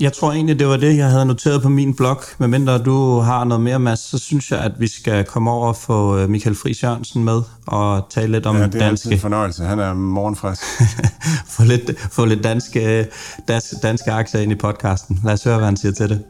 Jeg 0.01 0.13
tror 0.13 0.33
egentlig, 0.33 0.59
det 0.59 0.67
var 0.67 0.77
det, 0.77 0.97
jeg 0.97 1.09
havde 1.09 1.27
noteret 1.27 1.63
på 1.63 1.69
min 1.69 1.95
blog. 1.95 2.23
Men 2.39 2.51
mindre 2.51 2.79
du 2.79 3.19
har 3.19 3.45
noget 3.45 3.63
mere, 3.63 3.79
Mads, 3.79 4.01
så 4.01 4.19
synes 4.19 4.51
jeg, 4.51 4.61
at 4.61 4.73
vi 4.79 4.87
skal 4.87 5.25
komme 5.25 5.51
over 5.51 5.69
og 5.69 5.77
få 5.77 6.19
øh, 6.19 6.31
Michael 6.31 6.57
Friis 6.57 6.83
Jørgensen 6.83 7.25
med 7.25 7.43
og 7.67 8.07
tale 8.11 8.33
lidt 8.33 8.47
om 8.47 8.57
ja, 8.57 8.67
det 8.67 8.75
er 8.75 8.79
danske... 8.79 9.13
en 9.13 9.19
fornøjelse. 9.19 9.65
Han 9.65 9.79
er 9.79 9.95
morgenfrisk. 9.95 10.63
få, 11.57 11.65
lidt, 11.65 11.91
få 12.11 12.25
lidt 12.25 12.45
danske, 12.45 13.07
danske, 13.49 13.77
danske 13.83 14.13
aktier 14.13 14.41
ind 14.41 14.53
i 14.53 14.55
podcasten. 14.55 15.21
Lad 15.25 15.33
os 15.33 15.45
høre, 15.45 15.57
hvad 15.57 15.67
han 15.67 15.77
siger 15.77 15.93
til 15.93 16.09
det. 16.09 16.23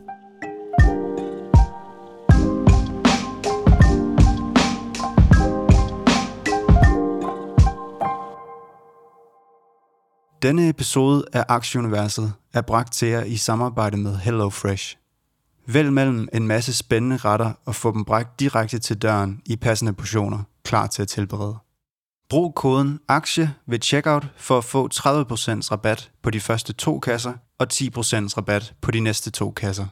Denne 10.43 10.69
episode 10.69 11.25
af 11.33 11.45
Aktieuniverset 11.49 12.33
er 12.53 12.61
bragt 12.61 12.93
til 12.93 13.09
jer 13.09 13.25
i 13.25 13.37
samarbejde 13.37 13.97
med 13.97 14.17
HelloFresh. 14.17 14.97
Vælg 15.67 15.93
mellem 15.93 16.29
en 16.33 16.47
masse 16.47 16.73
spændende 16.73 17.17
retter 17.17 17.53
og 17.65 17.75
få 17.75 17.93
dem 17.93 18.05
bragt 18.05 18.41
direkte 18.41 18.79
til 18.79 19.03
døren 19.03 19.43
i 19.47 19.57
passende 19.57 19.93
portioner, 19.93 20.43
klar 20.65 20.87
til 20.87 21.03
at 21.03 21.09
tilberede. 21.09 21.57
Brug 22.31 22.55
koden 22.55 23.01
AKTIE 23.09 23.55
ved 23.67 23.79
checkout 23.83 24.27
for 24.37 24.59
at 24.59 24.65
få 24.65 24.89
30% 24.95 24.99
rabat 25.73 26.11
på 26.23 26.31
de 26.31 26.41
første 26.41 26.73
to 26.73 26.99
kasser 26.99 27.33
og 27.59 27.67
10% 27.73 27.79
rabat 28.37 28.75
på 28.81 28.91
de 28.91 29.01
næste 29.01 29.31
to 29.31 29.51
kasser. 29.51 29.87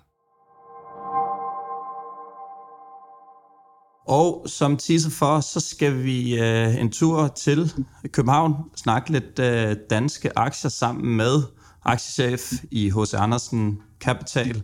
Og 4.07 4.45
som 4.47 4.77
teaser 4.77 5.11
for, 5.11 5.41
så 5.41 5.61
skal 5.61 6.05
vi 6.05 6.41
øh, 6.41 6.81
en 6.81 6.91
tur 6.91 7.29
til 7.29 7.73
København, 8.13 8.55
snakke 8.77 9.11
lidt 9.13 9.39
øh, 9.39 9.77
danske 9.91 10.39
aktier 10.39 10.71
sammen 10.71 11.17
med 11.17 11.43
aktiechef 11.85 12.53
i 12.71 12.91
H.C. 12.91 13.15
Andersen 13.15 13.79
Kapital, 14.01 14.63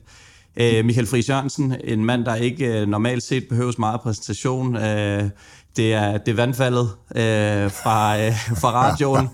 øh, 0.56 0.84
Michael 0.84 1.06
Friis 1.06 1.28
Jørgensen, 1.28 1.74
en 1.84 2.04
mand, 2.04 2.24
der 2.24 2.34
ikke 2.34 2.80
øh, 2.80 2.88
normalt 2.88 3.22
set 3.22 3.48
behøves 3.48 3.78
meget 3.78 4.00
præsentation. 4.00 4.76
Øh, 4.76 5.30
det 5.76 5.94
er, 5.94 6.18
det 6.18 6.32
er 6.32 6.36
vandfaldet 6.36 6.90
øh, 7.16 7.70
fra, 7.70 8.18
øh, 8.18 8.32
fra 8.56 8.70
radioen. 8.70 9.24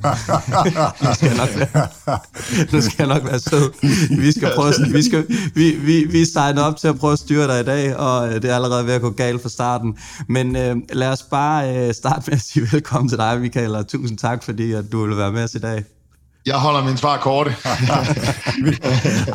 nu, 1.03 1.15
skal 1.15 1.29
jeg 1.29 1.37
nok 1.37 1.57
være, 1.57 1.89
nu 2.73 2.81
skal 2.81 2.95
jeg 2.99 3.07
nok 3.07 3.25
være 3.25 3.39
sød. 3.39 3.73
Vi 4.17 4.33
skal 4.33 4.51
prøve, 4.57 4.73
vi, 4.93 5.03
skal, 5.03 5.27
vi, 5.55 5.71
vi, 5.71 6.05
vi 6.05 6.23
er 6.37 6.63
op 6.63 6.77
til 6.77 6.89
at 6.89 6.99
prøve 6.99 7.13
at 7.13 7.19
styre 7.19 7.47
dig 7.47 7.61
i 7.61 7.65
dag, 7.65 7.97
og 7.97 8.29
øh, 8.29 8.35
det 8.35 8.45
er 8.45 8.55
allerede 8.55 8.87
ved 8.87 8.95
at 8.95 9.01
gå 9.01 9.11
galt 9.11 9.43
fra 9.43 9.49
starten. 9.49 9.99
Men 10.29 10.57
øh, 10.57 10.77
lad 10.93 11.09
os 11.09 11.23
bare 11.23 11.77
øh, 11.77 11.95
starte 11.95 12.23
med 12.27 12.35
at 12.35 12.43
sige 12.43 12.69
velkommen 12.73 13.09
til 13.09 13.19
dig, 13.19 13.41
Michael, 13.41 13.75
og 13.75 13.89
tusind 13.89 14.19
tak, 14.19 14.43
fordi 14.43 14.73
at 14.73 14.93
du 14.93 15.07
vil 15.07 15.17
være 15.17 15.33
med 15.33 15.45
os 15.45 15.55
i 15.55 15.59
dag. 15.59 15.85
Jeg 16.47 16.55
holder 16.55 16.85
min 16.85 16.97
svar 16.97 17.19
korte. 17.19 17.51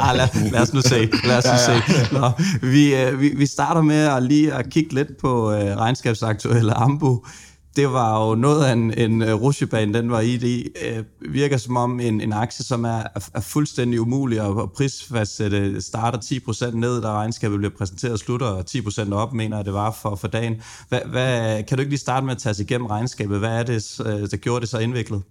ah, 0.05 0.15
lad, 0.17 0.51
lad 0.51 0.61
os 0.61 0.73
nu 0.73 0.81
se. 0.81 1.09
Lad 1.23 1.37
os 1.37 1.45
nu 1.45 1.57
se. 1.65 2.03
Nå, 2.13 2.31
vi, 2.61 2.95
øh, 2.95 3.21
vi, 3.21 3.29
vi 3.35 3.45
starter 3.45 3.81
med 3.81 4.05
at 4.05 4.23
lige 4.23 4.53
at 4.53 4.69
kigge 4.69 4.93
lidt 4.93 5.17
på 5.21 5.51
øh, 5.51 5.77
regnskabsaktuelle 5.77 6.73
Ambu. 6.73 7.23
Det 7.75 7.93
var 7.93 8.27
jo 8.27 8.35
noget 8.35 8.65
af 8.65 8.73
en, 8.73 8.93
en 8.97 9.21
uh, 9.21 9.41
rushebane, 9.41 9.93
den 9.93 10.11
var 10.11 10.19
i. 10.19 10.37
Det 10.37 10.67
uh, 10.97 11.33
virker 11.33 11.57
som 11.57 11.77
om 11.77 11.99
en, 11.99 12.21
en 12.21 12.33
aktie, 12.33 12.65
som 12.65 12.85
er, 12.85 13.03
er 13.33 13.41
fuldstændig 13.41 14.01
umulig 14.01 14.39
at, 14.39 14.61
at 14.61 14.71
prisfastsætte. 14.71 15.81
Starter 15.81 16.19
10% 16.19 16.75
ned, 16.75 17.01
da 17.01 17.07
regnskabet 17.07 17.57
bliver 17.57 17.73
præsenteret 17.77 18.13
og 18.13 18.19
slutter 18.19 18.63
10% 19.09 19.13
op, 19.13 19.33
mener 19.33 19.57
jeg 19.57 19.65
det 19.65 19.73
var 19.73 19.91
for, 20.01 20.15
for 20.15 20.27
dagen. 20.27 20.55
Hvad, 20.89 20.99
hvad, 21.05 21.63
kan 21.63 21.77
du 21.77 21.81
ikke 21.81 21.91
lige 21.91 21.99
starte 21.99 22.25
med 22.25 22.35
at 22.35 22.41
tage 22.41 22.53
sig 22.53 22.63
igennem 22.63 22.87
regnskabet? 22.87 23.39
Hvad 23.39 23.59
er 23.59 23.63
det, 23.63 23.95
der 24.31 24.37
gjorde 24.37 24.61
det 24.61 24.69
så 24.69 24.77
indviklet? 24.77 25.21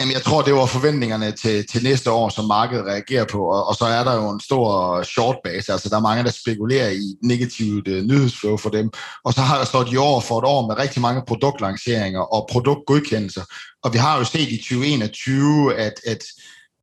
Jamen, 0.00 0.12
jeg 0.12 0.22
tror, 0.22 0.42
det 0.42 0.54
var 0.54 0.66
forventningerne 0.66 1.32
til, 1.32 1.66
til 1.66 1.82
næste 1.82 2.10
år, 2.10 2.28
som 2.28 2.44
markedet 2.44 2.86
reagerer 2.86 3.24
på, 3.24 3.44
og, 3.44 3.66
og 3.66 3.74
så 3.74 3.84
er 3.84 4.04
der 4.04 4.14
jo 4.14 4.30
en 4.30 4.40
stor 4.40 5.02
short 5.02 5.36
base, 5.44 5.72
altså 5.72 5.88
der 5.88 5.96
er 5.96 6.00
mange, 6.00 6.24
der 6.24 6.30
spekulerer 6.30 6.90
i 6.90 7.14
negativt 7.22 7.88
uh, 7.88 7.94
nyhedsflow 7.94 8.56
for 8.56 8.70
dem, 8.70 8.90
og 9.24 9.34
så 9.34 9.40
har 9.40 9.58
der 9.58 9.64
stået 9.64 9.92
i 9.92 9.96
år 9.96 10.20
for 10.20 10.38
et 10.38 10.44
år 10.44 10.66
med 10.66 10.78
rigtig 10.78 11.02
mange 11.02 11.22
produktlanceringer 11.26 12.20
og 12.20 12.48
produktgodkendelser, 12.52 13.42
og 13.84 13.92
vi 13.92 13.98
har 13.98 14.18
jo 14.18 14.24
set 14.24 14.48
i 14.48 14.56
2021, 14.56 15.74
at, 15.74 15.94
at 16.06 16.24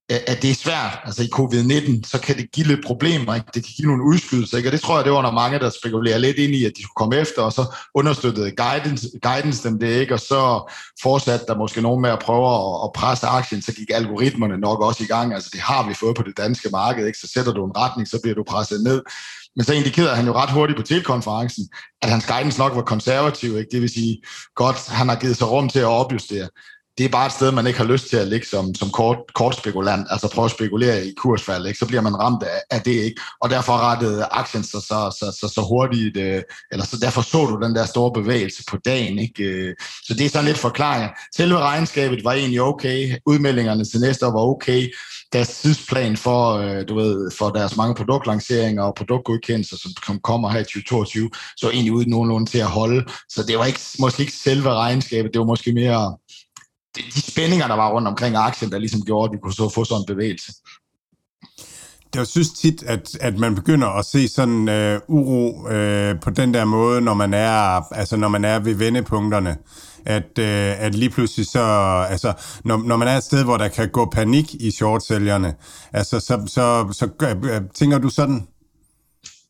at 0.10 0.42
det 0.42 0.50
er 0.50 0.56
svært. 0.56 1.00
Altså 1.06 1.24
i 1.24 1.30
covid-19, 1.36 2.10
så 2.10 2.20
kan 2.20 2.38
det 2.38 2.52
give 2.52 2.68
lidt 2.68 2.86
problemer. 2.86 3.36
Ikke? 3.36 3.48
Det 3.54 3.64
kan 3.64 3.74
give 3.78 3.88
nogle 3.88 4.04
udskydelser. 4.04 4.58
Ikke? 4.58 4.70
Og 4.70 4.74
det 4.74 4.82
tror 4.82 4.96
jeg, 4.96 5.06
det 5.06 5.14
var 5.14 5.22
der 5.22 5.32
mange, 5.32 5.60
der 5.60 5.70
spekulerer 5.70 6.18
lidt 6.18 6.38
ind 6.38 6.56
i, 6.56 6.66
at 6.66 6.72
de 6.78 6.84
skulle 6.84 6.96
komme 6.96 7.18
efter, 7.18 7.42
og 7.42 7.54
så 7.54 7.76
understøttede 7.96 8.52
guidance, 8.52 9.08
guidance 9.22 9.70
dem 9.70 9.80
det 9.80 9.88
ikke, 9.88 10.14
og 10.14 10.20
så 10.20 10.72
fortsatte 11.04 11.46
der 11.46 11.58
måske 11.58 11.82
nogen 11.82 12.02
med 12.02 12.10
at 12.10 12.20
prøve 12.20 12.46
at, 12.56 12.84
at 12.84 12.90
presse 12.96 13.28
aktien, 13.28 13.62
så 13.62 13.74
gik 13.74 13.90
algoritmerne 13.94 14.58
nok 14.58 14.82
også 14.82 15.04
i 15.04 15.08
gang. 15.08 15.34
Altså 15.34 15.50
det 15.54 15.60
har 15.60 15.88
vi 15.88 15.94
fået 15.94 16.16
på 16.16 16.24
det 16.24 16.38
danske 16.38 16.70
marked, 16.72 17.06
ikke? 17.08 17.20
så 17.20 17.28
sætter 17.34 17.52
du 17.52 17.66
en 17.66 17.78
retning, 17.78 18.08
så 18.08 18.20
bliver 18.22 18.36
du 18.36 18.44
presset 18.44 18.84
ned. 18.84 19.02
Men 19.56 19.66
så 19.66 19.74
indikerede 19.74 20.16
han 20.16 20.26
jo 20.26 20.34
ret 20.34 20.52
hurtigt 20.52 20.78
på 20.78 20.84
telekonferencen, 20.84 21.70
at 22.02 22.10
hans 22.10 22.26
guidance 22.26 22.60
nok 22.60 22.76
var 22.76 22.82
konservativ. 22.82 23.58
Ikke? 23.58 23.70
Det 23.72 23.82
vil 23.82 23.90
sige, 23.90 24.22
godt, 24.56 24.88
han 24.88 25.10
har 25.10 25.16
givet 25.16 25.38
sig 25.38 25.52
rum 25.52 25.70
til 25.70 25.80
at 25.80 25.86
opjustere 25.86 26.48
det 27.00 27.06
er 27.06 27.10
bare 27.10 27.26
et 27.26 27.32
sted, 27.32 27.52
man 27.52 27.68
ikke 27.68 27.80
har 27.80 27.86
lyst 27.86 28.10
til 28.10 28.18
at 28.18 28.28
ligge 28.28 28.48
som, 28.48 28.76
som 28.76 28.90
kort, 28.90 29.18
kortspekulant, 29.34 30.08
altså 30.10 30.28
prøve 30.28 30.46
at 30.46 30.52
spekulere 30.52 31.06
i 31.06 31.14
kursfald, 31.18 31.66
ikke? 31.68 31.80
så 31.80 31.86
bliver 31.86 32.02
man 32.02 32.16
ramt 32.20 32.44
af, 32.44 32.62
af 32.72 32.82
det 32.82 32.92
ikke, 32.92 33.22
og 33.42 33.50
derfor 33.50 33.74
rettede 33.74 34.26
aktien 34.32 34.64
sig 34.64 34.82
så, 34.82 35.16
så, 35.20 35.38
så, 35.40 35.48
så 35.56 35.62
hurtigt, 35.62 36.18
øh, 36.18 36.42
eller 36.72 36.86
så 36.86 36.98
derfor 37.02 37.22
så 37.22 37.46
du 37.46 37.66
den 37.66 37.76
der 37.76 37.86
store 37.86 38.12
bevægelse 38.12 38.64
på 38.70 38.78
dagen, 38.86 39.20
ikke? 39.20 39.44
Øh, 39.44 39.76
så 40.04 40.14
det 40.14 40.26
er 40.26 40.30
sådan 40.30 40.46
lidt 40.46 40.58
forklaring. 40.58 41.12
Selve 41.36 41.60
regnskabet 41.60 42.24
var 42.24 42.34
egentlig 42.34 42.62
okay, 42.62 43.16
udmeldingerne 43.26 43.86
til 43.86 44.00
næste 44.00 44.28
år 44.28 44.32
var 44.32 44.42
okay, 44.42 44.94
deres 45.34 45.60
tidsplan 45.62 46.18
for, 46.18 46.54
øh, 46.54 46.88
du 46.88 46.96
ved, 46.96 47.32
for 47.32 47.50
deres 47.50 47.76
mange 47.76 47.96
produktlanceringer 47.96 48.84
og 48.84 48.96
produktgodkendelser, 48.96 49.78
som, 49.78 49.92
som 50.06 50.20
kommer 50.20 50.50
her 50.50 50.60
i 50.60 50.64
2022, 50.64 51.30
så 51.58 51.70
egentlig 51.70 51.94
uden 51.94 52.10
nogenlunde 52.10 52.50
til 52.50 52.58
at 52.58 52.66
holde. 52.66 53.06
Så 53.30 53.44
det 53.44 53.58
var 53.58 53.66
ikke, 53.66 53.80
måske 54.00 54.22
ikke 54.22 54.34
selve 54.34 54.74
regnskabet, 54.74 55.34
det 55.34 55.40
var 55.40 55.46
måske 55.46 55.74
mere 55.74 56.18
de 56.96 57.22
spændinger, 57.22 57.68
der 57.68 57.76
var 57.76 57.92
rundt 57.92 58.08
omkring 58.08 58.36
aktien, 58.36 58.72
der 58.72 58.78
ligesom 58.78 59.02
gjorde, 59.02 59.30
at 59.30 59.34
vi 59.34 59.38
kunne 59.44 59.54
så 59.54 59.70
få 59.70 59.84
sådan 59.84 60.02
en 60.02 60.06
bevægelse. 60.06 60.52
Jeg 62.16 62.28
synes 62.28 62.50
tit, 62.50 62.84
at, 62.84 63.18
at 63.22 63.38
man 63.38 63.56
begynder 63.56 63.88
at 63.88 64.06
se 64.06 64.28
sådan 64.28 64.70
øh, 64.70 65.02
uro 65.08 65.70
øh, 65.70 66.20
på 66.22 66.30
den 66.30 66.54
der 66.54 66.66
måde, 66.66 67.02
når 67.02 67.14
man 67.14 67.34
er, 67.34 67.94
altså 67.94 68.16
når 68.16 68.28
man 68.28 68.46
er 68.46 68.60
ved 68.60 68.76
vendepunkterne. 68.76 69.58
At, 70.06 70.40
øh, 70.40 70.82
at 70.82 70.96
lige 70.96 71.10
pludselig 71.10 71.48
så, 71.48 71.62
altså, 72.10 72.34
når, 72.66 72.78
når 72.78 72.98
man 72.98 73.08
er 73.08 73.18
et 73.18 73.24
sted, 73.24 73.44
hvor 73.44 73.58
der 73.58 73.68
kan 73.68 73.90
gå 73.90 74.06
panik 74.06 74.54
i 74.54 74.72
shortsælgerne, 74.72 75.56
altså, 75.94 76.20
så, 76.20 76.44
så, 76.48 76.88
så, 76.94 77.10
så 77.20 77.36
øh, 77.44 77.62
tænker 77.74 77.98
du 77.98 78.10
sådan? 78.10 78.48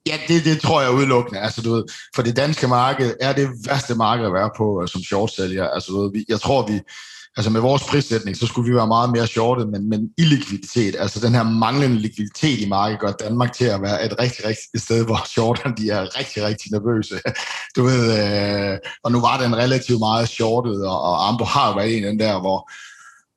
Ja, 0.08 0.18
det, 0.28 0.46
det 0.46 0.62
tror 0.62 0.82
jeg 0.82 0.92
udelukkende. 0.92 1.40
Altså, 1.40 1.62
du 1.62 1.74
ved, 1.74 1.84
for 2.16 2.22
det 2.22 2.36
danske 2.36 2.68
marked 2.68 3.14
er 3.22 3.34
det 3.34 3.50
værste 3.66 3.96
marked 3.96 4.26
at 4.26 4.34
være 4.34 4.50
på 4.58 4.88
som 4.88 5.02
shortsælger. 5.02 5.68
Altså, 5.68 5.92
du 5.92 6.02
ved, 6.02 6.12
vi, 6.12 6.26
jeg 6.30 6.42
tror, 6.42 6.68
vi, 6.68 6.82
altså 7.40 7.52
med 7.52 7.62
vores 7.62 7.84
prissætning, 7.84 8.38
så 8.38 8.46
skulle 8.48 8.70
vi 8.70 8.76
være 8.76 8.88
meget 8.88 9.10
mere 9.12 9.28
shortet, 9.28 9.70
men, 9.70 9.90
men 9.90 10.10
illikviditet, 10.18 10.96
altså 11.00 11.20
den 11.20 11.34
her 11.34 11.44
manglende 11.44 12.00
likviditet 12.00 12.60
i 12.60 12.70
markedet, 12.70 13.00
gør 13.00 13.12
Danmark 13.12 13.54
til 13.54 13.66
at 13.66 13.82
være 13.82 14.06
et 14.06 14.20
rigtig, 14.20 14.46
rigtig 14.46 14.64
et 14.76 14.82
sted, 14.82 15.06
hvor 15.06 15.28
shorterne 15.34 15.76
de 15.78 15.90
er 15.90 16.18
rigtig, 16.20 16.44
rigtig 16.44 16.72
nervøse. 16.72 17.16
Du 17.76 17.84
ved, 17.84 18.04
øh, 18.20 18.78
og 19.04 19.12
nu 19.12 19.22
var 19.22 19.42
den 19.42 19.56
relativt 19.56 20.00
meget 20.00 20.30
shortet, 20.30 20.88
og, 20.88 21.02
og 21.02 21.28
Ambo 21.28 21.44
har 21.44 21.76
været 21.76 21.98
en 21.98 22.04
af 22.04 22.12
den 22.12 22.20
der, 22.20 22.40
hvor, 22.40 22.72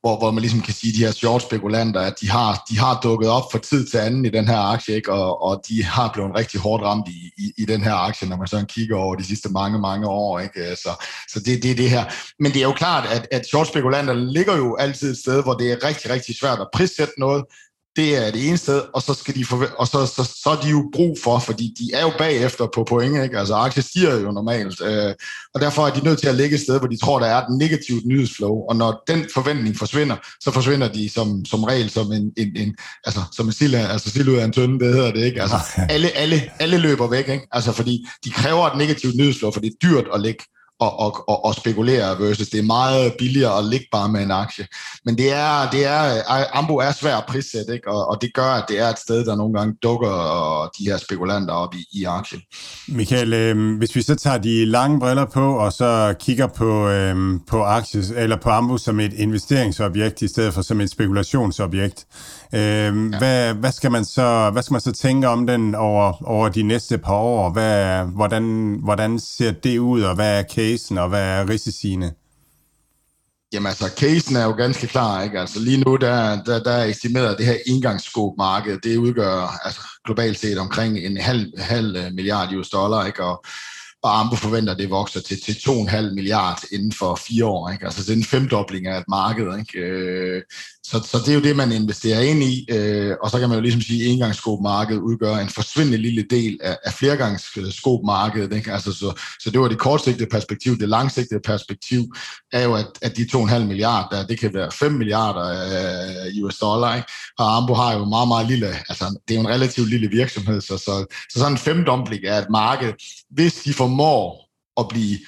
hvor, 0.02 0.18
hvor 0.18 0.30
man 0.30 0.40
ligesom 0.40 0.60
kan 0.60 0.74
sige, 0.74 0.90
at 0.90 0.96
de 0.98 1.04
her 1.04 1.12
short 1.12 1.42
spekulanter, 1.42 2.00
at 2.00 2.20
de 2.20 2.30
har, 2.30 2.64
de 2.70 2.78
har 2.78 3.00
dukket 3.02 3.28
op 3.28 3.42
for 3.52 3.58
tid 3.58 3.86
til 3.86 3.98
anden 3.98 4.24
i 4.24 4.28
den 4.28 4.48
her 4.48 4.58
aktie, 4.58 4.94
ikke? 4.94 5.12
Og, 5.12 5.42
og 5.42 5.62
de 5.68 5.84
har 5.84 6.10
blevet 6.12 6.34
rigtig 6.36 6.60
hårdt 6.60 6.84
ramt 6.84 7.08
i, 7.08 7.30
i, 7.38 7.52
i 7.58 7.64
den 7.64 7.82
her 7.82 7.94
aktie, 7.94 8.28
når 8.28 8.36
man 8.36 8.46
sådan 8.46 8.66
kigger 8.66 8.96
over 8.96 9.14
de 9.14 9.24
sidste 9.24 9.48
mange, 9.48 9.78
mange 9.78 10.08
år. 10.08 10.40
Ikke? 10.40 10.70
Øh, 10.70 10.76
så, 10.76 11.04
så 11.28 11.40
det, 11.40 11.62
det 11.62 11.70
er 11.70 11.74
det 11.74 11.90
her. 11.90 12.04
Men 12.38 12.52
det 12.52 12.58
er 12.58 12.66
jo 12.66 12.72
klart, 12.72 13.08
at, 13.16 13.28
at 13.30 13.46
short 13.46 13.66
spekulanter 13.66 14.14
ligger 14.14 14.56
jo 14.56 14.76
altid 14.76 15.10
et 15.10 15.18
sted, 15.18 15.42
hvor 15.42 15.54
det 15.54 15.72
er 15.72 15.84
rigtig, 15.84 16.10
rigtig 16.10 16.38
svært 16.38 16.60
at 16.60 16.68
prissætte 16.74 17.14
noget, 17.18 17.44
det 17.96 18.26
er 18.26 18.30
det 18.30 18.48
ene 18.48 18.56
sted, 18.56 18.82
og 18.94 19.02
så 19.02 19.14
skal 19.14 19.34
de 19.34 19.44
forve- 19.44 19.78
og 19.78 19.86
så, 19.86 20.06
så, 20.06 20.24
så 20.42 20.50
er 20.50 20.60
de 20.60 20.70
jo 20.70 20.90
brug 20.94 21.18
for, 21.24 21.38
fordi 21.38 21.74
de 21.78 21.94
er 21.94 22.02
jo 22.02 22.12
bagefter 22.18 22.66
på 22.74 22.84
point, 22.84 23.24
ikke? 23.24 23.38
altså 23.38 23.54
aktier 23.54 23.82
stiger 23.82 24.20
jo 24.20 24.32
normalt, 24.32 24.80
øh, 24.80 25.14
og 25.54 25.60
derfor 25.60 25.86
er 25.86 25.94
de 25.94 26.04
nødt 26.04 26.18
til 26.18 26.28
at 26.28 26.34
ligge 26.34 26.54
et 26.54 26.60
sted, 26.60 26.78
hvor 26.78 26.88
de 26.88 26.96
tror, 26.96 27.18
der 27.18 27.26
er 27.26 27.38
et 27.38 27.58
negativt 27.58 28.06
nyhedsflow, 28.06 28.54
og 28.68 28.76
når 28.76 29.02
den 29.06 29.26
forventning 29.34 29.76
forsvinder, 29.78 30.16
så 30.40 30.50
forsvinder 30.50 30.88
de 30.88 31.08
som, 31.08 31.44
som 31.44 31.64
regel 31.64 31.90
som 31.90 32.12
en, 32.12 32.32
en, 32.36 32.56
en 32.56 32.76
altså 33.04 33.20
som 33.32 33.46
en 33.46 33.52
sild, 33.52 33.74
altså 33.74 34.10
sild 34.10 34.28
ud 34.28 34.36
af 34.36 34.44
en 34.44 34.52
tønde, 34.52 34.84
det 34.84 34.94
hedder 34.94 35.12
det, 35.12 35.24
ikke? 35.24 35.42
Altså, 35.42 35.56
alle, 35.88 36.16
alle, 36.16 36.42
alle 36.58 36.78
løber 36.78 37.06
væk, 37.06 37.28
ikke? 37.28 37.46
Altså, 37.52 37.72
fordi 37.72 38.06
de 38.24 38.30
kræver 38.30 38.66
et 38.66 38.78
negativt 38.78 39.16
nyhedsflow, 39.16 39.50
for 39.50 39.60
det 39.60 39.68
er 39.68 39.88
dyrt 39.88 40.04
at 40.14 40.20
lægge 40.20 40.44
og, 40.82 41.00
og, 41.00 41.28
og, 41.28 41.44
og 41.44 41.54
spekulere 41.54 42.18
versus 42.18 42.48
det 42.48 42.58
er 42.58 42.62
meget 42.62 43.14
billigere 43.18 43.58
at 43.58 43.64
ligge 43.64 43.86
bare 43.92 44.08
med 44.08 44.22
en 44.22 44.30
aktie. 44.30 44.66
Men 45.04 45.18
det 45.18 45.32
er, 45.32 45.70
det 45.70 45.86
er, 45.86 46.22
Ambo 46.52 46.76
er 46.76 46.92
svært 46.92 47.18
at 47.18 47.24
prissætte, 47.28 47.72
ikke? 47.72 47.90
Og, 47.90 48.08
og 48.10 48.22
det 48.22 48.30
gør, 48.34 48.50
at 48.60 48.64
det 48.68 48.78
er 48.80 48.88
et 48.88 48.98
sted, 48.98 49.24
der 49.24 49.36
nogle 49.36 49.58
gange 49.58 49.74
dukker 49.82 50.14
de 50.78 50.84
her 50.84 50.96
spekulanter 50.96 51.54
op 51.54 51.74
i, 51.74 52.00
i 52.00 52.04
aktien. 52.04 52.42
Michael, 52.88 53.32
øh, 53.32 53.78
hvis 53.78 53.96
vi 53.96 54.02
så 54.02 54.14
tager 54.14 54.38
de 54.38 54.64
lange 54.64 55.00
briller 55.00 55.24
på, 55.24 55.56
og 55.56 55.72
så 55.72 56.14
kigger 56.20 56.46
på, 56.46 56.88
øh, 56.88 57.16
på 57.48 57.62
aktier, 57.62 58.02
eller 58.16 58.36
på 58.36 58.50
Ambo 58.50 58.78
som 58.78 59.00
et 59.00 59.12
investeringsobjekt, 59.12 60.22
i 60.22 60.28
stedet 60.28 60.54
for 60.54 60.62
som 60.62 60.80
et 60.80 60.90
spekulationsobjekt, 60.90 62.06
øh, 62.54 62.60
ja. 62.60 63.18
hvad, 63.18 63.54
hvad, 63.54 63.72
skal 63.72 63.90
man 63.90 64.04
så, 64.04 64.50
hvad 64.50 64.62
skal 64.62 64.74
man 64.74 64.80
så 64.80 64.92
tænke 64.92 65.28
om 65.28 65.46
den 65.46 65.74
over, 65.74 66.22
over 66.26 66.48
de 66.48 66.62
næste 66.62 66.98
par 66.98 67.14
år? 67.14 67.50
Hvad, 67.50 68.04
hvordan, 68.04 68.78
hvordan 68.82 69.18
ser 69.18 69.50
det 69.50 69.78
ud, 69.78 70.02
og 70.02 70.14
hvad 70.14 70.38
er 70.38 70.44
casen, 70.54 70.98
og 70.98 71.08
hvad 71.08 71.22
er 71.22 71.48
risiciene? 71.48 72.12
Jamen 73.52 73.66
altså, 73.66 73.90
casen 73.96 74.36
er 74.36 74.44
jo 74.44 74.52
ganske 74.52 74.86
klar, 74.86 75.22
ikke? 75.22 75.40
Altså 75.40 75.60
lige 75.60 75.80
nu, 75.80 75.96
der, 75.96 76.42
der, 76.42 76.62
der 76.62 76.72
er 76.72 76.84
estimeret, 76.84 77.38
det 77.38 77.46
her 77.46 77.56
indgangsskobmarked, 77.66 78.78
det 78.78 78.96
udgør 78.96 79.60
altså, 79.64 79.80
globalt 80.04 80.38
set 80.38 80.58
omkring 80.58 80.98
en 80.98 81.16
halv, 81.16 81.52
halv 81.58 81.96
øh, 81.96 82.12
milliard 82.12 82.54
US 82.54 82.70
dollar, 82.70 83.06
ikke? 83.06 83.24
Og, 83.24 83.44
og 84.02 84.20
Ambo 84.20 84.36
forventer, 84.36 84.72
at 84.72 84.78
det 84.78 84.90
vokser 84.90 85.20
til, 85.20 85.40
til 85.40 85.52
2,5 85.52 86.14
milliard 86.14 86.58
inden 86.72 86.92
for 86.92 87.14
fire 87.14 87.46
år. 87.46 87.70
Ikke? 87.70 87.84
Altså 87.84 88.02
det 88.02 88.12
er 88.12 88.16
en 88.16 88.24
femdobling 88.24 88.86
af 88.86 88.98
et 88.98 89.04
marked. 89.08 89.58
Ikke? 89.58 89.78
Øh, 89.78 90.42
så, 90.84 91.02
så 91.10 91.18
det 91.18 91.28
er 91.28 91.34
jo 91.34 91.40
det, 91.40 91.56
man 91.56 91.72
investerer 91.72 92.20
ind 92.20 92.42
i, 92.42 92.66
øh, 92.70 93.16
og 93.22 93.30
så 93.30 93.38
kan 93.38 93.48
man 93.48 93.58
jo 93.58 93.62
ligesom 93.62 93.80
sige, 93.80 94.04
at 94.04 94.10
engangsskobmarkedet 94.10 95.00
udgør 95.00 95.36
en 95.36 95.48
forsvindende 95.48 95.98
lille 95.98 96.22
del 96.30 96.58
af, 96.62 96.78
af 96.84 96.92
flergangsskobmarkedet. 96.92 98.56
Ikke? 98.56 98.72
Altså, 98.72 98.92
så, 98.92 99.20
så 99.40 99.50
det 99.50 99.60
var 99.60 99.68
det 99.68 99.78
kortsigtede 99.78 100.30
perspektiv. 100.30 100.78
Det 100.78 100.88
langsigtede 100.88 101.40
perspektiv 101.40 102.14
er 102.52 102.62
jo, 102.62 102.74
at, 102.74 102.86
at 103.02 103.16
de 103.16 103.22
2,5 103.22 103.58
milliarder, 103.58 104.26
det 104.26 104.38
kan 104.38 104.54
være 104.54 104.70
5 104.72 104.92
milliarder 104.92 105.46
øh, 106.36 106.44
US 106.44 106.58
dollar. 106.58 106.96
Ikke? 106.96 107.08
Og 107.38 107.56
Ambo 107.56 107.74
har 107.74 107.92
jo 107.98 108.04
meget, 108.04 108.28
meget 108.28 108.48
lille, 108.48 108.66
altså 108.88 109.20
det 109.28 109.34
er 109.34 109.40
jo 109.40 109.46
en 109.46 109.54
relativt 109.54 109.88
lille 109.90 110.08
virksomhed, 110.08 110.60
så, 110.60 110.78
så, 110.78 111.06
så 111.30 111.38
sådan 111.38 111.52
en 111.52 111.58
femdobling 111.58 112.26
af 112.26 112.38
et 112.38 112.50
marked, 112.50 112.92
hvis 113.30 113.54
de 113.54 113.72
formår 113.72 114.48
at 114.80 114.88
blive 114.88 115.18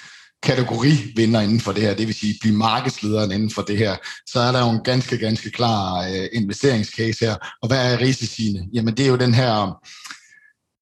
kategorivinder 0.45 1.40
inden 1.40 1.61
for 1.61 1.72
det 1.72 1.82
her, 1.82 1.95
det 1.95 2.07
vil 2.07 2.14
sige 2.14 2.38
blive 2.40 2.57
markedslederen 2.57 3.32
inden 3.32 3.51
for 3.51 3.62
det 3.62 3.78
her, 3.78 3.97
så 4.26 4.40
er 4.40 4.53
der 4.53 4.61
jo 4.61 4.70
en 4.70 4.84
ganske, 4.84 5.18
ganske 5.18 5.51
klar 5.51 6.09
øh, 6.09 6.28
investeringscase 6.32 7.24
her. 7.24 7.36
Og 7.62 7.68
hvad 7.68 7.92
er 7.92 8.01
risiciene? 8.01 8.66
Jamen 8.72 8.97
det 8.97 9.05
er 9.05 9.11
jo 9.11 9.16
den 9.16 9.34
her, 9.34 9.80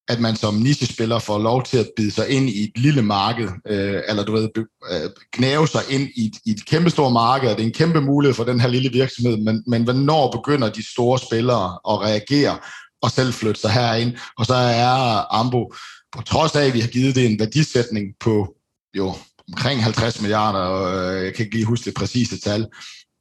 at 0.07 0.19
man 0.19 0.35
som 0.35 0.55
nichespiller 0.55 1.19
får 1.19 1.39
lov 1.39 1.63
til 1.63 1.77
at 1.77 1.89
bide 1.95 2.11
sig 2.11 2.29
ind 2.29 2.49
i 2.49 2.63
et 2.63 2.77
lille 2.77 3.01
marked, 3.01 3.49
øh, 3.67 4.01
eller 4.07 4.23
du 4.23 4.31
ved, 4.31 4.49
øh, 4.91 5.09
gnave 5.35 5.67
sig 5.67 5.81
ind 5.89 6.09
i 6.15 6.25
et, 6.25 6.37
i 6.45 6.51
et 6.51 6.65
kæmpestort 6.65 7.13
marked, 7.13 7.49
det 7.49 7.59
er 7.59 7.63
en 7.63 7.71
kæmpe 7.71 8.01
mulighed 8.01 8.35
for 8.35 8.43
den 8.43 8.59
her 8.59 8.67
lille 8.67 8.89
virksomhed, 8.89 9.37
men, 9.37 9.63
men 9.67 9.83
hvornår 9.83 10.31
begynder 10.31 10.69
de 10.69 10.91
store 10.91 11.19
spillere 11.19 11.79
at 11.89 12.01
reagere 12.01 12.57
og 13.01 13.11
selv 13.11 13.33
flytte 13.33 13.61
sig 13.61 13.71
herind? 13.71 14.13
Og 14.37 14.45
så 14.45 14.53
er 14.53 15.35
Ambo, 15.39 15.73
på 16.15 16.21
trods 16.21 16.55
af, 16.55 16.65
at 16.65 16.73
vi 16.73 16.79
har 16.79 16.87
givet 16.87 17.15
det 17.15 17.25
en 17.25 17.39
værdisætning 17.39 18.05
på 18.19 18.55
jo 18.97 19.13
omkring 19.53 19.83
50 19.83 20.21
milliarder, 20.21 20.59
og 20.59 21.15
øh, 21.15 21.25
jeg 21.25 21.33
kan 21.33 21.45
ikke 21.45 21.55
lige 21.55 21.65
huske 21.65 21.85
det 21.85 21.93
præcise 21.93 22.39
tal, 22.39 22.65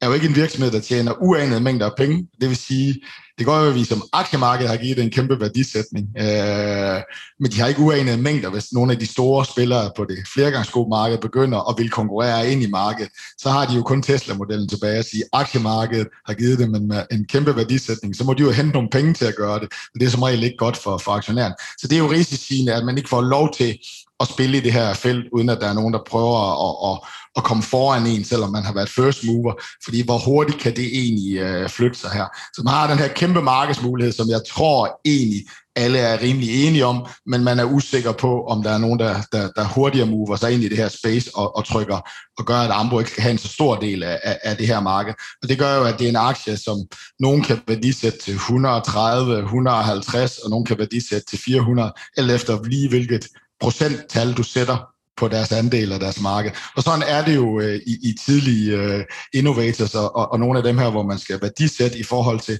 er 0.00 0.06
jo 0.06 0.12
ikke 0.12 0.26
en 0.26 0.36
virksomhed, 0.36 0.70
der 0.72 0.80
tjener 0.80 1.12
uanede 1.20 1.60
mængder 1.60 1.86
af 1.86 1.96
penge. 1.96 2.28
Det 2.40 2.48
vil 2.48 2.56
sige, 2.56 3.00
det 3.42 3.46
går 3.46 3.60
jo, 3.60 3.68
at 3.68 3.74
vi 3.74 3.84
som 3.84 4.02
aktiemarked 4.12 4.66
har 4.66 4.76
givet 4.76 4.98
en 4.98 5.10
kæmpe 5.10 5.40
værdisætning, 5.40 6.06
øh, 6.18 7.00
men 7.40 7.50
de 7.52 7.60
har 7.60 7.66
ikke 7.66 7.80
uanede 7.80 8.16
mængder, 8.16 8.50
hvis 8.50 8.72
nogle 8.72 8.92
af 8.92 8.98
de 8.98 9.06
store 9.06 9.44
spillere 9.44 9.90
på 9.96 10.04
det 10.04 10.18
flergangsskomarked 10.34 11.18
begynder 11.18 11.70
at 11.70 11.74
vil 11.78 11.90
konkurrere 11.90 12.50
ind 12.50 12.62
i 12.62 12.70
markedet, 12.70 13.10
så 13.38 13.50
har 13.50 13.66
de 13.66 13.74
jo 13.74 13.82
kun 13.82 14.02
Tesla-modellen 14.02 14.68
tilbage 14.68 14.98
at 14.98 15.04
sige, 15.04 15.22
at 15.22 15.28
aktiemarkedet 15.32 16.08
har 16.26 16.34
givet 16.34 16.58
dem 16.58 16.74
en, 16.74 16.92
øh, 16.92 17.02
en 17.10 17.24
kæmpe 17.24 17.56
værdisætning, 17.56 18.16
så 18.16 18.24
må 18.24 18.34
de 18.34 18.42
jo 18.42 18.50
hente 18.50 18.72
nogle 18.72 18.88
penge 18.92 19.14
til 19.14 19.24
at 19.24 19.36
gøre 19.36 19.58
det, 19.60 19.68
og 19.94 20.00
det 20.00 20.06
er 20.06 20.10
som 20.10 20.22
regel 20.22 20.42
ikke 20.42 20.56
godt 20.56 20.76
for, 20.76 20.98
for 20.98 21.12
aktionæren. 21.12 21.52
Så 21.78 21.88
det 21.88 21.94
er 21.94 21.98
jo 21.98 22.10
risiciene, 22.10 22.72
at 22.72 22.84
man 22.84 22.96
ikke 22.98 23.08
får 23.08 23.20
lov 23.20 23.54
til 23.54 23.78
at 24.22 24.28
spille 24.28 24.58
i 24.58 24.60
det 24.60 24.72
her 24.72 24.94
felt, 24.94 25.26
uden 25.32 25.48
at 25.48 25.60
der 25.60 25.68
er 25.68 25.72
nogen, 25.72 25.94
der 25.94 26.00
prøver 26.10 26.40
at, 26.66 26.74
at, 26.90 27.08
at 27.36 27.44
komme 27.44 27.62
foran 27.62 28.06
en, 28.06 28.24
selvom 28.24 28.50
man 28.52 28.64
har 28.64 28.74
været 28.74 28.88
first 28.88 29.24
mover. 29.26 29.54
Fordi 29.84 30.04
hvor 30.04 30.18
hurtigt 30.18 30.58
kan 30.58 30.76
det 30.76 30.86
egentlig 30.98 31.36
øh, 31.38 31.68
flytte 31.68 31.98
sig 31.98 32.10
her? 32.10 32.26
Så 32.54 32.62
man 32.64 32.74
har 32.74 32.86
den 32.86 32.98
her 32.98 33.08
kæmpe 33.08 33.31
markedsmulighed, 33.40 34.12
som 34.12 34.28
jeg 34.28 34.40
tror 34.48 35.00
egentlig 35.04 35.42
alle 35.76 35.98
er 35.98 36.22
rimelig 36.22 36.66
enige 36.66 36.86
om, 36.86 37.06
men 37.26 37.44
man 37.44 37.58
er 37.58 37.64
usikker 37.64 38.12
på, 38.12 38.44
om 38.46 38.62
der 38.62 38.70
er 38.70 38.78
nogen, 38.78 38.98
der, 38.98 39.14
der, 39.32 39.50
der 39.56 39.64
hurtigere 39.64 40.06
mover 40.06 40.36
sig 40.36 40.52
ind 40.52 40.62
i 40.62 40.68
det 40.68 40.76
her 40.76 40.88
space 40.88 41.30
og, 41.34 41.56
og 41.56 41.64
trykker 41.64 42.00
og 42.38 42.46
gør, 42.46 42.56
at 42.56 42.70
Ambo 42.70 42.98
ikke 42.98 43.10
kan 43.10 43.22
have 43.22 43.32
en 43.32 43.38
så 43.38 43.48
stor 43.48 43.76
del 43.76 44.02
af, 44.02 44.20
af, 44.22 44.38
af 44.42 44.56
det 44.56 44.66
her 44.66 44.80
marked. 44.80 45.14
Og 45.42 45.48
det 45.48 45.58
gør 45.58 45.76
jo, 45.76 45.84
at 45.84 45.98
det 45.98 46.04
er 46.04 46.08
en 46.08 46.16
aktie, 46.16 46.56
som 46.56 46.78
nogen 47.20 47.42
kan 47.42 47.60
værdisætte 47.68 48.18
til 48.18 48.34
130, 48.34 49.38
150, 49.38 50.38
og 50.38 50.50
nogen 50.50 50.64
kan 50.64 50.78
værdisætte 50.78 51.26
til 51.26 51.38
400, 51.38 51.92
eller 52.16 52.34
efter 52.34 52.64
lige 52.64 52.88
hvilket 52.88 53.26
procenttal 53.60 54.32
du 54.32 54.42
sætter 54.42 54.76
på 55.16 55.28
deres 55.28 55.52
andel 55.52 55.92
af 55.92 56.00
deres 56.00 56.20
marked. 56.20 56.50
Og 56.76 56.82
sådan 56.82 57.02
er 57.06 57.24
det 57.24 57.34
jo 57.34 57.60
øh, 57.60 57.80
i, 57.86 57.98
i 58.02 58.14
tidlige 58.26 58.76
øh, 58.76 59.04
innovators 59.34 59.94
og, 59.94 60.16
og, 60.16 60.32
og 60.32 60.38
nogle 60.38 60.58
af 60.58 60.64
dem 60.64 60.78
her, 60.78 60.90
hvor 60.90 61.02
man 61.02 61.18
skal 61.18 61.38
værdisætte 61.42 61.98
i 61.98 62.02
forhold 62.02 62.40
til 62.40 62.58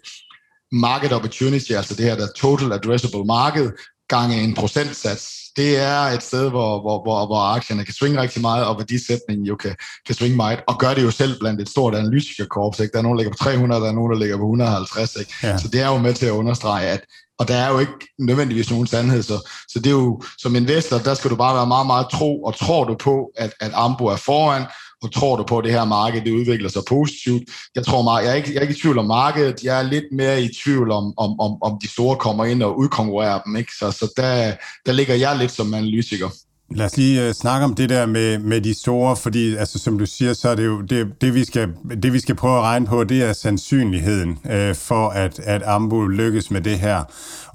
market 0.72 1.12
opportunity, 1.12 1.72
altså 1.72 1.94
det 1.94 2.04
her 2.04 2.16
der 2.16 2.28
total 2.36 2.72
addressable 2.72 3.24
market, 3.24 3.72
gange 4.08 4.42
en 4.42 4.54
procentsats. 4.54 5.24
Det 5.56 5.78
er 5.78 5.98
et 5.98 6.22
sted, 6.22 6.50
hvor, 6.50 6.80
hvor, 6.80 7.02
hvor, 7.02 7.26
hvor 7.26 7.40
aktierne 7.56 7.84
kan 7.84 7.94
svinge 7.94 8.20
rigtig 8.20 8.42
meget, 8.42 8.66
og 8.66 8.78
værdisætningen 8.78 9.46
jo 9.46 9.56
kan, 9.56 9.74
kan 10.06 10.14
svinge 10.14 10.36
meget, 10.36 10.60
og 10.68 10.78
gør 10.78 10.94
det 10.94 11.02
jo 11.02 11.10
selv 11.10 11.38
blandt 11.40 11.60
et 11.60 11.68
stort 11.68 11.94
analytikerkorps. 11.94 12.80
Ikke? 12.80 12.92
Der 12.92 12.98
er 12.98 13.02
nogen, 13.02 13.18
der 13.18 13.24
ligger 13.24 13.36
på 13.38 13.44
300, 13.44 13.82
der 13.82 13.88
er 13.88 13.92
nogen, 13.92 14.12
der 14.12 14.18
ligger 14.18 14.36
på 14.36 14.42
150. 14.42 15.16
Ikke? 15.16 15.32
Ja. 15.42 15.58
Så 15.58 15.68
det 15.68 15.80
er 15.80 15.88
jo 15.88 15.98
med 15.98 16.14
til 16.14 16.26
at 16.26 16.32
understrege, 16.32 16.86
at 16.88 17.00
og 17.38 17.48
der 17.48 17.56
er 17.56 17.70
jo 17.72 17.78
ikke 17.78 17.92
nødvendigvis 18.18 18.70
nogen 18.70 18.86
sandhed, 18.86 19.22
så, 19.22 19.48
så 19.68 19.78
det 19.78 19.86
er 19.86 19.90
jo, 19.90 20.22
som 20.38 20.56
investor, 20.56 20.98
der 20.98 21.14
skal 21.14 21.30
du 21.30 21.36
bare 21.36 21.56
være 21.56 21.66
meget, 21.66 21.86
meget 21.86 22.06
tro, 22.12 22.42
og 22.42 22.56
tror 22.56 22.84
du 22.84 22.94
på, 22.94 23.30
at, 23.36 23.52
at 23.60 23.70
Ambo 23.74 24.06
er 24.06 24.16
foran, 24.16 24.62
og 25.02 25.12
tror 25.12 25.36
du 25.36 25.42
på, 25.42 25.58
at 25.58 25.64
det 25.64 25.72
her 25.72 25.84
marked 25.84 26.20
det 26.24 26.30
udvikler 26.30 26.68
sig 26.68 26.82
positivt? 26.88 27.42
Jeg 27.74 27.86
tror 27.86 28.02
meget, 28.02 28.24
jeg 28.24 28.30
er 28.32 28.34
ikke, 28.34 28.50
jeg 28.50 28.56
er 28.56 28.62
ikke 28.62 28.74
i 28.74 28.80
tvivl 28.80 28.98
om 28.98 29.06
markedet, 29.06 29.64
jeg 29.64 29.78
er 29.78 29.82
lidt 29.82 30.04
mere 30.12 30.42
i 30.42 30.48
tvivl 30.64 30.90
om, 30.90 31.14
om, 31.16 31.40
om, 31.40 31.62
om 31.62 31.78
de 31.82 31.88
store 31.88 32.16
kommer 32.16 32.44
ind 32.44 32.62
og 32.62 32.78
udkonkurrerer 32.78 33.40
dem, 33.42 33.56
ikke? 33.56 33.72
Så, 33.78 33.90
så 33.90 34.12
der, 34.16 34.52
der 34.86 34.92
ligger 34.92 35.14
jeg 35.14 35.36
lidt 35.36 35.52
som 35.52 35.74
analytiker. 35.74 36.28
Lad 36.74 36.86
os 36.86 36.96
lige 36.96 37.28
uh, 37.28 37.34
snakke 37.34 37.64
om 37.64 37.74
det 37.74 37.88
der 37.88 38.06
med, 38.06 38.38
med 38.38 38.60
de 38.60 38.74
store, 38.74 39.16
fordi 39.16 39.56
altså, 39.56 39.78
som 39.78 39.98
du 39.98 40.06
siger, 40.06 40.32
så 40.32 40.48
er 40.48 40.54
det 40.54 40.64
jo 40.64 40.80
det, 40.80 41.06
det, 41.20 41.34
vi 41.34 41.44
skal, 41.44 41.68
det, 42.02 42.12
vi 42.12 42.20
skal 42.20 42.34
prøve 42.34 42.56
at 42.56 42.62
regne 42.62 42.86
på, 42.86 43.04
det 43.04 43.22
er 43.22 43.32
sandsynligheden 43.32 44.38
øh, 44.50 44.74
for, 44.74 45.08
at, 45.08 45.38
at 45.38 45.62
Ambu 45.66 46.06
lykkes 46.06 46.50
med 46.50 46.60
det 46.60 46.78
her. 46.78 47.02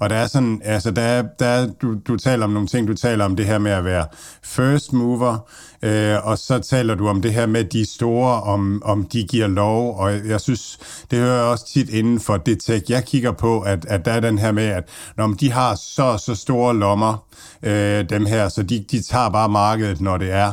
Og 0.00 0.10
der 0.10 0.16
er 0.16 0.26
sådan, 0.26 0.60
altså 0.64 0.90
der 0.90 1.02
er, 1.02 1.22
der 1.38 1.46
er, 1.46 1.66
du, 1.82 1.96
du 2.08 2.16
taler 2.16 2.44
om 2.44 2.50
nogle 2.50 2.68
ting, 2.68 2.88
du 2.88 2.94
taler 2.94 3.24
om 3.24 3.36
det 3.36 3.46
her 3.46 3.58
med 3.58 3.72
at 3.72 3.84
være 3.84 4.06
first 4.42 4.92
mover, 4.92 5.48
Øh, 5.82 6.26
og 6.26 6.38
så 6.38 6.58
taler 6.58 6.94
du 6.94 7.08
om 7.08 7.22
det 7.22 7.32
her 7.32 7.46
med 7.46 7.64
de 7.64 7.86
store, 7.86 8.42
om, 8.42 8.82
om 8.84 9.04
de 9.04 9.22
giver 9.22 9.46
lov, 9.46 9.98
og 9.98 10.28
jeg 10.28 10.40
synes, 10.40 10.78
det 11.10 11.18
hører 11.18 11.34
jeg 11.34 11.44
også 11.44 11.66
tit 11.66 11.90
inden 11.90 12.20
for 12.20 12.36
det 12.36 12.60
tech, 12.60 12.90
jeg 12.90 13.04
kigger 13.04 13.32
på, 13.32 13.60
at, 13.60 13.86
at 13.88 14.04
der 14.04 14.12
er 14.12 14.20
den 14.20 14.38
her 14.38 14.52
med, 14.52 14.66
at 14.66 14.88
når 15.16 15.26
de 15.26 15.52
har 15.52 15.74
så 15.74 16.18
så 16.18 16.34
store 16.34 16.76
lommer, 16.76 17.28
øh, 17.62 18.04
dem 18.10 18.26
her, 18.26 18.48
så 18.48 18.62
de, 18.62 18.84
de 18.90 19.02
tager 19.02 19.28
bare 19.28 19.48
markedet, 19.48 20.00
når 20.00 20.16
det 20.16 20.32
er. 20.32 20.52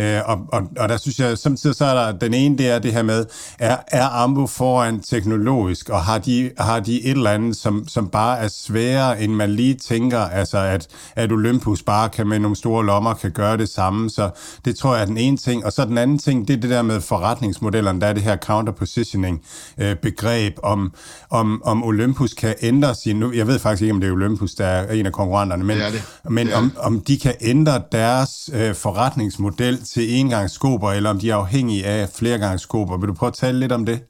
Øh, 0.00 0.20
og, 0.24 0.38
og, 0.52 0.62
og 0.78 0.88
der 0.88 0.96
synes 0.96 1.18
jeg, 1.18 1.38
samtidig 1.38 1.76
så 1.76 1.84
er 1.84 1.94
der, 1.94 2.18
den 2.18 2.34
ene, 2.34 2.58
det 2.58 2.68
er 2.68 2.78
det 2.78 2.92
her 2.92 3.02
med, 3.02 3.26
er, 3.58 3.76
er 3.88 4.06
Ambo 4.08 4.46
foran 4.46 5.00
teknologisk, 5.00 5.88
og 5.88 6.04
har 6.04 6.18
de, 6.18 6.50
har 6.58 6.80
de 6.80 7.04
et 7.04 7.10
eller 7.10 7.30
andet, 7.30 7.56
som, 7.56 7.88
som 7.88 8.08
bare 8.08 8.38
er 8.38 8.48
sværere, 8.48 9.20
end 9.22 9.32
man 9.32 9.50
lige 9.50 9.74
tænker, 9.74 10.20
altså 10.20 10.58
at, 10.58 10.88
at 11.16 11.32
Olympus 11.32 11.82
bare 11.82 12.08
kan 12.08 12.26
med 12.26 12.38
nogle 12.38 12.56
store 12.56 12.86
lommer 12.86 13.14
kan 13.14 13.30
gøre 13.30 13.56
det 13.56 13.68
samme, 13.68 14.10
så 14.10 14.30
det 14.66 14.76
tror 14.76 14.94
jeg 14.94 15.02
er 15.02 15.06
den 15.06 15.18
ene 15.18 15.36
ting. 15.36 15.64
Og 15.64 15.72
så 15.72 15.84
den 15.84 15.98
anden 15.98 16.18
ting, 16.18 16.48
det 16.48 16.56
er 16.56 16.60
det 16.60 16.70
der 16.70 16.82
med 16.82 17.00
forretningsmodellerne, 17.00 18.00
der 18.00 18.06
er 18.06 18.12
det 18.12 18.22
her 18.22 18.36
counter-positioning 18.36 19.44
øh, 19.78 19.96
begreb, 19.96 20.58
om, 20.62 20.94
om, 21.30 21.62
om 21.64 21.84
Olympus 21.84 22.34
kan 22.34 22.54
ændre 22.62 22.94
sin, 22.94 23.16
nu, 23.16 23.32
jeg 23.32 23.46
ved 23.46 23.58
faktisk 23.58 23.82
ikke, 23.82 23.94
om 23.94 24.00
det 24.00 24.08
er 24.08 24.12
Olympus, 24.12 24.54
der 24.54 24.66
er 24.66 24.92
en 24.92 25.06
af 25.06 25.12
konkurrenterne, 25.12 25.64
men, 25.64 25.78
det 25.78 25.92
det. 25.92 26.30
men 26.30 26.52
om, 26.52 26.72
om 26.76 27.00
de 27.00 27.18
kan 27.18 27.34
ændre 27.40 27.82
deres 27.92 28.50
øh, 28.52 28.74
forretningsmodel 28.74 29.84
til 29.84 30.14
engangsskober, 30.14 30.92
eller 30.92 31.10
om 31.10 31.18
de 31.18 31.30
er 31.30 31.36
afhængige 31.36 31.86
af 31.86 32.08
flergangsskober. 32.14 32.98
Vil 32.98 33.08
du 33.08 33.14
prøve 33.14 33.28
at 33.28 33.34
tale 33.34 33.60
lidt 33.60 33.72
om 33.72 33.86
det? 33.86 34.00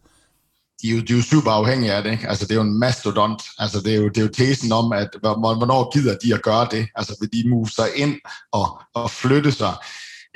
de 0.83 0.91
er, 0.91 0.95
jo, 0.95 1.01
de 1.01 1.13
er 1.13 1.17
jo 1.17 1.23
super 1.23 1.51
afhængige 1.51 1.93
af 1.93 2.03
det. 2.03 2.13
Ikke? 2.13 2.29
Altså, 2.29 2.45
det 2.45 2.51
er 2.51 2.57
jo 2.57 2.63
en 2.63 2.79
mastodont. 2.79 3.43
Altså, 3.59 3.81
det 3.81 3.93
er 3.93 3.97
jo, 3.97 4.09
det 4.09 4.19
er 4.19 4.23
jo 4.23 4.29
tesen 4.29 4.73
om, 4.73 4.93
at 4.93 5.09
hvornår 5.23 5.93
gider 5.93 6.17
de 6.25 6.35
at 6.35 6.43
gøre 6.43 6.69
det? 6.71 6.89
Altså, 6.95 7.17
vil 7.21 7.33
de 7.33 7.49
move 7.49 7.69
sig 7.69 7.89
ind 7.97 8.15
og, 8.53 8.81
og 8.95 9.11
flytte 9.11 9.53
sig? 9.53 9.75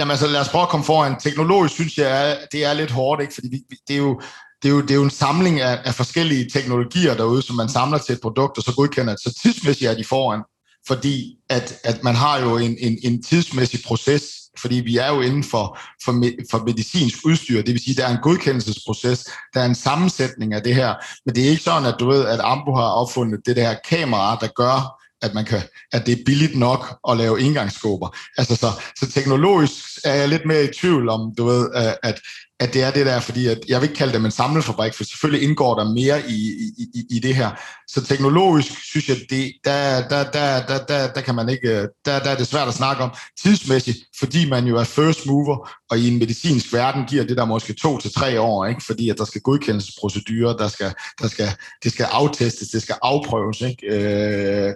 Jamen, 0.01 0.11
altså, 0.11 0.27
lad 0.27 0.41
os 0.41 0.49
prøve 0.49 0.63
at 0.63 0.69
komme 0.69 0.85
foran. 0.85 1.21
Teknologisk 1.21 1.75
synes 1.75 1.99
jeg, 1.99 2.39
det 2.53 2.65
er 2.65 2.73
lidt 2.73 2.91
hårdt, 2.91 3.23
ikke? 3.23 3.35
fordi 3.35 3.63
det 3.89 3.95
er 3.95 3.99
jo, 3.99 4.21
det 4.63 4.69
er 4.69 4.73
jo, 4.73 4.81
det 4.81 4.91
er 4.91 4.95
jo 4.95 5.03
en 5.03 5.11
samling 5.11 5.61
af, 5.61 5.79
af 5.85 5.95
forskellige 5.95 6.51
teknologier 6.51 7.15
derude, 7.15 7.43
som 7.43 7.57
man 7.57 7.69
samler 7.69 7.99
til 7.99 8.13
et 8.13 8.21
produkt, 8.21 8.59
og 8.59 8.65
så 8.65 8.75
godkender 8.75 9.13
det. 9.13 9.23
Så 9.23 9.41
tidsmæssigt 9.43 9.91
er 9.91 9.95
de 9.95 10.05
foran, 10.05 10.43
fordi 10.87 11.37
at, 11.49 11.75
at 11.85 12.05
man 12.05 12.15
har 12.15 12.39
jo 12.39 12.57
en, 12.57 12.77
en, 12.79 12.99
en 13.03 13.23
tidsmæssig 13.23 13.81
proces, 13.87 14.23
fordi 14.59 14.75
vi 14.75 14.97
er 14.97 15.09
jo 15.09 15.21
inden 15.21 15.45
for, 15.45 15.79
for, 16.05 16.13
for 16.51 16.65
medicinsk 16.65 17.19
udstyr, 17.25 17.63
det 17.63 17.73
vil 17.73 17.85
sige, 17.85 17.97
der 17.97 18.07
er 18.07 18.11
en 18.11 18.23
godkendelsesproces, 18.23 19.25
der 19.55 19.61
er 19.61 19.67
en 19.67 19.75
sammensætning 19.75 20.55
af 20.55 20.63
det 20.63 20.75
her, 20.75 20.95
men 21.27 21.35
det 21.35 21.45
er 21.45 21.51
ikke 21.51 21.63
sådan, 21.63 21.89
at 21.89 21.97
du 22.01 22.07
ved, 22.09 22.27
at 22.27 22.41
Ambo 22.43 22.75
har 22.75 22.89
opfundet 22.89 23.41
det 23.47 23.57
der 23.57 23.75
kamera, 23.89 24.37
der 24.41 24.47
gør, 24.47 25.00
at, 25.23 25.35
man 25.35 25.45
kan, 25.45 25.63
at 25.93 26.07
det 26.07 26.13
er 26.13 26.25
billigt 26.27 26.59
nok 26.59 26.99
at 27.11 27.17
lave 27.17 27.41
engangsskåber. 27.41 28.17
Altså 28.39 28.57
så, 28.57 28.67
så 28.97 29.11
teknologisk 29.11 29.75
er 30.05 30.15
jeg 30.15 30.29
lidt 30.29 30.47
mere 30.47 30.65
i 30.65 30.73
tvivl 30.81 31.09
om, 31.09 31.35
du 31.39 31.45
ved, 31.45 31.71
at, 32.03 32.21
at 32.61 32.75
det 32.75 32.83
er 32.83 32.91
det 32.91 33.07
der, 33.07 33.21
fordi 33.21 33.47
at 33.47 33.59
jeg 33.69 33.81
vil 33.81 33.89
ikke 33.89 33.99
kalde 33.99 34.13
det 34.13 34.25
en 34.25 34.31
samlefabrik, 34.31 34.95
for 34.95 35.05
selvfølgelig 35.05 35.49
indgår 35.49 35.75
der 35.75 35.93
mere 35.93 36.31
i, 36.31 36.41
i, 36.79 36.87
i, 36.95 37.17
i 37.17 37.19
det 37.19 37.37
her. 37.37 37.51
Så 37.89 38.05
teknologisk 38.05 38.73
synes 38.91 39.09
jeg, 39.09 39.17
det, 39.31 39.53
der, 39.65 40.09
der, 40.09 40.31
der, 40.31 40.67
der, 40.67 40.85
der, 40.85 41.13
der 41.13 41.21
kan 41.21 41.35
man 41.35 41.49
ikke, 41.49 41.69
der, 42.05 42.19
der 42.19 42.31
er 42.31 42.37
det 42.37 42.47
svært 42.47 42.69
at 42.69 42.75
snakke 42.75 43.03
om 43.03 43.11
tidsmæssigt, 43.43 43.99
fordi 44.19 44.49
man 44.49 44.67
jo 44.67 44.77
er 44.77 44.85
first 44.85 45.27
mover, 45.27 45.71
og 45.91 45.99
i 45.99 46.09
en 46.09 46.19
medicinsk 46.19 46.73
verden 46.73 47.05
giver 47.05 47.25
det 47.25 47.37
der 47.37 47.45
måske 47.45 47.73
to 47.73 47.99
til 47.99 48.13
tre 48.13 48.41
år, 48.41 48.67
ikke? 48.67 48.85
fordi 48.87 49.09
at 49.09 49.19
der 49.19 49.25
skal 49.25 49.41
godkendelsesprocedurer, 49.41 50.57
der 50.57 50.69
skal, 50.69 50.93
der 51.23 51.29
skal, 51.29 51.49
det 51.85 51.93
skal 51.93 52.05
aftestes, 52.05 52.69
det 52.69 52.83
skal 52.83 52.97
afprøves. 53.03 53.61
Ikke? 53.61 53.87
Øh 53.87 54.75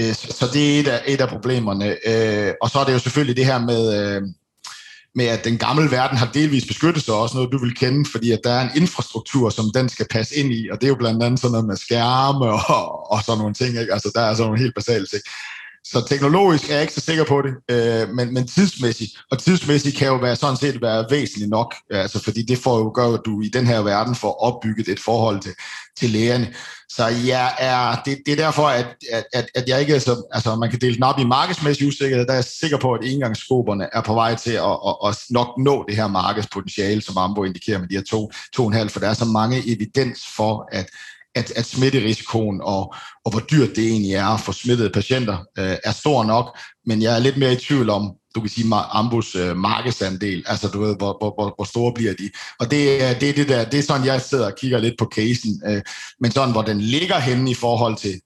Øh, 0.00 0.14
så 0.14 0.50
det 0.52 0.76
er 0.76 0.80
et 0.80 0.88
af, 0.88 1.02
et 1.06 1.20
af 1.20 1.28
problemerne. 1.28 1.96
Øh, 2.08 2.52
og 2.62 2.70
så 2.70 2.78
er 2.78 2.84
det 2.84 2.92
jo 2.92 2.98
selvfølgelig 2.98 3.36
det 3.36 3.46
her 3.46 3.58
med, 3.58 3.82
øh, 4.00 4.22
med 5.14 5.26
at 5.26 5.44
den 5.44 5.58
gamle 5.58 5.90
verden 5.90 6.18
har 6.18 6.30
delvis 6.34 6.66
beskyttelse 6.66 7.12
og 7.12 7.20
også 7.20 7.36
noget, 7.36 7.52
du 7.52 7.58
vil 7.58 7.74
kende, 7.74 8.10
fordi 8.10 8.32
at 8.32 8.40
der 8.44 8.50
er 8.50 8.62
en 8.62 8.76
infrastruktur, 8.82 9.50
som 9.50 9.70
den 9.74 9.88
skal 9.88 10.06
passe 10.10 10.36
ind 10.36 10.52
i, 10.52 10.68
og 10.70 10.80
det 10.80 10.86
er 10.86 10.88
jo 10.88 10.94
blandt 10.94 11.22
andet 11.22 11.40
sådan 11.40 11.52
noget 11.52 11.66
med 11.66 11.76
skærme 11.76 12.46
og, 12.76 13.10
og 13.12 13.22
sådan 13.24 13.38
nogle 13.38 13.54
ting. 13.54 13.80
Ikke? 13.80 13.92
Altså 13.92 14.10
der 14.14 14.20
er 14.20 14.34
sådan 14.34 14.46
nogle 14.46 14.62
helt 14.62 14.74
basale 14.74 15.06
ting. 15.06 15.22
Så 15.86 16.06
teknologisk 16.08 16.70
er 16.70 16.72
jeg 16.72 16.82
ikke 16.82 16.94
så 16.94 17.00
sikker 17.00 17.24
på 17.24 17.42
det, 17.42 17.54
øh, 17.70 18.08
men, 18.08 18.34
men 18.34 18.46
tidsmæssigt, 18.46 19.12
og 19.30 19.38
tidsmæssigt 19.38 19.96
kan 19.96 20.08
jo 20.08 20.16
være 20.16 20.36
sådan 20.36 20.56
set 20.56 20.82
være 20.82 21.06
væsentligt 21.10 21.50
nok, 21.50 21.74
altså 21.90 22.22
fordi 22.22 22.42
det 22.42 22.58
får 22.58 22.78
jo 22.78 22.92
gør, 22.94 23.14
at 23.14 23.20
du 23.24 23.40
i 23.40 23.48
den 23.48 23.66
her 23.66 23.80
verden 23.82 24.14
får 24.14 24.32
opbygget 24.42 24.88
et 24.88 25.00
forhold 25.00 25.40
til, 25.40 25.54
til 25.96 26.10
lægerne. 26.10 26.54
Så 26.88 27.06
jeg 27.06 27.54
er, 27.58 28.02
det, 28.04 28.18
det 28.26 28.32
er 28.32 28.36
derfor, 28.36 28.66
at, 28.66 28.86
at, 29.32 29.46
at 29.54 29.68
jeg 29.68 29.80
ikke, 29.80 30.00
så, 30.00 30.28
altså 30.32 30.56
man 30.56 30.70
kan 30.70 30.80
dele 30.80 30.94
den 30.94 31.02
op 31.02 31.18
i 31.18 31.24
markedsmæssig 31.24 31.86
usikkerhed, 31.86 32.26
der 32.26 32.32
er 32.32 32.36
jeg 32.36 32.44
sikker 32.44 32.76
på, 32.76 32.92
at 32.92 33.04
engangsskoberne 33.04 33.88
er 33.92 34.00
på 34.00 34.14
vej 34.14 34.34
til 34.34 34.52
at, 34.52 34.78
at, 34.88 34.96
at 35.08 35.18
nok 35.30 35.48
nå 35.58 35.84
det 35.88 35.96
her 35.96 36.06
markedspotentiale, 36.06 37.02
som 37.02 37.18
Ambo 37.18 37.44
indikerer 37.44 37.78
med 37.78 37.88
de 37.88 37.94
her 37.94 38.02
to, 38.02 38.30
to 38.54 38.62
og 38.62 38.68
en 38.68 38.74
halv, 38.74 38.90
for 38.90 39.00
der 39.00 39.08
er 39.08 39.14
så 39.14 39.24
mange 39.24 39.72
evidens 39.72 40.20
for, 40.36 40.68
at, 40.72 40.90
at, 41.34 41.52
at 41.56 41.66
smitterisikoen 41.66 42.60
og, 42.60 42.94
og 43.24 43.30
hvor 43.30 43.40
dyrt 43.40 43.76
det 43.76 43.88
egentlig 43.88 44.14
er 44.14 44.36
for 44.36 44.52
smittede 44.52 44.90
patienter 44.90 45.36
øh, 45.58 45.76
er 45.84 45.92
stor 45.92 46.24
nok, 46.24 46.58
men 46.86 47.02
jeg 47.02 47.14
er 47.14 47.18
lidt 47.18 47.36
mere 47.36 47.52
i 47.52 47.56
tvivl 47.56 47.90
om, 47.90 48.12
du 48.34 48.40
kan 48.40 48.50
sige, 48.50 48.74
Ambus 48.74 49.34
øh, 49.34 49.56
markedsandel, 49.56 50.44
altså 50.46 50.68
du 50.68 50.80
ved, 50.80 50.96
hvor, 50.96 51.16
hvor, 51.20 51.34
hvor, 51.34 51.54
hvor 51.56 51.64
store 51.64 51.92
bliver 51.94 52.14
de. 52.14 52.30
Og 52.60 52.70
det, 52.70 53.02
er, 53.02 53.18
det, 53.18 53.28
er 53.30 53.32
det, 53.32 53.48
der, 53.48 53.64
det 53.64 53.78
er 53.78 53.82
sådan, 53.82 54.06
jeg 54.06 54.20
sidder 54.20 54.46
og 54.46 54.56
kigger 54.60 54.78
lidt 54.78 54.94
på 54.98 55.10
casen, 55.14 55.62
øh, 55.66 55.82
men 56.20 56.30
sådan, 56.30 56.52
hvor 56.52 56.62
den 56.62 56.80
ligger 56.80 57.18
henne 57.18 57.50
i 57.50 57.54
forhold 57.54 57.96
til 57.96 58.20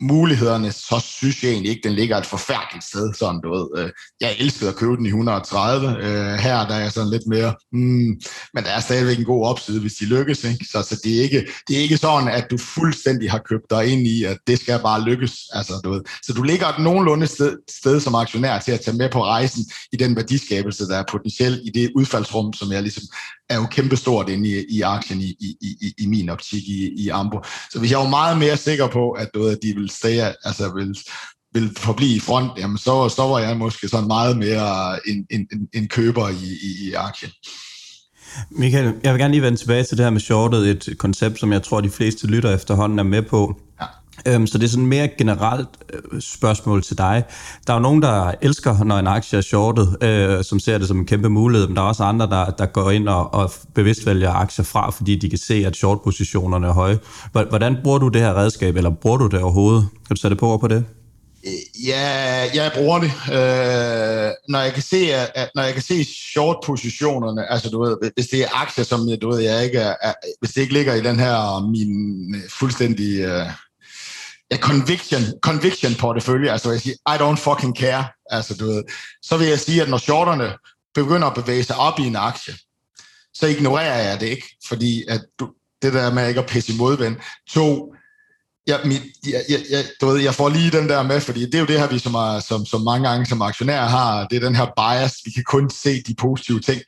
mulighederne, 0.00 0.72
så 0.72 1.04
synes 1.04 1.42
jeg 1.42 1.50
egentlig 1.50 1.70
ikke, 1.70 1.88
den 1.88 1.96
ligger 1.96 2.16
et 2.16 2.26
forfærdeligt 2.26 2.84
sted. 2.84 3.14
Sådan, 3.14 3.40
du 3.40 3.50
ved. 3.54 3.66
Øh, 3.76 3.90
jeg 4.20 4.36
elskede 4.38 4.70
at 4.70 4.76
købe 4.76 4.96
den 4.96 5.06
i 5.06 5.08
130. 5.08 5.88
Øh, 5.88 6.34
her 6.38 6.66
der 6.66 6.74
er 6.74 6.80
jeg 6.80 6.92
sådan 6.92 7.10
lidt 7.10 7.26
mere, 7.26 7.54
hmm, 7.72 8.20
men 8.54 8.64
der 8.64 8.70
er 8.70 8.80
stadigvæk 8.80 9.18
en 9.18 9.24
god 9.24 9.46
opside, 9.46 9.80
hvis 9.80 9.94
de 9.94 10.04
lykkes. 10.04 10.44
Ikke? 10.44 10.64
Så, 10.64 10.82
så 10.82 11.00
det, 11.04 11.18
er 11.18 11.22
ikke, 11.22 11.46
det 11.68 11.76
er 11.76 11.80
ikke 11.80 11.96
sådan, 11.96 12.28
at 12.28 12.46
du 12.50 12.58
fuldstændig 12.58 13.30
har 13.30 13.38
købt 13.38 13.70
dig 13.70 13.86
ind 13.92 14.06
i, 14.06 14.24
at 14.24 14.38
det 14.46 14.58
skal 14.58 14.78
bare 14.78 15.02
lykkes. 15.02 15.34
Altså, 15.52 15.80
du 15.84 15.90
ved. 15.90 16.00
Så 16.22 16.32
du 16.32 16.42
ligger 16.42 16.66
et 16.66 16.82
nogenlunde 16.82 17.26
sted, 17.26 17.56
sted 17.70 18.00
som 18.00 18.14
aktionær 18.14 18.58
til 18.58 18.72
at 18.72 18.80
tage 18.80 18.96
med 18.96 19.10
på 19.10 19.24
rejsen 19.24 19.64
i 19.92 19.96
den 19.96 20.16
værdiskabelse, 20.16 20.88
der 20.88 20.96
er 20.96 21.04
potentielt 21.10 21.60
i 21.64 21.70
det 21.70 21.92
udfaldsrum, 21.94 22.52
som 22.52 22.72
jeg 22.72 22.82
ligesom 22.82 23.04
er 23.48 23.56
jo 23.56 23.66
kæmpestort 23.66 24.28
inde 24.28 24.48
i, 24.48 24.64
i 24.68 24.80
aktien 24.80 25.20
i, 25.20 25.36
i, 25.40 25.56
i, 25.60 25.94
i 25.98 26.06
min 26.06 26.28
optik 26.28 26.62
i, 26.68 27.04
i 27.04 27.08
Ambo. 27.08 27.38
Så 27.70 27.78
hvis 27.78 27.90
jeg 27.90 27.98
var 27.98 28.08
meget 28.08 28.38
mere 28.38 28.56
sikker 28.56 28.86
på, 28.86 29.10
at, 29.10 29.28
du 29.34 29.42
ved, 29.42 29.52
at 29.52 29.58
de 29.62 29.74
vil 29.74 29.85
stay, 29.88 30.20
altså 30.44 30.74
vil, 30.74 30.96
vil 31.52 31.70
forblive 31.78 32.16
i 32.16 32.20
front, 32.20 32.58
jamen 32.58 32.78
så, 32.78 33.08
så 33.08 33.22
var 33.22 33.38
jeg 33.38 33.56
måske 33.56 33.88
sådan 33.88 34.06
meget 34.06 34.38
mere 34.38 34.98
en, 35.08 35.26
en, 35.30 35.48
en, 35.52 35.68
en 35.74 35.88
køber 35.88 36.28
i, 36.28 36.46
i, 36.62 36.88
i 36.88 36.92
aktien. 36.92 37.32
Michael, 38.50 38.94
jeg 39.02 39.12
vil 39.12 39.20
gerne 39.20 39.32
lige 39.32 39.42
vende 39.42 39.58
tilbage 39.58 39.84
til 39.84 39.96
det 39.96 40.04
her 40.04 40.10
med 40.10 40.20
shortet, 40.20 40.70
et 40.70 40.98
koncept, 40.98 41.40
som 41.40 41.52
jeg 41.52 41.62
tror, 41.62 41.80
de 41.80 41.90
fleste 41.90 42.26
lytter 42.26 42.54
efterhånden 42.54 42.98
er 42.98 43.02
med 43.02 43.22
på. 43.22 43.60
Ja. 43.80 43.86
Øhm, 44.28 44.46
så 44.46 44.58
det 44.58 44.64
er 44.64 44.68
sådan 44.68 44.86
mere 44.86 45.08
generelt 45.18 45.68
øh, 45.92 46.20
spørgsmål 46.20 46.82
til 46.82 46.98
dig. 46.98 47.24
Der 47.66 47.72
er 47.72 47.76
jo 47.76 47.82
nogen, 47.82 48.02
der 48.02 48.32
elsker, 48.42 48.84
når 48.84 48.98
en 48.98 49.06
aktie 49.06 49.38
er 49.38 49.42
shortet, 49.42 49.96
øh, 50.02 50.44
som 50.44 50.58
ser 50.58 50.78
det 50.78 50.88
som 50.88 50.98
en 50.98 51.06
kæmpe 51.06 51.28
mulighed, 51.28 51.66
men 51.66 51.76
der 51.76 51.82
er 51.82 51.86
også 51.86 52.02
andre, 52.02 52.26
der, 52.26 52.50
der 52.50 52.66
går 52.66 52.90
ind 52.90 53.08
og, 53.08 53.34
og 53.34 53.50
bevidst 53.74 54.06
vælger 54.06 54.32
aktier 54.32 54.64
fra, 54.64 54.90
fordi 54.90 55.16
de 55.16 55.28
kan 55.30 55.38
se, 55.38 55.54
at 55.66 55.76
short-positionerne 55.76 56.66
er 56.66 56.72
høje. 56.72 56.98
Hvordan 57.32 57.76
bruger 57.84 57.98
du 57.98 58.08
det 58.08 58.20
her 58.20 58.34
redskab, 58.34 58.76
eller 58.76 58.90
bruger 58.90 59.16
du 59.16 59.26
det 59.26 59.42
overhovedet? 59.42 59.88
Kan 60.06 60.16
du 60.16 60.20
sætte 60.20 60.36
på 60.36 60.46
over 60.46 60.58
på 60.58 60.68
det? 60.68 60.84
Øh, 61.46 61.86
ja, 61.86 62.04
jeg 62.54 62.70
bruger 62.74 62.98
det. 62.98 63.12
Øh, 63.32 64.30
når 64.48 64.60
jeg 64.60 64.72
kan 64.72 64.82
se, 64.82 65.14
at, 65.14 65.50
når 65.54 65.62
jeg 65.62 65.72
kan 65.72 65.82
se 65.82 66.04
short-positionerne, 66.04 67.52
altså 67.52 67.70
du 67.70 67.84
ved, 67.84 67.96
hvis 68.14 68.26
det 68.26 68.42
er 68.42 68.62
aktier, 68.62 68.84
som 68.84 69.08
du 69.22 69.30
ved, 69.30 69.38
jeg 69.38 69.64
ikke 69.64 69.78
er, 69.78 69.94
er, 70.02 70.12
hvis 70.40 70.52
det 70.52 70.60
ikke 70.60 70.72
ligger 70.72 70.94
i 70.94 71.02
den 71.02 71.18
her 71.20 71.56
øh, 71.56 71.68
min 71.68 72.34
øh, 72.34 72.42
fuldstændig 72.50 73.20
øh, 73.20 73.46
ja, 74.50 74.56
conviction, 74.56 75.22
conviction 75.40 75.94
portefølje, 75.94 76.50
altså 76.52 76.70
jeg 76.70 76.80
siger, 76.80 76.94
I 76.94 77.16
don't 77.18 77.40
fucking 77.40 77.76
care, 77.76 78.04
altså 78.30 78.54
du 78.54 78.66
ved, 78.66 78.82
så 79.22 79.36
vil 79.36 79.48
jeg 79.48 79.60
sige, 79.60 79.82
at 79.82 79.90
når 79.90 79.98
shorterne 79.98 80.56
begynder 80.94 81.28
at 81.28 81.34
bevæge 81.34 81.64
sig 81.64 81.76
op 81.76 81.98
i 81.98 82.02
en 82.02 82.16
aktie, 82.16 82.54
så 83.34 83.46
ignorerer 83.46 84.08
jeg 84.10 84.20
det 84.20 84.26
ikke, 84.26 84.56
fordi 84.68 85.04
at 85.08 85.20
du, 85.40 85.52
det 85.82 85.92
der 85.92 86.12
med 86.12 86.28
ikke 86.28 86.40
at 86.40 86.46
pisse 86.46 86.72
i 86.72 86.76
modvind. 86.76 87.16
To, 87.48 87.94
jeg, 88.66 88.80
mit, 88.84 89.02
jeg, 89.26 89.44
jeg, 89.48 89.60
jeg, 89.70 89.84
du 90.00 90.06
ved, 90.06 90.20
jeg 90.20 90.34
får 90.34 90.48
lige 90.48 90.70
den 90.70 90.88
der 90.88 91.02
med, 91.02 91.20
fordi 91.20 91.40
det 91.40 91.54
er 91.54 91.58
jo 91.58 91.66
det 91.66 91.80
her, 91.80 91.88
vi 91.88 91.98
som, 91.98 92.14
er, 92.14 92.40
som, 92.40 92.66
som 92.66 92.80
mange 92.80 93.08
gange 93.08 93.26
som 93.26 93.42
aktionærer 93.42 93.86
har, 93.86 94.26
det 94.26 94.36
er 94.36 94.40
den 94.40 94.56
her 94.56 94.66
bias, 94.76 95.14
vi 95.24 95.30
kan 95.30 95.44
kun 95.44 95.70
se 95.70 96.02
de 96.02 96.14
positive 96.14 96.60
ting. 96.60 96.82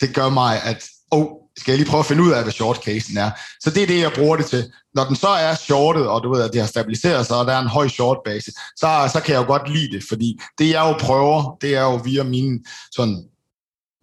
Det 0.00 0.14
gør 0.14 0.28
mig, 0.28 0.62
at, 0.62 0.84
oh, 1.10 1.28
skal 1.58 1.72
jeg 1.72 1.78
lige 1.78 1.90
prøve 1.90 1.98
at 2.00 2.06
finde 2.06 2.22
ud 2.22 2.30
af, 2.30 2.42
hvad 2.42 2.52
short 2.52 2.76
casen 2.76 3.16
er. 3.16 3.30
Så 3.60 3.70
det 3.70 3.82
er 3.82 3.86
det, 3.86 4.00
jeg 4.00 4.12
bruger 4.12 4.36
det 4.36 4.46
til. 4.46 4.72
Når 4.94 5.04
den 5.04 5.16
så 5.16 5.28
er 5.28 5.54
shortet, 5.54 6.08
og 6.08 6.22
du 6.22 6.34
ved, 6.34 6.42
at 6.42 6.52
det 6.52 6.60
har 6.60 6.68
stabiliseret 6.68 7.26
sig, 7.26 7.36
og 7.36 7.46
der 7.46 7.52
er 7.52 7.60
en 7.60 7.68
høj 7.68 7.88
short 7.88 8.18
base, 8.24 8.52
så, 8.76 9.10
så 9.12 9.20
kan 9.24 9.34
jeg 9.34 9.40
jo 9.40 9.46
godt 9.46 9.72
lide 9.72 9.96
det, 9.96 10.04
fordi 10.08 10.40
det 10.58 10.70
jeg 10.70 10.80
jo 10.80 10.92
prøver, 11.06 11.56
det 11.60 11.74
er 11.74 11.82
jo 11.82 11.94
via 11.94 12.22
mine 12.22 12.60
sådan, 12.92 13.24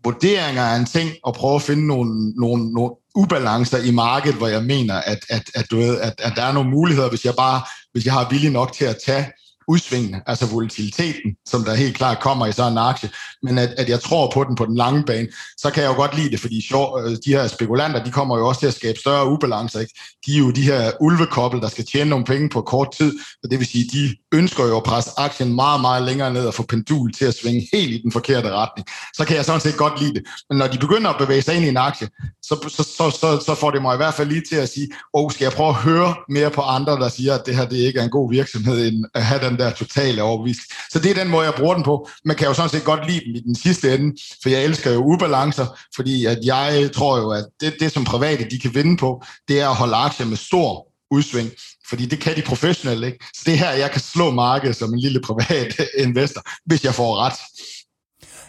vurderinger 0.03 0.63
af 0.63 0.75
en 0.75 0.85
ting, 0.85 1.11
og 1.23 1.33
prøve 1.33 1.55
at 1.55 1.61
finde 1.61 1.87
nogle, 1.87 2.31
nogle, 2.31 2.73
nogle 2.73 2.91
ubalancer 3.15 3.77
i 3.77 3.91
markedet, 3.91 4.37
hvor 4.37 4.47
jeg 4.47 4.63
mener, 4.63 4.95
at, 4.95 5.19
at, 5.29 5.43
at, 5.55 5.71
du 5.71 5.77
ved, 5.77 5.99
at, 5.99 6.13
at 6.17 6.33
der 6.35 6.43
er 6.43 6.51
nogle 6.51 6.69
muligheder, 6.69 7.09
hvis 7.09 7.25
jeg 7.25 7.33
bare 7.37 7.61
hvis 7.91 8.05
jeg 8.05 8.13
har 8.13 8.29
vilje 8.29 8.49
nok 8.49 8.73
til 8.73 8.85
at 8.85 8.97
tage 9.05 9.31
udsvingene, 9.67 10.21
altså 10.27 10.45
volatiliteten, 10.45 11.35
som 11.45 11.63
der 11.63 11.73
helt 11.73 11.95
klart 11.95 12.19
kommer 12.19 12.45
i 12.45 12.51
sådan 12.51 12.71
en 12.71 12.77
aktie, 12.77 13.09
men 13.43 13.57
at, 13.57 13.69
at 13.69 13.89
jeg 13.89 13.99
tror 13.99 14.31
på 14.33 14.43
den 14.43 14.55
på 14.55 14.65
den 14.65 14.75
lange 14.75 15.03
bane, 15.03 15.27
så 15.57 15.69
kan 15.69 15.83
jeg 15.83 15.89
jo 15.89 15.95
godt 15.95 16.17
lide 16.17 16.29
det, 16.29 16.39
fordi 16.39 16.67
øh, 16.75 17.17
de 17.25 17.31
her 17.31 17.47
spekulanter, 17.47 18.03
de 18.03 18.11
kommer 18.11 18.37
jo 18.37 18.47
også 18.47 18.59
til 18.59 18.67
at 18.67 18.73
skabe 18.73 18.99
større 18.99 19.29
ubalancer. 19.31 19.79
Ikke? 19.79 19.93
De 20.25 20.35
er 20.35 20.39
jo 20.39 20.51
de 20.51 20.61
her 20.61 20.91
ulvekobbel, 21.01 21.61
der 21.61 21.69
skal 21.69 21.85
tjene 21.85 22.09
nogle 22.09 22.25
penge 22.25 22.49
på 22.49 22.61
kort 22.61 22.91
tid, 22.97 23.19
og 23.43 23.51
det 23.51 23.59
vil 23.59 23.67
sige, 23.67 23.89
de 23.93 24.15
ønsker 24.33 24.65
jo 24.65 24.77
at 24.77 24.83
presse 24.83 25.11
aktien 25.17 25.55
meget, 25.55 25.81
meget 25.81 26.03
længere 26.03 26.33
ned 26.33 26.45
og 26.45 26.53
få 26.53 26.63
pendul 26.63 27.13
til 27.13 27.25
at 27.25 27.35
svinge 27.41 27.67
helt 27.73 27.91
i 27.91 28.01
den 28.03 28.11
forkerte 28.11 28.51
retning. 28.51 28.87
Så 29.13 29.25
kan 29.25 29.35
jeg 29.35 29.45
sådan 29.45 29.61
set 29.61 29.77
godt 29.77 30.01
lide 30.01 30.13
det. 30.13 30.23
Men 30.49 30.57
når 30.57 30.67
de 30.67 30.77
begynder 30.77 31.09
at 31.09 31.17
bevæge 31.19 31.41
sig 31.41 31.55
ind 31.55 31.65
i 31.65 31.69
en 31.69 31.77
aktie, 31.77 32.09
så, 32.41 32.55
så, 32.69 32.83
så, 32.83 33.17
så, 33.19 33.43
så 33.45 33.55
får 33.55 33.71
det 33.71 33.81
mig 33.81 33.93
i 33.93 33.97
hvert 33.97 34.13
fald 34.13 34.29
lige 34.29 34.43
til 34.49 34.55
at 34.55 34.69
sige, 34.69 34.87
åh, 35.13 35.23
oh, 35.23 35.31
skal 35.31 35.45
jeg 35.45 35.51
prøve 35.51 35.69
at 35.69 35.75
høre 35.75 36.15
mere 36.29 36.49
på 36.51 36.61
andre, 36.61 36.93
der 36.99 37.09
siger, 37.09 37.33
at 37.33 37.45
det 37.45 37.55
her 37.55 37.65
det 37.65 37.77
ikke 37.77 37.99
er 37.99 38.03
en 38.03 38.09
god 38.09 38.29
virksomhed, 38.31 38.87
end 38.87 39.05
at 39.13 39.25
have 39.25 39.45
den 39.45 39.52
den 39.57 39.59
der 39.59 39.71
totale 39.71 40.23
overbevisning. 40.23 40.67
Så 40.89 40.99
det 40.99 41.11
er 41.11 41.23
den 41.23 41.29
måde, 41.29 41.45
jeg 41.45 41.53
bruger 41.53 41.73
den 41.73 41.83
på. 41.83 42.09
Man 42.25 42.35
kan 42.35 42.47
jo 42.47 42.53
sådan 42.53 42.69
set 42.69 42.83
godt 42.83 43.07
lide 43.07 43.25
dem 43.25 43.35
i 43.35 43.39
den 43.39 43.55
sidste 43.55 43.95
ende, 43.95 44.17
for 44.41 44.49
jeg 44.49 44.63
elsker 44.63 44.91
jo 44.91 45.05
ubalancer, 45.13 45.79
fordi 45.95 46.25
at 46.25 46.39
jeg 46.43 46.89
tror 46.93 47.17
jo, 47.17 47.31
at 47.31 47.45
det, 47.61 47.73
det 47.79 47.91
som 47.91 48.03
private 48.05 48.47
de 48.51 48.59
kan 48.59 48.75
vinde 48.75 48.97
på, 48.97 49.23
det 49.47 49.61
er 49.61 49.69
at 49.69 49.75
holde 49.75 49.95
aktier 49.95 50.27
med 50.27 50.37
stor 50.37 50.87
udsving, 51.11 51.49
fordi 51.89 52.05
det 52.05 52.19
kan 52.19 52.35
de 52.35 52.41
professionelle 52.41 53.07
ikke. 53.07 53.25
Så 53.33 53.41
det 53.45 53.57
her, 53.57 53.71
jeg 53.71 53.91
kan 53.91 54.01
slå 54.01 54.31
markedet 54.31 54.75
som 54.75 54.93
en 54.93 54.99
lille 54.99 55.21
privat 55.21 55.81
investor, 56.07 56.41
hvis 56.65 56.83
jeg 56.83 56.93
får 56.93 57.17
ret. 57.25 57.33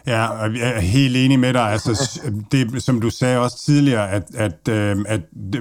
Ja, 0.07 0.33
jeg 0.33 0.77
er 0.77 0.81
helt 0.81 1.17
enig 1.17 1.41
med 1.41 1.53
dig. 1.53 1.63
Altså, 1.63 2.21
det, 2.53 2.83
som 2.83 3.01
du 3.01 3.11
sagde 3.11 3.39
også 3.39 3.65
tidligere, 3.65 4.11
at, 4.11 4.23
at, 4.35 4.69
øh, 4.69 4.97
at 5.09 5.21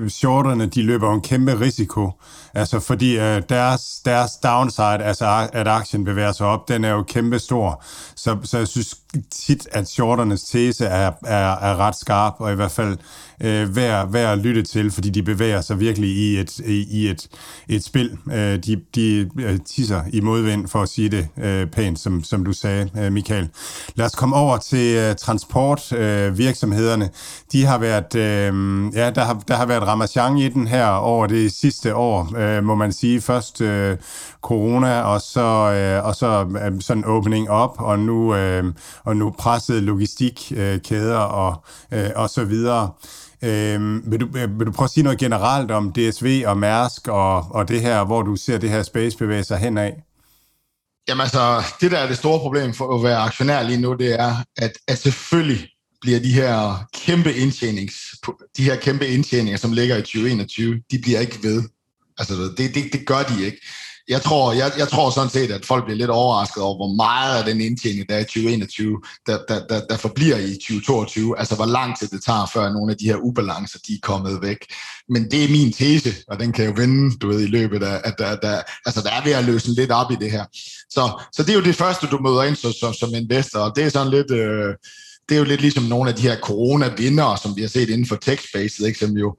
shorterne 0.10 0.66
de 0.66 0.82
løber 0.82 1.14
en 1.14 1.22
kæmpe 1.22 1.60
risiko. 1.60 2.12
Altså, 2.54 2.80
fordi 2.80 3.20
øh, 3.20 3.42
deres, 3.50 3.82
deres 4.06 4.32
downside, 4.44 5.04
altså 5.04 5.50
at 5.54 5.68
aktien 5.68 6.06
bevæger 6.06 6.32
sig 6.32 6.48
op, 6.48 6.68
den 6.68 6.84
er 6.84 6.92
jo 6.92 7.04
kæmpestor. 7.04 7.84
Så, 8.16 8.38
så 8.44 8.58
jeg 8.58 8.68
synes 8.68 8.96
tit, 9.32 9.68
at 9.72 9.90
shorternes 9.90 10.44
tese 10.44 10.86
er, 10.86 11.12
er, 11.26 11.52
er 11.52 11.78
ret 11.78 11.96
skarp, 11.96 12.34
og 12.40 12.52
i 12.52 12.56
hvert 12.56 12.72
fald 12.72 12.98
øh, 13.42 13.76
værd, 13.76 14.12
værd 14.12 14.32
at 14.32 14.38
lytte 14.38 14.64
til, 14.64 14.92
fordi 14.92 15.10
de 15.10 15.24
bevæger 15.24 15.62
sig 15.62 15.80
virkelig 15.80 16.10
i 16.10 16.40
et, 16.40 16.60
i 16.60 17.10
et, 17.10 17.28
et 17.70 17.84
spil. 17.84 18.18
Øh, 18.32 18.58
de 18.58 18.82
de 18.96 19.30
øh, 19.40 19.60
tisser 19.66 20.02
i 20.14 20.20
modvind, 20.20 20.68
for 20.68 20.82
at 20.82 20.90
sige 20.90 21.10
det 21.10 21.28
øh, 21.38 21.68
pænt, 21.68 22.00
som, 22.00 22.24
som 22.24 22.46
du 22.46 22.54
sagde, 22.54 22.90
øh, 22.98 23.12
Michael. 23.12 23.50
Lad 23.96 24.06
os 24.06 24.16
komme 24.16 24.36
over 24.36 24.58
til 24.58 24.98
øh, 24.98 25.16
transportvirksomhederne. 25.16 27.06
Øh, 27.06 27.12
de 27.52 27.66
har 27.66 27.78
været, 27.78 28.16
øh, 28.16 28.54
ja, 28.96 29.10
der 29.10 29.24
har, 29.24 29.44
der 29.48 29.56
har 29.56 29.66
været 29.66 29.84
ramachan 29.84 30.38
i 30.38 30.50
den 30.50 30.68
her 30.68 30.88
over 30.88 31.28
det 31.28 31.52
sidste 31.52 31.96
år, 31.96 32.36
øh, 32.44 32.64
må 32.64 32.76
man 32.76 32.94
sige. 32.94 33.22
Først 33.22 33.62
øh, 33.62 33.98
corona, 34.42 35.02
og 35.02 35.22
så, 35.22 35.42
øh, 35.42 36.06
og 36.08 36.16
så 36.16 36.60
øh, 36.66 36.82
sådan 36.82 37.06
opening 37.06 37.50
op, 37.50 37.76
og 37.80 38.00
nu, 38.00 38.36
øh, 38.36 38.64
og 39.04 39.18
nu 39.18 39.30
pressede 39.40 39.82
logistikkæder 39.82 41.22
øh, 41.22 41.38
og, 41.38 41.64
øh, 41.92 42.10
og 42.16 42.30
så 42.30 42.44
videre. 42.44 42.92
Øh, 43.44 44.12
vil, 44.12 44.20
du, 44.22 44.28
øh, 44.38 44.60
vil 44.60 44.68
du 44.68 44.72
prøve 44.72 44.86
at 44.86 44.92
sige 44.92 45.04
noget 45.04 45.20
generelt 45.20 45.72
om 45.72 45.92
DSV 45.92 46.44
og 46.46 46.58
Mærsk 46.58 47.08
og, 47.08 47.48
og 47.52 47.68
det 47.68 47.82
her, 47.82 48.06
hvor 48.06 48.22
du 48.22 48.36
ser 48.36 48.58
det 48.58 48.70
her 48.70 48.84
space 48.84 49.18
bevæge 49.18 49.44
sig 49.44 49.58
henad? 49.58 49.92
Jamen 51.08 51.22
altså, 51.22 51.64
det 51.82 51.92
der 51.92 51.98
er 51.98 52.08
det 52.08 52.18
store 52.18 52.40
problem 52.40 52.74
for 52.74 52.96
at 52.96 53.04
være 53.04 53.18
aktionær 53.18 53.64
lige 53.64 53.82
nu, 53.82 53.94
det 53.94 54.20
er, 54.20 54.36
at, 54.58 54.72
at 54.88 54.98
selvfølgelig 54.98 55.68
bliver 56.02 56.20
de 56.20 56.34
her 56.34 56.86
kæmpe 56.94 57.34
indtjenings, 57.34 57.96
de 58.58 58.64
her 58.64 58.76
kæmpe 58.76 59.08
indtjeninger, 59.08 59.58
som 59.58 59.74
ligger 59.74 59.98
i 59.98 60.02
2021, 60.02 60.82
de 60.92 61.00
bliver 61.02 61.20
ikke 61.20 61.40
ved. 61.44 61.64
Altså, 62.18 62.34
det, 62.58 62.76
det, 62.76 62.94
det 62.94 63.06
gør 63.06 63.24
de 63.24 63.46
ikke 63.46 63.60
jeg 64.08 64.22
tror, 64.22 64.54
jeg, 64.54 64.72
jeg 64.78 64.88
tror 64.88 65.10
sådan 65.10 65.30
set, 65.30 65.52
at 65.52 65.66
folk 65.66 65.84
bliver 65.86 65.98
lidt 65.98 66.10
overrasket 66.10 66.64
over, 66.64 66.76
hvor 66.76 66.94
meget 66.96 67.38
af 67.38 67.46
den 67.46 67.62
indtjening, 67.62 68.10
der 68.10 68.16
er 68.16 68.20
i 68.20 68.24
2021, 68.24 69.02
der, 69.28 69.40
der, 69.48 69.68
der, 69.68 69.82
der 69.90 69.98
forbliver 69.98 70.38
i 70.38 70.54
2022. 70.54 71.40
Altså, 71.40 71.56
hvor 71.56 71.66
lang 71.66 72.00
tid 72.00 72.08
det 72.08 72.24
tager, 72.24 72.46
før 72.54 72.74
nogle 72.74 72.92
af 72.92 72.98
de 72.98 73.06
her 73.06 73.16
ubalancer, 73.16 73.80
de 73.88 73.94
er 73.94 73.98
kommet 74.02 74.42
væk. 74.42 74.58
Men 75.10 75.32
det 75.32 75.44
er 75.44 75.50
min 75.50 75.74
tese, 75.74 76.16
og 76.28 76.40
den 76.40 76.52
kan 76.52 76.66
jo 76.66 76.74
vende, 76.76 77.18
du 77.18 77.28
ved, 77.28 77.42
i 77.42 77.48
løbet 77.48 77.84
af, 77.84 78.02
at 78.04 78.16
der, 78.18 78.36
der, 78.36 78.62
altså, 78.86 79.02
der 79.02 79.12
er 79.12 79.24
ved 79.24 79.32
at 79.32 79.46
løse 79.46 79.72
lidt 79.72 79.92
op 79.92 80.12
i 80.12 80.16
det 80.16 80.32
her. 80.32 80.46
Så, 80.90 81.24
så 81.34 81.44
det 81.44 81.50
er 81.50 81.56
jo 81.56 81.64
det 81.64 81.76
første, 81.76 82.08
du 82.08 82.18
møder 82.18 82.44
ind 82.44 82.56
som, 82.56 82.72
som, 82.72 82.94
som 82.94 83.16
investor, 83.16 83.60
og 83.60 83.76
det 83.76 83.84
er 83.84 83.90
sådan 83.90 84.12
lidt... 84.12 84.32
Øh, 84.32 84.76
det 85.30 85.36
er 85.36 85.40
jo 85.40 85.46
lidt 85.46 85.62
ligesom 85.62 85.84
nogle 85.84 86.10
af 86.10 86.16
de 86.16 86.22
her 86.22 86.36
corona-vindere, 86.36 87.38
som 87.38 87.56
vi 87.56 87.62
har 87.62 87.70
set 87.70 87.90
inden 87.90 88.08
for 88.08 88.16
tech-spacet, 88.16 88.88
ikke? 88.88 89.00
som 89.00 89.18
jo 89.18 89.36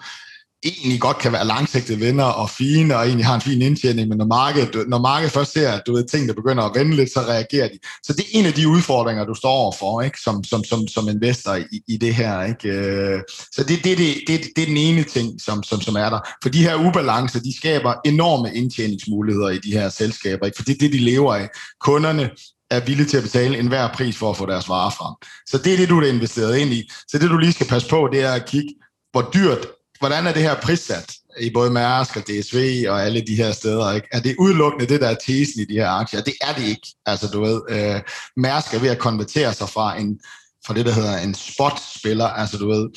egentlig 0.64 1.00
godt 1.00 1.18
kan 1.18 1.32
være 1.32 1.46
langsigtede 1.46 2.00
venner 2.00 2.24
og 2.24 2.50
fine, 2.50 2.96
og 2.96 3.06
egentlig 3.06 3.26
har 3.26 3.34
en 3.34 3.40
fin 3.40 3.62
indtjening, 3.62 4.08
men 4.08 4.18
når 4.18 4.26
markedet, 4.26 4.88
når 4.88 4.98
markedet 4.98 5.32
først 5.32 5.52
ser, 5.52 5.70
at 5.72 5.82
du 5.86 5.92
ved, 5.92 6.04
ting, 6.04 6.28
der 6.28 6.34
begynder 6.34 6.62
at 6.62 6.72
vende 6.74 6.96
lidt, 6.96 7.12
så 7.12 7.20
reagerer 7.20 7.68
de. 7.68 7.78
Så 8.02 8.12
det 8.12 8.20
er 8.20 8.38
en 8.38 8.46
af 8.46 8.52
de 8.52 8.68
udfordringer, 8.68 9.24
du 9.24 9.34
står 9.34 9.50
overfor, 9.50 10.02
ikke? 10.02 10.18
Som, 10.20 10.44
som, 10.44 10.64
som, 10.64 10.88
som 10.88 11.08
investor 11.08 11.54
i, 11.54 11.80
i 11.88 11.96
det 11.96 12.14
her. 12.14 12.42
Ikke? 12.42 12.68
Øh, 12.68 13.20
så 13.52 13.64
det, 13.64 13.84
det, 13.84 13.98
det, 13.98 14.14
det, 14.26 14.40
det 14.56 14.62
er 14.62 14.66
den 14.66 14.76
ene 14.76 15.02
ting, 15.02 15.40
som, 15.40 15.62
som, 15.62 15.80
som 15.80 15.96
er 15.96 16.10
der. 16.10 16.20
For 16.42 16.48
de 16.48 16.62
her 16.62 16.88
ubalancer, 16.88 17.40
de 17.40 17.56
skaber 17.56 17.94
enorme 18.04 18.54
indtjeningsmuligheder 18.54 19.48
i 19.48 19.58
de 19.58 19.72
her 19.72 19.88
selskaber, 19.88 20.46
ikke? 20.46 20.56
for 20.56 20.64
det 20.64 20.74
er 20.74 20.78
det, 20.78 20.92
de 20.92 20.98
lever 20.98 21.34
af. 21.34 21.48
Kunderne 21.80 22.30
er 22.70 22.80
villige 22.80 23.06
til 23.06 23.16
at 23.16 23.22
betale 23.22 23.58
enhver 23.58 23.88
pris 23.94 24.16
for 24.16 24.30
at 24.30 24.36
få 24.36 24.46
deres 24.46 24.68
varer 24.68 24.90
frem. 24.90 25.14
Så 25.46 25.58
det 25.58 25.72
er 25.72 25.76
det, 25.76 25.88
du 25.88 26.00
er 26.00 26.06
investeret 26.06 26.56
ind 26.56 26.70
i. 26.70 26.90
Så 27.08 27.18
det, 27.18 27.30
du 27.30 27.38
lige 27.38 27.52
skal 27.52 27.66
passe 27.66 27.88
på, 27.88 28.08
det 28.12 28.22
er 28.22 28.32
at 28.32 28.46
kigge, 28.46 28.74
hvor 29.12 29.30
dyrt 29.34 29.66
hvordan 29.98 30.26
er 30.26 30.32
det 30.32 30.42
her 30.42 30.60
prissat? 30.60 31.14
i 31.40 31.50
både 31.50 31.70
Mærsk 31.70 32.16
og 32.16 32.22
DSV 32.22 32.84
og 32.88 33.02
alle 33.02 33.20
de 33.20 33.36
her 33.36 33.52
steder, 33.52 33.92
ikke? 33.92 34.08
er 34.12 34.20
det 34.20 34.36
udelukkende 34.38 34.86
det, 34.86 35.00
der 35.00 35.08
er 35.08 35.14
tesen 35.26 35.60
i 35.60 35.64
de 35.64 35.74
her 35.74 35.88
aktier? 35.88 36.20
Det 36.20 36.34
er 36.40 36.52
det 36.52 36.64
ikke. 36.68 36.88
Altså, 37.06 37.26
du 37.26 37.40
ved, 37.40 37.60
øh, 37.68 38.00
Mærsk 38.36 38.74
er 38.74 38.78
ved 38.78 38.88
at 38.88 38.98
konvertere 38.98 39.54
sig 39.54 39.68
fra, 39.68 39.98
en, 39.98 40.18
fra 40.66 40.74
det, 40.74 40.86
der 40.86 40.92
hedder 40.92 41.18
en 41.18 41.34
spot-spiller, 41.34 42.26
altså 42.26 42.58
du 42.58 42.68
ved, 42.68 42.88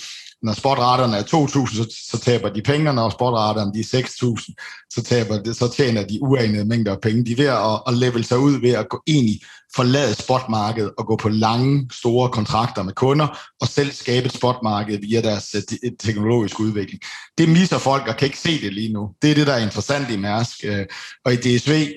når 0.41 0.53
spotraterne 0.53 1.17
er 1.17 1.23
2.000, 1.23 1.75
så, 1.75 1.95
så 2.11 2.19
taber 2.19 2.49
de 2.49 2.61
penge, 2.61 2.93
når 2.93 3.09
spotraterne 3.09 3.73
de 3.73 3.79
er 3.79 4.01
6.000, 4.01 4.87
så, 4.93 5.03
taber 5.03 5.43
det, 5.43 5.55
så 5.55 5.67
tjener 5.67 6.07
de 6.07 6.19
uanede 6.21 6.65
mængder 6.65 6.91
af 6.91 7.01
penge. 7.01 7.25
De 7.25 7.31
er 7.31 7.35
ved 7.35 7.45
at, 7.45 7.81
at 7.87 7.93
level 7.93 8.25
sig 8.25 8.39
ud 8.39 8.61
ved 8.61 8.71
at 8.71 8.89
gå 8.89 9.01
ind 9.07 9.29
i 9.29 9.43
forlade 9.75 10.15
spotmarkedet 10.15 10.91
og 10.97 11.05
gå 11.05 11.15
på 11.15 11.29
lange, 11.29 11.89
store 11.91 12.29
kontrakter 12.29 12.83
med 12.83 12.93
kunder 12.93 13.39
og 13.61 13.67
selv 13.67 13.91
skabe 13.91 14.25
et 14.25 14.33
spotmarked 14.33 14.99
via 14.99 15.21
deres 15.21 15.55
øh, 15.55 15.91
teknologiske 15.99 16.59
udvikling. 16.59 17.01
Det 17.37 17.49
misser 17.49 17.77
folk 17.77 18.07
og 18.07 18.17
kan 18.17 18.25
ikke 18.25 18.39
se 18.39 18.61
det 18.61 18.73
lige 18.73 18.93
nu. 18.93 19.09
Det 19.21 19.31
er 19.31 19.35
det, 19.35 19.47
der 19.47 19.53
er 19.53 19.63
interessant 19.63 20.11
i 20.11 20.17
Mærsk. 20.17 20.57
Øh, 20.63 20.85
og 21.25 21.33
i 21.33 21.35
DSV, 21.35 21.87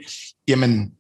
jamen, 0.49 0.91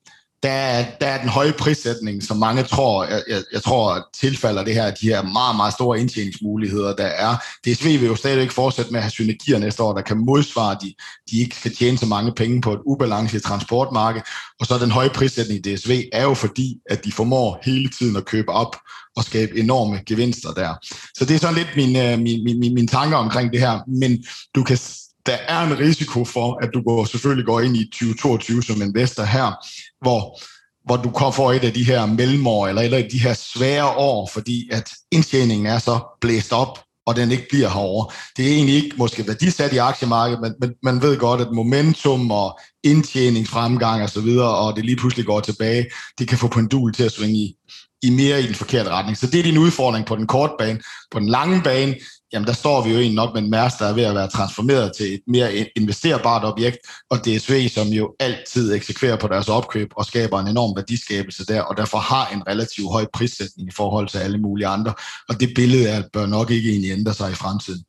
der 0.43 0.51
er, 0.51 0.86
der 1.01 1.07
er 1.07 1.20
den 1.20 1.28
høje 1.28 1.53
prissætning, 1.53 2.22
som 2.22 2.36
mange 2.36 2.62
tror, 2.62 3.05
jeg, 3.05 3.22
jeg, 3.28 3.43
jeg 3.53 3.62
tror 3.62 4.09
tilfalder 4.14 4.64
det 4.64 4.74
her, 4.74 4.91
de 4.91 5.09
her 5.09 5.22
meget, 5.22 5.57
meget 5.57 5.74
store 5.74 6.01
indtjeningsmuligheder, 6.01 6.97
der 6.97 7.05
er. 7.05 7.36
DSV 7.66 7.84
vil 7.84 8.07
jo 8.07 8.16
stadig 8.16 8.43
ikke 8.43 8.55
fortsætte 8.55 8.91
med 8.91 8.99
at 8.99 9.05
have 9.05 9.11
synergier 9.11 9.59
næste 9.59 9.82
år, 9.82 9.93
der 9.93 10.03
kan 10.03 10.24
modsvare, 10.26 10.76
de, 10.82 10.95
de 11.30 11.41
ikke 11.41 11.57
skal 11.57 11.76
tjene 11.76 11.99
så 11.99 12.07
mange 12.07 12.32
penge 12.32 12.61
på 12.61 12.72
et 12.72 12.80
ubalance 12.86 13.41
transportmarked. 13.41 14.22
Og 14.61 14.66
så 14.66 14.78
den 14.78 14.91
høje 14.91 15.11
prissætning 15.11 15.66
i 15.66 15.74
DSV 15.74 16.03
er 16.12 16.22
jo 16.22 16.34
fordi, 16.34 16.78
at 16.91 17.05
de 17.05 17.12
formår 17.12 17.61
hele 17.62 17.88
tiden 17.88 18.16
at 18.16 18.24
købe 18.24 18.53
op 18.53 18.76
og 19.16 19.24
skabe 19.24 19.59
enorme 19.59 20.01
gevinster 20.07 20.53
der. 20.53 20.74
Så 21.14 21.24
det 21.24 21.34
er 21.34 21.38
sådan 21.38 21.57
lidt 21.57 21.76
min, 21.76 21.97
øh, 21.97 22.18
min, 22.18 22.45
min, 22.45 22.61
min, 22.61 22.74
min 22.74 22.88
tanker 22.88 23.16
omkring 23.16 23.53
det 23.53 23.61
her. 23.61 23.80
Men 23.88 24.24
du 24.55 24.62
kan 24.64 24.78
der 25.26 25.38
er 25.49 25.61
en 25.62 25.78
risiko 25.78 26.24
for, 26.24 26.59
at 26.62 26.70
du 26.74 26.82
går, 26.82 27.05
selvfølgelig 27.05 27.47
går 27.47 27.61
ind 27.61 27.76
i 27.76 27.84
2022 27.84 28.62
som 28.62 28.82
investor 28.82 29.22
her, 29.22 29.66
hvor, 30.01 30.40
hvor 30.84 30.96
du 30.96 31.32
får 31.32 31.53
et 31.53 31.64
af 31.64 31.72
de 31.72 31.84
her 31.84 32.07
mellemår, 32.07 32.68
eller 32.68 32.82
et 32.82 32.94
af 32.94 33.09
de 33.12 33.18
her 33.18 33.34
svære 33.34 33.88
år, 33.88 34.30
fordi 34.32 34.68
at 34.72 34.90
indtjeningen 35.11 35.66
er 35.66 35.78
så 35.78 35.98
blæst 36.20 36.53
op, 36.53 36.78
og 37.07 37.16
den 37.16 37.30
ikke 37.30 37.46
bliver 37.51 37.68
herovre. 37.68 38.14
Det 38.36 38.48
er 38.48 38.53
egentlig 38.53 38.74
ikke 38.74 38.96
måske 38.96 39.26
værdisat 39.26 39.72
i 39.72 39.76
aktiemarkedet, 39.76 40.40
men, 40.40 40.55
men 40.61 40.74
man 40.82 41.03
ved 41.03 41.18
godt, 41.18 41.40
at 41.40 41.53
momentum 41.53 42.30
og 42.30 42.59
indtjeningsfremgang 42.84 44.03
og 44.03 44.11
så 44.11 44.20
videre, 44.20 44.57
og 44.57 44.76
det 44.76 44.84
lige 44.84 44.96
pludselig 44.96 45.26
går 45.26 45.40
tilbage, 45.40 45.86
det 46.18 46.28
kan 46.28 46.38
få 46.38 46.48
pendul 46.48 46.94
til 46.94 47.03
at 47.03 47.12
svinge 47.12 47.36
i, 47.36 47.55
i 48.03 48.11
mere 48.11 48.42
i 48.42 48.46
den 48.46 48.55
forkerte 48.55 48.90
retning. 48.90 49.16
Så 49.16 49.26
det 49.26 49.38
er 49.38 49.42
din 49.42 49.59
udfordring 49.59 50.07
på 50.07 50.16
den 50.16 50.26
korte 50.26 50.53
bane. 50.59 50.80
På 51.11 51.18
den 51.18 51.28
lange 51.28 51.62
bane, 51.62 51.94
jamen 52.32 52.46
der 52.46 52.52
står 52.52 52.84
vi 52.84 52.90
jo 52.90 52.96
egentlig 52.96 53.14
nok 53.14 53.34
med 53.34 53.42
en 53.42 53.50
Mærs, 53.50 53.74
der 53.74 53.86
er 53.86 53.92
ved 53.92 54.02
at 54.02 54.14
være 54.14 54.28
transformeret 54.28 54.92
til 54.96 55.14
et 55.14 55.20
mere 55.26 55.68
investerbart 55.76 56.44
objekt, 56.44 56.78
og 57.10 57.18
DSV, 57.18 57.68
som 57.68 57.88
jo 57.88 58.14
altid 58.20 58.74
eksekverer 58.74 59.16
på 59.16 59.28
deres 59.28 59.48
opkøb 59.48 59.88
og 59.96 60.06
skaber 60.06 60.40
en 60.40 60.48
enorm 60.48 60.76
værdiskabelse 60.76 61.46
der, 61.46 61.62
og 61.62 61.76
derfor 61.76 61.98
har 61.98 62.28
en 62.28 62.46
relativt 62.48 62.92
høj 62.92 63.06
prissætning 63.14 63.68
i 63.68 63.72
forhold 63.72 64.08
til 64.08 64.18
alle 64.18 64.38
mulige 64.38 64.66
andre. 64.66 64.92
Og 65.28 65.40
det 65.40 65.52
billede 65.54 65.88
er, 65.88 66.02
bør 66.12 66.26
nok 66.26 66.50
ikke 66.50 66.70
egentlig 66.70 66.90
ændre 66.90 67.14
sig 67.14 67.30
i 67.30 67.34
fremtiden. 67.34 67.84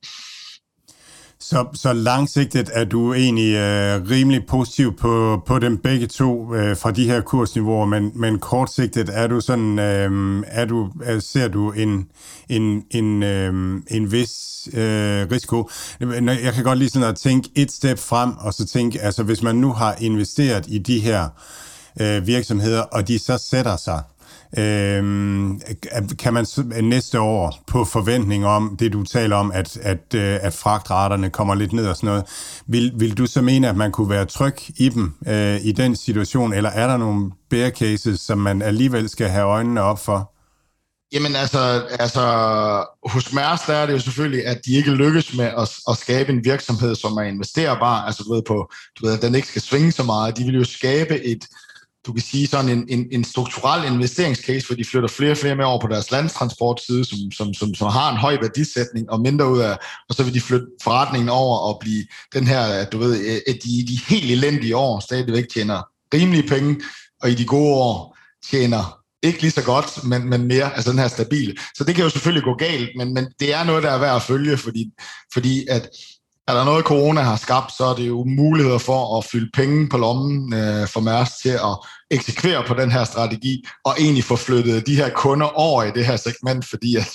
Så, 1.42 1.66
så 1.74 1.94
langsigtet 1.94 2.70
er 2.74 2.84
du 2.84 3.14
egentlig 3.14 3.56
øh, 3.56 4.10
rimelig 4.10 4.46
positiv 4.46 4.98
på, 4.98 5.42
på 5.46 5.60
dem 5.60 5.78
begge 5.78 6.08
to 6.08 6.56
øh, 6.56 6.78
fra 6.78 6.92
de 6.92 7.06
her 7.06 7.22
kursniveauer, 7.22 7.86
men, 7.86 8.12
men 8.16 8.40
kortsigtet 8.40 9.10
er 9.14 9.28
du 9.28 9.42
sådan, 9.42 9.80
øh, 9.80 10.44
er 10.48 10.66
du, 10.66 10.90
øh, 11.06 11.22
ser 11.22 11.48
du 11.48 11.72
en, 11.72 12.08
en, 12.50 12.84
en, 12.92 13.24
øh, 13.24 13.82
en 13.88 14.12
vis 14.12 14.68
øh, 14.74 15.28
risiko. 15.32 15.70
Jeg 16.00 16.54
kan 16.54 16.64
godt 16.64 16.80
lige 16.80 16.90
sådan 16.90 17.10
at 17.10 17.16
tænke 17.16 17.50
et 17.56 17.72
step 17.72 18.00
frem, 18.00 18.32
og 18.38 18.54
så 18.54 18.66
tænke, 18.66 19.02
altså 19.02 19.24
hvis 19.24 19.44
man 19.44 19.56
nu 19.56 19.74
har 19.74 19.96
investeret 20.00 20.66
i 20.68 20.78
de 20.78 21.00
her 21.00 21.28
øh, 22.02 22.28
virksomheder, 22.28 22.82
og 22.82 23.08
de 23.08 23.20
så 23.20 23.38
sætter 23.50 23.78
sig, 23.78 24.02
Øh, 24.58 25.04
kan 26.20 26.34
man 26.34 26.46
næste 26.82 27.20
år 27.20 27.64
på 27.68 27.86
forventning 27.86 28.46
om 28.46 28.78
det, 28.80 28.94
du 28.94 29.04
taler 29.04 29.36
om, 29.36 29.52
at, 29.52 29.78
at, 29.78 30.16
øh, 30.16 30.40
at 30.42 30.54
fragtraterne 30.54 31.30
kommer 31.30 31.56
lidt 31.56 31.74
ned 31.74 31.88
og 31.88 31.96
sådan 31.96 32.08
noget, 32.08 32.24
vil, 32.68 32.92
vil 32.96 33.18
du 33.18 33.26
så 33.26 33.42
mene, 33.42 33.70
at 33.70 33.78
man 33.78 33.92
kunne 33.92 34.10
være 34.10 34.26
tryg 34.26 34.56
i 34.78 34.90
dem 34.90 35.14
øh, 35.28 35.66
i 35.66 35.72
den 35.72 35.96
situation, 35.96 36.54
eller 36.54 36.70
er 36.70 36.88
der 36.88 36.98
nogle 36.98 37.32
bear 37.50 37.70
cases, 37.70 38.20
som 38.20 38.38
man 38.38 38.62
alligevel 38.62 39.10
skal 39.10 39.30
have 39.30 39.46
øjnene 39.46 39.82
op 39.82 40.00
for? 40.00 40.32
Jamen 41.14 41.36
altså, 41.36 41.60
altså 42.00 42.22
hos 43.06 43.34
Mærs, 43.34 43.62
der 43.62 43.74
er 43.74 43.86
det 43.86 43.94
jo 43.94 44.00
selvfølgelig, 44.00 44.48
at 44.48 44.62
de 44.66 44.74
ikke 44.74 44.92
lykkes 44.92 45.34
med 45.34 45.46
at, 45.46 45.70
at 45.90 45.98
skabe 45.98 46.32
en 46.32 46.46
virksomhed, 46.46 46.96
som 46.96 47.18
er 47.18 47.22
investerbar, 47.22 48.06
altså 48.06 48.24
du 48.24 48.34
ved, 48.34 48.42
på, 48.48 48.72
du 49.00 49.06
ved, 49.06 49.14
at 49.14 49.22
den 49.22 49.36
ikke 49.36 49.48
skal 49.48 49.62
svinge 49.62 49.92
så 49.92 50.04
meget. 50.04 50.38
De 50.38 50.44
vil 50.44 50.56
jo 50.56 50.64
skabe 50.64 51.24
et, 51.24 51.46
du 52.06 52.14
kan 52.14 52.22
sige 52.22 52.48
sådan 52.48 52.70
en, 52.70 52.86
en, 52.90 53.08
en 53.12 53.24
strukturel 53.24 53.94
investeringscase, 53.94 54.68
hvor 54.68 54.76
de 54.76 54.86
flytter 54.86 55.10
flere 55.10 55.32
og 55.32 55.38
flere 55.38 55.56
med 55.56 55.66
over 55.66 55.80
på 55.82 55.88
deres 55.88 56.12
landstransportside, 56.12 57.06
som, 57.06 57.18
som, 57.32 57.54
som, 57.54 57.74
som 57.74 57.88
har 57.88 58.12
en 58.12 58.18
høj 58.18 58.38
værdisætning 58.42 59.10
og 59.10 59.22
mindre 59.22 59.52
ud 59.52 59.60
af, 59.60 59.78
og 60.10 60.16
så 60.16 60.24
vil 60.24 60.34
de 60.34 60.42
flytte 60.42 60.68
forretningen 60.84 61.30
over 61.30 61.58
og 61.58 61.78
blive 61.80 62.06
den 62.34 62.48
her, 62.48 62.86
du 62.86 62.98
ved, 62.98 63.42
at 63.48 63.58
de, 63.64 63.86
de 63.88 64.00
helt 64.08 64.32
elendige 64.32 64.78
år 64.78 65.00
stadigvæk 65.00 65.46
tjener 65.54 65.82
rimelige 66.14 66.48
penge, 66.48 66.82
og 67.22 67.30
i 67.32 67.36
de 67.36 67.46
gode 67.46 67.76
år 67.76 68.18
tjener 68.50 69.02
ikke 69.24 69.42
lige 69.42 69.52
så 69.52 69.64
godt, 69.64 70.04
men, 70.04 70.30
men 70.30 70.48
mere, 70.48 70.76
altså 70.76 70.92
den 70.92 71.00
her 71.00 71.08
stabile. 71.08 71.56
Så 71.76 71.84
det 71.84 71.96
kan 71.96 72.04
jo 72.04 72.10
selvfølgelig 72.10 72.44
gå 72.44 72.54
galt, 72.54 72.90
men, 72.98 73.14
men 73.14 73.28
det 73.40 73.54
er 73.54 73.64
noget, 73.64 73.84
der 73.84 73.92
er 73.92 74.00
værd 74.00 74.16
at 74.16 74.22
følge, 74.22 74.58
fordi, 74.58 74.92
fordi 75.34 75.68
at 75.70 75.90
er 76.52 76.56
der 76.56 76.66
noget, 76.66 76.86
corona 76.86 77.22
har 77.22 77.36
skabt, 77.36 77.72
så 77.78 77.84
er 77.86 77.96
det 77.96 78.08
jo 78.08 78.24
muligheder 78.24 78.78
for 78.78 79.18
at 79.18 79.26
fylde 79.26 79.52
penge 79.54 79.90
på 79.90 79.98
lommen 79.98 80.54
øh, 80.54 80.88
for 80.88 81.00
Mærs 81.00 81.32
til 81.32 81.50
at 81.50 81.74
eksekvere 82.12 82.64
på 82.68 82.74
den 82.74 82.92
her 82.92 83.04
strategi, 83.04 83.66
og 83.86 83.96
egentlig 84.00 84.24
få 84.24 84.36
flyttet 84.36 84.88
de 84.88 84.96
her 84.96 85.10
kunder 85.10 85.48
over 85.48 85.84
i 85.84 85.92
det 85.92 86.06
her 86.06 86.16
segment, 86.16 86.66
fordi 86.70 86.96
at, 86.96 87.10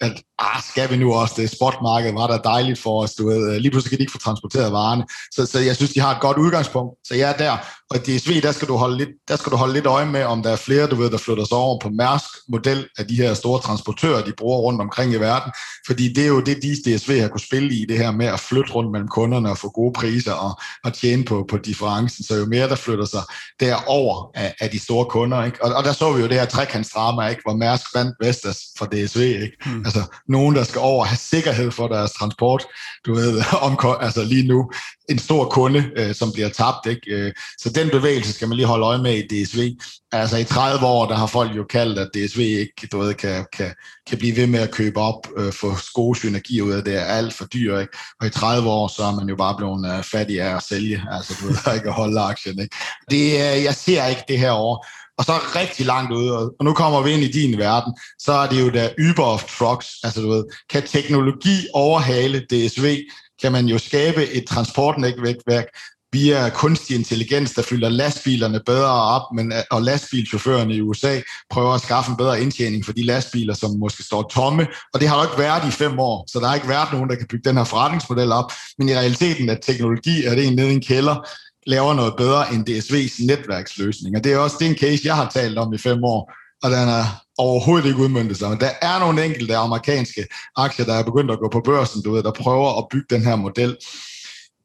at 0.00 0.22
ah, 0.38 0.62
skal 0.70 0.90
vi 0.90 0.96
nu 0.96 1.14
også? 1.14 1.34
Det 1.36 1.50
spotmarked, 1.50 2.12
var 2.12 2.26
der 2.26 2.38
dejligt 2.38 2.78
for 2.78 3.02
os, 3.02 3.14
du 3.14 3.28
ved, 3.28 3.54
øh, 3.54 3.56
lige 3.56 3.70
pludselig 3.70 3.90
kan 3.90 3.98
de 3.98 4.02
ikke 4.02 4.12
få 4.12 4.18
transporteret 4.18 4.72
varerne, 4.72 5.04
så, 5.34 5.46
så 5.46 5.58
jeg 5.58 5.76
synes, 5.76 5.92
de 5.92 6.00
har 6.00 6.14
et 6.14 6.20
godt 6.20 6.38
udgangspunkt, 6.38 6.94
så 7.04 7.14
jeg 7.14 7.30
er 7.30 7.36
der, 7.36 7.56
og 7.90 7.96
i 7.96 8.18
DSV, 8.18 8.42
der 8.42 8.52
skal, 8.52 8.68
du 8.68 8.76
holde 8.76 8.96
lidt, 8.96 9.08
der 9.28 9.36
skal 9.36 9.52
du 9.52 9.56
holde 9.56 9.74
lidt 9.74 9.86
øje 9.86 10.06
med, 10.06 10.24
om 10.24 10.42
der 10.42 10.50
er 10.50 10.56
flere, 10.56 10.86
du 10.86 10.96
ved, 10.96 11.10
der 11.10 11.18
flytter 11.18 11.44
sig 11.44 11.56
over 11.56 11.78
på 11.78 11.88
Mærsk 11.88 12.24
model 12.48 12.88
af 12.98 13.06
de 13.06 13.16
her 13.16 13.34
store 13.34 13.60
transportører, 13.60 14.24
de 14.24 14.32
bruger 14.38 14.58
rundt 14.58 14.80
omkring 14.80 15.12
i 15.12 15.16
verden, 15.16 15.52
fordi 15.86 16.12
det 16.12 16.24
er 16.24 16.28
jo 16.28 16.40
det, 16.40 16.62
de 16.62 16.96
DSV 16.96 17.20
har 17.20 17.28
kunne 17.28 17.40
spille 17.40 17.74
i, 17.74 17.84
det 17.88 17.98
her 17.98 18.10
med 18.10 18.26
at 18.26 18.40
flytte 18.40 18.72
rundt 18.72 18.92
mellem 18.92 19.08
kunderne 19.08 19.50
og 19.50 19.58
få 19.58 19.70
gode 19.70 19.92
priser 19.92 20.32
og, 20.32 20.60
og 20.84 20.92
tjene 20.94 21.24
på, 21.24 21.46
på 21.50 21.58
differencen, 21.58 22.24
så 22.24 22.34
jo 22.34 22.46
mere 22.46 22.68
der 22.68 22.74
flytter 22.74 23.04
sig 23.04 23.22
derover 23.60 24.30
af, 24.42 24.54
af 24.60 24.70
de 24.70 24.78
store 24.78 25.04
kunder. 25.04 25.44
Ikke? 25.44 25.64
Og, 25.64 25.74
og 25.74 25.84
der 25.84 25.92
så 25.92 26.12
vi 26.12 26.22
jo 26.22 26.28
det 26.28 26.36
her 26.36 26.44
trekantsdrama, 26.44 27.28
ikke? 27.28 27.42
hvor 27.44 27.56
Mærsk 27.56 27.94
vandt 27.94 28.16
Vestas 28.20 28.58
for 28.78 28.86
DSV. 28.86 29.20
Ikke? 29.20 29.56
Mm. 29.66 29.84
Altså 29.84 30.02
nogen, 30.28 30.56
der 30.56 30.64
skal 30.64 30.80
over 30.80 31.04
have 31.04 31.16
sikkerhed 31.16 31.70
for 31.70 31.88
deres 31.88 32.12
transport. 32.12 32.66
Du 33.06 33.14
ved, 33.14 33.42
om, 33.66 33.78
altså 34.00 34.24
lige 34.24 34.48
nu 34.48 34.70
en 35.08 35.18
stor 35.18 35.48
kunde, 35.48 35.90
øh, 35.96 36.14
som 36.14 36.32
bliver 36.32 36.48
tabt. 36.48 36.86
Ikke? 36.86 37.10
Øh, 37.10 37.32
så 37.58 37.70
den 37.70 37.90
bevægelse 37.90 38.32
skal 38.32 38.48
man 38.48 38.56
lige 38.56 38.66
holde 38.66 38.86
øje 38.86 39.02
med 39.02 39.14
i 39.14 39.44
DSV. 39.44 39.70
Altså 40.12 40.36
i 40.36 40.44
30 40.44 40.86
år, 40.86 41.06
der 41.06 41.14
har 41.14 41.26
folk 41.26 41.56
jo 41.56 41.64
kaldt, 41.64 41.98
at 41.98 42.08
DSV 42.14 42.38
ikke 42.38 42.88
du 42.92 42.98
ved, 42.98 43.14
kan, 43.14 43.46
kan, 43.52 43.74
kan 44.06 44.18
blive 44.18 44.36
ved 44.36 44.46
med 44.46 44.60
at 44.60 44.70
købe 44.70 45.00
op, 45.00 45.28
øh, 45.36 45.52
få 45.52 45.74
gode 45.94 46.18
synergier 46.18 46.62
ud 46.62 46.72
af 46.72 46.84
det, 46.84 46.94
er 46.94 47.04
alt 47.04 47.34
for 47.34 47.44
dyrt. 47.44 47.80
Ikke? 47.80 47.98
Og 48.20 48.26
i 48.26 48.30
30 48.30 48.70
år, 48.70 48.88
så 48.88 49.02
er 49.02 49.14
man 49.14 49.28
jo 49.28 49.36
bare 49.36 49.56
blevet 49.56 49.96
øh, 49.96 50.04
fattig 50.04 50.40
af 50.40 50.56
at 50.56 50.62
sælge, 50.62 51.02
altså 51.10 51.36
du 51.40 51.46
ved, 51.46 51.74
ikke 51.76 51.88
at 51.88 51.94
holde 51.94 52.20
aktien. 52.20 52.58
Ikke? 52.58 52.76
Det, 53.10 53.22
øh, 53.24 53.64
jeg 53.64 53.74
ser 53.74 54.06
ikke 54.06 54.24
det 54.28 54.38
her 54.38 54.52
år. 54.52 54.86
Og 55.18 55.24
så 55.24 55.32
rigtig 55.32 55.86
langt 55.86 56.12
ude, 56.12 56.32
og 56.38 56.64
nu 56.64 56.72
kommer 56.72 57.02
vi 57.02 57.10
ind 57.10 57.22
i 57.22 57.32
din 57.32 57.58
verden, 57.58 57.94
så 58.18 58.32
er 58.32 58.48
det 58.48 58.60
jo 58.60 58.70
der 58.70 58.88
Uber 59.10 59.24
of 59.24 59.58
Trucks, 59.58 59.88
altså 60.04 60.20
du 60.20 60.28
ved, 60.28 60.44
kan 60.70 60.82
teknologi 60.82 61.66
overhale 61.74 62.46
DSV, 62.50 62.98
kan 63.42 63.52
man 63.52 63.66
jo 63.66 63.78
skabe 63.78 64.26
et 64.26 64.44
transportnetværk 64.46 65.66
via 66.12 66.48
kunstig 66.48 66.96
intelligens, 66.96 67.52
der 67.52 67.62
fylder 67.62 67.88
lastbilerne 67.88 68.60
bedre 68.66 68.92
op, 68.92 69.22
men, 69.34 69.52
og 69.70 69.82
lastbilchaufførerne 69.82 70.74
i 70.74 70.80
USA 70.80 71.20
prøver 71.50 71.72
at 71.72 71.80
skaffe 71.80 72.10
en 72.10 72.16
bedre 72.16 72.42
indtjening 72.42 72.84
for 72.84 72.92
de 72.92 73.02
lastbiler, 73.02 73.54
som 73.54 73.70
måske 73.78 74.02
står 74.02 74.22
tomme, 74.22 74.66
og 74.94 75.00
det 75.00 75.08
har 75.08 75.16
jo 75.16 75.22
ikke 75.22 75.38
været 75.38 75.68
i 75.68 75.70
fem 75.70 75.98
år, 75.98 76.24
så 76.28 76.40
der 76.40 76.46
har 76.46 76.54
ikke 76.54 76.68
været 76.68 76.92
nogen, 76.92 77.10
der 77.10 77.16
kan 77.16 77.26
bygge 77.26 77.48
den 77.48 77.56
her 77.56 77.64
forretningsmodel 77.64 78.32
op, 78.32 78.52
men 78.78 78.88
i 78.88 78.94
realiteten 78.94 79.48
at 79.48 79.58
teknologi 79.62 80.24
er 80.24 80.34
det 80.34 80.46
en 80.46 80.56
nede 80.56 80.70
i 80.70 80.74
en 80.74 80.82
kælder, 80.82 81.28
laver 81.66 81.94
noget 81.94 82.14
bedre 82.16 82.54
end 82.54 82.68
DSV's 82.70 83.26
netværksløsning, 83.26 84.16
og 84.16 84.24
det 84.24 84.32
er 84.32 84.38
også 84.38 84.56
det 84.60 84.66
en 84.66 84.76
case, 84.76 85.02
jeg 85.04 85.16
har 85.16 85.30
talt 85.30 85.58
om 85.58 85.72
i 85.72 85.78
fem 85.78 86.04
år, 86.04 86.32
og 86.62 86.70
den 86.70 86.88
er 86.88 87.04
overhovedet 87.38 87.86
ikke 87.86 87.98
udmyndtet 87.98 88.38
sig. 88.38 88.50
Men 88.50 88.60
der 88.60 88.70
er 88.82 88.98
nogle 88.98 89.24
enkelte 89.24 89.56
amerikanske 89.56 90.26
aktier, 90.56 90.86
der 90.86 90.94
er 90.94 91.02
begyndt 91.02 91.30
at 91.30 91.38
gå 91.38 91.48
på 91.48 91.60
børsen, 91.64 92.02
du 92.02 92.12
ved, 92.12 92.22
der 92.22 92.32
prøver 92.32 92.78
at 92.78 92.86
bygge 92.90 93.06
den 93.10 93.24
her 93.24 93.36
model. 93.36 93.76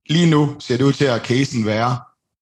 Lige 0.09 0.29
nu 0.29 0.55
ser 0.59 0.77
det 0.77 0.83
ud 0.83 0.93
til 0.93 1.05
at 1.05 1.25
casen 1.25 1.65
være 1.65 1.97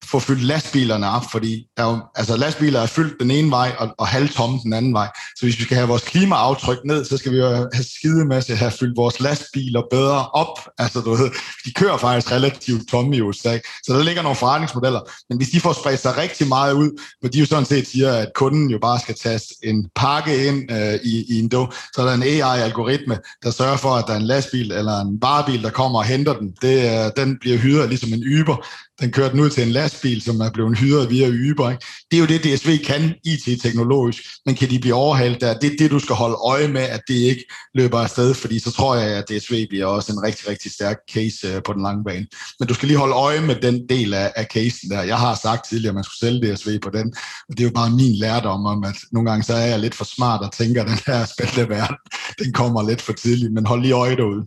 få 0.06 0.18
fyldt 0.18 0.42
lastbilerne 0.42 1.10
op, 1.10 1.24
fordi 1.30 1.66
der 1.76 1.82
er 1.84 1.90
jo, 1.90 1.98
altså 2.14 2.36
lastbiler 2.36 2.80
er 2.80 2.86
fyldt 2.86 3.20
den 3.20 3.30
ene 3.30 3.50
vej, 3.50 3.72
og, 3.78 3.94
og 3.98 4.06
halvtomme 4.06 4.58
den 4.62 4.72
anden 4.72 4.92
vej. 4.92 5.08
Så 5.36 5.46
hvis 5.46 5.58
vi 5.58 5.62
skal 5.62 5.76
have 5.76 5.88
vores 5.88 6.02
klimaaftryk 6.02 6.78
ned, 6.84 7.04
så 7.04 7.16
skal 7.16 7.32
vi 7.32 7.36
jo 7.36 7.48
have 7.48 7.84
skide 7.96 8.24
masse 8.24 8.52
at 8.52 8.58
have 8.58 8.70
fyldt 8.70 8.96
vores 8.96 9.20
lastbiler 9.20 9.82
bedre 9.90 10.26
op. 10.28 10.58
Altså, 10.78 11.00
du 11.00 11.10
ved, 11.10 11.30
de 11.64 11.72
kører 11.72 11.96
faktisk 11.96 12.32
relativt 12.32 12.88
tomme 12.88 13.16
i 13.16 13.20
USA. 13.20 13.58
Så 13.84 13.92
der 13.92 14.04
ligger 14.04 14.22
nogle 14.22 14.36
forretningsmodeller. 14.36 15.00
Men 15.28 15.38
hvis 15.38 15.48
de 15.48 15.60
får 15.60 15.72
spredt 15.72 16.00
sig 16.00 16.16
rigtig 16.16 16.48
meget 16.48 16.72
ud, 16.72 17.02
hvor 17.20 17.28
de 17.28 17.38
jo 17.38 17.46
sådan 17.46 17.64
set 17.64 17.86
siger, 17.86 18.12
at 18.12 18.28
kunden 18.34 18.70
jo 18.70 18.78
bare 18.78 19.00
skal 19.00 19.14
tage 19.14 19.40
en 19.62 19.88
pakke 19.94 20.48
ind 20.48 20.72
øh, 20.72 20.94
i, 21.04 21.24
i 21.28 21.38
en 21.38 21.48
do, 21.48 21.66
så 21.94 22.02
er 22.02 22.06
der 22.06 22.14
en 22.14 22.22
AI-algoritme, 22.22 23.18
der 23.42 23.50
sørger 23.50 23.76
for, 23.76 23.90
at 23.90 24.04
der 24.06 24.12
er 24.12 24.16
en 24.16 24.26
lastbil 24.26 24.72
eller 24.72 25.00
en 25.00 25.18
varebil, 25.22 25.62
der 25.62 25.70
kommer 25.70 25.98
og 25.98 26.04
henter 26.04 26.34
den. 26.34 26.52
Det, 26.62 26.76
øh, 26.90 27.10
den 27.16 27.38
bliver 27.40 27.58
hyret 27.58 27.88
ligesom 27.88 28.12
en 28.12 28.40
Uber, 28.40 28.66
den 29.00 29.12
kørte 29.12 29.32
den 29.32 29.40
ud 29.40 29.50
til 29.50 29.62
en 29.62 29.70
lastbil, 29.70 30.22
som 30.22 30.40
er 30.40 30.50
blevet 30.50 30.78
hyret 30.78 31.10
via 31.10 31.28
Uber. 31.28 31.70
Ikke? 31.70 31.84
Det 32.10 32.16
er 32.16 32.20
jo 32.20 32.26
det, 32.26 32.44
DSV 32.44 32.78
kan 32.84 33.14
IT-teknologisk, 33.24 34.22
men 34.46 34.54
kan 34.54 34.70
de 34.70 34.78
blive 34.78 34.94
overhalet 34.94 35.40
der? 35.40 35.58
Det 35.58 35.72
er 35.72 35.76
det, 35.78 35.90
du 35.90 35.98
skal 35.98 36.16
holde 36.16 36.36
øje 36.44 36.68
med, 36.68 36.82
at 36.82 37.00
det 37.08 37.14
ikke 37.14 37.44
løber 37.74 37.98
afsted, 37.98 38.34
fordi 38.34 38.58
så 38.58 38.72
tror 38.72 38.96
jeg, 38.96 39.16
at 39.16 39.24
DSV 39.28 39.66
bliver 39.68 39.86
også 39.86 40.12
en 40.12 40.22
rigtig, 40.22 40.48
rigtig 40.48 40.72
stærk 40.72 40.96
case 41.12 41.48
øh, 41.48 41.62
på 41.62 41.72
den 41.72 41.82
lange 41.82 42.04
bane. 42.04 42.26
Men 42.58 42.68
du 42.68 42.74
skal 42.74 42.88
lige 42.88 42.98
holde 42.98 43.14
øje 43.14 43.40
med 43.40 43.54
den 43.54 43.88
del 43.88 44.14
af, 44.14 44.32
af 44.36 44.46
casen 44.52 44.90
der. 44.90 45.02
Jeg 45.02 45.18
har 45.18 45.34
sagt 45.42 45.68
tidligere, 45.68 45.90
at 45.90 45.94
man 45.94 46.04
skulle 46.04 46.30
sælge 46.30 46.54
DSV 46.54 46.78
på 46.78 46.90
den, 46.90 47.14
og 47.48 47.56
det 47.56 47.60
er 47.60 47.64
jo 47.64 47.74
bare 47.74 47.90
min 47.90 48.14
lærdom 48.14 48.66
om, 48.66 48.84
at 48.84 48.96
nogle 49.12 49.30
gange 49.30 49.42
så 49.42 49.54
er 49.54 49.66
jeg 49.66 49.78
lidt 49.78 49.94
for 49.94 50.04
smart 50.04 50.40
og 50.40 50.52
tænker, 50.52 50.82
at 50.82 50.88
den 50.88 50.98
her 51.06 51.26
spændende 51.26 51.68
verden, 51.68 51.96
den 52.38 52.52
kommer 52.52 52.88
lidt 52.88 53.02
for 53.02 53.12
tidligt, 53.12 53.52
men 53.52 53.66
hold 53.66 53.82
lige 53.82 53.94
øje 53.94 54.16
derude. 54.16 54.46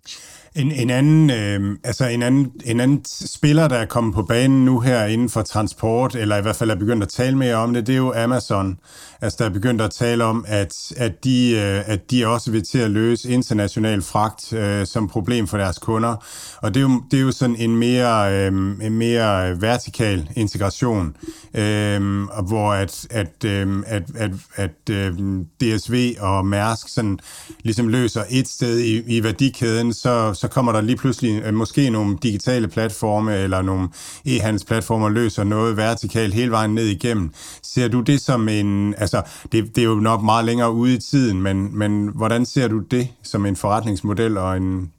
En, 0.56 0.72
en, 0.72 0.89
anden, 0.89 1.30
øh, 1.30 1.78
altså 1.84 2.06
en, 2.06 2.24
anden, 2.24 2.52
en 2.66 2.80
anden 2.80 3.06
spiller, 3.06 3.68
der 3.68 3.76
er 3.76 3.86
kommet 3.86 4.14
på 4.14 4.24
banen 4.24 4.66
nu 4.66 4.80
her 4.80 5.06
inden 5.06 5.30
for 5.30 5.41
transport, 5.41 6.16
eller 6.16 6.38
i 6.38 6.41
hvert 6.41 6.56
fald 6.56 6.70
er 6.70 6.76
begyndt 6.76 7.04
at 7.04 7.10
tale 7.10 7.38
mere 7.38 7.56
om 7.56 7.74
det, 7.74 7.88
det 7.88 7.93
er 7.93 7.97
jo 7.97 8.14
Amazon. 8.14 8.80
Altså 9.22 9.38
der 9.39 9.45
er 9.45 9.54
begyndt 9.54 9.82
at 9.82 9.91
tale 9.91 10.24
om, 10.24 10.45
at, 10.47 10.93
at, 10.97 11.24
de, 11.24 11.52
øh, 11.52 11.93
at 11.93 12.12
de 12.12 12.28
også 12.28 12.52
vil 12.52 12.64
til 12.64 12.78
at 12.78 12.91
løse 12.91 13.30
international 13.30 14.02
fragt 14.02 14.54
øh, 14.54 14.86
som 14.86 15.08
problem 15.08 15.47
for 15.47 15.58
deres 15.58 15.78
kunder. 15.78 16.26
Og 16.62 16.74
det 16.74 16.80
er 16.80 16.82
jo, 16.82 17.04
det 17.12 17.20
er 17.20 17.24
jo 17.24 17.32
sådan 17.32 17.56
en 17.56 17.78
mere, 17.78 18.34
øh, 18.34 18.47
en 18.82 18.97
mere 18.97 19.62
vertikal 19.62 20.30
integration, 20.36 21.16
øh, 21.54 22.02
hvor 22.47 22.74
at, 22.74 23.08
at, 23.10 23.45
øh, 23.45 23.84
at, 23.88 24.04
at, 24.16 24.32
at 24.56 24.89
øh, 24.91 25.14
DSV 25.62 26.16
og 26.20 26.45
Mærsk 26.45 26.88
sådan 26.88 27.20
ligesom 27.64 27.88
løser 27.88 28.24
et 28.30 28.47
sted 28.47 28.80
i, 28.80 29.18
i 29.18 29.24
værdikæden, 29.24 29.93
så 29.93 30.34
så 30.40 30.48
kommer 30.48 30.72
der 30.72 30.82
lige 30.82 30.96
pludselig 30.96 31.42
øh, 31.46 31.54
måske 31.54 31.90
nogle 31.90 32.18
digitale 32.24 32.68
platforme 32.68 33.38
eller 33.38 33.62
nogle 33.62 33.90
e-handelsplatformer 34.26 35.10
løser 35.10 35.44
noget 35.44 35.78
vertikalt 35.78 36.34
hele 36.34 36.52
vejen 36.52 36.76
ned 36.76 36.86
igennem. 36.86 37.34
Ser 37.64 37.88
du 37.88 38.02
det 38.02 38.22
som 38.22 38.50
en, 38.50 38.96
altså 38.98 39.22
det, 39.52 39.76
det 39.76 39.82
er 39.82 39.86
jo 39.86 39.96
nok 39.96 40.22
meget 40.24 40.46
længere 40.46 40.72
ude 40.72 40.94
i 40.94 40.98
tiden, 40.98 41.42
men, 41.42 41.78
men 41.78 42.08
hvordan 42.16 42.46
ser 42.46 42.68
du 42.68 42.80
det 42.80 43.08
som 43.24 43.46
en 43.46 43.56
forretningsmodel 43.56 44.38
og 44.38 44.58
en 44.58 44.92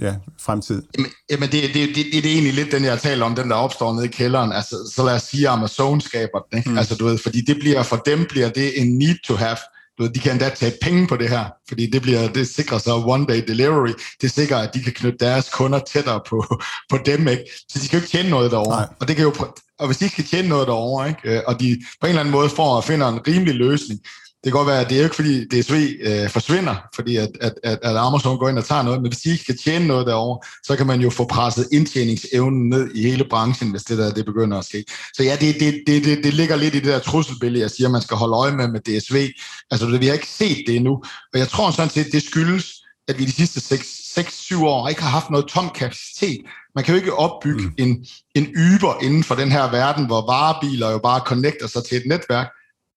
ja, 0.00 0.14
fremtid? 0.40 0.82
Jamen, 0.98 1.10
jamen 1.30 1.48
det, 1.48 1.62
det, 1.62 1.88
det, 1.96 2.06
det, 2.12 2.26
er 2.26 2.32
egentlig 2.32 2.54
lidt 2.54 2.72
den, 2.72 2.84
jeg 2.84 2.98
taler 2.98 3.26
om, 3.26 3.34
den 3.34 3.50
der 3.50 3.56
opstår 3.56 3.94
nede 3.94 4.04
i 4.04 4.08
kælderen. 4.08 4.52
Altså, 4.52 4.92
så 4.94 5.04
lad 5.04 5.14
os 5.14 5.22
sige, 5.22 5.48
Amazon 5.48 6.00
skaber 6.00 6.38
den. 6.50 6.58
Ikke? 6.58 6.70
Mm. 6.70 6.78
Altså, 6.78 6.94
du 6.94 7.04
ved, 7.04 7.18
fordi 7.18 7.40
det 7.40 7.56
bliver, 7.60 7.82
for 7.82 7.96
dem 7.96 8.26
bliver 8.28 8.48
det 8.48 8.80
en 8.80 8.98
need 8.98 9.16
to 9.24 9.34
have 9.34 9.56
de 10.06 10.20
kan 10.20 10.32
endda 10.32 10.48
tage 10.48 10.72
penge 10.82 11.06
på 11.06 11.16
det 11.16 11.28
her, 11.28 11.44
fordi 11.68 11.90
det, 11.90 12.02
bliver, 12.02 12.28
det 12.28 12.48
sikrer 12.48 12.78
så 12.78 12.94
one 13.06 13.26
day 13.26 13.42
delivery. 13.48 13.92
Det 14.20 14.30
sikrer, 14.30 14.56
at 14.56 14.74
de 14.74 14.82
kan 14.82 14.92
knytte 14.92 15.18
deres 15.26 15.50
kunder 15.50 15.78
tættere 15.78 16.20
på, 16.28 16.60
på 16.90 16.98
dem. 17.06 17.28
Ikke? 17.28 17.44
Så 17.68 17.78
de 17.82 17.88
kan 17.88 17.98
jo 17.98 18.02
ikke 18.02 18.10
tjene 18.10 18.30
noget 18.30 18.50
derovre. 18.50 18.76
Nej. 18.76 18.88
Og, 19.00 19.08
det 19.08 19.16
kan 19.16 19.24
jo, 19.24 19.34
og 19.78 19.86
hvis 19.86 19.98
de 19.98 20.04
ikke 20.04 20.16
kan 20.16 20.24
tjene 20.24 20.48
noget 20.48 20.66
derovre, 20.66 21.08
ikke? 21.08 21.48
og 21.48 21.60
de 21.60 21.82
på 22.00 22.06
en 22.06 22.08
eller 22.08 22.20
anden 22.20 22.32
måde 22.32 22.48
får 22.48 22.78
at 22.78 22.84
finde 22.84 23.08
en 23.08 23.26
rimelig 23.26 23.54
løsning, 23.54 24.00
det 24.44 24.52
kan 24.52 24.58
godt 24.58 24.66
være, 24.66 24.80
at 24.80 24.90
det 24.90 24.98
er 24.98 25.02
ikke 25.02 25.16
fordi 25.16 25.44
DSV 25.44 25.74
øh, 26.00 26.30
forsvinder, 26.30 26.74
fordi 26.94 27.16
at, 27.16 27.28
at, 27.40 27.52
at, 27.64 27.78
at 27.82 27.96
Amazon 27.96 28.38
går 28.38 28.48
ind 28.48 28.58
og 28.58 28.64
tager 28.64 28.82
noget, 28.82 29.02
men 29.02 29.10
hvis 29.10 29.20
de 29.20 29.30
ikke 29.30 29.42
skal 29.42 29.58
tjene 29.58 29.86
noget 29.86 30.06
derovre, 30.06 30.38
så 30.64 30.76
kan 30.76 30.86
man 30.86 31.00
jo 31.00 31.10
få 31.10 31.24
presset 31.24 31.68
indtjeningsevnen 31.72 32.68
ned 32.68 32.90
i 32.94 33.02
hele 33.02 33.24
branchen, 33.24 33.70
hvis 33.70 33.82
det 33.82 33.98
der 33.98 34.10
det 34.10 34.24
begynder 34.24 34.58
at 34.58 34.64
ske. 34.64 34.84
Så 35.14 35.22
ja, 35.22 35.36
det, 35.40 35.60
det, 35.60 35.82
det, 35.86 36.04
det, 36.04 36.24
det 36.24 36.34
ligger 36.34 36.56
lidt 36.56 36.74
i 36.74 36.78
det 36.78 36.86
der 36.86 36.98
trusselbillede, 36.98 37.62
jeg 37.62 37.70
siger, 37.70 37.88
man 37.88 38.02
skal 38.02 38.16
holde 38.16 38.36
øje 38.36 38.52
med 38.52 38.68
med 38.68 38.80
DSV. 38.80 39.32
Altså, 39.70 39.86
vi 39.86 40.06
har 40.06 40.12
ikke 40.12 40.26
set 40.26 40.64
det 40.66 40.76
endnu, 40.76 40.92
og 41.32 41.38
jeg 41.38 41.48
tror 41.48 41.70
sådan 41.70 41.90
set, 41.90 42.12
det 42.12 42.22
skyldes, 42.22 42.72
at 43.08 43.18
vi 43.18 43.24
de 43.24 43.32
sidste 43.32 43.76
6-7 44.20 44.64
år 44.64 44.88
ikke 44.88 45.02
har 45.02 45.10
haft 45.10 45.30
noget 45.30 45.46
tom 45.46 45.70
kapacitet. 45.74 46.40
Man 46.74 46.84
kan 46.84 46.94
jo 46.94 47.00
ikke 47.00 47.14
opbygge 47.14 47.62
mm. 47.62 47.74
en, 47.78 48.06
en 48.34 48.46
yber 48.56 49.02
inden 49.02 49.24
for 49.24 49.34
den 49.34 49.52
her 49.52 49.70
verden, 49.70 50.06
hvor 50.06 50.26
varebiler 50.26 50.90
jo 50.90 50.98
bare 50.98 51.20
connecter 51.26 51.66
sig 51.66 51.84
til 51.84 51.96
et 51.96 52.06
netværk 52.06 52.48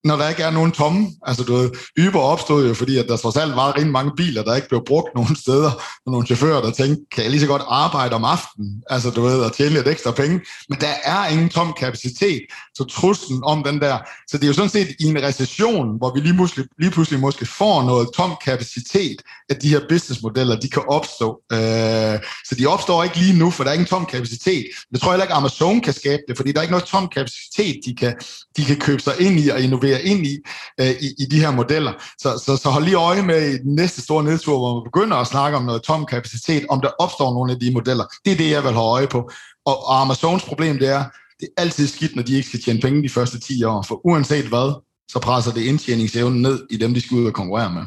når 0.04 0.16
der 0.16 0.28
ikke 0.28 0.42
er 0.42 0.50
nogen 0.50 0.72
tomme. 0.72 1.10
Altså, 1.26 1.42
du 1.44 1.52
ved, 1.54 1.70
Uber 2.06 2.20
opstod 2.20 2.68
jo, 2.68 2.74
fordi 2.74 2.98
at 2.98 3.08
der 3.08 3.16
trods 3.16 3.36
alt 3.36 3.56
var 3.56 3.76
rigtig 3.76 3.92
mange 3.92 4.12
biler, 4.16 4.42
der 4.42 4.54
ikke 4.54 4.68
blev 4.68 4.82
brugt 4.86 5.14
nogen 5.14 5.36
steder, 5.36 5.70
og 6.06 6.12
nogle 6.12 6.26
chauffører, 6.26 6.62
der 6.62 6.70
tænkte, 6.70 7.02
kan 7.12 7.22
jeg 7.22 7.30
lige 7.30 7.40
så 7.40 7.46
godt 7.46 7.62
arbejde 7.68 8.14
om 8.14 8.24
aftenen, 8.24 8.82
altså, 8.90 9.10
du 9.10 9.22
ved, 9.22 9.40
og 9.40 9.52
tjene 9.52 9.74
lidt 9.74 9.88
ekstra 9.88 10.10
penge. 10.10 10.40
Men 10.68 10.78
der 10.80 10.94
er 11.04 11.28
ingen 11.28 11.48
tom 11.48 11.74
kapacitet, 11.78 12.40
så 12.74 12.84
truslen 12.84 13.40
om 13.44 13.62
den 13.64 13.80
der. 13.80 13.98
Så 14.28 14.38
det 14.38 14.44
er 14.44 14.48
jo 14.48 14.52
sådan 14.52 14.70
set 14.70 14.88
i 15.00 15.04
en 15.04 15.22
recession, 15.22 15.98
hvor 15.98 16.14
vi 16.14 16.20
lige, 16.20 16.34
pludselig, 16.34 16.66
lige 16.78 16.90
pludselig 16.90 17.20
måske 17.20 17.46
får 17.46 17.82
noget 17.82 18.08
tom 18.16 18.34
kapacitet, 18.44 19.16
at 19.48 19.62
de 19.62 19.68
her 19.68 19.80
businessmodeller, 19.88 20.60
de 20.60 20.68
kan 20.68 20.82
opstå. 20.88 21.40
Øh, 21.52 22.18
så 22.48 22.54
de 22.58 22.66
opstår 22.66 23.04
ikke 23.04 23.16
lige 23.16 23.38
nu, 23.38 23.50
for 23.50 23.64
der 23.64 23.70
er 23.70 23.74
ingen 23.74 23.86
tom 23.86 24.06
kapacitet. 24.06 24.64
Jeg 24.92 25.00
tror 25.00 25.10
heller 25.12 25.24
ikke, 25.24 25.34
Amazon 25.34 25.80
kan 25.80 25.92
skabe 25.92 26.22
det, 26.28 26.36
fordi 26.36 26.52
der 26.52 26.58
er 26.58 26.62
ikke 26.62 26.72
noget 26.72 26.86
tom 26.86 27.08
kapacitet, 27.08 27.80
de 27.86 27.94
kan, 27.94 28.14
de 28.56 28.64
kan 28.64 28.76
købe 28.76 29.02
sig 29.02 29.20
ind 29.20 29.40
i 29.40 29.48
og 29.48 29.60
innovere 29.60 29.91
bevæger 29.92 30.16
ind 30.16 30.26
i, 30.26 30.38
øh, 30.80 30.90
i, 31.00 31.14
i 31.22 31.24
de 31.24 31.40
her 31.40 31.50
modeller. 31.50 31.92
Så, 32.18 32.42
så, 32.46 32.56
så 32.56 32.68
hold 32.68 32.84
lige 32.84 32.96
øje 32.96 33.22
med 33.22 33.54
i 33.54 33.58
den 33.58 33.74
næste 33.74 34.00
store 34.02 34.24
nedtur, 34.24 34.58
hvor 34.58 34.74
man 34.74 34.84
begynder 34.84 35.16
at 35.16 35.26
snakke 35.26 35.58
om 35.58 35.64
noget 35.64 35.82
tom 35.82 36.06
kapacitet, 36.06 36.66
om 36.68 36.80
der 36.80 36.90
opstår 36.98 37.34
nogle 37.34 37.52
af 37.52 37.60
de 37.60 37.70
modeller. 37.70 38.04
Det 38.24 38.32
er 38.32 38.36
det, 38.36 38.50
jeg 38.50 38.62
vil 38.62 38.72
have 38.72 38.84
øje 38.84 39.06
på. 39.06 39.30
Og, 39.66 39.86
og 39.86 40.00
Amazons 40.00 40.44
problem, 40.44 40.78
det 40.78 40.88
er, 40.88 41.04
det 41.40 41.48
er 41.56 41.62
altid 41.62 41.86
skidt, 41.86 42.16
når 42.16 42.22
de 42.22 42.36
ikke 42.36 42.48
skal 42.48 42.62
tjene 42.62 42.80
penge 42.80 43.02
de 43.02 43.08
første 43.08 43.40
10 43.40 43.64
år, 43.64 43.82
for 43.88 44.06
uanset 44.06 44.44
hvad, 44.44 44.82
så 45.08 45.18
presser 45.18 45.52
det 45.52 45.62
indtjeningsevnen 45.62 46.42
ned 46.42 46.66
i 46.70 46.76
dem, 46.76 46.94
de 46.94 47.00
skal 47.00 47.16
ud 47.16 47.26
og 47.26 47.32
konkurrere 47.32 47.74
med. 47.74 47.82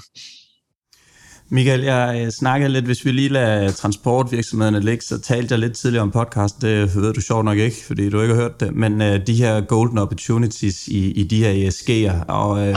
Michael, 1.50 1.82
jeg 1.84 2.34
snakkede 2.34 2.72
lidt, 2.72 2.86
hvis 2.86 3.06
vi 3.06 3.12
lige 3.12 3.30
lader 3.30 3.72
transportvirksomhederne 3.72 4.80
ligge, 4.80 5.04
så 5.04 5.20
talte 5.20 5.52
jeg 5.52 5.60
lidt 5.60 5.74
tidligere 5.74 6.02
om 6.02 6.12
podcast, 6.12 6.62
det 6.62 6.96
ved 6.96 7.14
du 7.14 7.22
sjovt 7.22 7.46
nok 7.46 7.58
ikke, 7.58 7.78
fordi 7.88 8.10
du 8.10 8.22
ikke 8.22 8.34
har 8.34 8.42
hørt 8.42 8.60
det, 8.60 8.76
men 8.76 9.02
øh, 9.02 9.28
de 9.28 9.34
her 9.34 9.62
golden 9.62 9.98
opportunities 9.98 10.88
i, 10.88 11.12
i 11.12 11.24
de 11.24 11.44
her 11.44 11.70
ESG'er, 11.70 12.26
og 12.28 12.68
øh, 12.68 12.76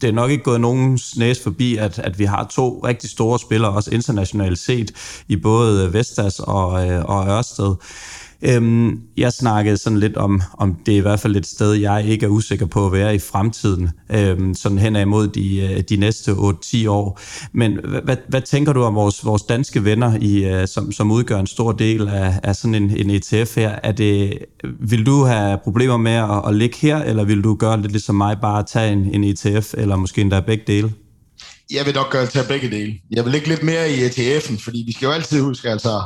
det 0.00 0.08
er 0.08 0.12
nok 0.12 0.30
ikke 0.30 0.44
gået 0.44 0.60
nogens 0.60 1.16
næse 1.16 1.42
forbi, 1.42 1.76
at, 1.76 1.98
at 1.98 2.18
vi 2.18 2.24
har 2.24 2.46
to 2.50 2.80
rigtig 2.84 3.10
store 3.10 3.38
spillere, 3.38 3.72
også 3.72 3.90
internationalt 3.90 4.58
set, 4.58 4.92
i 5.28 5.36
både 5.36 5.92
Vestas 5.92 6.40
og, 6.40 6.88
øh, 6.88 7.04
og 7.04 7.28
Ørsted. 7.28 7.74
Øhm, 8.42 9.00
jeg 9.16 9.32
snakkede 9.32 9.76
sådan 9.76 9.98
lidt 9.98 10.16
om, 10.16 10.42
om 10.58 10.74
det 10.86 10.94
er 10.94 10.98
i 10.98 11.00
hvert 11.00 11.20
fald 11.20 11.36
et 11.36 11.46
sted, 11.46 11.72
jeg 11.72 12.04
ikke 12.06 12.26
er 12.26 12.30
usikker 12.30 12.66
på 12.66 12.86
at 12.86 12.92
være 12.92 13.14
i 13.14 13.18
fremtiden, 13.18 13.90
øhm, 14.10 14.54
sådan 14.54 14.78
hen 14.78 14.96
imod 14.96 15.28
de, 15.28 15.60
øh, 15.60 15.82
de 15.88 15.96
næste 15.96 16.32
8-10 16.32 16.88
år. 16.88 17.20
Men 17.52 17.78
hvad, 18.04 18.16
hvad 18.28 18.40
tænker 18.40 18.72
du 18.72 18.82
om 18.82 18.94
vores, 18.94 19.24
vores 19.24 19.42
danske 19.42 19.84
venner, 19.84 20.18
i, 20.20 20.44
øh, 20.44 20.68
som, 20.68 20.92
som 20.92 21.10
udgør 21.10 21.38
en 21.38 21.46
stor 21.46 21.72
del 21.72 22.08
af, 22.08 22.40
af 22.42 22.56
sådan 22.56 22.74
en, 22.74 22.96
en 22.96 23.10
ETF 23.10 23.56
her? 23.56 23.78
Er 23.82 23.92
det, 23.92 24.38
vil 24.80 25.06
du 25.06 25.24
have 25.24 25.58
problemer 25.64 25.96
med 25.96 26.12
at, 26.12 26.42
at 26.48 26.54
ligge 26.54 26.76
her, 26.76 26.96
eller 26.96 27.24
vil 27.24 27.44
du 27.44 27.54
gøre 27.54 27.80
lidt 27.80 27.92
ligesom 27.92 28.14
mig, 28.14 28.36
bare 28.42 28.62
tage 28.62 28.92
en, 28.92 29.14
en 29.14 29.24
ETF, 29.24 29.74
eller 29.74 29.96
måske 29.96 30.20
endda 30.20 30.40
begge 30.40 30.64
dele? 30.66 30.92
Jeg 31.70 31.86
vil 31.86 31.94
nok 31.94 32.10
gøre 32.10 32.26
tage 32.26 32.48
begge 32.48 32.70
dele. 32.70 32.94
Jeg 33.10 33.24
vil 33.24 33.32
ligge 33.32 33.48
lidt 33.48 33.62
mere 33.62 33.90
i 33.90 33.94
ETF'en, 33.94 34.64
fordi 34.64 34.82
vi 34.86 34.92
skal 34.92 35.06
jo 35.06 35.12
altid 35.12 35.40
huske, 35.40 35.70
altså, 35.70 36.00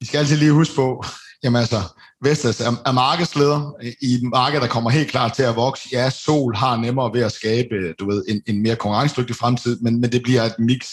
vi 0.00 0.06
skal 0.06 0.18
altid 0.18 0.36
lige 0.36 0.52
huske 0.52 0.74
på, 0.74 1.04
Jamen 1.44 1.60
altså, 1.60 1.82
Vestas 2.22 2.60
er, 2.60 2.82
er 2.86 2.92
markedsleder 2.92 3.74
i 4.02 4.14
et 4.14 4.22
marked, 4.22 4.60
der 4.60 4.66
kommer 4.66 4.90
helt 4.90 5.10
klart 5.10 5.32
til 5.32 5.42
at 5.42 5.56
vokse. 5.56 5.88
Ja, 5.92 6.10
Sol 6.10 6.54
har 6.54 6.76
nemmere 6.76 7.12
ved 7.14 7.22
at 7.22 7.32
skabe 7.32 7.74
øh, 7.74 7.94
du 7.98 8.10
ved, 8.10 8.24
en, 8.28 8.42
en 8.46 8.62
mere 8.62 8.76
konkurrencedygtig 8.76 9.36
fremtid, 9.36 9.80
men, 9.80 10.00
men 10.00 10.12
det 10.12 10.22
bliver 10.22 10.42
et 10.42 10.54
mix. 10.58 10.86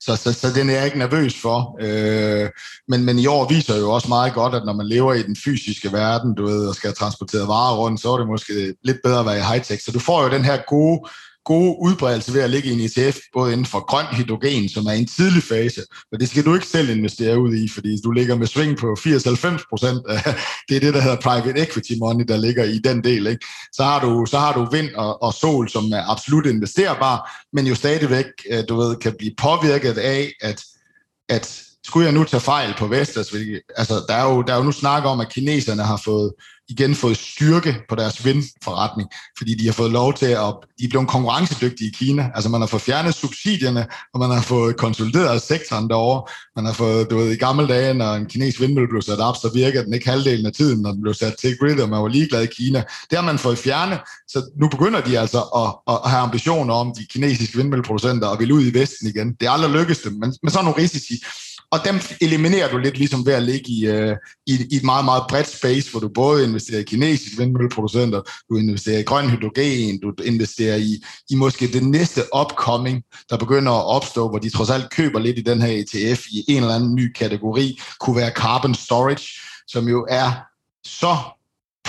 Så, 0.00 0.16
så, 0.16 0.32
så 0.32 0.52
den 0.54 0.70
er 0.70 0.74
jeg 0.74 0.84
ikke 0.84 0.98
nervøs 0.98 1.40
for. 1.40 1.78
Øh, 1.80 2.48
men, 2.88 3.04
men 3.04 3.18
i 3.18 3.26
år 3.26 3.48
viser 3.48 3.76
jo 3.76 3.90
også 3.90 4.08
meget 4.08 4.34
godt, 4.34 4.54
at 4.54 4.64
når 4.64 4.72
man 4.72 4.86
lever 4.86 5.14
i 5.14 5.22
den 5.22 5.36
fysiske 5.36 5.92
verden, 5.92 6.34
du 6.34 6.46
ved, 6.46 6.68
og 6.68 6.74
skal 6.74 6.94
transportere 6.94 7.48
varer 7.48 7.76
rundt, 7.76 8.00
så 8.00 8.12
er 8.12 8.18
det 8.18 8.26
måske 8.26 8.74
lidt 8.84 8.98
bedre 9.04 9.20
at 9.20 9.26
være 9.26 9.38
i 9.38 9.40
high-tech. 9.40 9.84
Så 9.84 9.92
du 9.92 9.98
får 9.98 10.22
jo 10.22 10.30
den 10.30 10.44
her 10.44 10.58
gode 10.68 11.08
gode 11.54 11.76
udbredelse 11.86 12.34
ved 12.34 12.42
at 12.42 12.50
ligge 12.50 12.68
i 12.68 12.72
en 12.72 12.80
ETF, 12.80 13.18
både 13.32 13.52
inden 13.52 13.66
for 13.66 13.80
grøn 13.90 14.06
hydrogen, 14.06 14.68
som 14.68 14.86
er 14.86 14.92
i 14.92 14.98
en 14.98 15.06
tidlig 15.06 15.42
fase, 15.42 15.82
og 16.12 16.20
det 16.20 16.28
skal 16.28 16.44
du 16.44 16.54
ikke 16.54 16.66
selv 16.66 16.88
investere 16.90 17.40
ud 17.40 17.54
i, 17.54 17.68
fordi 17.68 18.00
du 18.04 18.10
ligger 18.10 18.34
med 18.36 18.46
sving 18.46 18.78
på 18.78 18.86
80-90 18.98 19.68
procent 19.70 20.00
af 20.08 20.34
det 20.68 20.76
er 20.76 20.80
det, 20.80 20.94
der 20.94 21.00
hedder 21.00 21.16
private 21.16 21.60
equity 21.62 21.92
money, 22.00 22.24
der 22.28 22.36
ligger 22.36 22.64
i 22.64 22.78
den 22.78 23.04
del. 23.04 23.26
Ikke? 23.26 23.46
Så, 23.72 23.82
har 23.82 24.00
du, 24.00 24.26
så 24.26 24.38
har 24.38 24.52
du 24.52 24.68
vind 24.76 24.94
og, 24.94 25.22
og 25.22 25.34
sol, 25.34 25.68
som 25.68 25.84
er 25.84 26.10
absolut 26.10 26.46
investerbar, 26.46 27.16
men 27.52 27.66
jo 27.66 27.74
stadigvæk, 27.74 28.26
øh, 28.50 28.64
du 28.68 28.76
ved, 28.76 28.96
kan 28.96 29.14
blive 29.18 29.34
påvirket 29.38 29.98
af, 29.98 30.32
at, 30.40 30.64
at 31.28 31.62
skulle 31.86 32.06
jeg 32.06 32.14
nu 32.14 32.24
tage 32.24 32.40
fejl 32.40 32.74
på 32.78 32.86
Vestas? 32.86 33.34
Altså, 33.76 33.94
der 34.08 34.14
er, 34.14 34.24
jo, 34.24 34.42
der 34.42 34.52
er 34.52 34.56
jo 34.56 34.62
nu 34.62 34.72
snak 34.72 35.04
om, 35.04 35.20
at 35.20 35.32
kineserne 35.32 35.82
har 35.82 36.00
fået 36.04 36.32
igen 36.70 36.94
fået 36.94 37.16
styrke 37.16 37.76
på 37.88 37.94
deres 37.94 38.24
vindforretning, 38.24 39.08
fordi 39.38 39.54
de 39.54 39.66
har 39.66 39.72
fået 39.72 39.90
lov 39.90 40.14
til 40.14 40.26
at, 40.26 40.54
de 40.78 40.84
er 40.84 40.88
blevet 40.88 41.08
konkurrencedygtige 41.08 41.88
i 41.88 41.92
Kina. 41.92 42.30
Altså 42.34 42.50
man 42.50 42.60
har 42.60 42.66
fået 42.66 42.82
fjernet 42.82 43.14
subsidierne, 43.14 43.86
og 44.14 44.20
man 44.20 44.30
har 44.30 44.42
fået 44.42 44.76
konsolideret 44.76 45.42
sektoren 45.42 45.88
derovre. 45.88 46.22
Man 46.56 46.64
har 46.64 46.72
fået, 46.72 47.10
du 47.10 47.16
ved, 47.16 47.32
i 47.32 47.36
gamle 47.36 47.68
dage, 47.68 47.94
når 47.94 48.14
en 48.14 48.26
kinesisk 48.26 48.60
vindmølle 48.60 48.88
blev 48.88 49.02
sat 49.02 49.20
op, 49.20 49.36
så 49.36 49.50
virker 49.54 49.82
den 49.82 49.94
ikke 49.94 50.10
halvdelen 50.10 50.46
af 50.46 50.52
tiden, 50.52 50.82
når 50.82 50.92
den 50.92 51.02
blev 51.02 51.14
sat 51.14 51.34
til 51.40 51.58
grid, 51.58 51.80
og 51.80 51.88
man 51.88 52.02
var 52.02 52.08
ligeglad 52.08 52.42
i 52.42 52.46
Kina. 52.46 52.82
Det 53.10 53.18
har 53.18 53.26
man 53.26 53.38
fået 53.38 53.58
fjernet, 53.58 53.98
så 54.28 54.50
nu 54.60 54.68
begynder 54.68 55.00
de 55.00 55.18
altså 55.18 55.40
at, 55.40 55.94
at 55.94 56.10
have 56.10 56.22
ambitioner 56.22 56.74
om 56.74 56.92
de 56.98 57.06
kinesiske 57.10 57.56
vindmølleproducenter 57.56 58.28
og 58.28 58.38
vil 58.38 58.52
ud 58.52 58.66
i 58.66 58.74
Vesten 58.78 59.08
igen. 59.08 59.32
Det 59.40 59.46
er 59.46 59.50
aldrig 59.50 59.70
lykkedes 59.70 60.02
dem, 60.02 60.12
men, 60.12 60.34
men 60.42 60.50
så 60.50 60.58
er 60.58 60.62
nogle 60.62 60.82
risici 60.82 61.14
og 61.72 61.78
dem 61.84 62.00
eliminerer 62.20 62.70
du 62.70 62.78
lidt 62.78 62.98
ligesom 62.98 63.26
ved 63.26 63.32
at 63.32 63.42
ligge 63.42 63.70
i, 63.72 63.86
øh, 63.86 64.16
i, 64.46 64.52
i 64.70 64.76
et 64.76 64.84
meget, 64.84 65.04
meget 65.04 65.22
bredt 65.28 65.48
space, 65.48 65.90
hvor 65.90 66.00
du 66.00 66.08
både 66.08 66.44
investerer 66.44 66.80
i 66.80 66.82
kinesiske 66.82 67.38
vindmølleproducenter, 67.38 68.22
du 68.50 68.56
investerer 68.56 68.98
i 68.98 69.02
grøn 69.02 69.30
hydrogen, 69.30 70.00
du 70.00 70.12
investerer 70.24 70.76
i, 70.76 71.02
i 71.30 71.34
måske 71.34 71.66
det 71.66 71.82
næste 71.82 72.22
upcoming, 72.40 73.02
der 73.30 73.36
begynder 73.36 73.72
at 73.72 73.86
opstå, 73.86 74.28
hvor 74.28 74.38
de 74.38 74.50
trods 74.50 74.70
alt 74.70 74.90
køber 74.90 75.18
lidt 75.18 75.38
i 75.38 75.42
den 75.42 75.62
her 75.62 75.68
ETF 75.68 76.26
i 76.26 76.44
en 76.48 76.62
eller 76.62 76.74
anden 76.74 76.94
ny 76.94 77.12
kategori, 77.12 77.80
kunne 78.00 78.16
være 78.16 78.30
carbon 78.30 78.74
storage, 78.74 79.28
som 79.66 79.88
jo 79.88 80.06
er 80.10 80.32
så 80.84 81.16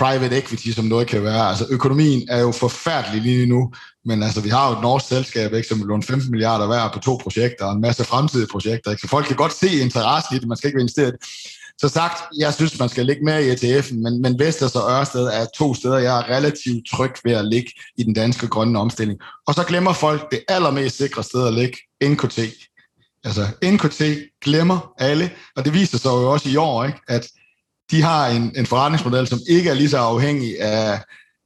private 0.02 0.38
equity, 0.38 0.70
som 0.70 0.86
noget 0.86 1.08
kan 1.08 1.24
være. 1.24 1.50
Altså 1.50 1.66
økonomien 1.70 2.28
er 2.30 2.40
jo 2.40 2.52
forfærdelig 2.52 3.22
lige 3.22 3.46
nu, 3.46 3.74
men 4.06 4.24
altså 4.24 4.42
vi 4.42 4.50
har 4.50 4.70
jo 4.70 4.76
et 4.76 4.82
norsk 4.82 5.08
selskab, 5.08 5.54
ikke, 5.54 5.68
som 5.68 5.80
vil 5.80 5.88
låne 5.88 6.04
15 6.04 6.32
milliarder 6.32 6.68
hver 6.68 6.90
på 6.94 7.00
to 7.00 7.20
projekter, 7.24 7.66
og 7.66 7.74
en 7.74 7.82
masse 7.82 8.04
fremtidige 8.04 8.48
projekter, 8.52 8.92
ikke? 8.92 9.02
så 9.02 9.08
folk 9.08 9.26
kan 9.26 9.36
godt 9.36 9.54
se 9.54 9.68
interesse 9.68 10.36
i 10.36 10.40
det, 10.40 10.48
man 10.48 10.58
skal 10.58 10.68
ikke 10.68 10.80
investere 10.80 11.08
investeret. 11.08 11.16
Så 11.82 11.88
sagt, 11.88 12.18
jeg 12.38 12.54
synes, 12.54 12.80
man 12.80 12.90
skal 12.90 13.06
ligge 13.06 13.26
mere 13.26 13.44
i 13.44 13.52
ETF'en, 13.52 13.96
men, 13.96 14.22
men 14.22 14.40
Vestas 14.40 14.76
og 14.76 14.92
Ørsted 14.92 15.26
er 15.26 15.46
to 15.58 15.74
steder, 15.74 15.98
jeg 15.98 16.20
er 16.20 16.30
relativt 16.30 16.88
tryg 16.92 17.14
ved 17.24 17.32
at 17.32 17.46
ligge 17.46 17.72
i 17.98 18.04
den 18.04 18.14
danske 18.14 18.48
grønne 18.48 18.80
omstilling. 18.80 19.20
Og 19.48 19.54
så 19.54 19.64
glemmer 19.64 19.94
folk 19.94 20.32
det 20.32 20.44
allermest 20.48 20.98
sikre 20.98 21.24
sted 21.24 21.48
at 21.48 21.54
ligge, 21.54 21.78
NKT. 22.04 22.40
Altså 23.24 23.48
NKT 23.64 24.02
glemmer 24.42 24.94
alle, 24.98 25.32
og 25.56 25.66
det 25.66 25.74
viser 25.74 25.98
sig 25.98 26.10
jo 26.10 26.32
også 26.32 26.50
i 26.50 26.56
år, 26.56 26.86
ikke, 26.86 27.00
at 27.08 27.28
de 27.92 28.02
har 28.02 28.28
en, 28.28 28.52
en 28.58 28.66
forretningsmodel, 28.66 29.28
som 29.28 29.40
ikke 29.50 29.70
er 29.70 29.74
lige 29.74 29.90
så 29.90 29.98
afhængig 29.98 30.62
af, 30.62 31.00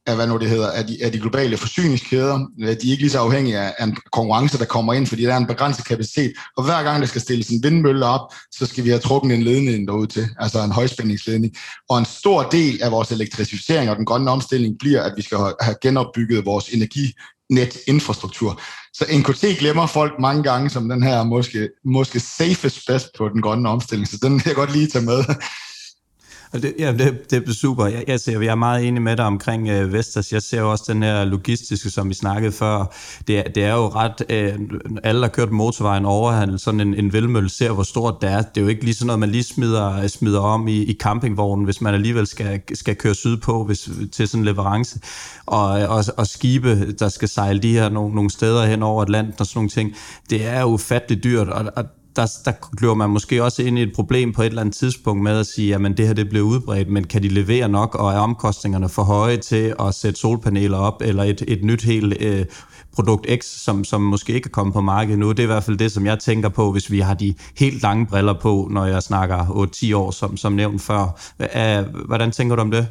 af 0.06 0.16
hvad 0.16 0.26
nu 0.26 0.36
det 0.36 0.50
hedder, 0.50 0.70
af 0.70 0.86
de, 0.86 0.98
af 1.02 1.12
de 1.12 1.18
globale 1.18 1.56
forsyningskæder. 1.56 2.48
Øh, 2.60 2.68
de 2.68 2.72
er 2.72 2.90
ikke 2.90 3.02
lige 3.02 3.10
så 3.10 3.18
afhængige 3.18 3.58
af, 3.58 3.74
af 3.78 3.84
en 3.84 3.96
konkurrence, 4.12 4.58
der 4.58 4.64
kommer 4.64 4.92
ind, 4.92 5.06
fordi 5.06 5.22
der 5.22 5.32
er 5.32 5.36
en 5.36 5.46
begrænset 5.46 5.84
kapacitet. 5.84 6.32
Og 6.56 6.64
hver 6.64 6.82
gang 6.82 7.00
der 7.00 7.06
skal 7.06 7.20
stilles 7.20 7.48
en 7.48 7.62
vindmølle 7.62 8.06
op, 8.06 8.34
så 8.52 8.66
skal 8.66 8.84
vi 8.84 8.88
have 8.88 9.00
trukket 9.00 9.34
en 9.34 9.42
ledning 9.42 9.88
derud 9.88 10.06
til, 10.06 10.28
altså 10.38 10.62
en 10.62 10.72
højspændingsledning. 10.72 11.56
Og 11.88 11.98
en 11.98 12.04
stor 12.04 12.42
del 12.42 12.82
af 12.82 12.90
vores 12.90 13.10
elektrificering 13.10 13.90
og 13.90 13.96
den 13.96 14.04
grønne 14.04 14.30
omstilling 14.30 14.78
bliver, 14.78 15.02
at 15.02 15.12
vi 15.16 15.22
skal 15.22 15.38
have 15.60 15.76
genopbygget 15.82 16.44
vores 16.44 16.68
energinetinfrastruktur. 16.68 18.60
Så 18.92 19.04
NKT 19.18 19.58
glemmer 19.58 19.86
folk 19.86 20.12
mange 20.20 20.42
gange 20.42 20.70
som 20.70 20.88
den 20.88 21.02
her 21.02 21.24
måske, 21.24 21.68
måske 21.84 22.20
safest 22.20 22.86
best 22.86 23.08
på 23.18 23.28
den 23.28 23.42
grønne 23.42 23.68
omstilling, 23.68 24.08
så 24.08 24.18
den 24.22 24.32
vil 24.32 24.42
jeg 24.46 24.54
godt 24.54 24.72
lige 24.72 24.86
tage 24.86 25.04
med. 25.04 25.24
Altså, 26.52 26.68
det, 26.68 26.74
ja, 26.78 26.92
det, 26.92 27.30
det 27.30 27.48
er 27.48 27.52
super. 27.52 27.86
Jeg, 27.86 28.04
jeg, 28.06 28.20
ser, 28.20 28.40
jeg 28.40 28.50
er 28.50 28.54
meget 28.54 28.88
enig 28.88 29.02
med 29.02 29.16
dig 29.16 29.24
omkring 29.24 29.68
øh, 29.68 29.92
Vestas. 29.92 30.32
Jeg 30.32 30.42
ser 30.42 30.60
jo 30.60 30.70
også 30.70 30.84
den 30.88 31.02
her 31.02 31.24
logistiske, 31.24 31.90
som 31.90 32.08
vi 32.08 32.14
snakkede 32.14 32.52
før. 32.52 32.94
Det, 33.26 33.44
det 33.54 33.64
er 33.64 33.74
jo 33.74 33.88
ret... 33.88 34.22
Øh, 34.28 34.58
alle, 35.02 35.20
der 35.20 35.28
kørt 35.28 35.50
motorvejen 35.50 36.04
over, 36.04 36.56
sådan 36.56 36.80
en, 36.80 36.94
en 36.94 37.12
velmølle 37.12 37.50
ser, 37.50 37.72
hvor 37.72 37.82
stort 37.82 38.14
det 38.20 38.30
er. 38.30 38.42
Det 38.42 38.56
er 38.56 38.60
jo 38.60 38.68
ikke 38.68 38.84
lige 38.84 38.94
sådan 38.94 39.06
noget, 39.06 39.20
man 39.20 39.30
lige 39.30 39.44
smider, 39.44 40.02
øh, 40.02 40.08
smider 40.08 40.40
om 40.40 40.68
i, 40.68 40.82
i 40.82 40.94
campingvognen, 40.94 41.64
hvis 41.64 41.80
man 41.80 41.94
alligevel 41.94 42.26
skal, 42.26 42.60
skal 42.74 42.96
køre 42.96 43.14
sydpå 43.14 43.64
hvis, 43.64 43.90
til 44.12 44.28
sådan 44.28 44.40
en 44.40 44.44
leverance. 44.44 45.00
Og, 45.46 45.82
øh, 45.82 45.90
og, 45.90 46.04
og 46.16 46.26
skibe, 46.26 46.92
der 46.92 47.08
skal 47.08 47.28
sejle 47.28 47.58
de 47.58 47.72
her 47.72 47.88
nogle, 47.88 48.14
nogle 48.14 48.30
steder 48.30 48.66
hen 48.66 48.82
over 48.82 49.02
Atlanten 49.02 49.34
og 49.38 49.46
sådan 49.46 49.58
nogle 49.58 49.70
ting. 49.70 49.94
Det 50.30 50.46
er 50.46 50.60
jo 50.60 50.66
ufatteligt 50.66 51.24
dyrt, 51.24 51.48
og, 51.48 51.72
og 51.76 51.84
der, 52.16 52.26
der 52.44 52.52
løber 52.80 52.94
man 52.94 53.10
måske 53.10 53.44
også 53.44 53.62
ind 53.62 53.78
i 53.78 53.82
et 53.82 53.92
problem 53.94 54.32
på 54.32 54.42
et 54.42 54.46
eller 54.46 54.60
andet 54.60 54.74
tidspunkt 54.74 55.22
med 55.22 55.40
at 55.40 55.46
sige, 55.46 55.74
at 55.74 55.80
det 55.96 56.06
her 56.06 56.14
det 56.14 56.28
bliver 56.28 56.44
udbredt, 56.44 56.90
men 56.90 57.04
kan 57.04 57.22
de 57.22 57.28
levere 57.28 57.68
nok, 57.68 57.94
og 57.94 58.12
er 58.12 58.18
omkostningerne 58.18 58.88
for 58.88 59.02
høje 59.02 59.36
til 59.36 59.74
at 59.80 59.94
sætte 59.94 60.20
solpaneler 60.20 60.78
op, 60.78 61.02
eller 61.04 61.22
et, 61.22 61.44
et 61.48 61.64
nyt 61.64 61.82
helt 61.82 62.14
øh, 62.20 62.46
produkt 62.94 63.26
X, 63.40 63.44
som, 63.44 63.84
som 63.84 64.00
måske 64.00 64.32
ikke 64.32 64.46
er 64.46 64.50
kommet 64.50 64.74
på 64.74 64.80
markedet 64.80 65.18
nu. 65.18 65.30
Det 65.30 65.38
er 65.38 65.42
i 65.42 65.46
hvert 65.46 65.64
fald 65.64 65.76
det, 65.76 65.92
som 65.92 66.06
jeg 66.06 66.18
tænker 66.18 66.48
på, 66.48 66.72
hvis 66.72 66.90
vi 66.90 67.00
har 67.00 67.14
de 67.14 67.34
helt 67.58 67.82
lange 67.82 68.06
briller 68.06 68.34
på, 68.40 68.68
når 68.70 68.86
jeg 68.86 69.02
snakker 69.02 69.68
8-10 69.92 69.96
år, 69.96 70.10
som, 70.10 70.36
som 70.36 70.52
nævnt 70.52 70.82
før. 70.82 71.20
Hvordan 72.06 72.32
tænker 72.32 72.56
du 72.56 72.62
om 72.62 72.70
det? 72.70 72.88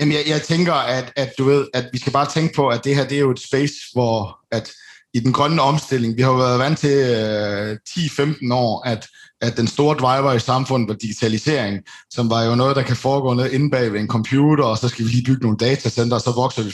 Jamen, 0.00 0.14
jeg, 0.14 0.22
jeg 0.28 0.42
tænker, 0.42 0.72
at, 0.72 1.12
at 1.16 1.32
du 1.38 1.44
ved, 1.44 1.66
at 1.74 1.84
vi 1.92 1.98
skal 1.98 2.12
bare 2.12 2.26
tænke 2.26 2.54
på, 2.54 2.68
at 2.68 2.84
det 2.84 2.96
her 2.96 3.08
det 3.08 3.16
er 3.16 3.20
jo 3.20 3.30
et 3.30 3.40
space, 3.40 3.74
hvor 3.92 4.38
at 4.50 4.70
i 5.14 5.20
den 5.20 5.32
grønne 5.32 5.62
omstilling. 5.62 6.16
Vi 6.16 6.22
har 6.22 6.30
jo 6.30 6.36
været 6.36 6.58
vant 6.58 6.78
til 6.78 6.90
øh, 6.90 7.76
10-15 7.88 8.54
år, 8.54 8.82
at, 8.86 9.06
at 9.40 9.56
den 9.56 9.66
store 9.66 9.96
driver 9.96 10.32
i 10.32 10.38
samfundet 10.38 10.88
var 10.88 10.94
digitalisering, 10.94 11.80
som 12.10 12.30
var 12.30 12.42
jo 12.42 12.54
noget, 12.54 12.76
der 12.76 12.82
kan 12.82 12.96
foregå 12.96 13.34
ned 13.34 13.50
inde 13.50 13.70
bag 13.70 13.92
ved 13.92 14.00
en 14.00 14.08
computer, 14.08 14.64
og 14.64 14.78
så 14.78 14.88
skal 14.88 15.04
vi 15.04 15.10
lige 15.10 15.24
bygge 15.24 15.42
nogle 15.42 15.56
datacenter, 15.56 16.16
og 16.16 16.22
så 16.22 16.32
vokser 16.32 16.62
vi 16.62 16.70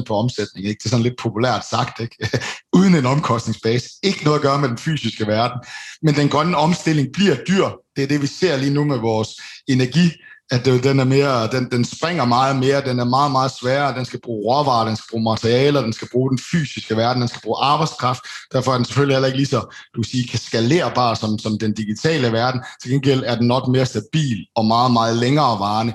40% 0.00 0.04
på 0.06 0.14
omsætning. 0.16 0.66
Ikke? 0.66 0.78
Det 0.78 0.84
er 0.84 0.90
sådan 0.90 1.02
lidt 1.02 1.18
populært 1.22 1.68
sagt, 1.70 2.00
ikke? 2.00 2.30
uden 2.78 2.94
en 2.94 3.06
omkostningsbase. 3.06 3.88
Ikke 4.02 4.24
noget 4.24 4.38
at 4.38 4.42
gøre 4.42 4.58
med 4.60 4.68
den 4.68 4.78
fysiske 4.78 5.26
verden. 5.26 5.58
Men 6.02 6.14
den 6.14 6.28
grønne 6.28 6.56
omstilling 6.56 7.08
bliver 7.12 7.36
dyr. 7.48 7.68
Det 7.96 8.02
er 8.02 8.08
det, 8.08 8.22
vi 8.22 8.26
ser 8.26 8.56
lige 8.56 8.74
nu 8.74 8.84
med 8.84 8.98
vores 8.98 9.28
energi 9.68 10.10
at 10.50 10.64
det, 10.64 10.84
den 10.84 11.00
er 11.00 11.04
mere, 11.04 11.46
den, 11.46 11.70
den 11.70 11.84
springer 11.84 12.24
meget 12.24 12.56
mere, 12.56 12.80
den 12.80 12.98
er 12.98 13.04
meget, 13.04 13.32
meget 13.32 13.50
sværere, 13.50 13.96
den 13.96 14.04
skal 14.04 14.20
bruge 14.20 14.54
råvarer, 14.54 14.86
den 14.86 14.96
skal 14.96 15.10
bruge 15.10 15.24
materialer, 15.24 15.80
den 15.80 15.92
skal 15.92 16.08
bruge 16.12 16.30
den 16.30 16.38
fysiske 16.38 16.96
verden, 16.96 17.20
den 17.20 17.28
skal 17.28 17.42
bruge 17.42 17.64
arbejdskraft, 17.64 18.20
derfor 18.52 18.72
er 18.72 18.76
den 18.76 18.84
selvfølgelig 18.84 19.14
heller 19.14 19.26
ikke 19.26 19.38
lige 19.38 19.46
så, 19.46 19.76
du 19.96 20.02
sige, 20.02 20.38
skalerbar 20.38 21.14
som, 21.14 21.38
som 21.38 21.58
den 21.58 21.74
digitale 21.74 22.32
verden, 22.32 22.60
til 22.82 22.90
gengæld 22.90 23.22
er 23.26 23.34
den 23.34 23.46
nok 23.46 23.68
mere 23.68 23.86
stabil 23.86 24.46
og 24.56 24.64
meget, 24.64 24.92
meget 24.92 25.16
længere 25.16 25.58
varende, 25.58 25.92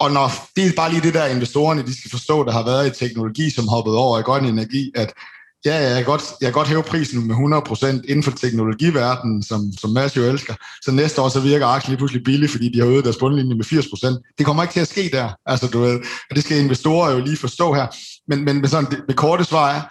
og 0.00 0.10
når, 0.10 0.32
det 0.56 0.66
er 0.66 0.72
bare 0.76 0.90
lige 0.90 1.02
det 1.02 1.14
der, 1.14 1.26
investorerne 1.26 1.82
de 1.82 1.98
skal 1.98 2.10
forstå, 2.10 2.44
der 2.44 2.52
har 2.52 2.64
været 2.64 2.86
i 2.86 2.98
teknologi, 3.04 3.50
som 3.50 3.68
hoppet 3.68 3.94
over 3.94 4.18
i 4.18 4.22
grøn 4.22 4.44
energi, 4.44 4.92
at 4.94 5.12
Ja, 5.64 5.76
jeg 5.76 5.96
kan 5.96 6.04
godt, 6.04 6.22
jeg 6.40 6.46
kan 6.46 6.52
godt 6.52 6.68
hæve 6.68 6.82
prisen 6.82 7.26
med 7.26 7.34
100% 7.34 7.86
inden 7.86 8.22
for 8.22 8.30
teknologiverdenen, 8.30 9.42
som, 9.42 9.72
som 9.80 9.90
Mads 9.90 10.16
jo 10.16 10.22
elsker. 10.22 10.54
Så 10.82 10.90
næste 10.90 11.20
år 11.22 11.28
så 11.28 11.40
virker 11.40 11.66
aktien 11.66 11.90
lige 11.90 11.98
pludselig 11.98 12.24
billig, 12.24 12.50
fordi 12.50 12.72
de 12.72 12.80
har 12.80 12.86
øget 12.86 13.04
deres 13.04 13.16
bundlinje 13.16 13.54
med 13.54 13.64
80%. 13.64 14.34
Det 14.38 14.46
kommer 14.46 14.62
ikke 14.62 14.72
til 14.72 14.80
at 14.80 14.88
ske 14.88 15.10
der. 15.12 15.28
Altså, 15.46 15.66
du 15.66 15.80
ved, 15.80 16.00
og 16.30 16.36
det 16.36 16.44
skal 16.44 16.58
investorer 16.58 17.12
jo 17.12 17.18
lige 17.18 17.36
forstå 17.36 17.74
her. 17.74 17.86
Men, 18.28 18.44
men 18.44 18.60
med 18.60 18.68
sådan, 18.68 18.90
det, 18.90 19.02
det 19.08 19.16
korte 19.16 19.44
svar 19.44 19.70
er, 19.70 19.82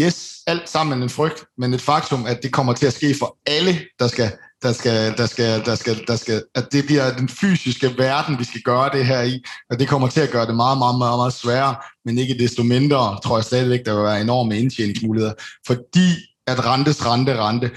yes, 0.00 0.34
alt 0.46 0.68
sammen 0.68 1.02
en 1.02 1.10
frygt, 1.10 1.44
men 1.58 1.74
et 1.74 1.80
faktum, 1.80 2.26
at 2.26 2.42
det 2.42 2.52
kommer 2.52 2.72
til 2.72 2.86
at 2.86 2.92
ske 2.92 3.14
for 3.18 3.38
alle, 3.46 3.78
der 3.98 4.08
skal 4.08 4.32
der 4.66 4.72
skal, 4.72 5.16
der 5.16 5.26
skal, 5.26 5.64
der 5.64 5.74
skal, 5.74 6.04
der 6.06 6.16
skal, 6.16 6.42
at 6.54 6.72
det 6.72 6.86
bliver 6.86 7.16
den 7.16 7.28
fysiske 7.28 7.98
verden, 7.98 8.38
vi 8.38 8.44
skal 8.44 8.60
gøre 8.60 8.90
det 8.92 9.06
her 9.06 9.22
i, 9.22 9.42
og 9.70 9.78
det 9.78 9.88
kommer 9.88 10.08
til 10.08 10.20
at 10.20 10.30
gøre 10.30 10.46
det 10.46 10.56
meget, 10.56 10.78
meget, 10.78 10.98
meget, 10.98 11.18
meget 11.18 11.32
sværere, 11.32 11.74
men 12.04 12.18
ikke 12.18 12.38
desto 12.38 12.62
mindre, 12.62 13.18
tror 13.24 13.36
jeg 13.36 13.44
stadigvæk, 13.44 13.80
der 13.86 13.94
vil 13.94 14.04
være 14.04 14.20
enorme 14.20 14.58
indtjeningsmuligheder, 14.58 15.34
fordi 15.66 16.08
at 16.46 16.66
rentes, 16.66 17.06
rente, 17.06 17.36
rente, 17.38 17.70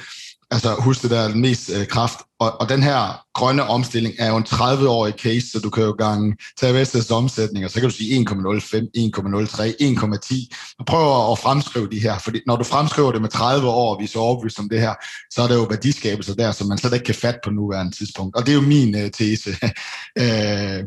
altså 0.52 0.76
husk 0.80 1.02
det 1.02 1.12
der 1.12 1.36
mest 1.36 1.72
øh, 1.76 1.88
kraft. 1.88 2.20
Og, 2.40 2.62
og 2.62 2.70
den 2.70 2.84
her 2.84 3.24
grønne 3.34 3.64
omstilling 3.64 4.16
er 4.20 4.30
jo 4.30 4.38
en 4.38 4.46
30-årig 4.50 5.14
case, 5.14 5.52
så 5.52 5.60
du 5.60 5.70
kan 5.70 5.84
jo 5.84 5.92
gange 5.92 6.36
tage 6.58 6.74
Vestas 6.74 7.12
omsætning, 7.12 7.66
og 7.66 7.72
så 7.72 7.80
kan 7.80 7.90
du 7.90 7.96
sige 7.96 8.26
1,05, 8.30 8.36
1,03, 8.36 8.36
1,10. 9.82 10.76
Og 10.80 10.86
prøv 10.86 11.32
at 11.32 11.40
fremskrive 11.40 11.90
de 11.92 12.00
her, 12.00 12.20
for 12.20 12.32
når 12.48 12.56
du 12.56 12.64
fremskriver 12.64 13.12
det 13.12 13.22
med 13.22 13.30
30 13.30 13.68
år, 13.68 13.94
og 13.94 14.00
vi 14.00 14.04
er 14.04 14.08
så 14.08 14.20
overbevist 14.20 14.60
om 14.60 14.70
det 14.70 14.82
her, 14.82 14.94
så 15.34 15.42
er 15.42 15.48
der 15.48 15.56
jo 15.56 15.64
værdiskabelser 15.70 16.34
der, 16.34 16.52
som 16.52 16.68
man 16.68 16.78
slet 16.78 16.94
ikke 16.94 17.06
kan 17.06 17.16
fatte 17.16 17.40
på 17.44 17.50
nuværende 17.50 17.98
tidspunkt. 17.98 18.36
Og 18.36 18.46
det 18.46 18.52
er 18.52 18.56
jo 18.56 18.62
min 18.62 18.96
øh, 18.96 19.12
tese. 19.12 19.50
øh, 20.22 20.84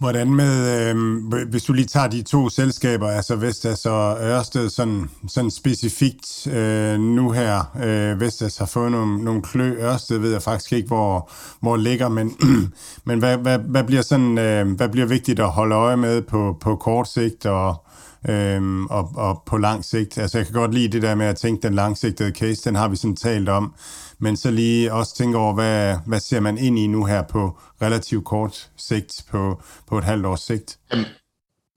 Hvordan 0.00 0.34
med, 0.34 0.88
øh, 0.90 1.46
hvis 1.50 1.64
du 1.64 1.72
lige 1.72 1.86
tager 1.86 2.08
de 2.08 2.22
to 2.22 2.48
selskaber, 2.48 3.08
altså 3.08 3.36
Vestas 3.36 3.86
og 3.86 4.18
Ørsted, 4.20 4.70
sådan, 4.70 5.10
sådan 5.28 5.50
specifikt 5.50 6.46
øh, 6.46 7.00
nu 7.00 7.30
her. 7.30 7.76
Øh, 7.82 8.20
Vestas 8.20 8.58
har 8.58 8.66
fået 8.66 8.92
nogle, 8.92 9.24
nogle 9.24 9.42
klø. 9.42 9.76
Ørsted 9.78 10.18
ved 10.18 10.32
jeg 10.32 10.42
faktisk 10.42 10.72
ikke, 10.72 10.86
hvor, 10.86 11.30
hvor 11.60 11.76
ligger, 11.76 12.08
men, 12.08 12.36
men 13.06 13.18
hvad, 13.18 13.36
hvad, 13.36 13.58
hvad, 13.58 13.84
bliver 13.84 14.02
sådan, 14.02 14.38
øh, 14.38 14.76
hvad 14.76 14.88
bliver 14.88 15.06
vigtigt 15.06 15.40
at 15.40 15.50
holde 15.50 15.74
øje 15.74 15.96
med 15.96 16.22
på, 16.22 16.56
på 16.60 16.76
kort 16.76 17.08
sigt 17.08 17.46
og, 17.46 17.84
øh, 18.28 18.82
og, 18.82 19.12
og 19.14 19.42
på 19.46 19.56
lang 19.56 19.84
sigt? 19.84 20.18
Altså 20.18 20.38
jeg 20.38 20.46
kan 20.46 20.54
godt 20.54 20.74
lide 20.74 20.88
det 20.88 21.02
der 21.02 21.14
med 21.14 21.26
at 21.26 21.36
tænke 21.36 21.62
den 21.62 21.74
langsigtede 21.74 22.30
case, 22.30 22.64
den 22.64 22.76
har 22.76 22.88
vi 22.88 22.96
sådan 22.96 23.16
talt 23.16 23.48
om 23.48 23.74
men 24.20 24.36
så 24.36 24.50
lige 24.50 24.92
også 24.92 25.14
tænke 25.14 25.38
over, 25.38 25.54
hvad, 25.54 25.96
hvad 26.06 26.20
ser 26.20 26.40
man 26.40 26.58
ind 26.58 26.78
i 26.78 26.86
nu 26.86 27.04
her 27.04 27.22
på 27.22 27.58
relativt 27.82 28.24
kort 28.24 28.70
sigt, 28.76 29.24
på, 29.30 29.62
på 29.88 29.98
et 29.98 30.04
halvt 30.04 30.26
års 30.26 30.40
sigt? 30.40 30.78
Jamen, 30.92 31.06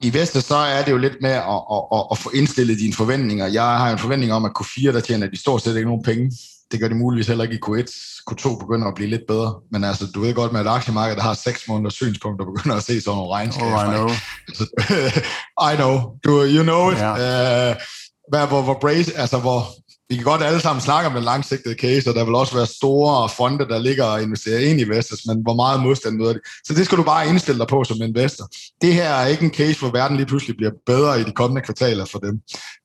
I 0.03 0.13
Vester 0.13 0.39
så 0.39 0.55
er 0.55 0.83
det 0.83 0.91
jo 0.91 0.97
lidt 0.97 1.17
med 1.21 1.29
at, 1.29 1.61
at, 1.71 1.83
at, 1.93 2.05
at 2.11 2.17
få 2.17 2.29
indstillet 2.29 2.79
dine 2.79 2.93
forventninger. 2.93 3.47
Jeg 3.47 3.63
har 3.63 3.91
en 3.91 3.99
forventning 3.99 4.33
om, 4.33 4.45
at 4.45 4.51
Q4, 4.59 4.91
der 4.91 4.99
tjener 4.99 5.27
de 5.27 5.39
stort 5.39 5.61
set 5.61 5.75
ikke 5.75 5.89
nogen 5.89 6.03
penge. 6.03 6.31
det 6.71 6.79
gør 6.79 6.87
de 6.87 6.95
muligvis 6.95 7.27
heller 7.27 7.43
ikke 7.43 7.55
i 7.55 7.65
Q1. 7.65 7.89
Q2 8.31 8.59
begynder 8.59 8.87
at 8.87 8.95
blive 8.95 9.09
lidt 9.09 9.21
bedre, 9.27 9.55
men 9.71 9.83
altså, 9.83 10.05
du 10.15 10.21
ved 10.21 10.33
godt 10.33 10.51
med 10.53 10.61
et 10.61 10.67
aktiemarked, 10.67 11.15
der 11.15 11.21
har 11.21 11.33
seks 11.33 11.67
måneders 11.67 11.93
synspunkter, 11.93 12.45
begynder 12.45 12.75
at 12.77 12.83
se 12.83 13.01
sådan 13.01 13.17
nogle 13.17 13.33
regnskaber. 13.33 13.77
Oh, 13.77 13.85
I 13.85 13.95
know. 13.95 14.09
Altså, 14.47 14.65
I 15.71 15.75
know. 15.75 15.95
Do 16.25 16.31
you 16.55 16.63
know 16.63 16.91
it? 16.91 16.97
Ja. 16.97 17.71
Uh, 17.71 17.75
hvad, 18.29 18.47
hvor, 18.47 18.61
hvor, 18.61 18.77
brace, 18.81 19.17
altså, 19.17 19.39
hvor, 19.39 19.67
vi 20.09 20.15
kan 20.15 20.23
godt 20.23 20.43
alle 20.43 20.59
sammen 20.59 20.81
snakke 20.81 21.07
om 21.07 21.15
den 21.15 21.23
langsigtede 21.23 21.75
case, 21.75 22.09
og 22.09 22.15
der 22.15 22.25
vil 22.25 22.35
også 22.35 22.55
være 22.55 22.65
store 22.65 23.29
fonde, 23.29 23.67
der 23.67 23.79
ligger 23.79 24.03
og 24.03 24.21
investerer 24.21 24.59
ind 24.59 24.79
i 24.79 24.83
Vestas, 24.83 25.25
men 25.25 25.41
hvor 25.41 25.55
meget 25.55 25.79
modstand 25.79 26.15
møder 26.15 26.33
det. 26.33 26.41
Så 26.65 26.73
det 26.73 26.85
skal 26.85 26.97
du 26.97 27.03
bare 27.03 27.27
indstille 27.27 27.59
dig 27.59 27.67
på 27.67 27.83
som 27.83 28.01
investor. 28.01 28.45
Det 28.81 28.93
her 28.93 29.09
er 29.09 29.27
ikke 29.27 29.43
en 29.43 29.53
case, 29.53 29.79
hvor 29.79 29.91
verden 29.91 30.17
lige 30.17 30.25
pludselig 30.25 30.57
bliver 30.57 30.71
bedre 30.85 31.21
i 31.21 31.23
de 31.23 31.31
kommende 31.31 31.61
kvartaler 31.61 32.05
for 32.05 32.19
dem. 32.19 32.39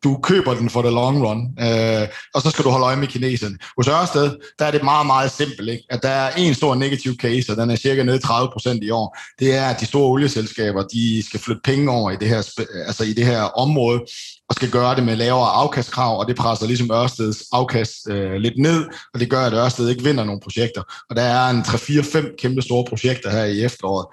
Du 0.04 0.18
køber 0.22 0.54
den 0.54 0.70
for 0.70 0.82
the 0.82 0.90
long 0.90 1.26
run, 1.26 1.40
øh, 1.60 2.08
og 2.34 2.42
så 2.42 2.50
skal 2.50 2.64
du 2.64 2.70
holde 2.70 2.86
øje 2.86 2.96
med 2.96 3.06
kineserne. 3.06 3.58
Hos 3.76 3.88
Ørsted, 3.88 4.30
der 4.58 4.64
er 4.64 4.70
det 4.70 4.84
meget, 4.84 5.06
meget 5.06 5.30
simpelt, 5.30 5.68
ikke? 5.70 5.84
at 5.90 6.02
der 6.02 6.08
er 6.08 6.34
en 6.36 6.54
stor 6.54 6.74
negativ 6.74 7.14
case, 7.16 7.52
og 7.52 7.56
den 7.56 7.70
er 7.70 7.76
cirka 7.76 8.02
nede 8.02 8.18
30 8.18 8.50
procent 8.52 8.84
i 8.84 8.90
år. 8.90 9.18
Det 9.38 9.54
er, 9.54 9.66
at 9.66 9.80
de 9.80 9.86
store 9.86 10.08
olieselskaber, 10.08 10.82
de 10.82 11.22
skal 11.26 11.40
flytte 11.40 11.60
penge 11.64 11.90
over 11.90 12.10
i 12.10 12.16
det 12.16 12.28
her, 12.28 12.42
altså 12.86 13.04
i 13.04 13.12
det 13.12 13.26
her 13.26 13.42
område, 13.42 14.00
og 14.48 14.54
skal 14.54 14.70
gøre 14.70 14.96
det 14.96 15.04
med 15.04 15.16
lavere 15.16 15.50
afkastkrav, 15.50 16.18
og 16.18 16.28
det 16.28 16.36
presser 16.36 16.66
ligesom 16.66 16.90
Ørsteds 16.90 17.42
afkast 17.52 17.94
øh, 18.08 18.32
lidt 18.32 18.58
ned, 18.58 18.86
og 19.14 19.20
det 19.20 19.30
gør, 19.30 19.40
at 19.40 19.52
Ørsted 19.52 19.88
ikke 19.88 20.04
vinder 20.04 20.24
nogle 20.24 20.40
projekter. 20.40 20.82
Og 21.10 21.16
der 21.16 21.22
er 21.22 21.50
en 21.50 21.60
3-4-5 21.60 22.36
kæmpe 22.36 22.62
store 22.62 22.84
projekter 22.88 23.30
her 23.30 23.44
i 23.44 23.64
efteråret, 23.64 24.06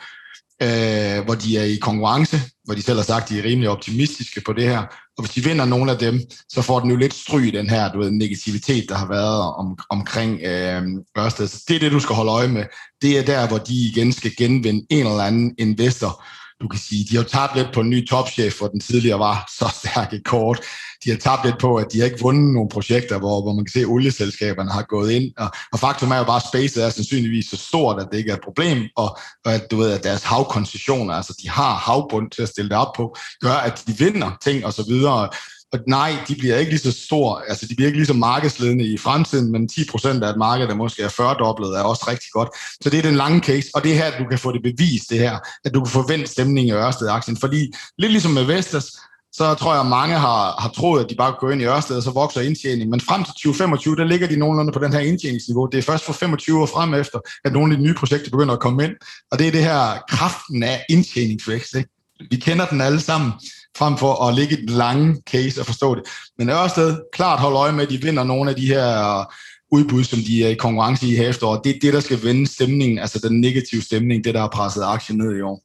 øh, 0.62 1.26
hvor 1.26 1.36
de 1.36 1.58
er 1.58 1.64
i 1.64 1.76
konkurrence, 1.76 2.42
hvor 2.64 2.74
de 2.74 2.82
selv 2.82 2.98
har 2.98 3.04
sagt, 3.04 3.24
at 3.24 3.30
de 3.30 3.40
er 3.40 3.44
rimelig 3.44 3.70
optimistiske 3.70 4.42
på 4.46 4.54
det 4.54 4.64
her. 4.64 4.82
Og 5.18 5.24
hvis 5.24 5.34
de 5.34 5.44
vinder 5.44 5.66
nogle 5.66 5.92
af 5.92 5.98
dem, 5.98 6.22
så 6.50 6.62
får 6.62 6.80
den 6.80 6.90
jo 6.90 6.96
lidt 6.96 7.14
stryg 7.14 7.54
den 7.54 7.70
her 7.70 7.92
du 7.92 8.00
ved, 8.00 8.12
negativitet, 8.12 8.90
der 8.90 8.96
har 8.96 9.08
været 9.08 9.42
om, 9.42 9.78
omkring 9.90 10.42
øh, 10.44 10.84
Ørsted. 11.18 11.48
Så 11.48 11.64
det 11.68 11.76
er 11.76 11.80
det, 11.80 11.92
du 11.92 12.00
skal 12.00 12.16
holde 12.16 12.32
øje 12.32 12.48
med. 12.48 12.66
Det 13.02 13.20
er 13.20 13.24
der, 13.24 13.48
hvor 13.48 13.58
de 13.58 13.74
igen 13.74 14.14
skal 14.14 14.36
genvinde 14.38 14.86
en 14.90 15.08
eller 15.08 15.24
anden 15.24 15.56
investor, 15.58 16.24
du 16.62 16.68
kan 16.68 16.80
sige, 16.80 17.06
de 17.12 17.16
har 17.16 17.24
tabt 17.24 17.56
lidt 17.56 17.74
på 17.74 17.82
en 17.82 17.90
ny 17.90 18.08
topchef, 18.08 18.58
hvor 18.58 18.68
den 18.68 18.80
tidligere 18.80 19.20
var 19.20 19.50
så 19.58 19.76
stærk 19.80 20.14
et 20.14 20.24
kort. 20.24 20.62
De 21.06 21.10
har 21.10 21.18
tabt 21.18 21.46
lidt 21.46 21.60
på, 21.60 21.76
at 21.76 21.88
de 21.94 22.00
har 22.00 22.06
ikke 22.06 22.22
vundet 22.22 22.54
nogle 22.54 22.70
projekter, 22.70 23.20
hvor, 23.20 23.42
hvor 23.42 23.54
man 23.54 23.66
kan 23.66 23.72
se, 23.72 23.80
at 23.80 23.86
olieselskaberne 23.86 24.72
har 24.72 24.82
gået 24.82 25.12
ind. 25.12 25.32
Og, 25.38 25.50
og 25.72 25.80
faktum 25.80 26.12
er 26.12 26.18
jo 26.18 26.24
bare, 26.24 26.36
at 26.36 26.48
spacet 26.48 26.86
er 26.86 26.90
sandsynligvis 26.90 27.46
så 27.46 27.58
stort, 27.58 28.02
at 28.02 28.08
det 28.12 28.18
ikke 28.18 28.32
er 28.32 28.36
et 28.36 28.44
problem, 28.44 28.84
og, 28.96 29.18
og 29.46 29.54
at, 29.54 29.72
du 29.72 29.78
ved, 29.78 29.92
at 29.92 30.04
deres 30.04 30.24
havkoncessioner, 30.24 31.14
altså 31.14 31.34
de 31.44 31.50
har 31.50 31.76
havbund 31.76 32.32
til 32.32 32.42
at 32.42 32.50
stille 32.50 32.70
det 32.70 32.78
op 32.78 32.94
på, 32.96 33.16
gør, 33.42 33.54
at 33.54 33.84
de 33.88 33.98
vinder 33.98 34.32
ting 34.44 34.66
og 34.66 34.74
så 34.74 34.84
videre. 34.88 35.30
Og 35.74 35.80
nej, 35.88 36.12
de 36.28 36.36
bliver 36.36 36.58
ikke 36.58 36.72
lige 36.72 36.80
så 36.80 36.92
stor, 36.92 37.44
altså 37.48 37.66
de 37.70 37.76
bliver 37.76 37.88
ikke 37.88 38.00
lige 38.00 38.08
så 38.08 38.14
markedsledende 38.14 38.86
i 38.86 38.98
fremtiden, 38.98 39.52
men 39.52 39.70
10% 39.72 40.24
af 40.24 40.30
et 40.30 40.38
marked, 40.38 40.68
der 40.68 40.76
måske 40.76 41.04
er 41.04 41.10
40-doblet, 41.10 41.78
er 41.78 41.82
også 41.82 42.06
rigtig 42.08 42.30
godt. 42.32 42.50
Så 42.82 42.90
det 42.90 42.98
er 42.98 43.02
den 43.02 43.16
lange 43.16 43.40
case, 43.40 43.68
og 43.74 43.84
det 43.84 43.92
er 43.92 43.96
her, 43.96 44.18
du 44.20 44.26
kan 44.30 44.40
få 44.40 44.52
det 44.52 44.64
bevist, 44.64 45.10
det 45.10 45.20
her, 45.20 45.40
at 45.66 45.74
du 45.74 45.84
kan 45.84 45.92
forvente 45.92 46.28
stemningen 46.28 46.76
i 46.76 46.78
Ørsted-aktien. 46.78 47.38
Fordi 47.38 47.74
lidt 47.98 48.12
ligesom 48.12 48.32
med 48.32 48.44
Vestas, 48.44 48.86
så 49.34 49.54
tror 49.54 49.74
jeg, 49.74 49.82
at 49.82 49.88
mange 49.88 50.16
har, 50.16 50.62
har 50.62 50.70
troet, 50.70 51.04
at 51.04 51.10
de 51.10 51.16
bare 51.16 51.36
går 51.40 51.52
ind 51.52 51.62
i 51.62 51.66
Ørsted, 51.66 51.98
og 51.98 52.04
så 52.04 52.12
vokser 52.12 52.42
indtjeningen. 52.42 52.92
Men 52.92 53.02
frem 53.02 53.24
til 53.24 53.34
2025, 53.34 53.96
der 53.96 54.04
ligger 54.04 54.28
de 54.28 54.36
nogenlunde 54.36 54.72
på 54.72 54.80
den 54.80 54.94
her 54.94 55.00
indtjeningsniveau. 55.00 55.66
Det 55.66 55.78
er 55.78 55.82
først 55.82 56.06
for 56.06 56.14
25 56.14 56.62
år 56.62 56.66
frem 56.66 56.94
efter, 56.94 57.20
at 57.46 57.54
nogle 57.54 57.74
af 57.74 57.78
de 57.78 57.84
nye 57.84 57.94
projekter 57.94 58.32
begynder 58.32 58.54
at 58.54 58.60
komme 58.60 58.84
ind. 58.84 58.94
Og 59.32 59.40
det 59.40 59.48
er 59.48 59.52
det 59.52 59.64
her 59.64 60.04
kraften 60.10 60.64
af 60.64 60.86
indtjeningsvækst. 60.90 61.76
Ikke? 61.76 61.90
Vi 62.32 62.36
kender 62.36 62.66
den 62.66 62.82
alle 62.82 63.00
sammen 63.00 63.32
frem 63.78 63.98
for 63.98 64.28
at 64.28 64.36
ligge 64.36 64.58
i 64.58 64.62
den 64.62 64.70
lange 64.70 65.18
case 65.32 65.62
og 65.62 65.66
forstå 65.66 65.96
det. 65.96 66.04
Men 66.38 66.50
Ørsted, 66.50 66.98
klart 67.14 67.40
hold 67.40 67.56
øje 67.56 67.72
med, 67.72 67.84
at 67.84 67.90
de 67.90 68.02
vinder 68.02 68.24
nogle 68.24 68.50
af 68.50 68.56
de 68.56 68.68
her 68.68 69.26
udbud, 69.72 70.04
som 70.04 70.20
de 70.20 70.44
er 70.44 70.50
i 70.50 70.54
konkurrence 70.54 71.08
i 71.08 71.16
her 71.16 71.30
efterår. 71.30 71.62
Det 71.62 71.76
er 71.76 71.80
det, 71.82 71.94
der 71.94 72.00
skal 72.00 72.24
vende 72.24 72.48
stemningen, 72.48 73.00
altså 73.00 73.20
den 73.20 73.42
negative 73.42 73.82
stemning, 73.82 74.24
det 74.24 74.34
der 74.34 74.40
har 74.40 74.48
presset 74.48 74.84
aktien 74.84 75.18
ned 75.18 75.38
i 75.38 75.42
år. 75.42 75.64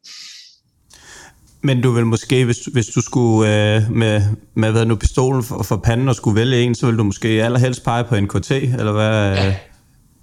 Men 1.63 1.83
du 1.83 1.91
vil 1.91 2.07
måske, 2.07 2.45
hvis, 2.45 2.59
hvis 2.73 2.87
du 2.87 3.01
skulle 3.01 3.75
øh, 3.77 3.91
med, 3.91 4.23
med 4.55 4.71
hvad 4.71 4.87
nu, 4.87 4.97
pistolen 4.97 5.43
for, 5.43 5.63
for 5.63 5.77
panden 5.77 6.09
og 6.09 6.15
skulle 6.15 6.41
vælge 6.41 6.63
en, 6.63 6.75
så 6.75 6.87
vil 6.87 6.99
du 6.99 7.05
måske 7.05 7.29
allerhelst 7.29 7.85
pege 7.85 8.05
på 8.05 8.21
NKT, 8.21 8.51
eller 8.51 8.93
hvad? 8.93 9.35
Ja. 9.35 9.57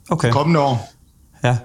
Okay. 0.10 0.32
Kommende 0.32 0.60
år. 0.60 0.94
Ja. 1.44 1.58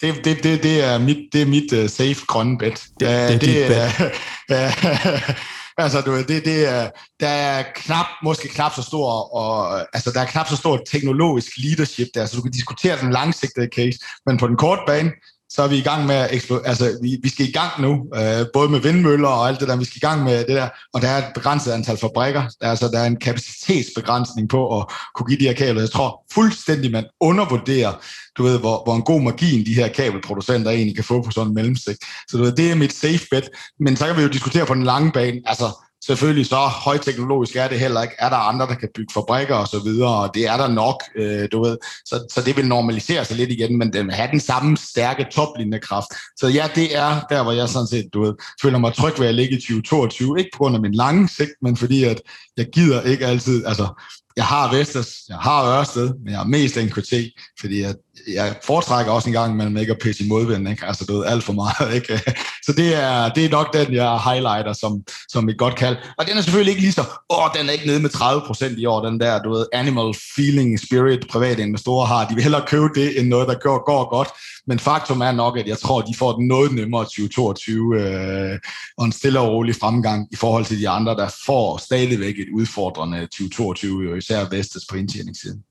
Det, 0.00 0.24
det, 0.24 0.42
det, 0.42 0.62
det 0.62 0.84
er 0.84 0.98
mit, 0.98 1.16
det 1.32 1.42
er 1.42 1.46
mit 1.46 1.72
uh, 1.72 1.88
safe 1.90 2.26
grønne 2.26 2.58
bet. 2.58 2.86
Det, 3.00 3.08
det 3.08 3.08
er 3.08 3.38
dit 3.38 3.68
bet. 3.68 5.36
altså, 5.84 6.00
du 6.00 6.16
det, 6.16 6.44
det 6.44 6.68
er, 6.68 6.90
der 7.20 7.28
er 7.28 7.64
knap, 7.74 8.06
måske 8.22 8.48
knap 8.48 8.74
så 8.74 8.82
stor, 8.82 9.10
og, 9.10 9.80
altså, 9.92 10.10
der 10.14 10.20
er 10.20 10.26
knap 10.26 10.48
så 10.48 10.56
stor 10.56 10.84
teknologisk 10.92 11.52
leadership 11.56 12.08
der, 12.14 12.26
så 12.26 12.36
du 12.36 12.42
kan 12.42 12.52
diskutere 12.52 13.00
den 13.00 13.10
langsigtede 13.10 13.68
case, 13.74 13.98
men 14.26 14.38
på 14.38 14.46
den 14.46 14.56
korte 14.56 14.82
bane, 14.86 15.10
så 15.50 15.62
er 15.62 15.68
vi 15.68 15.76
i 15.76 15.82
gang 15.82 16.06
med 16.06 16.14
at. 16.14 16.50
Altså, 16.64 16.98
vi, 17.02 17.18
vi 17.22 17.28
skal 17.28 17.48
i 17.48 17.52
gang 17.52 17.70
nu, 17.78 18.06
øh, 18.14 18.46
både 18.52 18.68
med 18.68 18.80
vindmøller 18.80 19.28
og 19.28 19.48
alt 19.48 19.60
det 19.60 19.68
der. 19.68 19.76
Vi 19.76 19.84
skal 19.84 19.96
i 19.96 20.06
gang 20.06 20.24
med 20.24 20.38
det 20.38 20.48
der, 20.48 20.68
og 20.92 21.02
der 21.02 21.08
er 21.08 21.18
et 21.18 21.34
begrænset 21.34 21.72
antal 21.72 21.96
fabrikker. 21.96 22.42
Altså, 22.60 22.88
der 22.88 22.98
er 22.98 23.06
en 23.06 23.16
kapacitetsbegrænsning 23.16 24.48
på 24.48 24.80
at 24.80 24.86
kunne 25.14 25.26
give 25.26 25.40
de 25.40 25.44
her 25.44 25.52
kabler. 25.52 25.80
Jeg 25.80 25.90
tror 25.90 26.24
fuldstændig, 26.32 26.90
man 26.90 27.04
undervurderer, 27.20 27.92
du 28.38 28.42
ved, 28.42 28.58
hvor, 28.58 28.82
hvor 28.84 28.96
en 28.96 29.02
god 29.02 29.20
margin 29.20 29.66
de 29.66 29.74
her 29.74 29.88
kabelproducenter 29.88 30.70
egentlig 30.70 30.94
kan 30.94 31.04
få 31.04 31.22
på 31.22 31.30
sådan 31.30 31.48
en 31.48 31.54
mellemsigt. 31.54 31.98
Så 32.28 32.36
du 32.36 32.42
ved, 32.42 32.52
det 32.52 32.70
er 32.70 32.74
mit 32.74 32.92
safe 32.92 33.26
bet. 33.30 33.50
Men 33.80 33.96
så 33.96 34.06
kan 34.06 34.16
vi 34.16 34.22
jo 34.22 34.28
diskutere 34.28 34.66
på 34.66 34.74
den 34.74 34.84
lange 34.84 35.12
bane. 35.12 35.40
Altså, 35.46 35.87
Selvfølgelig 36.08 36.46
så 36.46 36.56
højteknologisk 36.56 37.56
er 37.56 37.68
det 37.68 37.80
heller 37.80 38.02
ikke. 38.02 38.14
Er 38.18 38.28
der 38.28 38.36
andre, 38.36 38.66
der 38.66 38.74
kan 38.74 38.88
bygge 38.94 39.12
fabrikker 39.14 39.54
og 39.54 39.68
så 39.68 39.80
videre, 39.84 40.14
og 40.22 40.30
det 40.34 40.46
er 40.46 40.56
der 40.56 40.68
nok, 40.68 41.02
øh, 41.16 41.48
du 41.52 41.64
ved. 41.64 41.76
Så, 42.04 42.26
så 42.30 42.42
det 42.46 42.56
vil 42.56 42.68
normalisere 42.68 43.24
sig 43.24 43.36
lidt 43.36 43.50
igen, 43.50 43.78
men 43.78 43.92
den 43.92 44.06
vil 44.06 44.14
have 44.14 44.30
den 44.30 44.40
samme 44.40 44.76
stærke 44.76 45.26
toplinjekraft. 45.32 46.06
Så 46.36 46.48
ja, 46.48 46.68
det 46.74 46.96
er 46.96 47.20
der, 47.30 47.42
hvor 47.42 47.52
jeg 47.52 47.68
sådan 47.68 47.86
set, 47.86 48.08
du 48.12 48.22
ved, 48.22 48.34
føler 48.62 48.78
mig 48.78 48.94
tryg 48.94 49.20
ved 49.20 49.26
at 49.26 49.34
ligge 49.34 49.56
i 49.56 49.60
2022. 49.60 50.38
Ikke 50.38 50.50
på 50.52 50.58
grund 50.58 50.74
af 50.74 50.82
min 50.82 50.94
lange 50.94 51.28
sigt, 51.28 51.52
men 51.62 51.76
fordi 51.76 52.04
at 52.04 52.20
jeg 52.56 52.66
gider 52.72 53.02
ikke 53.02 53.26
altid, 53.26 53.66
altså 53.66 53.88
jeg 54.36 54.46
har 54.46 54.76
Vestas, 54.76 55.24
jeg 55.28 55.36
har 55.36 55.78
Ørsted, 55.78 56.14
men 56.24 56.28
jeg 56.28 56.38
har 56.38 56.46
mest 56.46 56.76
NKT, 56.76 57.12
fordi 57.60 57.82
at 57.82 57.96
jeg 58.34 58.56
foretrækker 58.64 59.12
også 59.12 59.28
en 59.28 59.32
gang 59.32 59.52
imellem 59.52 59.76
ikke 59.76 59.92
at 59.92 59.98
pisse 60.02 60.24
i 60.24 60.28
modvind, 60.28 60.68
ikke? 60.68 60.86
altså 60.86 61.04
du 61.04 61.16
ved, 61.16 61.24
alt 61.26 61.44
for 61.44 61.52
meget. 61.52 61.94
Ikke? 61.94 62.20
Så 62.66 62.72
det 62.72 62.94
er, 62.94 63.28
det 63.28 63.44
er 63.44 63.50
nok 63.50 63.74
den, 63.74 63.94
jeg 63.94 64.20
highlighter 64.20 64.72
som, 64.72 65.02
som 65.28 65.48
et 65.48 65.58
godt 65.58 65.76
kald. 65.76 65.96
Og 66.18 66.26
den 66.26 66.36
er 66.36 66.40
selvfølgelig 66.40 66.70
ikke 66.70 66.82
lige 66.82 66.92
så, 66.92 67.04
åh, 67.30 67.48
den 67.58 67.68
er 67.68 67.72
ikke 67.72 67.86
nede 67.86 68.00
med 68.00 68.10
30% 68.10 68.80
i 68.80 68.86
år, 68.86 69.04
den 69.04 69.20
der, 69.20 69.42
du 69.42 69.50
ved, 69.50 69.66
animal 69.72 70.14
feeling 70.36 70.80
spirit, 70.80 71.26
private 71.30 71.62
investorer 71.62 72.06
har. 72.06 72.28
De 72.28 72.34
vil 72.34 72.42
hellere 72.42 72.64
købe 72.66 72.88
det, 72.94 73.20
end 73.20 73.28
noget, 73.28 73.48
der 73.48 73.54
går, 73.54 73.84
går 73.86 74.10
godt. 74.10 74.28
Men 74.66 74.78
faktum 74.78 75.20
er 75.20 75.32
nok, 75.32 75.58
at 75.58 75.68
jeg 75.68 75.78
tror, 75.78 76.00
de 76.00 76.14
får 76.16 76.32
den 76.32 76.46
noget 76.46 76.72
nemmere 76.72 77.04
2022, 77.04 78.00
øh, 78.00 78.58
og 78.98 79.04
en 79.04 79.12
stille 79.12 79.40
og 79.40 79.48
rolig 79.48 79.74
fremgang 79.74 80.28
i 80.32 80.36
forhold 80.36 80.64
til 80.64 80.80
de 80.80 80.88
andre, 80.88 81.14
der 81.14 81.28
får 81.46 81.76
stadigvæk 81.76 82.38
et 82.38 82.48
udfordrende 82.54 83.20
2022, 83.20 84.04
jo 84.04 84.14
især 84.14 84.48
Vestas 84.50 84.82
på 84.90 84.96
indtjeningssiden. 84.96 85.62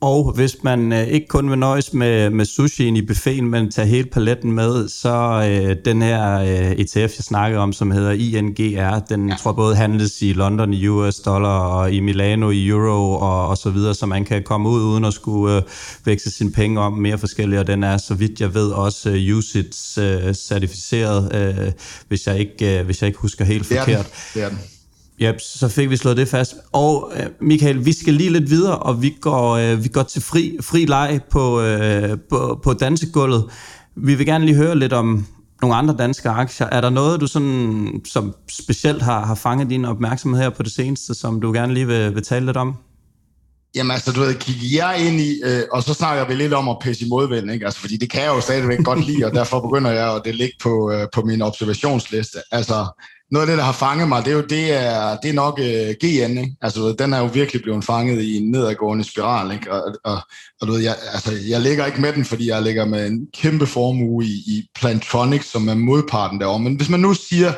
Og 0.00 0.32
hvis 0.32 0.56
man 0.62 0.92
øh, 0.92 1.06
ikke 1.06 1.28
kun 1.28 1.50
vil 1.50 1.58
nøjes 1.58 1.92
med, 1.92 2.30
med 2.30 2.44
sushi 2.44 2.88
i 2.88 3.06
buffeten, 3.06 3.50
men 3.50 3.70
tager 3.70 3.86
hele 3.86 4.08
paletten 4.08 4.52
med, 4.52 4.88
så 4.88 5.42
øh, 5.50 5.76
den 5.84 6.02
her 6.02 6.38
øh, 6.38 6.70
ETF, 6.70 6.96
jeg 6.96 7.10
snakker 7.10 7.58
om, 7.58 7.72
som 7.72 7.90
hedder 7.90 8.10
INGR, 8.10 8.98
den 8.98 9.28
ja. 9.28 9.36
tror 9.36 9.52
både 9.52 9.76
handles 9.76 10.22
i 10.22 10.32
London 10.32 10.74
i 10.74 10.88
US 10.88 11.20
dollar 11.20 11.58
og 11.58 11.92
i 11.92 12.00
Milano 12.00 12.50
i 12.50 12.66
euro 12.66 13.12
og, 13.12 13.48
og 13.48 13.56
så 13.56 13.70
videre, 13.70 13.94
så 13.94 14.06
man 14.06 14.24
kan 14.24 14.42
komme 14.42 14.68
ud 14.68 14.82
uden 14.82 15.04
at 15.04 15.14
skulle 15.14 15.56
øh, 15.56 15.62
vækse 16.04 16.30
sine 16.30 16.52
penge 16.52 16.80
om 16.80 16.92
mere 16.92 17.18
forskellige, 17.18 17.60
og 17.60 17.66
den 17.66 17.84
er, 17.84 17.96
så 17.96 18.14
vidt 18.14 18.40
jeg 18.40 18.54
ved, 18.54 18.70
også 18.70 19.10
øh, 19.10 19.36
USITS 19.36 19.98
øh, 19.98 20.34
certificeret, 20.34 21.34
øh, 21.34 21.72
hvis, 22.08 22.26
jeg 22.26 22.38
ikke, 22.38 22.78
øh, 22.78 22.84
hvis 22.84 23.02
jeg 23.02 23.08
ikke 23.08 23.20
husker 23.20 23.44
helt 23.44 23.68
det 23.68 23.78
forkert. 23.78 24.04
Den. 24.04 24.12
Det 24.34 24.42
er 24.42 24.48
den. 24.48 24.58
Ja, 25.20 25.32
så 25.38 25.68
fik 25.68 25.90
vi 25.90 25.96
slået 25.96 26.16
det 26.16 26.28
fast. 26.28 26.54
Og 26.72 27.12
øh, 27.16 27.26
Michael, 27.40 27.84
vi 27.84 27.92
skal 27.92 28.14
lige 28.14 28.30
lidt 28.30 28.50
videre, 28.50 28.78
og 28.78 29.02
vi 29.02 29.16
går, 29.20 29.50
øh, 29.56 29.84
vi 29.84 29.88
går 29.88 30.02
til 30.02 30.22
fri, 30.22 30.58
fri 30.60 30.84
leg 30.84 31.20
på, 31.30 31.60
øh, 31.60 32.18
på, 32.30 32.60
på 32.64 32.72
dansegulvet. 32.72 33.44
Vi 33.96 34.14
vil 34.14 34.26
gerne 34.26 34.44
lige 34.44 34.56
høre 34.56 34.78
lidt 34.78 34.92
om 34.92 35.26
nogle 35.62 35.76
andre 35.76 35.94
danske 35.98 36.28
aktier. 36.28 36.66
Er 36.66 36.80
der 36.80 36.90
noget, 36.90 37.20
du 37.20 37.26
sådan, 37.26 38.00
som 38.04 38.34
specielt 38.50 39.02
har, 39.02 39.26
har 39.26 39.34
fanget 39.34 39.70
din 39.70 39.84
opmærksomhed 39.84 40.42
her 40.42 40.50
på 40.50 40.62
det 40.62 40.72
seneste, 40.72 41.14
som 41.14 41.40
du 41.40 41.52
gerne 41.52 41.74
lige 41.74 41.86
vil, 41.86 42.14
vil 42.14 42.22
tale 42.22 42.46
lidt 42.46 42.56
om? 42.56 42.74
Jamen 43.74 43.90
altså, 43.90 44.12
du 44.12 44.20
ved, 44.20 44.34
kigger 44.34 44.88
jeg 44.88 45.06
ind 45.06 45.20
i, 45.20 45.40
øh, 45.44 45.62
og 45.72 45.82
så 45.82 45.94
snakker 45.94 46.26
vi 46.28 46.34
lidt 46.34 46.52
om 46.52 46.68
at 46.68 46.76
pisse 46.82 47.06
i 47.06 47.08
modvind, 47.08 47.50
ikke? 47.50 47.64
Altså, 47.64 47.80
fordi 47.80 47.96
det 47.96 48.10
kan 48.10 48.22
jeg 48.22 48.28
jo 48.28 48.40
stadigvæk 48.40 48.84
godt 48.84 49.06
lide, 49.06 49.24
og 49.24 49.32
derfor 49.32 49.60
begynder 49.60 49.90
jeg 49.90 50.14
at 50.14 50.22
det 50.24 50.34
ligge 50.34 50.54
på, 50.62 50.92
øh, 50.92 51.06
på 51.14 51.22
min 51.22 51.42
observationsliste. 51.42 52.38
Altså, 52.52 52.86
noget 53.30 53.46
af 53.46 53.50
det, 53.50 53.58
der 53.58 53.64
har 53.64 53.72
fanget 53.72 54.08
mig, 54.08 54.24
det 54.24 54.30
er 54.30 54.36
jo 54.36 54.42
det 54.42 54.72
er, 54.72 55.16
det 55.16 55.28
er 55.28 55.34
nok 55.34 55.60
øh, 55.62 55.88
uh, 55.88 55.94
GN. 56.00 56.38
Ikke? 56.38 56.56
Altså, 56.62 56.94
den 56.98 57.12
er 57.12 57.18
jo 57.18 57.26
virkelig 57.26 57.62
blevet 57.62 57.84
fanget 57.84 58.22
i 58.22 58.36
en 58.36 58.50
nedadgående 58.50 59.04
spiral. 59.04 59.52
Ikke? 59.52 59.72
Og, 59.72 59.94
og, 60.04 60.18
og 60.60 60.66
du 60.66 60.72
ved, 60.72 60.80
jeg, 60.80 60.96
altså, 61.12 61.32
jeg 61.48 61.60
ligger 61.60 61.86
ikke 61.86 62.00
med 62.00 62.12
den, 62.12 62.24
fordi 62.24 62.48
jeg 62.48 62.62
ligger 62.62 62.84
med 62.84 63.06
en 63.06 63.26
kæmpe 63.34 63.66
formue 63.66 64.24
i, 64.24 64.28
i 64.46 64.68
Plantronics, 64.74 65.46
som 65.46 65.68
er 65.68 65.74
modparten 65.74 66.40
derovre. 66.40 66.60
Men 66.60 66.76
hvis 66.76 66.88
man 66.88 67.00
nu 67.00 67.14
siger, 67.14 67.52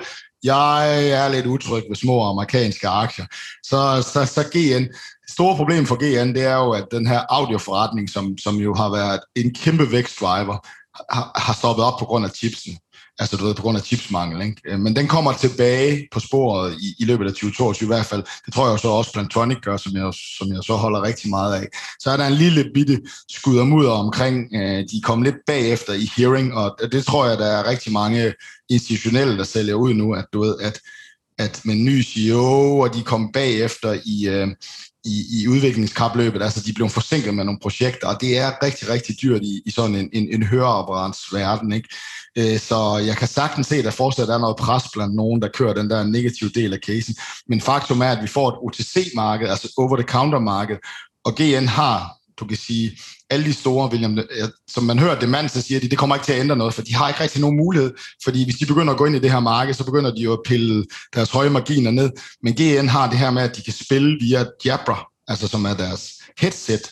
Jeg 0.45 1.11
er 1.11 1.29
lidt 1.29 1.47
utryg 1.47 1.85
ved 1.89 1.97
små 1.97 2.23
amerikanske 2.31 2.89
aktier. 2.89 3.27
Så, 3.63 4.03
så, 4.13 4.25
så 4.25 4.43
GN, 4.53 4.85
store 5.29 5.57
problem 5.57 5.87
for 5.87 5.97
GN, 5.97 6.35
det 6.35 6.43
er 6.43 6.57
jo, 6.57 6.71
at 6.71 6.85
den 6.91 7.07
her 7.07 7.21
audioforretning, 7.29 8.11
som, 8.11 8.39
som 8.39 8.57
jo 8.57 8.75
har 8.75 8.91
været 8.91 9.21
en 9.37 9.55
kæmpe 9.55 9.93
vækstdriver, 9.93 10.67
har, 11.15 11.33
har 11.37 11.55
stoppet 11.55 11.85
op 11.85 11.99
på 11.99 12.05
grund 12.05 12.25
af 12.25 12.31
chipsen. 12.31 12.79
Altså 13.21 13.37
du 13.37 13.45
ved, 13.45 13.55
på 13.55 13.63
grund 13.63 13.79
af 13.79 13.85
chipsmangel. 13.85 14.43
Ikke? 14.43 14.63
Øh, 14.67 14.79
men 14.79 14.97
den 14.97 15.09
kommer 15.09 15.33
tilbage 15.33 16.09
på 16.13 16.21
sporet 16.21 16.77
i, 16.81 16.95
i 16.99 17.05
løbet 17.05 17.25
af 17.25 17.31
2022 17.31 17.87
i 17.87 17.93
hvert 17.95 18.07
fald. 18.07 18.23
Det 18.47 18.55
tror 18.55 18.71
jeg 18.71 18.79
så 18.79 18.89
også 18.89 19.13
Plantonic 19.13 19.59
gør, 19.63 19.77
som 19.77 19.97
jeg, 19.97 20.13
som 20.39 20.53
jeg 20.53 20.63
så 20.63 20.75
holder 20.75 21.03
rigtig 21.03 21.31
meget 21.31 21.55
af. 21.55 21.67
Så 22.01 22.11
er 22.11 22.17
der 22.17 22.27
en 22.27 22.33
lille 22.33 22.71
bitte 22.75 23.01
skuddermudder 23.29 23.91
omkring, 23.91 24.49
øh, 24.55 24.85
de 24.93 25.01
kom 25.03 25.23
lidt 25.23 25.37
bagefter 25.47 25.93
i 25.93 26.11
hearing, 26.17 26.55
og 26.55 26.77
det 26.93 27.05
tror 27.05 27.27
jeg, 27.27 27.39
der 27.39 27.47
er 27.47 27.69
rigtig 27.71 27.93
mange 27.93 28.35
institutionelle, 28.71 29.39
der 29.39 29.45
sælger 29.45 29.75
ud 29.75 29.95
nu, 29.95 30.15
at 30.15 30.25
du 30.33 30.41
ved, 30.41 30.57
at 30.61 30.81
at 31.41 31.61
med 31.65 31.75
en 31.75 31.85
ny 31.85 32.03
CEO, 32.03 32.79
og 32.79 32.95
de 32.95 33.03
kom 33.03 33.33
bagefter 33.33 33.93
i, 34.05 34.29
øh, 34.29 34.49
i, 35.05 35.43
i 35.43 35.49
udviklingskapløbet, 35.49 36.43
altså 36.43 36.61
de 36.67 36.73
blev 36.73 36.89
forsinket 36.89 37.35
med 37.35 37.45
nogle 37.45 37.61
projekter, 37.63 38.09
og 38.09 38.21
det 38.21 38.39
er 38.39 38.63
rigtig, 38.63 38.89
rigtig 38.89 39.17
dyrt 39.23 39.43
i, 39.43 39.63
i 39.67 39.71
sådan 39.71 39.95
en, 39.95 40.11
en, 40.13 40.35
en 40.35 40.43
høreapparatsverden, 40.43 41.73
ikke? 41.73 41.89
Øh, 42.39 42.59
så 42.59 43.03
jeg 43.07 43.17
kan 43.17 43.29
sagtens 43.29 43.67
se, 43.67 43.77
at 43.77 43.85
der 43.85 43.91
fortsat 43.91 44.29
er 44.29 44.39
noget 44.39 44.57
pres 44.57 44.83
blandt 44.93 45.15
nogen, 45.15 45.43
der 45.43 45.49
kører 45.49 45.75
den 45.75 45.91
der 45.91 46.05
negative 46.05 46.51
del 46.51 46.73
af 46.73 46.79
casen. 46.87 47.15
Men 47.49 47.61
faktum 47.61 48.01
er, 48.01 48.11
at 48.11 48.23
vi 48.23 48.29
får 48.29 48.49
et 48.49 48.59
OTC-marked, 48.63 49.49
altså 49.49 49.73
over-the-counter-marked, 49.77 50.77
og 51.25 51.35
GN 51.35 51.67
har, 51.67 52.13
du 52.41 52.45
kan 52.47 52.57
sige, 52.57 52.99
alle 53.31 53.45
de 53.45 53.53
store, 53.53 53.91
William, 53.91 54.19
som 54.71 54.85
man 54.85 54.99
hører 54.99 55.19
det 55.19 55.29
mand, 55.29 55.49
så 55.49 55.63
siger 55.63 55.81
de, 55.81 55.89
det 55.89 55.99
kommer 55.99 56.17
ikke 56.17 56.27
til 56.27 56.33
at 56.33 56.41
ændre 56.41 56.57
noget, 56.57 56.75
for 56.75 56.83
de 56.83 56.95
har 56.95 57.09
ikke 57.09 57.21
rigtig 57.21 57.41
nogen 57.41 57.57
mulighed, 57.57 57.95
fordi 58.25 58.45
hvis 58.45 58.57
de 58.57 58.67
begynder 58.67 58.93
at 58.93 58.99
gå 58.99 59.05
ind 59.05 59.17
i 59.17 59.19
det 59.19 59.33
her 59.33 59.41
marked, 59.41 59.75
så 59.75 59.85
begynder 59.85 60.15
de 60.15 60.21
jo 60.21 60.33
at 60.33 60.39
pille 60.47 60.87
deres 61.15 61.31
høje 61.31 61.51
marginer 61.51 61.91
ned. 61.91 62.11
Men 62.43 62.55
GN 62.55 62.89
har 62.89 63.11
det 63.11 63.19
her 63.19 63.31
med, 63.31 63.43
at 63.43 63.57
de 63.57 63.63
kan 63.63 63.73
spille 63.73 64.19
via 64.21 64.45
Jabra, 64.65 65.07
altså 65.29 65.49
som 65.49 65.65
er 65.65 65.75
deres 65.75 66.13
headset, 66.39 66.91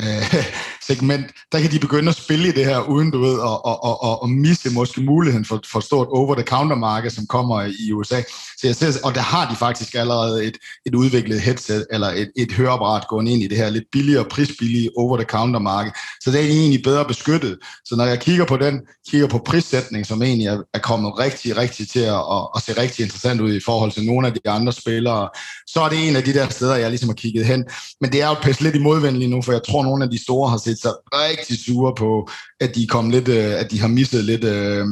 øh, 0.00 0.34
segment, 0.86 1.26
der 1.52 1.60
kan 1.60 1.70
de 1.70 1.78
begynde 1.78 2.08
at 2.08 2.14
spille 2.14 2.48
i 2.48 2.52
det 2.52 2.64
her, 2.64 2.80
uden 2.80 3.10
du 3.10 3.20
ved, 3.20 3.40
at, 3.40 3.58
at, 3.70 3.96
at, 4.08 4.18
at 4.24 4.30
misse 4.30 4.70
måske 4.70 5.00
muligheden 5.00 5.44
for, 5.44 5.60
for 5.72 5.80
stort 5.80 6.08
over-the-counter-marked, 6.10 7.10
som 7.10 7.26
kommer 7.26 7.62
i 7.62 7.92
USA. 7.92 8.22
Så 8.58 8.66
jeg 8.66 8.76
ser, 8.76 8.92
og 9.04 9.14
der 9.14 9.20
har 9.20 9.50
de 9.50 9.56
faktisk 9.56 9.94
allerede 9.94 10.44
et, 10.44 10.56
et 10.86 10.94
udviklet 10.94 11.40
headset, 11.40 11.86
eller 11.90 12.08
et, 12.08 12.30
et 12.36 12.52
høreapparat 12.52 13.08
gående 13.08 13.32
ind 13.32 13.42
i 13.42 13.46
det 13.46 13.58
her 13.58 13.70
lidt 13.70 13.84
billigere, 13.92 14.24
prisbillige 14.24 14.90
over-the-counter-marked. 14.96 15.92
Så 16.20 16.30
det 16.30 16.40
er 16.40 16.44
egentlig 16.44 16.82
bedre 16.82 17.04
beskyttet. 17.04 17.58
Så 17.84 17.96
når 17.96 18.04
jeg 18.04 18.20
kigger 18.20 18.44
på 18.44 18.56
den, 18.56 18.80
kigger 19.10 19.28
på 19.28 19.38
prissætning, 19.38 20.06
som 20.06 20.22
egentlig 20.22 20.46
er, 20.46 20.58
er 20.74 20.78
kommet 20.78 21.18
rigtig, 21.18 21.56
rigtig 21.56 21.88
til 21.88 22.00
at, 22.00 22.14
at, 22.14 22.48
at 22.56 22.62
se 22.62 22.72
rigtig 22.80 23.02
interessant 23.02 23.40
ud 23.40 23.54
i 23.54 23.60
forhold 23.64 23.92
til 23.92 24.06
nogle 24.06 24.26
af 24.26 24.32
de 24.32 24.50
andre 24.50 24.72
spillere, 24.72 25.28
så 25.66 25.80
er 25.80 25.88
det 25.88 26.08
en 26.08 26.16
af 26.16 26.24
de 26.24 26.34
der 26.34 26.48
steder, 26.48 26.76
jeg 26.76 26.90
ligesom 26.90 27.08
har 27.08 27.14
kigget 27.14 27.46
hen. 27.46 27.64
Men 28.00 28.12
det 28.12 28.22
er 28.22 28.28
jo 28.28 28.34
pæst 28.42 28.60
lidt 28.60 28.76
imodvendigt 28.76 29.30
nu, 29.30 29.42
for 29.42 29.52
jeg 29.52 29.62
tror, 29.68 29.82
nogle 29.82 30.04
af 30.04 30.10
de 30.10 30.22
store 30.22 30.50
har 30.50 30.56
set 30.56 30.75
sig 30.80 30.92
rigtig 31.12 31.58
sure 31.58 31.94
på, 31.94 32.28
at 32.60 32.74
de 32.74 32.86
kom 32.86 33.10
lidt, 33.10 33.28
øh, 33.28 33.60
at 33.60 33.70
de 33.70 33.80
har 33.80 33.88
mistet 33.88 34.24
lidt, 34.24 34.44
øh, 34.44 34.86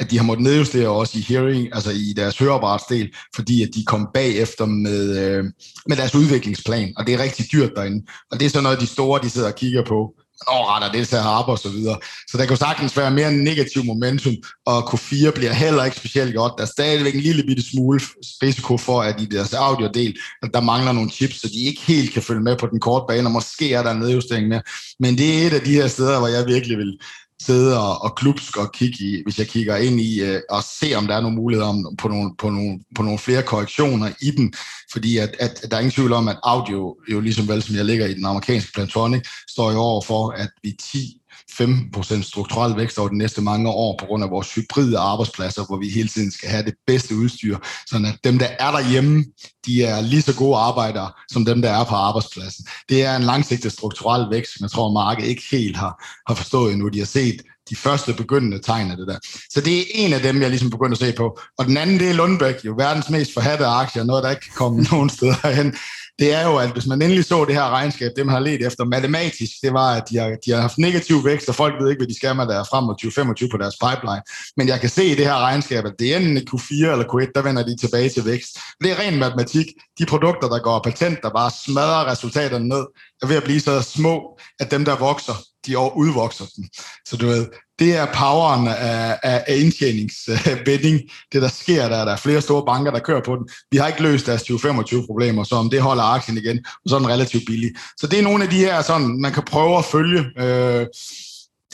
at 0.00 0.10
de 0.10 0.16
har 0.16 0.24
måttet 0.24 0.44
nedjustere 0.44 0.88
også 0.88 1.18
i 1.18 1.20
hearing, 1.20 1.68
altså 1.72 1.90
i 1.90 2.12
deres 2.16 2.38
høreapparatsdel, 2.38 3.14
fordi 3.34 3.62
at 3.62 3.68
de 3.74 3.84
kom 3.84 4.08
bagefter 4.14 4.66
med, 4.66 5.18
øh, 5.18 5.44
med 5.86 5.96
deres 5.96 6.14
udviklingsplan, 6.14 6.92
og 6.96 7.06
det 7.06 7.14
er 7.14 7.22
rigtig 7.22 7.52
dyrt 7.52 7.72
derinde. 7.76 8.06
Og 8.30 8.40
det 8.40 8.46
er 8.46 8.50
så 8.50 8.60
noget, 8.60 8.80
de 8.80 8.86
store, 8.86 9.22
de 9.22 9.30
sidder 9.30 9.48
og 9.48 9.54
kigger 9.54 9.84
på 9.84 10.14
overretter 10.46 10.92
det 10.92 11.08
til 11.08 11.18
Harper 11.18 11.52
og 11.52 11.58
så 11.58 11.68
videre. 11.68 11.98
Så 12.28 12.38
der 12.38 12.46
kan 12.46 12.56
sagtens 12.56 12.96
være 12.96 13.10
mere 13.10 13.32
negativ 13.32 13.84
momentum, 13.84 14.34
og 14.66 14.94
Q4 14.94 15.30
bliver 15.30 15.52
heller 15.52 15.84
ikke 15.84 15.96
specielt 15.96 16.34
godt. 16.34 16.52
Der 16.56 16.62
er 16.62 16.68
stadigvæk 16.68 17.14
en 17.14 17.20
lille 17.20 17.42
bitte 17.42 17.70
smule 17.70 18.00
risiko 18.42 18.78
for, 18.78 19.02
at 19.02 19.20
i 19.20 19.24
deres 19.24 19.54
audio-del, 19.54 20.16
at 20.42 20.50
der 20.54 20.60
mangler 20.60 20.92
nogle 20.92 21.10
chips, 21.10 21.40
så 21.40 21.48
de 21.48 21.64
ikke 21.64 21.80
helt 21.80 22.12
kan 22.12 22.22
følge 22.22 22.42
med 22.42 22.56
på 22.56 22.66
den 22.66 22.80
korte 22.80 23.04
bane, 23.08 23.28
og 23.28 23.32
måske 23.32 23.72
er 23.72 23.82
der 23.82 23.90
en 23.90 23.98
nedjustering 23.98 24.48
mere. 24.48 24.62
Men 25.00 25.18
det 25.18 25.42
er 25.42 25.46
et 25.46 25.52
af 25.52 25.60
de 25.60 25.72
her 25.72 25.88
steder, 25.88 26.18
hvor 26.18 26.28
jeg 26.28 26.46
virkelig 26.46 26.78
vil 26.78 26.98
sidde 27.42 27.78
og, 27.78 28.02
og 28.02 28.14
klubsk 28.14 28.56
og 28.56 28.72
kigge 28.72 29.04
i, 29.04 29.22
hvis 29.24 29.38
jeg 29.38 29.46
kigger 29.46 29.76
ind 29.76 30.00
i 30.00 30.20
øh, 30.22 30.40
og 30.50 30.62
se, 30.62 30.94
om 30.94 31.06
der 31.06 31.16
er 31.16 31.20
nogle 31.20 31.36
muligheder 31.36 31.68
om, 31.68 31.96
på, 31.98 32.08
nogle, 32.08 32.30
på, 32.38 32.50
nogle, 32.50 32.80
på 32.94 33.02
nogle 33.02 33.18
flere 33.18 33.42
korrektioner 33.42 34.10
i 34.20 34.30
den, 34.30 34.54
fordi 34.92 35.18
at, 35.18 35.36
at, 35.40 35.64
at 35.64 35.70
der 35.70 35.76
er 35.76 35.80
ingen 35.80 35.92
tvivl 35.92 36.12
om, 36.12 36.28
at 36.28 36.38
audio, 36.42 36.96
jo 37.12 37.20
ligesom 37.20 37.48
vel 37.48 37.62
som 37.62 37.76
jeg 37.76 37.84
ligger 37.84 38.06
i 38.06 38.14
den 38.14 38.24
amerikanske 38.24 38.72
Plantonic, 38.72 39.28
står 39.48 39.72
jo 39.72 39.78
over 39.78 40.02
for, 40.02 40.30
at 40.30 40.50
vi 40.62 40.72
10 40.92 41.20
5% 41.60 42.22
strukturel 42.22 42.76
vækst 42.76 42.98
over 42.98 43.08
de 43.08 43.18
næste 43.18 43.42
mange 43.42 43.70
år 43.70 43.96
på 44.00 44.06
grund 44.06 44.24
af 44.24 44.30
vores 44.30 44.54
hybride 44.54 44.98
arbejdspladser, 44.98 45.64
hvor 45.66 45.76
vi 45.76 45.88
hele 45.88 46.08
tiden 46.08 46.30
skal 46.30 46.48
have 46.48 46.64
det 46.64 46.74
bedste 46.86 47.16
udstyr, 47.16 47.58
så 47.86 47.96
at 47.96 48.18
dem, 48.24 48.38
der 48.38 48.48
er 48.58 48.70
derhjemme, 48.70 49.24
de 49.66 49.84
er 49.84 50.00
lige 50.00 50.22
så 50.22 50.34
gode 50.34 50.56
arbejdere, 50.56 51.10
som 51.30 51.44
dem, 51.44 51.62
der 51.62 51.70
er 51.70 51.84
på 51.84 51.94
arbejdspladsen. 51.94 52.66
Det 52.88 53.04
er 53.04 53.16
en 53.16 53.22
langsigtet 53.22 53.72
strukturel 53.72 54.30
vækst, 54.30 54.52
som 54.52 54.64
jeg 54.64 54.70
tror, 54.70 54.92
markedet 54.92 55.28
ikke 55.28 55.42
helt 55.50 55.76
har, 55.76 56.04
har 56.28 56.34
forstået 56.34 56.72
endnu. 56.72 56.88
De 56.88 56.98
har 56.98 57.06
set 57.06 57.42
de 57.70 57.76
første 57.76 58.12
begyndende 58.12 58.58
tegn 58.58 58.90
af 58.90 58.96
det 58.96 59.06
der. 59.08 59.18
Så 59.50 59.60
det 59.60 59.78
er 59.78 59.84
en 59.94 60.12
af 60.12 60.20
dem, 60.20 60.42
jeg 60.42 60.50
ligesom 60.50 60.70
begynder 60.70 60.92
at 60.92 60.98
se 60.98 61.12
på. 61.12 61.38
Og 61.58 61.66
den 61.66 61.76
anden, 61.76 61.98
det 61.98 62.10
er 62.10 62.14
Lundbæk, 62.14 62.64
jo 62.64 62.74
verdens 62.78 63.10
mest 63.10 63.34
forhatte 63.34 63.66
aktier, 63.66 64.04
noget, 64.04 64.24
der 64.24 64.30
ikke 64.30 64.42
kan 64.42 64.52
komme 64.54 64.82
nogen 64.92 65.10
steder 65.10 65.52
hen 65.52 65.74
det 66.18 66.34
er 66.34 66.48
jo, 66.48 66.56
at 66.56 66.72
hvis 66.72 66.86
man 66.86 67.02
endelig 67.02 67.24
så 67.24 67.44
det 67.44 67.54
her 67.54 67.68
regnskab, 67.70 68.10
det 68.16 68.26
man 68.26 68.34
har 68.34 68.40
let 68.40 68.66
efter 68.66 68.84
matematisk, 68.84 69.52
det 69.62 69.72
var, 69.72 69.94
at 69.94 70.04
de 70.10 70.18
har, 70.18 70.36
de 70.46 70.50
har 70.50 70.60
haft 70.60 70.78
negativ 70.78 71.24
vækst, 71.24 71.48
og 71.48 71.54
folk 71.54 71.74
ved 71.80 71.90
ikke, 71.90 72.00
hvad 72.00 72.08
de 72.08 72.16
skal 72.16 72.36
med 72.36 72.46
der 72.46 72.64
frem 72.64 72.84
mod 72.84 72.94
2025 72.94 73.48
på 73.48 73.56
deres 73.56 73.76
pipeline. 73.84 74.22
Men 74.56 74.68
jeg 74.68 74.80
kan 74.80 74.88
se 74.88 75.04
i 75.04 75.14
det 75.14 75.26
her 75.26 75.38
regnskab, 75.38 75.84
at 75.84 75.94
det 75.98 76.12
er 76.12 76.16
enten 76.16 76.38
Q4 76.38 76.92
eller 76.92 77.06
Q1, 77.12 77.30
der 77.34 77.42
vender 77.42 77.62
de 77.62 77.76
tilbage 77.76 78.08
til 78.08 78.24
vækst. 78.24 78.58
Det 78.82 78.90
er 78.90 78.98
ren 78.98 79.18
matematik. 79.18 79.66
De 79.98 80.06
produkter, 80.06 80.48
der 80.48 80.58
går 80.58 80.80
patent, 80.84 81.18
der 81.22 81.30
bare 81.30 81.50
smadrer 81.66 82.10
resultaterne 82.12 82.68
ned, 82.68 82.84
er 83.22 83.26
ved 83.26 83.36
at 83.36 83.44
blive 83.44 83.60
så 83.60 83.82
små, 83.82 84.38
at 84.60 84.70
dem, 84.70 84.84
der 84.84 84.96
vokser, 84.96 85.34
de 85.66 85.78
udvokser 85.78 86.44
dem. 86.56 86.64
Så 87.08 87.16
du 87.16 87.26
ved, 87.26 87.46
det 87.78 87.96
er 87.96 88.06
poweren 88.14 88.68
af, 88.68 89.18
af, 89.22 89.44
af 89.46 89.56
indtjeningsvending, 89.56 91.00
det 91.32 91.42
der 91.42 91.48
sker 91.48 91.88
der. 91.88 92.04
Der 92.04 92.12
er 92.12 92.16
flere 92.16 92.40
store 92.40 92.64
banker, 92.66 92.90
der 92.90 92.98
kører 92.98 93.22
på 93.24 93.36
den. 93.36 93.48
Vi 93.70 93.76
har 93.76 93.86
ikke 93.86 94.02
løst 94.02 94.26
deres 94.26 94.42
2025 94.42 95.06
problemer, 95.06 95.44
så 95.44 95.54
om 95.54 95.70
det 95.70 95.82
holder 95.82 96.02
aktien 96.02 96.38
igen, 96.38 96.58
og 96.84 96.88
så 96.90 96.94
er 96.94 96.98
den 96.98 97.08
relativt 97.08 97.46
billig. 97.46 97.70
Så 97.96 98.06
det 98.06 98.18
er 98.18 98.22
nogle 98.22 98.44
af 98.44 98.50
de 98.50 98.58
her, 98.58 98.82
sådan, 98.82 99.20
man 99.20 99.32
kan 99.32 99.42
prøve 99.42 99.78
at 99.78 99.84
følge. 99.84 100.24
Øh, 100.38 100.86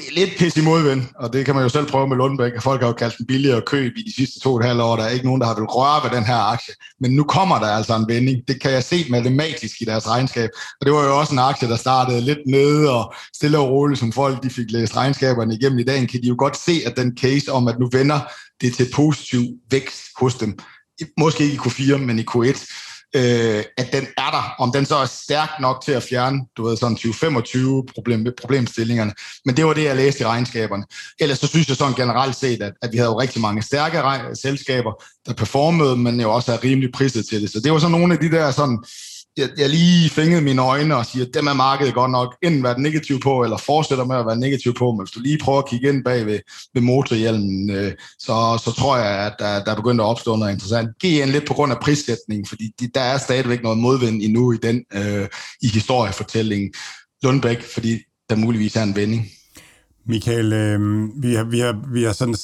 det 0.00 0.08
er 0.08 0.26
lidt 0.26 0.38
pis 0.38 0.56
i 0.56 0.60
modvind, 0.60 1.02
og 1.14 1.32
det 1.32 1.46
kan 1.46 1.54
man 1.54 1.62
jo 1.62 1.68
selv 1.68 1.86
prøve 1.86 2.08
med 2.08 2.16
Lundbæk. 2.16 2.52
Folk 2.60 2.80
har 2.80 2.88
jo 2.88 2.92
kaldt 2.92 3.18
den 3.18 3.26
billigere 3.26 3.62
køb 3.62 3.92
i 3.96 4.02
de 4.02 4.14
sidste 4.14 4.40
to 4.40 4.52
og 4.54 4.60
et 4.60 4.66
halvt 4.66 4.82
år. 4.82 4.96
Der 4.96 5.04
er 5.04 5.08
ikke 5.08 5.24
nogen, 5.24 5.40
der 5.40 5.46
har 5.46 5.54
vil 5.54 5.64
røre 5.64 6.04
ved 6.04 6.16
den 6.16 6.26
her 6.26 6.36
aktie. 6.36 6.74
Men 7.00 7.10
nu 7.16 7.24
kommer 7.24 7.58
der 7.58 7.66
altså 7.66 7.96
en 7.96 8.04
vending. 8.08 8.48
Det 8.48 8.60
kan 8.60 8.70
jeg 8.70 8.84
se 8.84 9.06
matematisk 9.10 9.82
i 9.82 9.84
deres 9.84 10.08
regnskab. 10.08 10.50
Og 10.80 10.86
det 10.86 10.92
var 10.94 11.04
jo 11.04 11.18
også 11.18 11.32
en 11.32 11.38
aktie, 11.38 11.68
der 11.68 11.76
startede 11.76 12.20
lidt 12.20 12.38
nede 12.46 12.90
og 12.90 13.14
stille 13.34 13.58
og 13.58 13.70
roligt, 13.70 14.00
som 14.00 14.12
folk 14.12 14.42
de 14.42 14.50
fik 14.50 14.70
læst 14.70 14.96
regnskaberne 14.96 15.54
igennem 15.54 15.78
i 15.78 15.84
dag. 15.84 16.08
Kan 16.08 16.22
de 16.22 16.28
jo 16.28 16.34
godt 16.38 16.56
se, 16.56 16.80
at 16.86 16.96
den 16.96 17.18
case 17.20 17.52
om, 17.52 17.68
at 17.68 17.78
nu 17.78 17.88
vender 17.92 18.20
det 18.60 18.74
til 18.74 18.88
positiv 18.94 19.40
vækst 19.70 20.00
hos 20.20 20.34
dem. 20.34 20.58
Måske 21.18 21.44
ikke 21.44 21.54
i 21.54 21.58
Q4, 21.58 21.96
men 21.96 22.18
i 22.18 22.24
Q1 22.30 22.89
øh, 23.16 23.64
at 23.76 23.92
den 23.92 24.06
er 24.16 24.30
der. 24.30 24.54
Om 24.58 24.72
den 24.72 24.86
så 24.86 24.96
er 24.96 25.06
stærk 25.06 25.50
nok 25.60 25.82
til 25.84 25.92
at 25.92 26.02
fjerne, 26.02 26.40
du 26.56 26.64
ved, 26.64 26.76
sådan 26.76 26.96
2025 26.96 27.86
problem, 27.94 28.26
problemstillingerne. 28.40 29.12
Men 29.44 29.56
det 29.56 29.66
var 29.66 29.72
det, 29.72 29.84
jeg 29.84 29.96
læste 29.96 30.22
i 30.22 30.26
regnskaberne. 30.26 30.84
Ellers 31.20 31.38
så 31.38 31.46
synes 31.46 31.68
jeg 31.68 31.76
sådan 31.76 31.94
generelt 31.94 32.36
set, 32.36 32.62
at, 32.62 32.72
at 32.82 32.92
vi 32.92 32.96
havde 32.96 33.10
jo 33.10 33.20
rigtig 33.20 33.40
mange 33.40 33.62
stærke 33.62 34.00
selskaber, 34.36 35.04
der 35.26 35.32
performede, 35.32 35.96
men 35.96 36.20
jo 36.20 36.32
også 36.32 36.52
er 36.52 36.64
rimelig 36.64 36.92
priset 36.92 37.26
til 37.28 37.42
det. 37.42 37.50
Så 37.50 37.60
det 37.60 37.72
var 37.72 37.78
så 37.78 37.88
nogle 37.88 38.14
af 38.14 38.20
de 38.20 38.30
der 38.30 38.50
sådan 38.50 38.84
jeg, 39.36 39.48
jeg 39.58 39.68
lige 39.68 40.10
fængede 40.10 40.42
mine 40.42 40.62
øjne 40.62 40.96
og 40.96 41.06
siger, 41.06 41.26
at 41.26 41.34
dem 41.34 41.46
er 41.46 41.52
markedet 41.52 41.94
godt 41.94 42.10
nok 42.10 42.36
enten 42.42 42.62
været 42.62 42.78
negativ 42.78 43.20
på, 43.20 43.42
eller 43.42 43.56
fortsætter 43.56 44.04
med 44.04 44.16
at 44.16 44.26
være 44.26 44.36
negativ 44.36 44.74
på, 44.74 44.90
men 44.90 45.00
hvis 45.00 45.10
du 45.10 45.20
lige 45.20 45.38
prøver 45.38 45.58
at 45.58 45.68
kigge 45.68 45.88
ind 45.88 46.04
bag 46.04 46.26
ved, 46.26 46.38
ved 46.74 46.82
motorhjelmen, 46.82 47.70
øh, 47.70 47.92
så, 48.18 48.60
så 48.64 48.74
tror 48.78 48.96
jeg, 48.96 49.26
at 49.26 49.32
der, 49.38 49.64
der 49.64 49.70
er 49.70 49.76
begyndt 49.76 50.00
at 50.00 50.04
opstå 50.04 50.36
noget 50.36 50.52
interessant. 50.52 50.88
GN 51.04 51.28
lidt 51.28 51.46
på 51.46 51.54
grund 51.54 51.72
af 51.72 51.78
prissætningen, 51.80 52.46
fordi 52.46 52.72
de, 52.80 52.90
der 52.94 53.00
er 53.00 53.18
stadigvæk 53.18 53.62
noget 53.62 53.78
modvind 53.78 54.22
endnu 54.22 54.52
i 54.52 54.56
den 54.56 54.84
øh, 54.92 55.28
i 55.62 55.68
historiefortællingen. 55.68 56.72
Lundbæk, 57.22 57.62
fordi 57.62 57.98
der 58.30 58.36
muligvis 58.36 58.76
er 58.76 58.82
en 58.82 58.96
vending. 58.96 59.26
Michael, 60.06 60.52
øh, 60.52 61.08
vi, 61.22 61.34
har, 61.34 61.44
vi, 61.44 61.58
har, 61.60 61.76
vi 61.92 62.02
har 62.02 62.12
sådan, 62.12 62.34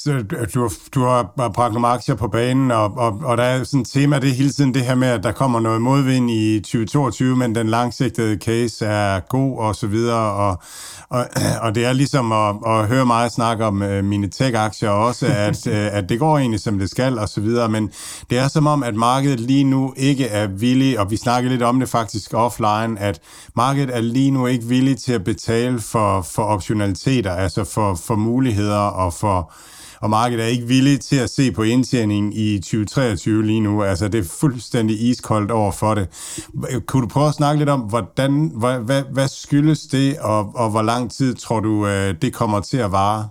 du, 0.53 0.61
har, 0.61 0.71
du 0.93 1.03
har 1.03 1.49
bragt 1.53 1.73
nogle 1.73 1.87
aktier 1.87 2.15
på 2.15 2.27
banen, 2.27 2.71
og, 2.71 2.97
og, 2.97 3.21
og 3.23 3.37
der 3.37 3.43
er 3.43 3.63
sådan 3.63 3.81
et 3.81 3.87
tema, 3.87 4.19
det 4.19 4.35
hele 4.35 4.49
tiden 4.49 4.73
det 4.73 4.81
her 4.81 4.95
med, 4.95 5.07
at 5.07 5.23
der 5.23 5.31
kommer 5.31 5.59
noget 5.59 5.81
modvind 5.81 6.31
i 6.31 6.59
2022, 6.59 7.35
men 7.35 7.55
den 7.55 7.67
langsigtede 7.67 8.37
case 8.37 8.85
er 8.85 9.19
god 9.19 9.57
og 9.57 9.75
så 9.75 9.87
videre, 9.87 10.33
og, 10.33 10.59
og, 11.09 11.25
og 11.63 11.75
det 11.75 11.85
er 11.85 11.93
ligesom 11.93 12.31
at, 12.31 12.55
at 12.67 12.87
høre 12.87 13.05
mig 13.05 13.31
snakke 13.31 13.65
om 13.65 13.81
uh, 13.81 14.03
mine 14.03 14.27
tech-aktier 14.27 14.89
også, 14.89 15.25
at, 15.47 15.67
uh, 15.67 15.97
at 15.97 16.09
det 16.09 16.19
går 16.19 16.37
egentlig 16.37 16.59
som 16.59 16.79
det 16.79 16.89
skal 16.89 17.19
og 17.19 17.29
så 17.29 17.41
videre, 17.41 17.69
men 17.69 17.91
det 18.29 18.37
er 18.37 18.47
som 18.47 18.67
om, 18.67 18.83
at 18.83 18.95
markedet 18.95 19.39
lige 19.39 19.63
nu 19.63 19.93
ikke 19.97 20.27
er 20.27 20.47
villig, 20.47 20.99
og 20.99 21.11
vi 21.11 21.17
snakker 21.17 21.49
lidt 21.49 21.61
om 21.63 21.79
det 21.79 21.89
faktisk 21.89 22.33
offline, 22.33 22.99
at 22.99 23.19
markedet 23.55 23.95
er 23.95 24.01
lige 24.01 24.31
nu 24.31 24.47
ikke 24.47 24.65
villig 24.65 24.97
til 24.97 25.13
at 25.13 25.23
betale 25.23 25.79
for, 25.79 26.21
for 26.21 26.43
optionaliteter, 26.43 27.46
altså 27.47 27.73
for, 27.73 27.95
for 27.95 28.15
muligheder 28.15 28.77
og 28.77 29.13
for, 29.13 29.53
og 30.01 30.09
markedet 30.09 30.43
er 30.43 30.47
ikke 30.47 30.67
villig 30.67 30.99
til 31.01 31.15
at 31.15 31.29
se 31.29 31.51
på 31.51 31.63
indtjeningen 31.63 32.33
i 32.33 32.59
2023 32.59 33.45
lige 33.45 33.59
nu. 33.59 33.83
Altså, 33.83 34.07
det 34.07 34.19
er 34.19 34.29
fuldstændig 34.39 35.09
iskoldt 35.09 35.51
over 35.51 35.71
for 35.71 35.95
det. 35.95 36.07
Kunne 36.87 37.01
du 37.01 37.07
prøve 37.07 37.27
at 37.27 37.33
snakke 37.33 37.59
lidt 37.59 37.69
om, 37.69 37.79
hvordan, 37.79 38.51
hvad, 38.59 38.79
hvad, 38.79 39.03
hvad 39.11 39.27
skyldes 39.27 39.79
det, 39.79 40.19
og, 40.19 40.55
og 40.55 40.69
hvor 40.69 40.81
lang 40.81 41.11
tid 41.11 41.35
tror 41.35 41.59
du, 41.59 41.87
øh, 41.87 42.15
det 42.21 42.33
kommer 42.33 42.59
til 42.59 42.77
at 42.77 42.91
vare? 42.91 43.29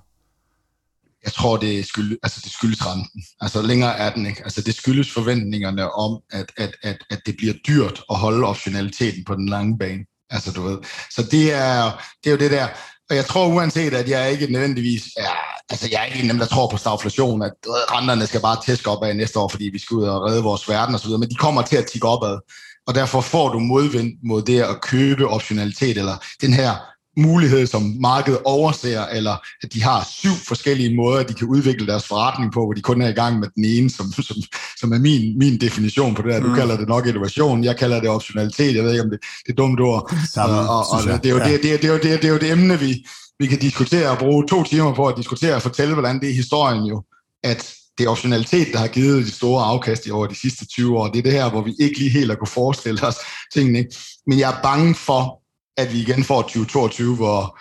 Jeg 1.25 1.33
tror, 1.33 1.57
det 1.57 1.87
skyldes, 1.87 2.19
altså 2.23 2.41
det 2.45 2.53
skyldes 2.53 2.87
renten. 2.87 3.23
Altså 3.41 3.63
længere 3.63 3.99
er 3.99 4.15
den 4.15 4.27
ikke. 4.27 4.43
Altså 4.45 4.63
det 4.63 4.75
skyldes 4.75 5.13
forventningerne 5.13 5.93
om, 5.93 6.21
at, 6.31 6.53
at, 6.57 6.73
at, 6.83 6.99
at 7.11 7.21
det 7.27 7.37
bliver 7.37 7.55
dyrt 7.69 8.03
at 8.11 8.17
holde 8.17 8.47
optionaliteten 8.47 9.25
på 9.25 9.35
den 9.35 9.49
lange 9.49 9.79
bane. 9.79 10.05
Altså 10.31 10.53
du 10.53 10.63
ved. 10.63 10.79
Så 11.11 11.23
det 11.31 11.55
er, 11.55 11.83
det 12.25 12.31
er 12.31 12.31
jo 12.31 12.37
det 12.37 12.51
der. 12.51 12.69
Og 13.11 13.17
jeg 13.17 13.27
tror 13.27 13.47
uanset, 13.47 13.95
at 13.95 14.09
jeg 14.09 14.33
ikke 14.33 14.53
nødvendigvis 14.53 15.05
er, 15.17 15.37
altså 15.71 15.89
jeg 15.93 16.01
er 16.01 16.05
ikke 16.05 16.19
en 16.19 16.25
af 16.25 16.33
dem, 16.33 16.39
der 16.39 16.47
tror 16.47 16.69
på 16.71 16.77
stagflation, 16.77 17.43
at 17.43 17.53
renterne 17.67 18.27
skal 18.27 18.41
bare 18.41 18.63
tæske 18.67 18.91
op 18.91 19.05
af 19.05 19.17
næste 19.17 19.39
år, 19.39 19.49
fordi 19.49 19.65
vi 19.65 19.79
skal 19.79 19.95
ud 19.95 20.05
og 20.05 20.23
redde 20.23 20.43
vores 20.43 20.69
verden 20.69 20.95
osv., 20.95 21.11
men 21.11 21.31
de 21.31 21.35
kommer 21.35 21.63
til 21.63 21.77
at 21.77 21.87
tikke 21.87 22.09
opad. 22.09 22.39
Og 22.87 22.95
derfor 22.95 23.21
får 23.21 23.49
du 23.49 23.59
modvind 23.59 24.13
mod 24.25 24.43
det 24.43 24.63
at 24.63 24.81
købe 24.81 25.29
optionalitet, 25.29 25.99
eller 25.99 26.17
den 26.41 26.53
her 26.53 26.75
mulighed, 27.17 27.67
som 27.67 27.97
markedet 28.01 28.41
overser, 28.45 29.07
eller 29.07 29.37
at 29.63 29.73
de 29.73 29.83
har 29.83 30.09
syv 30.11 30.35
forskellige 30.49 30.97
måder, 30.97 31.23
de 31.23 31.35
kan 31.35 31.47
udvikle 31.47 31.87
deres 31.87 32.07
forretning 32.07 32.53
på, 32.53 32.65
hvor 32.65 32.73
de 32.73 32.83
kun 32.83 33.03
er 33.03 33.09
i 33.09 33.13
gang 33.13 33.41
med 33.41 33.49
den 33.55 33.65
ene, 33.65 33.91
som, 33.91 34.13
som, 34.13 34.37
som 34.77 34.93
er 34.93 34.99
min, 34.99 35.39
min 35.39 35.61
definition 35.61 36.15
på 36.15 36.23
det 36.23 36.33
her. 36.33 36.41
Du 36.41 36.49
mm. 36.49 36.55
kalder 36.55 36.77
det 36.77 36.89
nok 36.89 37.07
innovation, 37.07 37.65
jeg 37.65 37.77
kalder 37.77 38.01
det 38.01 38.09
optionalitet, 38.09 38.77
jeg 38.77 38.85
ved 38.85 38.93
ikke, 38.93 39.05
om 39.05 39.11
det, 39.11 39.21
det 39.47 39.53
er 39.53 39.57
dumt 39.57 39.81
ord. 39.81 40.15
Samme, 40.35 40.57
og, 40.57 40.69
og, 40.69 40.87
og 40.91 41.23
det, 41.23 41.27
er 41.27 41.35
jo, 41.35 41.39
ja. 41.39 41.53
det, 41.53 41.63
det, 41.63 41.83
det, 41.83 41.89
er 41.89 41.93
jo, 41.93 41.99
det, 41.99 42.23
det 42.23 42.25
er 42.25 42.33
jo 42.33 42.39
det 42.39 42.53
emne, 42.53 42.79
vi, 42.79 43.07
vi 43.39 43.47
kan 43.47 43.59
diskutere 43.59 44.11
og 44.11 44.19
bruge 44.19 44.47
to 44.49 44.63
timer 44.63 44.95
på 44.95 45.07
at 45.07 45.17
diskutere 45.17 45.55
og 45.55 45.63
fortælle, 45.63 45.95
hvordan 45.95 46.21
det 46.21 46.31
er 46.31 46.35
historien 46.35 46.85
jo, 46.85 47.03
at 47.45 47.75
det 47.99 48.07
er 48.07 48.11
optionalitet, 48.11 48.69
der 48.73 48.79
har 48.79 48.87
givet 48.87 49.27
de 49.27 49.31
store 49.31 49.65
afkast 49.65 50.07
i 50.07 50.11
over 50.11 50.27
de 50.27 50.35
sidste 50.35 50.67
20 50.67 50.99
år. 50.99 51.09
Det 51.09 51.19
er 51.19 51.23
det 51.23 51.33
her, 51.33 51.51
hvor 51.51 51.63
vi 51.63 51.75
ikke 51.81 51.99
lige 51.99 52.11
helt 52.11 52.31
har 52.31 52.37
kunne 52.37 52.49
forestille 52.49 53.07
os 53.07 53.17
tingene. 53.55 53.79
Ikke? 53.79 53.97
Men 54.27 54.39
jeg 54.39 54.51
er 54.51 54.63
bange 54.63 54.95
for, 54.95 55.41
at 55.77 55.93
vi 55.93 56.01
igen 56.01 56.25
får 56.25 56.43
2022, 56.43 57.17
hvor, 57.17 57.59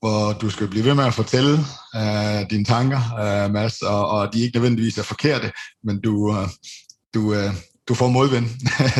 hvor 0.00 0.32
du 0.32 0.50
skal 0.50 0.68
blive 0.68 0.84
ved 0.84 0.94
med 0.94 1.04
at 1.04 1.14
fortælle 1.14 1.58
øh, 1.96 2.50
dine 2.50 2.64
tanker, 2.64 3.00
øh, 3.20 3.50
Mads, 3.52 3.82
og, 3.82 4.08
og 4.08 4.34
de 4.34 4.40
ikke 4.40 4.56
nødvendigvis 4.56 4.98
er 4.98 5.02
forkerte, 5.02 5.52
men 5.84 6.00
du, 6.00 6.36
øh, 6.36 6.48
du, 7.14 7.34
øh, 7.34 7.54
du 7.88 7.94
får 7.94 8.08
modvind. 8.08 8.46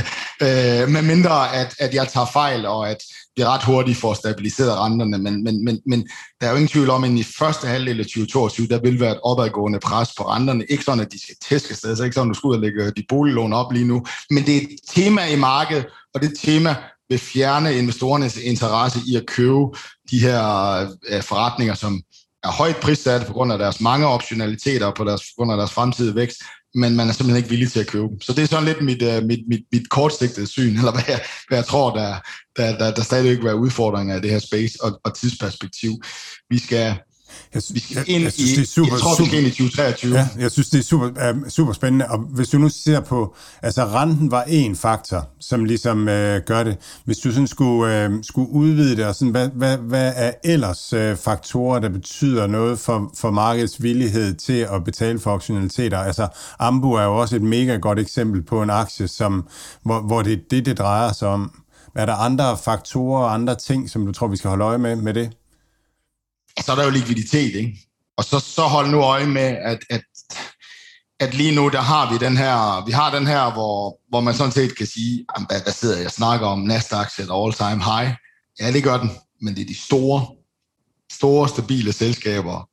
øh, 0.46 0.88
med 0.88 1.02
mindre, 1.02 1.54
at, 1.54 1.74
at 1.78 1.94
jeg 1.94 2.08
tager 2.08 2.26
fejl, 2.32 2.66
og 2.66 2.90
at 2.90 2.96
det 3.36 3.46
ret 3.46 3.64
hurtigt 3.64 3.98
får 3.98 4.14
stabiliseret 4.14 4.78
renterne, 4.78 5.18
men, 5.18 5.44
men, 5.44 5.64
men, 5.64 5.80
men 5.86 6.08
der 6.40 6.46
er 6.46 6.50
jo 6.50 6.56
ingen 6.56 6.68
tvivl 6.68 6.90
om, 6.90 7.04
at 7.04 7.10
i 7.10 7.22
første 7.38 7.66
halvdel 7.66 8.00
af 8.00 8.04
2022, 8.04 8.66
der 8.66 8.80
vil 8.80 9.00
være 9.00 9.12
et 9.12 9.20
opadgående 9.22 9.80
pres 9.80 10.08
på 10.18 10.22
renterne. 10.22 10.64
Ikke 10.68 10.84
sådan, 10.84 11.00
at 11.00 11.12
de 11.12 11.22
skal 11.22 11.36
tæske 11.48 11.74
sted, 11.74 11.96
så 11.96 12.04
ikke 12.04 12.14
sådan, 12.14 12.30
at 12.30 12.34
du 12.34 12.38
skal 12.38 12.48
ud 12.48 12.54
og 12.54 12.60
lægge 12.60 12.90
de 12.90 13.04
boliglån 13.08 13.52
op 13.52 13.72
lige 13.72 13.86
nu, 13.86 14.04
men 14.30 14.46
det 14.46 14.56
er 14.56 14.60
et 14.60 14.76
tema 14.88 15.26
i 15.26 15.36
markedet, 15.36 15.86
og 16.14 16.22
det 16.22 16.32
tema 16.38 16.76
vil 17.08 17.18
fjerne 17.18 17.78
investorernes 17.78 18.36
interesse 18.36 18.98
i 19.06 19.16
at 19.16 19.26
købe 19.26 19.64
de 20.10 20.18
her 20.18 20.42
øh, 21.08 21.22
forretninger, 21.22 21.74
som 21.74 22.02
er 22.44 22.48
højt 22.48 22.76
prissat 22.76 23.26
på 23.26 23.32
grund 23.32 23.52
af 23.52 23.58
deres 23.58 23.80
mange 23.80 24.06
optionaliteter 24.06 24.86
og 24.86 24.94
på, 24.94 25.04
deres, 25.04 25.20
på 25.20 25.32
grund 25.36 25.52
af 25.52 25.56
deres 25.56 25.72
fremtidige 25.72 26.14
vækst, 26.14 26.42
men 26.74 26.96
man 26.96 27.08
er 27.08 27.12
simpelthen 27.12 27.36
ikke 27.36 27.50
villig 27.50 27.72
til 27.72 27.80
at 27.80 27.86
købe 27.86 28.08
Så 28.20 28.32
det 28.32 28.42
er 28.42 28.46
sådan 28.46 28.64
lidt 28.64 28.82
mit, 28.82 29.02
øh, 29.02 29.22
mit, 29.22 29.40
mit, 29.48 29.60
mit 29.72 29.90
kortsigtede 29.90 30.46
syn, 30.46 30.76
eller 30.76 30.92
hvad 30.92 31.02
jeg, 31.08 31.20
hvad 31.48 31.58
jeg 31.58 31.64
tror, 31.64 31.96
der, 31.96 32.16
der, 32.56 32.78
der, 32.78 32.94
der 32.94 33.02
stadigvæk 33.02 33.36
vil 33.36 33.44
være 33.44 33.56
udfordringer 33.56 34.16
i 34.16 34.20
det 34.20 34.30
her 34.30 34.38
space 34.38 34.78
og, 34.82 35.00
og 35.04 35.14
tidsperspektiv. 35.14 35.92
Vi 36.50 36.58
skal, 36.58 36.98
jeg, 37.54 37.62
synes, 37.62 37.90
jeg, 37.90 38.04
jeg 38.08 38.32
synes, 38.32 38.52
det 38.52 38.62
er 38.62 38.66
super, 38.66 38.92
jeg 38.92 39.00
tror, 39.00 39.14
super, 39.14 39.24
vi 39.24 39.28
skal 39.28 39.38
ind 39.38 39.46
i 39.46 39.50
2023. 39.50 40.14
Ja, 40.14 40.28
jeg 40.38 40.50
synes, 40.50 40.68
det 40.68 40.78
er 40.78 40.82
super, 40.82 41.06
uh, 41.06 41.48
super 41.48 41.72
spændende. 41.72 42.06
Og 42.08 42.18
hvis 42.18 42.48
du 42.48 42.58
nu 42.58 42.68
ser 42.68 43.00
på, 43.00 43.34
altså 43.62 43.84
renten 43.84 44.30
var 44.30 44.42
en 44.42 44.76
faktor, 44.76 45.28
som 45.40 45.64
ligesom 45.64 46.00
uh, 46.00 46.06
gør 46.46 46.62
det. 46.64 46.76
Hvis 47.04 47.18
du 47.18 47.32
sådan 47.32 47.46
skulle, 47.46 48.08
uh, 48.08 48.14
skulle 48.22 48.50
udvide 48.50 48.96
det, 48.96 49.06
og 49.06 49.14
sådan, 49.14 49.30
hvad, 49.30 49.48
hvad, 49.48 49.76
hvad 49.78 50.12
er 50.16 50.32
ellers 50.44 50.92
uh, 50.92 51.16
faktorer, 51.16 51.78
der 51.78 51.88
betyder 51.88 52.46
noget 52.46 52.78
for, 52.78 53.12
for 53.16 53.30
markedets 53.30 53.82
villighed 53.82 54.34
til 54.34 54.66
at 54.72 54.84
betale 54.84 55.18
for 55.18 55.30
auktionaliteter? 55.30 55.98
Altså 55.98 56.28
Ambu 56.58 56.92
er 56.92 57.04
jo 57.04 57.16
også 57.16 57.36
et 57.36 57.42
mega 57.42 57.76
godt 57.76 57.98
eksempel 57.98 58.42
på 58.42 58.62
en 58.62 58.70
aktie, 58.70 59.08
som, 59.08 59.48
hvor, 59.82 60.00
hvor 60.00 60.22
det 60.22 60.32
er 60.32 60.36
det, 60.50 60.66
det 60.66 60.78
drejer 60.78 61.12
sig 61.12 61.28
om. 61.28 61.50
Er 61.94 62.06
der 62.06 62.14
andre 62.14 62.56
faktorer 62.64 63.24
og 63.24 63.34
andre 63.34 63.54
ting, 63.54 63.90
som 63.90 64.06
du 64.06 64.12
tror, 64.12 64.26
vi 64.26 64.36
skal 64.36 64.48
holde 64.48 64.64
øje 64.64 64.78
med 64.78 64.96
med 64.96 65.14
det? 65.14 65.30
Så 66.64 66.72
er 66.72 66.76
der 66.76 66.84
jo 66.84 66.90
likviditet, 66.90 67.54
ikke? 67.54 67.78
Og 68.16 68.24
så, 68.24 68.40
så 68.40 68.62
hold 68.62 68.90
nu 68.90 69.00
øje 69.00 69.26
med, 69.26 69.42
at, 69.42 69.78
at, 69.90 70.02
at 71.20 71.34
lige 71.34 71.54
nu, 71.54 71.68
der 71.68 71.80
har 71.80 72.12
vi 72.12 72.18
den 72.18 72.36
her, 72.36 72.84
vi 72.86 72.92
har 72.92 73.14
den 73.14 73.26
her, 73.26 73.52
hvor, 73.52 74.00
hvor 74.08 74.20
man 74.20 74.34
sådan 74.34 74.52
set 74.52 74.76
kan 74.76 74.86
sige, 74.86 75.24
hvad, 75.48 75.62
hvad 75.62 75.72
sidder 75.72 75.96
jeg 75.96 76.06
og 76.06 76.12
snakker 76.12 76.46
om, 76.46 76.58
Nasdaq 76.58 77.10
sætter 77.16 77.44
all-time 77.44 77.84
high. 77.84 78.14
Ja, 78.60 78.72
det 78.72 78.84
gør 78.84 78.98
den, 78.98 79.10
men 79.40 79.54
det 79.54 79.62
er 79.62 79.66
de 79.66 79.80
store, 79.80 80.26
store, 81.12 81.48
stabile 81.48 81.92
selskaber, 81.92 82.67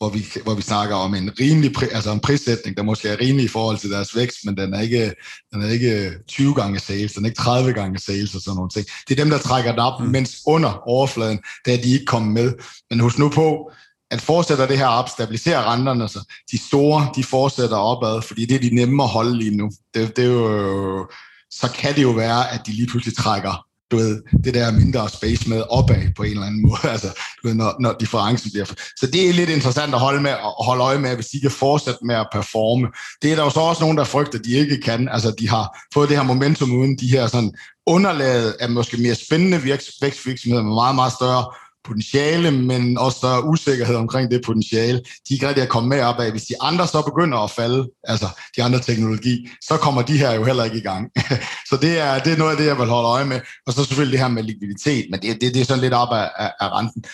hvor 0.00 0.08
vi, 0.08 0.26
hvor 0.44 0.54
vi 0.54 0.62
snakker 0.62 0.96
om 0.96 1.14
en 1.14 1.30
rimelig 1.40 1.72
pri, 1.72 1.86
altså 1.92 2.12
en 2.12 2.20
prissætning, 2.20 2.76
der 2.76 2.82
måske 2.82 3.08
er 3.08 3.20
rimelig 3.20 3.44
i 3.44 3.48
forhold 3.48 3.78
til 3.78 3.90
deres 3.90 4.16
vækst, 4.16 4.38
men 4.44 4.56
den 4.56 4.74
er 4.74 4.80
ikke, 4.80 5.14
den 5.52 5.62
er 5.62 5.68
ikke 5.68 6.12
20 6.28 6.54
gange 6.54 6.78
sales, 6.78 7.12
den 7.12 7.24
er 7.24 7.28
ikke 7.28 7.42
30 7.42 7.72
gange 7.72 7.98
sales 7.98 8.34
og 8.34 8.40
sådan 8.40 8.56
nogle 8.56 8.70
ting. 8.70 8.86
Det 9.08 9.18
er 9.18 9.22
dem, 9.24 9.30
der 9.30 9.38
trækker 9.38 9.70
den 9.70 9.80
op, 9.80 10.00
mm. 10.00 10.06
mens 10.06 10.36
under 10.46 10.88
overfladen, 10.88 11.38
der 11.66 11.72
er 11.72 11.76
de 11.76 11.92
ikke 11.92 12.04
kommet 12.04 12.32
med. 12.32 12.52
Men 12.90 13.00
husk 13.00 13.18
nu 13.18 13.28
på, 13.28 13.72
at 14.10 14.20
fortsætter 14.20 14.66
det 14.66 14.78
her 14.78 14.86
op, 14.86 15.08
stabiliserer 15.08 15.72
renterne 15.72 16.08
sig. 16.08 16.22
De 16.50 16.58
store, 16.58 17.08
de 17.16 17.24
fortsætter 17.24 17.76
opad, 17.76 18.22
fordi 18.22 18.44
det 18.46 18.54
er 18.54 18.68
de 18.68 18.74
nemme 18.74 19.02
at 19.02 19.08
holde 19.08 19.38
lige 19.38 19.56
nu. 19.56 19.70
Det, 19.94 20.16
det 20.16 20.24
er 20.24 20.28
jo, 20.28 21.06
så 21.50 21.70
kan 21.74 21.94
det 21.94 22.02
jo 22.02 22.10
være, 22.10 22.52
at 22.52 22.66
de 22.66 22.72
lige 22.72 22.86
pludselig 22.86 23.16
trækker 23.16 23.69
du 23.90 23.96
ved, 23.96 24.22
det 24.44 24.54
der 24.54 24.70
mindre 24.70 25.08
space 25.08 25.48
med 25.48 25.62
opad 25.70 26.14
på 26.16 26.22
en 26.22 26.30
eller 26.30 26.46
anden 26.46 26.62
måde, 26.62 26.90
altså, 26.94 27.08
du 27.42 27.48
ved, 27.48 27.54
når, 27.54 27.76
når 27.80 27.96
differencen 28.00 28.50
bliver... 28.50 28.64
Så 28.96 29.06
det 29.06 29.28
er 29.28 29.32
lidt 29.32 29.50
interessant 29.50 29.94
at 29.94 30.00
holde, 30.00 30.20
med, 30.20 30.30
at 30.30 30.64
holde 30.64 30.82
øje 30.82 30.98
med, 30.98 31.14
hvis 31.14 31.26
de 31.26 31.40
kan 31.40 31.50
fortsætte 31.50 32.00
med 32.04 32.14
at 32.14 32.28
performe. 32.32 32.88
Det 33.22 33.32
er 33.32 33.36
der 33.36 33.44
jo 33.44 33.50
så 33.50 33.60
også 33.60 33.82
nogen, 33.82 33.98
der 33.98 34.04
frygter, 34.04 34.38
at 34.38 34.44
de 34.44 34.52
ikke 34.52 34.80
kan. 34.80 35.08
Altså, 35.08 35.34
de 35.38 35.48
har 35.48 35.86
fået 35.94 36.08
det 36.08 36.16
her 36.16 36.24
momentum 36.24 36.72
uden 36.72 36.98
de 36.98 37.08
her 37.08 37.26
sådan 37.26 37.52
underlaget 37.86 38.56
af 38.60 38.70
måske 38.70 38.96
mere 38.96 39.14
spændende 39.14 39.64
vækstvirksomheder 40.02 40.62
med 40.62 40.74
meget, 40.74 40.94
meget 40.94 41.12
større 41.12 41.44
potentiale, 41.84 42.50
men 42.50 42.98
også 42.98 43.18
større 43.18 43.44
usikkerhed 43.44 43.94
omkring 43.94 44.30
det 44.30 44.42
potentiale. 44.46 44.98
De 44.98 45.04
er 45.30 45.32
ikke 45.32 45.48
rigtig 45.48 45.62
at 45.62 45.68
komme 45.68 45.88
med 45.88 46.02
op 46.02 46.20
af. 46.20 46.30
Hvis 46.30 46.44
de 46.44 46.62
andre 46.62 46.86
så 46.86 47.02
begynder 47.02 47.38
at 47.38 47.50
falde, 47.50 47.88
altså 48.04 48.28
de 48.56 48.62
andre 48.62 48.80
teknologi, 48.80 49.48
så 49.62 49.76
kommer 49.76 50.02
de 50.02 50.18
her 50.18 50.32
jo 50.32 50.44
heller 50.44 50.64
ikke 50.64 50.76
i 50.76 50.80
gang. 50.80 51.10
så 51.70 51.76
det 51.76 51.98
er, 51.98 52.18
det 52.18 52.32
er 52.32 52.36
noget 52.36 52.50
af 52.52 52.56
det, 52.56 52.66
jeg 52.66 52.78
vil 52.78 52.86
holde 52.86 53.08
øje 53.08 53.24
med. 53.24 53.40
Og 53.66 53.72
så 53.72 53.84
selvfølgelig 53.84 54.12
det 54.12 54.20
her 54.20 54.28
med 54.28 54.42
likviditet, 54.42 55.06
men 55.10 55.20
det, 55.22 55.40
det, 55.40 55.54
det 55.54 55.60
er 55.60 55.64
sådan 55.64 55.82
lidt 55.82 55.94
op 55.94 56.12
af, 56.12 56.30
af, 56.36 56.52
af 56.60 56.68
renten. 56.78 57.04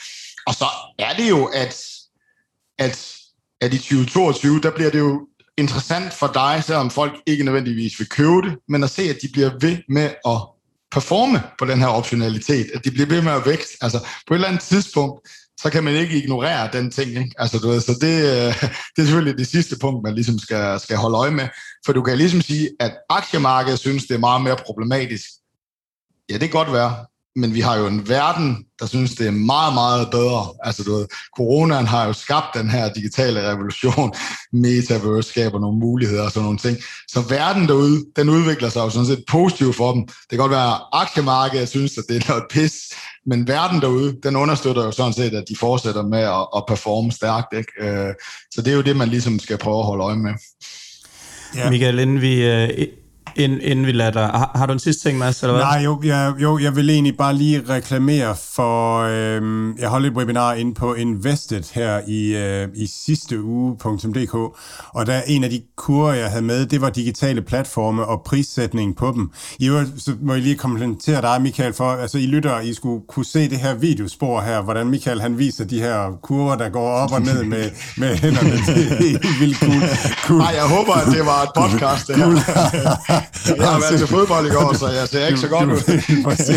Og 0.46 0.54
så 0.54 0.66
er 0.98 1.14
det 1.16 1.28
jo, 1.28 1.44
at, 1.44 1.82
at, 2.78 3.16
at 3.60 3.74
i 3.74 3.78
2022, 3.78 4.60
der 4.60 4.70
bliver 4.70 4.90
det 4.90 4.98
jo 4.98 5.26
interessant 5.58 6.12
for 6.12 6.26
dig, 6.26 6.62
selvom 6.64 6.90
folk 6.90 7.14
ikke 7.26 7.44
nødvendigvis 7.44 7.98
vil 7.98 8.08
købe 8.08 8.42
det, 8.42 8.58
men 8.68 8.84
at 8.84 8.90
se, 8.90 9.02
at 9.02 9.18
de 9.22 9.28
bliver 9.32 9.50
ved 9.60 9.78
med 9.88 10.10
at 10.26 10.55
performe 10.96 11.42
på 11.58 11.64
den 11.64 11.78
her 11.78 11.86
optionalitet, 11.86 12.66
at 12.74 12.84
de 12.84 12.90
bliver 12.90 13.06
ved 13.06 13.22
med 13.22 13.32
at 13.32 13.46
vækst. 13.46 13.72
Altså 13.80 13.98
på 14.26 14.34
et 14.34 14.36
eller 14.36 14.48
andet 14.48 14.62
tidspunkt, 14.62 15.28
så 15.62 15.70
kan 15.70 15.84
man 15.84 15.94
ikke 15.94 16.22
ignorere 16.22 16.68
den 16.72 16.90
ting. 16.90 17.10
Ikke? 17.10 17.34
Altså, 17.38 17.58
du 17.58 17.68
ved, 17.68 17.80
så 17.80 17.92
det, 18.00 18.16
øh, 18.32 18.52
det 18.92 18.98
er 19.02 19.06
selvfølgelig 19.08 19.38
det 19.38 19.46
sidste 19.46 19.76
punkt, 19.80 20.02
man 20.02 20.14
ligesom 20.14 20.38
skal, 20.38 20.80
skal 20.80 20.96
holde 20.96 21.18
øje 21.18 21.30
med. 21.30 21.48
For 21.84 21.92
du 21.92 22.02
kan 22.02 22.16
ligesom 22.16 22.40
sige, 22.40 22.70
at 22.80 22.92
aktiemarkedet 23.10 23.78
synes, 23.78 24.06
det 24.06 24.14
er 24.14 24.18
meget 24.18 24.42
mere 24.42 24.56
problematisk. 24.66 25.24
Ja, 26.30 26.34
det 26.34 26.40
kan 26.40 26.50
godt 26.50 26.72
være 26.72 27.06
men 27.36 27.54
vi 27.54 27.60
har 27.60 27.76
jo 27.76 27.86
en 27.86 28.08
verden, 28.08 28.56
der 28.80 28.86
synes, 28.86 29.14
det 29.14 29.26
er 29.26 29.30
meget, 29.30 29.74
meget 29.74 30.10
bedre. 30.10 30.46
Altså, 30.62 30.82
du 30.82 30.94
ved, 30.94 31.06
coronaen 31.36 31.86
har 31.86 32.06
jo 32.06 32.12
skabt 32.12 32.46
den 32.54 32.70
her 32.70 32.92
digitale 32.92 33.50
revolution. 33.50 34.12
Metaverse 34.64 35.28
skaber 35.28 35.60
nogle 35.60 35.78
muligheder 35.78 36.22
og 36.22 36.30
sådan 36.30 36.44
nogle 36.44 36.58
ting. 36.58 36.78
Så 37.08 37.20
verden 37.20 37.68
derude, 37.68 38.04
den 38.16 38.28
udvikler 38.28 38.68
sig 38.68 38.80
jo 38.80 38.90
sådan 38.90 39.06
set 39.06 39.24
positivt 39.28 39.76
for 39.76 39.92
dem. 39.92 40.02
Det 40.02 40.30
kan 40.30 40.38
godt 40.38 40.50
være, 40.50 40.74
at 40.74 40.80
aktiemarkedet 40.92 41.68
synes, 41.68 41.98
at 41.98 42.04
det 42.08 42.16
er 42.16 42.28
noget 42.28 42.44
pis, 42.50 42.74
men 43.26 43.48
verden 43.48 43.80
derude, 43.80 44.16
den 44.22 44.36
understøtter 44.36 44.84
jo 44.84 44.92
sådan 44.92 45.12
set, 45.12 45.34
at 45.34 45.44
de 45.48 45.56
fortsætter 45.56 46.02
med 46.02 46.18
at, 46.18 46.46
at 46.56 46.64
performe 46.68 47.12
stærkt. 47.12 47.54
Ikke? 47.56 47.72
Øh, 47.80 48.14
så 48.50 48.62
det 48.62 48.70
er 48.70 48.76
jo 48.76 48.82
det, 48.82 48.96
man 48.96 49.08
ligesom 49.08 49.38
skal 49.38 49.58
prøve 49.58 49.78
at 49.78 49.86
holde 49.86 50.04
øje 50.04 50.16
med. 50.16 50.32
Ja. 51.56 51.70
Michael, 51.70 51.98
inden 51.98 52.20
vi, 52.20 52.46
øh, 52.46 52.68
Inden, 53.36 53.60
inden 53.62 53.86
vi 53.86 53.92
lader 53.92 54.10
dig. 54.10 54.22
Har, 54.22 54.50
har 54.54 54.66
du 54.66 54.72
en 54.72 54.78
sidste 54.78 55.08
ting, 55.08 55.18
Mads? 55.18 55.42
Eller 55.42 55.54
hvad? 55.54 55.64
Nej, 55.64 55.84
jo 55.84 56.00
jeg, 56.04 56.34
jo, 56.38 56.58
jeg 56.58 56.76
vil 56.76 56.90
egentlig 56.90 57.16
bare 57.16 57.34
lige 57.34 57.62
reklamere 57.68 58.36
for... 58.36 59.00
Øh, 59.00 59.74
jeg 59.78 59.88
holdt 59.88 60.06
et 60.06 60.12
webinar 60.12 60.52
inde 60.52 60.74
på 60.74 60.94
Invested 60.94 61.62
her 61.74 62.00
i, 62.06 62.36
øh, 62.36 62.68
i 62.74 62.86
sidste 63.04 63.42
uge.dk, 63.42 64.34
og 64.94 65.06
der 65.06 65.12
er 65.12 65.22
en 65.26 65.44
af 65.44 65.50
de 65.50 65.62
kurer, 65.76 66.14
jeg 66.14 66.30
havde 66.30 66.44
med, 66.44 66.66
det 66.66 66.80
var 66.80 66.90
digitale 66.90 67.42
platforme 67.42 68.04
og 68.04 68.22
prissætning 68.24 68.96
på 68.96 69.12
dem. 69.14 69.30
I 69.58 69.68
øvrigt, 69.68 69.88
så 69.98 70.12
må 70.22 70.32
jeg 70.32 70.42
lige 70.42 70.56
kommentere 70.56 71.22
dig, 71.22 71.42
Michael, 71.42 71.72
for 71.72 71.92
altså, 71.92 72.18
I 72.18 72.26
lytter, 72.26 72.60
I 72.60 72.74
skulle 72.74 73.02
kunne 73.08 73.24
se 73.24 73.50
det 73.50 73.58
her 73.58 73.74
videospor 73.74 74.40
her, 74.40 74.62
hvordan 74.62 74.86
Michael 74.86 75.20
han 75.20 75.38
viser 75.38 75.64
de 75.64 75.80
her 75.80 76.18
kurver, 76.22 76.56
der 76.56 76.68
går 76.68 76.90
op 76.90 77.12
og 77.12 77.22
ned 77.22 77.44
med, 77.44 77.70
med 77.96 78.16
hænderne. 78.16 78.50
Det 78.76 79.14
er 79.14 79.28
helt 79.28 79.40
vildt 79.40 79.58
cool. 79.58 79.82
cool. 80.26 80.38
Nej, 80.38 80.52
jeg 80.54 80.68
håber, 80.68 80.92
at 80.92 81.06
det 81.06 81.26
var 81.26 81.42
et 81.42 81.50
podcast, 81.56 82.08
det 82.08 82.16
her. 82.16 83.25
Jeg 83.56 83.68
har 83.68 83.80
været 83.80 83.98
til 83.98 84.08
fodbold 84.08 84.46
i 84.46 84.50
går, 84.50 84.72
så 84.74 84.88
jeg 84.88 85.08
ser 85.08 85.26
ikke 85.26 85.40
så 85.40 85.48
godt 85.48 85.70
ud. 85.70 85.80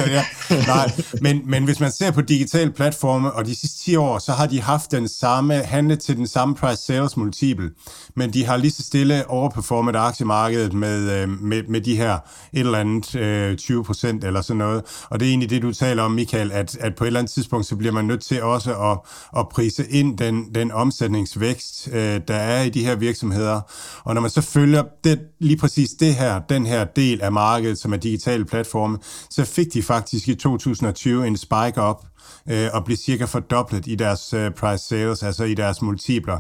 ja. 0.08 0.26
Nej, 0.68 0.92
men, 1.22 1.42
men 1.46 1.64
hvis 1.64 1.80
man 1.80 1.92
ser 1.92 2.12
på 2.12 2.22
digitale 2.22 2.72
platforme, 2.72 3.32
og 3.32 3.46
de 3.46 3.56
sidste 3.56 3.84
10 3.84 3.96
år, 3.96 4.20
så 4.20 4.32
har 4.32 4.48
de 4.48 4.62
haft 4.62 4.92
den 4.92 5.08
samme, 5.08 5.54
handlet 5.54 6.00
til 6.00 6.18
den 6.18 6.28
samme 6.28 6.56
price 6.56 6.82
sales 6.82 7.18
multiple, 7.18 7.72
men 8.16 8.34
de 8.34 8.46
har 8.46 8.58
lige 8.58 8.72
så 8.72 8.84
stille 8.84 9.30
overperformet 9.30 9.96
aktiemarkedet 9.96 10.74
med, 10.74 11.12
øh, 11.12 11.30
med, 11.30 11.64
med 11.70 11.82
de 11.82 11.96
her 11.96 12.14
et 12.54 12.60
eller 12.60 12.80
andet 12.80 13.16
øh, 13.16 13.58
20 13.58 13.84
procent 13.84 14.24
eller 14.24 14.42
sådan 14.42 14.58
noget. 14.58 14.82
Og 15.10 15.20
det 15.20 15.26
er 15.26 15.30
egentlig 15.30 15.50
det, 15.50 15.62
du 15.62 15.74
taler 15.74 16.04
om, 16.04 16.12
Michael, 16.12 16.52
at, 16.52 16.78
at 16.80 16.96
på 16.96 17.04
et 17.04 17.08
eller 17.08 17.20
andet 17.20 17.34
tidspunkt, 17.34 17.66
så 17.66 17.76
bliver 17.76 17.94
man 17.94 18.06
nødt 18.06 18.22
til 18.22 18.44
også 18.44 18.76
at, 18.76 18.98
at 19.40 19.50
prise 19.50 19.88
ind 19.90 20.18
den, 20.18 20.56
den 20.56 20.72
omsætningsvækst, 20.72 21.90
øh, 21.92 22.22
der 22.28 22.36
er 22.36 22.64
i 22.64 22.70
de 22.70 22.86
her 22.86 22.96
virksomheder. 22.96 23.62
Og 24.04 24.14
når 24.14 24.22
man 24.22 24.30
så 24.30 24.42
følger 24.42 24.84
det, 25.04 25.20
lige 25.40 25.58
præcis 25.58 25.90
det 25.90 26.16
her, 26.16 26.40
den 26.50 26.59
her 26.66 26.84
del 26.84 27.22
af 27.22 27.32
markedet, 27.32 27.78
som 27.78 27.94
er 27.94 27.98
digitale 27.98 28.46
platforme, 28.46 28.98
så 29.30 29.46
fik 29.46 29.74
de 29.74 29.84
faktisk 29.84 30.28
i 30.28 30.36
2020 30.36 31.28
en 31.28 31.38
spike 31.38 31.82
op 31.82 32.06
øh, 32.50 32.68
og 32.74 32.86
blev 32.86 32.98
cirka 32.98 33.26
fordoblet 33.26 33.88
i 33.88 33.96
deres 33.96 34.34
øh, 34.34 34.52
price 34.52 34.84
sales, 34.86 35.24
altså 35.24 35.44
i 35.44 35.54
deres 35.54 35.82
multipler. 35.82 36.40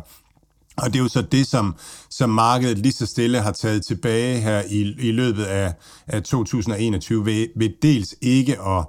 Og 0.77 0.93
det 0.93 0.99
er 0.99 1.03
jo 1.03 1.09
så 1.09 1.21
det, 1.21 1.47
som, 1.47 1.75
som 2.09 2.29
markedet 2.29 2.77
lige 2.77 2.91
så 2.91 3.05
stille 3.05 3.39
har 3.39 3.51
taget 3.51 3.85
tilbage 3.85 4.39
her 4.39 4.63
i, 4.69 4.95
i 4.99 5.11
løbet 5.11 5.43
af, 5.43 5.73
af 6.07 6.23
2021, 6.23 7.25
ved, 7.25 7.47
ved 7.55 7.69
dels 7.81 8.15
ikke 8.21 8.61
at, 8.61 8.85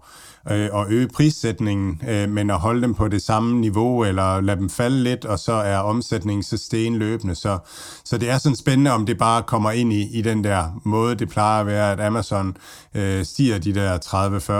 øh, 0.50 0.80
at 0.80 0.86
øge 0.88 1.08
prissætningen, 1.08 2.02
øh, 2.08 2.28
men 2.28 2.50
at 2.50 2.58
holde 2.58 2.82
dem 2.82 2.94
på 2.94 3.08
det 3.08 3.22
samme 3.22 3.60
niveau, 3.60 4.04
eller 4.04 4.40
lade 4.40 4.60
dem 4.60 4.70
falde 4.70 5.02
lidt, 5.02 5.24
og 5.24 5.38
så 5.38 5.52
er 5.52 5.76
omsætningen 5.78 6.42
så 6.42 6.56
stenløbende. 6.56 7.34
Så, 7.34 7.58
så 8.04 8.18
det 8.18 8.30
er 8.30 8.38
sådan 8.38 8.56
spændende, 8.56 8.90
om 8.90 9.06
det 9.06 9.18
bare 9.18 9.42
kommer 9.42 9.70
ind 9.70 9.92
i, 9.92 10.18
i 10.18 10.22
den 10.22 10.44
der 10.44 10.80
måde, 10.84 11.14
det 11.14 11.28
plejer 11.28 11.60
at 11.60 11.66
være, 11.66 11.92
at 11.92 12.00
Amazon 12.00 12.56
øh, 12.94 13.24
stiger 13.24 13.58
de 13.58 13.74
der 13.74 13.98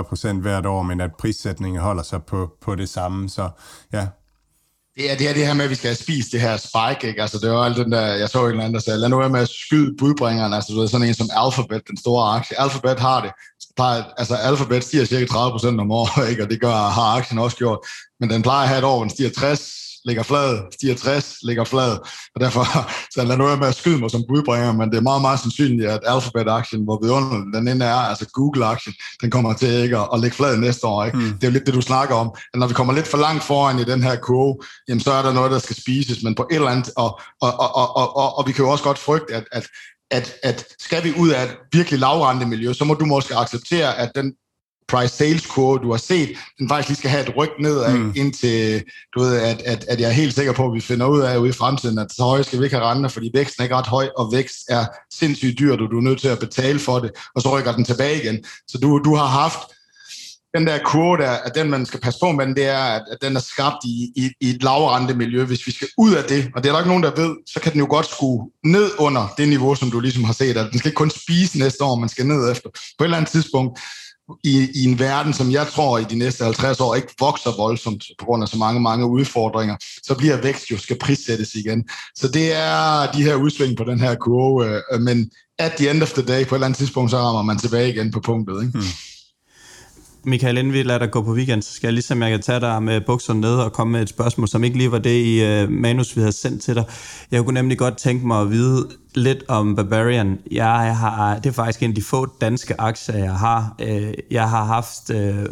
30-40 0.00 0.08
procent 0.08 0.42
hvert 0.42 0.66
år, 0.66 0.82
men 0.82 1.00
at 1.00 1.10
prissætningen 1.18 1.80
holder 1.80 2.02
sig 2.02 2.22
på, 2.22 2.50
på 2.62 2.74
det 2.74 2.88
samme. 2.88 3.28
Så 3.28 3.48
ja, 3.92 4.06
det 4.96 5.10
er 5.10 5.16
det 5.16 5.26
her, 5.26 5.34
det 5.34 5.46
her 5.46 5.54
med, 5.54 5.64
at 5.64 5.70
vi 5.70 5.74
skal 5.74 5.88
have 5.88 5.96
spist 5.96 6.32
det 6.32 6.40
her 6.40 6.56
spike, 6.56 7.08
ikke? 7.08 7.22
Altså, 7.22 7.38
det 7.38 7.50
var 7.50 7.64
alt 7.64 7.76
den 7.76 7.92
der, 7.92 8.06
jeg 8.06 8.28
så 8.28 8.44
en 8.44 8.50
eller 8.50 8.64
anden, 8.64 8.74
der 8.74 8.80
sagde, 8.80 8.98
lad 8.98 9.08
nu 9.08 9.18
være 9.18 9.30
med 9.30 9.40
at 9.40 9.48
skyde 9.48 9.96
budbringeren, 9.98 10.52
altså, 10.52 10.72
du 10.72 10.80
ved, 10.80 10.88
sådan 10.88 11.06
en 11.06 11.14
som 11.14 11.28
Alphabet, 11.32 11.82
den 11.88 11.96
store 11.96 12.36
aktie. 12.36 12.60
Alphabet 12.60 13.00
har 13.00 13.20
det, 13.20 13.32
plejer, 13.80 14.02
altså 14.18 14.34
Alphabet 14.34 14.84
stiger 14.84 15.04
cirka 15.04 15.24
30% 15.24 15.80
om 15.80 15.90
året, 15.90 16.28
ikke? 16.30 16.42
og 16.42 16.50
det 16.50 16.60
gør, 16.60 16.74
har 16.98 17.16
aktien 17.18 17.38
også 17.38 17.56
gjort, 17.56 17.78
men 18.20 18.30
den 18.30 18.42
plejer 18.42 18.62
at 18.62 18.68
have 18.68 18.78
et 18.78 18.84
år, 18.84 18.96
hvor 18.96 19.04
den 19.04 19.10
stiger 19.10 19.30
60, 19.30 19.76
ligger 20.04 20.22
flad, 20.22 20.58
stiger 20.72 20.94
60, 20.94 21.36
ligger 21.42 21.64
flad, 21.64 21.92
og 22.34 22.40
derfor 22.40 22.64
så 23.14 23.24
lad 23.24 23.36
nu 23.36 23.44
være 23.44 23.56
med 23.56 23.68
at 23.68 23.74
skyde 23.74 23.98
mig 24.00 24.10
som 24.10 24.24
budbringer, 24.28 24.72
men 24.72 24.90
det 24.90 24.96
er 24.96 25.08
meget, 25.10 25.22
meget 25.22 25.40
sandsynligt, 25.40 25.88
at 25.90 26.00
Alphabet-aktien, 26.06 26.84
hvor 26.84 26.98
vidunderlig 27.02 27.54
den 27.54 27.68
ende 27.68 27.86
er, 27.86 28.02
altså 28.10 28.26
Google-aktien, 28.32 28.94
den 29.22 29.30
kommer 29.30 29.52
til 29.52 29.68
ikke 29.84 29.98
at, 29.98 30.08
at 30.14 30.20
ligge 30.20 30.36
flad 30.36 30.56
næste 30.56 30.86
år. 30.86 31.04
Ikke? 31.04 31.18
Mm. 31.18 31.24
Det 31.24 31.44
er 31.44 31.48
jo 31.50 31.52
lidt 31.52 31.66
det, 31.66 31.74
du 31.74 31.80
snakker 31.80 32.14
om, 32.14 32.28
at 32.52 32.60
når 32.60 32.66
vi 32.66 32.74
kommer 32.74 32.92
lidt 32.94 33.08
for 33.08 33.18
langt 33.18 33.44
foran 33.44 33.78
i 33.78 33.84
den 33.84 34.02
her 34.02 34.16
kurve, 34.16 34.56
jamen 34.88 35.00
så 35.00 35.12
er 35.12 35.22
der 35.22 35.32
noget, 35.32 35.50
der 35.50 35.58
skal 35.58 35.76
spises, 35.76 36.22
men 36.22 36.34
på 36.34 36.46
et 36.50 36.54
eller 36.54 36.74
andet, 36.76 36.90
og, 36.96 37.20
og, 37.40 37.52
og, 37.60 37.70
og, 37.80 37.96
og, 37.96 38.16
og, 38.16 38.38
og 38.38 38.46
vi 38.46 38.52
kan 38.52 38.64
jo 38.64 38.70
også 38.70 38.84
godt 38.84 38.98
frygte, 38.98 39.34
at, 39.34 39.44
at 39.52 39.66
at, 40.10 40.34
at 40.42 40.64
skal 40.78 41.04
vi 41.04 41.12
ud 41.18 41.30
af 41.30 41.44
et 41.44 41.56
virkelig 41.72 42.00
lavrente 42.00 42.46
miljø, 42.46 42.72
så 42.72 42.84
må 42.84 42.94
du 42.94 43.04
måske 43.04 43.36
acceptere, 43.36 43.98
at 43.98 44.12
den 44.14 44.34
price 44.88 45.16
sales 45.16 45.46
kurve, 45.46 45.78
du 45.78 45.90
har 45.90 45.98
set, 45.98 46.28
den 46.58 46.68
faktisk 46.68 46.88
lige 46.88 46.96
skal 46.96 47.10
have 47.10 47.28
et 47.28 47.36
ryg 47.36 47.50
nedad, 47.60 47.98
mm. 47.98 48.12
indtil 48.16 48.82
du 49.14 49.20
ved, 49.20 49.36
at, 49.36 49.62
at, 49.62 49.84
at 49.88 50.00
jeg 50.00 50.08
er 50.08 50.12
helt 50.12 50.34
sikker 50.34 50.52
på, 50.52 50.66
at 50.66 50.74
vi 50.74 50.80
finder 50.80 51.06
ud 51.06 51.20
af 51.20 51.36
ude 51.36 51.48
i 51.48 51.52
fremtiden, 51.52 51.98
at 51.98 52.12
så 52.12 52.22
høje 52.22 52.44
skal 52.44 52.58
vi 52.58 52.64
ikke 52.64 52.76
have 52.76 52.90
renter, 52.90 53.10
fordi 53.10 53.30
væksten 53.34 53.62
er 53.62 53.64
ikke 53.64 53.76
ret 53.76 53.86
høj, 53.86 54.08
og 54.16 54.32
vækst 54.32 54.56
er 54.68 54.86
sindssygt 55.12 55.58
dyrt, 55.58 55.80
og 55.80 55.90
du 55.90 55.96
er 55.98 56.02
nødt 56.02 56.20
til 56.20 56.28
at 56.28 56.38
betale 56.38 56.78
for 56.78 56.98
det, 56.98 57.10
og 57.34 57.42
så 57.42 57.58
rykker 57.58 57.72
den 57.72 57.84
tilbage 57.84 58.22
igen. 58.22 58.44
Så 58.68 58.78
du, 58.78 58.98
du 59.04 59.14
har 59.14 59.26
haft 59.26 59.58
den 60.54 60.66
der 60.66 60.78
kurve 60.84 61.22
der, 61.22 61.30
at 61.30 61.54
den 61.54 61.70
man 61.70 61.86
skal 61.86 62.00
passe 62.00 62.20
på 62.22 62.32
med, 62.32 62.54
det 62.54 62.66
er, 62.66 62.82
at, 62.82 63.18
den 63.22 63.36
er 63.36 63.40
skabt 63.40 63.84
i, 63.84 64.12
i, 64.16 64.30
i 64.40 64.50
et 64.50 64.62
lavrente 64.62 65.14
miljø. 65.14 65.44
Hvis 65.44 65.66
vi 65.66 65.72
skal 65.72 65.88
ud 65.98 66.14
af 66.14 66.24
det, 66.24 66.50
og 66.54 66.62
det 66.62 66.68
er 66.68 66.72
der 66.72 66.80
ikke 66.80 66.88
nogen, 66.88 67.02
der 67.02 67.22
ved, 67.22 67.36
så 67.46 67.60
kan 67.60 67.72
den 67.72 67.80
jo 67.80 67.86
godt 67.90 68.06
skue 68.06 68.50
ned 68.64 68.90
under 68.98 69.34
det 69.38 69.48
niveau, 69.48 69.74
som 69.74 69.90
du 69.90 70.00
ligesom 70.00 70.24
har 70.24 70.32
set. 70.32 70.56
At 70.56 70.70
den 70.70 70.78
skal 70.78 70.88
ikke 70.88 70.96
kun 70.96 71.10
spise 71.10 71.58
næste 71.58 71.84
år, 71.84 71.96
man 71.96 72.08
skal 72.08 72.26
ned 72.26 72.50
efter. 72.50 72.70
På 72.98 73.04
et 73.04 73.06
eller 73.06 73.16
andet 73.16 73.30
tidspunkt, 73.30 73.80
i, 74.44 74.68
i 74.74 74.84
en 74.84 74.98
verden, 74.98 75.32
som 75.32 75.50
jeg 75.50 75.66
tror 75.66 75.98
i 75.98 76.04
de 76.04 76.18
næste 76.18 76.44
50 76.44 76.80
år 76.80 76.94
ikke 76.94 77.14
vokser 77.20 77.56
voldsomt 77.56 78.04
på 78.18 78.24
grund 78.24 78.42
af 78.42 78.48
så 78.48 78.56
mange, 78.56 78.80
mange 78.80 79.06
udfordringer, 79.06 79.76
så 80.02 80.14
bliver 80.14 80.42
vækst 80.42 80.70
jo 80.70 80.78
skal 80.78 80.98
prissættes 80.98 81.54
igen. 81.54 81.88
Så 82.14 82.28
det 82.28 82.52
er 82.52 83.10
de 83.12 83.22
her 83.22 83.34
udsving 83.34 83.76
på 83.76 83.84
den 83.84 84.00
her 84.00 84.14
kurve, 84.14 84.82
øh, 84.92 85.00
men 85.00 85.30
at 85.58 85.72
the 85.72 85.90
end 85.90 86.02
of 86.02 86.12
the 86.12 86.22
day, 86.22 86.46
på 86.46 86.54
et 86.54 86.56
eller 86.56 86.66
andet 86.66 86.78
tidspunkt, 86.78 87.10
så 87.10 87.16
rammer 87.16 87.42
man 87.42 87.58
tilbage 87.58 87.88
igen 87.88 88.10
på 88.10 88.20
punktet. 88.20 88.62
Ikke? 88.62 88.78
Hmm. 88.78 88.88
Michael, 90.24 90.58
inden 90.58 90.72
vi 90.72 90.82
lader 90.82 90.98
dig 90.98 91.10
gå 91.10 91.22
på 91.22 91.32
weekend, 91.32 91.62
så 91.62 91.74
skal 91.74 91.86
jeg 91.86 91.92
ligesom, 91.92 92.22
jeg 92.22 92.30
kan 92.30 92.40
tage 92.40 92.60
dig 92.60 92.82
med 92.82 93.00
bukserne 93.00 93.40
ned 93.40 93.54
og 93.54 93.72
komme 93.72 93.92
med 93.92 94.02
et 94.02 94.08
spørgsmål, 94.08 94.48
som 94.48 94.64
ikke 94.64 94.76
lige 94.76 94.92
var 94.92 94.98
det 94.98 95.24
i 95.24 95.44
øh, 95.44 95.70
manus, 95.70 96.16
vi 96.16 96.20
havde 96.20 96.32
sendt 96.32 96.62
til 96.62 96.74
dig. 96.74 96.84
Jeg 97.30 97.44
kunne 97.44 97.54
nemlig 97.54 97.78
godt 97.78 97.96
tænke 97.96 98.26
mig 98.26 98.40
at 98.40 98.50
vide 98.50 98.88
lidt 99.14 99.44
om 99.48 99.76
Barbarian. 99.76 100.38
Jeg 100.50 100.96
har, 100.96 101.38
det 101.38 101.46
er 101.46 101.52
faktisk 101.52 101.82
en 101.82 101.90
af 101.90 101.94
de 101.94 102.02
få 102.02 102.26
danske 102.40 102.80
aktier, 102.80 103.16
jeg 103.16 103.34
har. 103.34 103.74
Øh, 103.80 104.12
jeg 104.30 104.50
har 104.50 104.64
haft 104.64 105.10
øh, 105.10 105.46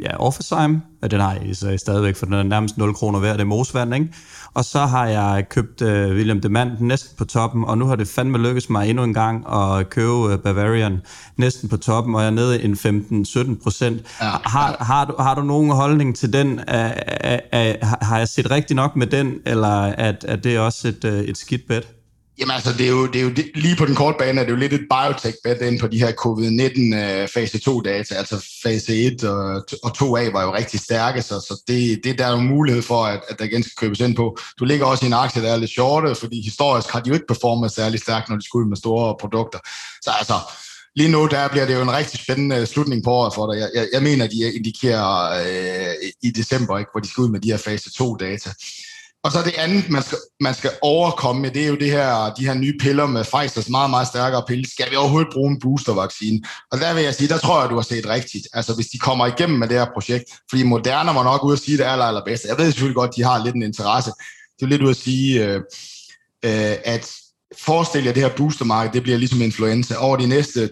ja, 0.00 0.16
Offersheim, 0.16 0.80
og 1.02 1.10
den 1.10 1.20
har 1.20 1.32
jeg 1.32 1.56
så 1.56 1.76
stadigvæk, 1.76 2.16
for 2.16 2.26
den 2.26 2.34
er 2.34 2.42
nærmest 2.42 2.78
0 2.78 2.94
kroner 2.94 3.20
værd, 3.20 3.32
det 3.32 3.40
er 3.40 3.44
Mosvand, 3.44 3.94
ikke? 3.94 4.08
Og 4.56 4.64
så 4.64 4.78
har 4.78 5.06
jeg 5.06 5.48
købt 5.48 5.82
uh, 5.82 5.88
William 5.88 6.40
de 6.40 6.48
Mand 6.48 6.70
næsten 6.80 7.16
på 7.18 7.24
toppen, 7.24 7.64
og 7.64 7.78
nu 7.78 7.86
har 7.86 7.96
det 7.96 8.08
fandme 8.08 8.38
lykkes 8.38 8.70
mig 8.70 8.88
endnu 8.90 9.04
en 9.04 9.14
gang 9.14 9.46
at 9.52 9.90
købe 9.90 10.12
uh, 10.12 10.38
Bavarian 10.38 11.00
næsten 11.36 11.68
på 11.68 11.76
toppen, 11.76 12.14
og 12.14 12.20
jeg 12.20 12.26
er 12.26 12.30
nede 12.30 12.62
i 12.62 12.64
en 12.64 12.74
15-17 12.74 13.62
procent. 13.62 14.02
Ja. 14.20 14.30
Har, 14.44 14.76
har, 14.84 15.04
du, 15.04 15.14
har 15.18 15.34
du 15.34 15.42
nogen 15.42 15.70
holdning 15.70 16.16
til 16.16 16.32
den? 16.32 16.48
Uh, 16.48 16.54
uh, 16.54 17.38
uh, 17.52 17.88
har 18.02 18.18
jeg 18.18 18.28
set 18.28 18.50
rigtig 18.50 18.76
nok 18.76 18.96
med 18.96 19.06
den, 19.06 19.34
eller 19.46 19.84
er, 19.84 20.12
er 20.24 20.36
det 20.36 20.58
også 20.58 20.88
et, 20.88 21.04
uh, 21.04 21.10
et 21.12 21.38
skidt 21.38 21.68
bet? 21.68 21.88
Jamen 22.38 22.54
altså, 22.54 22.72
det 22.72 22.86
er 22.86 22.90
jo, 22.90 23.06
det 23.06 23.16
er 23.16 23.22
jo 23.22 23.32
lige 23.54 23.76
på 23.76 23.86
den 23.86 23.94
korte 23.94 24.16
bane 24.18 24.40
er 24.40 24.44
det 24.44 24.50
jo 24.50 24.56
lidt 24.56 24.72
et 24.72 24.86
biotech-bet 24.90 25.62
ind 25.62 25.80
på 25.80 25.86
de 25.86 25.98
her 25.98 26.12
covid-19 26.12 26.94
øh, 26.94 27.28
fase 27.28 27.58
2-data. 27.70 28.14
Altså 28.14 28.46
fase 28.62 29.06
1 29.06 29.24
og, 29.24 29.66
og 29.82 29.90
2A 29.98 30.32
var 30.32 30.42
jo 30.42 30.54
rigtig 30.54 30.80
stærke, 30.80 31.22
så, 31.22 31.40
så 31.40 31.62
det, 31.68 32.00
det 32.04 32.18
der 32.18 32.26
er 32.26 32.30
jo 32.30 32.36
mulighed 32.36 32.82
for, 32.82 33.04
at, 33.04 33.20
at 33.28 33.38
der 33.38 33.44
igen 33.44 33.62
skal 33.62 33.76
købes 33.76 34.00
ind 34.00 34.16
på. 34.16 34.36
Du 34.58 34.64
ligger 34.64 34.86
også 34.86 35.04
i 35.04 35.06
en 35.06 35.12
aktie, 35.12 35.42
der 35.42 35.52
er 35.52 35.56
lidt 35.56 35.70
shorte, 35.70 36.14
fordi 36.14 36.40
historisk 36.40 36.88
har 36.90 37.00
de 37.00 37.08
jo 37.08 37.14
ikke 37.14 37.26
performet 37.26 37.72
særlig 37.72 38.00
stærkt, 38.00 38.28
når 38.28 38.36
de 38.36 38.44
skulle 38.44 38.64
ud 38.64 38.68
med 38.68 38.76
store 38.76 39.16
produkter. 39.20 39.58
Så 40.02 40.10
altså, 40.18 40.34
lige 40.96 41.10
nu 41.10 41.26
der 41.26 41.48
bliver 41.48 41.66
det 41.66 41.74
jo 41.74 41.82
en 41.82 41.92
rigtig 41.92 42.20
spændende 42.20 42.66
slutning 42.66 43.04
på 43.04 43.10
året 43.10 43.34
for 43.34 43.52
dig. 43.52 43.60
Jeg, 43.60 43.70
jeg, 43.74 43.88
jeg 43.92 44.02
mener, 44.02 44.26
de 44.26 44.52
indikerer 44.54 45.30
øh, 45.46 45.94
i 46.22 46.30
december, 46.30 46.78
ikke, 46.78 46.90
hvor 46.92 47.00
de 47.00 47.08
skal 47.08 47.22
ud 47.22 47.28
med 47.28 47.40
de 47.40 47.50
her 47.50 47.58
fase 47.58 47.90
2-data. 48.02 48.50
Og 49.26 49.32
så 49.32 49.42
det 49.42 49.54
andet, 49.58 49.90
man 49.90 50.02
skal, 50.02 50.18
man 50.40 50.54
skal 50.54 50.70
overkomme 50.82 51.42
med, 51.42 51.50
det 51.50 51.62
er 51.62 51.66
jo 51.66 51.76
det 51.76 51.90
her, 51.90 52.34
de 52.38 52.46
her 52.46 52.54
nye 52.54 52.74
piller 52.80 53.06
med 53.06 53.24
Pfizer's 53.24 53.70
meget, 53.70 53.90
meget 53.90 54.08
stærkere 54.08 54.44
pille. 54.48 54.70
Skal 54.70 54.90
vi 54.90 54.96
overhovedet 54.96 55.32
bruge 55.32 55.50
en 55.50 55.60
boostervaccine? 55.60 56.40
Og 56.72 56.78
der 56.80 56.94
vil 56.94 57.02
jeg 57.02 57.14
sige, 57.14 57.28
der 57.28 57.38
tror 57.38 57.60
jeg, 57.60 57.70
du 57.70 57.74
har 57.74 57.82
set 57.82 58.08
rigtigt. 58.08 58.48
Altså 58.52 58.74
hvis 58.74 58.86
de 58.86 58.98
kommer 58.98 59.26
igennem 59.26 59.58
med 59.58 59.68
det 59.68 59.78
her 59.78 59.86
projekt, 59.94 60.24
fordi 60.50 60.62
Moderna 60.62 61.12
var 61.12 61.24
nok 61.24 61.44
ude 61.44 61.52
at 61.52 61.58
sige 61.58 61.78
det 61.78 61.84
aller, 61.84 62.04
allerbedste. 62.04 62.48
Jeg 62.48 62.58
ved 62.58 62.72
selvfølgelig 62.72 62.96
godt, 62.96 63.16
de 63.16 63.22
har 63.22 63.44
lidt 63.44 63.54
en 63.54 63.62
interesse. 63.62 64.10
Det 64.58 64.62
er 64.62 64.66
lidt 64.66 64.82
ud 64.82 64.90
at 64.90 64.96
sige, 64.96 65.44
øh, 65.44 65.56
øh, 66.44 66.76
at 66.84 67.12
forestil 67.58 68.02
jer, 68.02 68.10
at 68.10 68.14
det 68.14 68.22
her 68.22 68.36
boostermarked, 68.36 68.92
det 68.92 69.02
bliver 69.02 69.18
ligesom 69.18 69.42
influenza. 69.42 69.94
Over 69.98 70.16
de 70.16 70.26
næste 70.26 70.70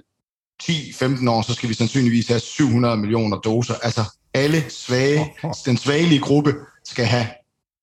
10-15 0.63 1.31
år, 1.31 1.43
så 1.43 1.55
skal 1.55 1.69
vi 1.69 1.75
sandsynligvis 1.75 2.29
have 2.29 2.41
700 2.41 2.97
millioner 2.97 3.37
doser. 3.37 3.75
Altså 3.83 4.05
alle 4.35 4.65
svage, 4.69 5.35
den 5.67 5.77
svagelige 5.77 6.21
gruppe 6.21 6.55
skal 6.85 7.05
have 7.05 7.27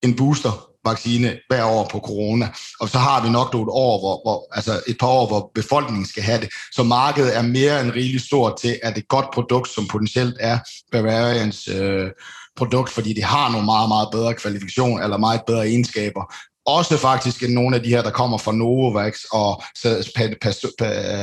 en 0.04 0.16
booster 0.16 0.68
vaccine 0.86 1.40
hver 1.50 1.64
år 1.64 1.90
på 1.92 2.00
corona. 2.00 2.50
Og 2.80 2.90
så 2.90 2.98
har 2.98 3.24
vi 3.24 3.30
nok 3.30 3.54
nogle 3.54 3.72
år, 3.72 4.00
hvor, 4.00 4.22
hvor, 4.26 4.56
altså 4.56 4.84
et 4.88 4.98
par 5.00 5.08
år, 5.08 5.28
hvor 5.28 5.52
befolkningen 5.56 6.06
skal 6.06 6.24
have 6.24 6.42
det. 6.42 6.50
Så 6.72 6.84
markedet 6.84 7.38
er 7.38 7.42
mere 7.42 7.82
end 7.82 7.92
rigeligt 7.92 8.24
stort 8.24 8.58
til, 8.62 8.80
at 8.84 8.98
et 8.98 9.08
godt 9.08 9.26
produkt, 9.34 9.70
som 9.70 9.88
potentielt 9.88 10.38
er 10.40 10.60
Bavarians 10.92 11.68
øh, 11.68 12.12
produkt, 12.56 12.90
fordi 12.90 13.14
det 13.14 13.24
har 13.24 13.52
nogle 13.52 13.66
meget, 13.66 13.90
meget 13.90 14.08
bedre 14.12 14.34
kvalifikationer, 14.34 15.04
eller 15.04 15.18
meget 15.18 15.42
bedre 15.48 15.68
egenskaber, 15.68 16.34
også 16.66 16.98
faktisk 16.98 17.44
end 17.44 17.54
nogle 17.54 17.76
af 17.76 17.84
de 17.84 17.90
her, 17.90 18.02
der 18.02 18.10
kommer 18.10 18.38
fra 18.38 18.52
Novavax 18.52 19.24
og 19.32 19.64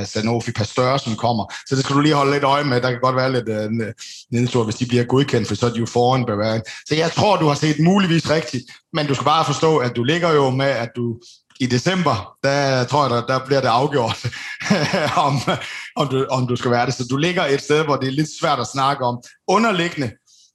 Sanofi 0.06 0.52
Pasteur, 0.52 0.96
som 0.96 1.16
kommer. 1.16 1.52
Så 1.66 1.74
det 1.74 1.84
skal 1.84 1.96
du 1.96 2.00
lige 2.00 2.14
holde 2.14 2.32
lidt 2.32 2.44
øje 2.44 2.64
med. 2.64 2.80
Der 2.80 2.90
kan 2.90 3.00
godt 3.00 3.16
være 3.16 3.32
lidt 3.32 3.48
uh, 3.48 3.86
nedtur, 4.32 4.64
hvis 4.64 4.74
de 4.74 4.86
bliver 4.86 5.04
godkendt, 5.04 5.48
for 5.48 5.54
så 5.54 5.66
er 5.66 5.70
de 5.70 5.78
jo 5.78 5.86
foran 5.86 6.26
Bavarian. 6.26 6.62
Så 6.86 6.94
jeg 6.94 7.12
tror, 7.12 7.36
du 7.36 7.46
har 7.46 7.54
set 7.54 7.78
muligvis 7.80 8.30
rigtigt, 8.30 8.64
men 8.92 9.06
du 9.06 9.14
skal 9.14 9.24
bare 9.24 9.44
forstå, 9.44 9.76
at 9.76 9.96
du 9.96 10.04
ligger 10.04 10.32
jo 10.32 10.50
med, 10.50 10.66
at 10.66 10.90
du 10.96 11.16
i 11.60 11.66
december, 11.66 12.36
der 12.42 12.84
tror 12.84 13.02
jeg, 13.02 13.10
der, 13.10 13.26
der 13.26 13.46
bliver 13.46 13.60
det 13.60 13.68
afgjort, 13.68 14.26
om, 15.26 15.40
om, 15.96 16.08
du, 16.08 16.26
om 16.30 16.46
du 16.46 16.56
skal 16.56 16.70
være 16.70 16.86
det. 16.86 16.94
Så 16.94 17.06
du 17.10 17.16
ligger 17.16 17.44
et 17.46 17.62
sted, 17.62 17.84
hvor 17.84 17.96
det 17.96 18.08
er 18.08 18.12
lidt 18.12 18.28
svært 18.40 18.60
at 18.60 18.66
snakke 18.66 19.04
om. 19.04 19.22
Underliggende, 19.48 20.10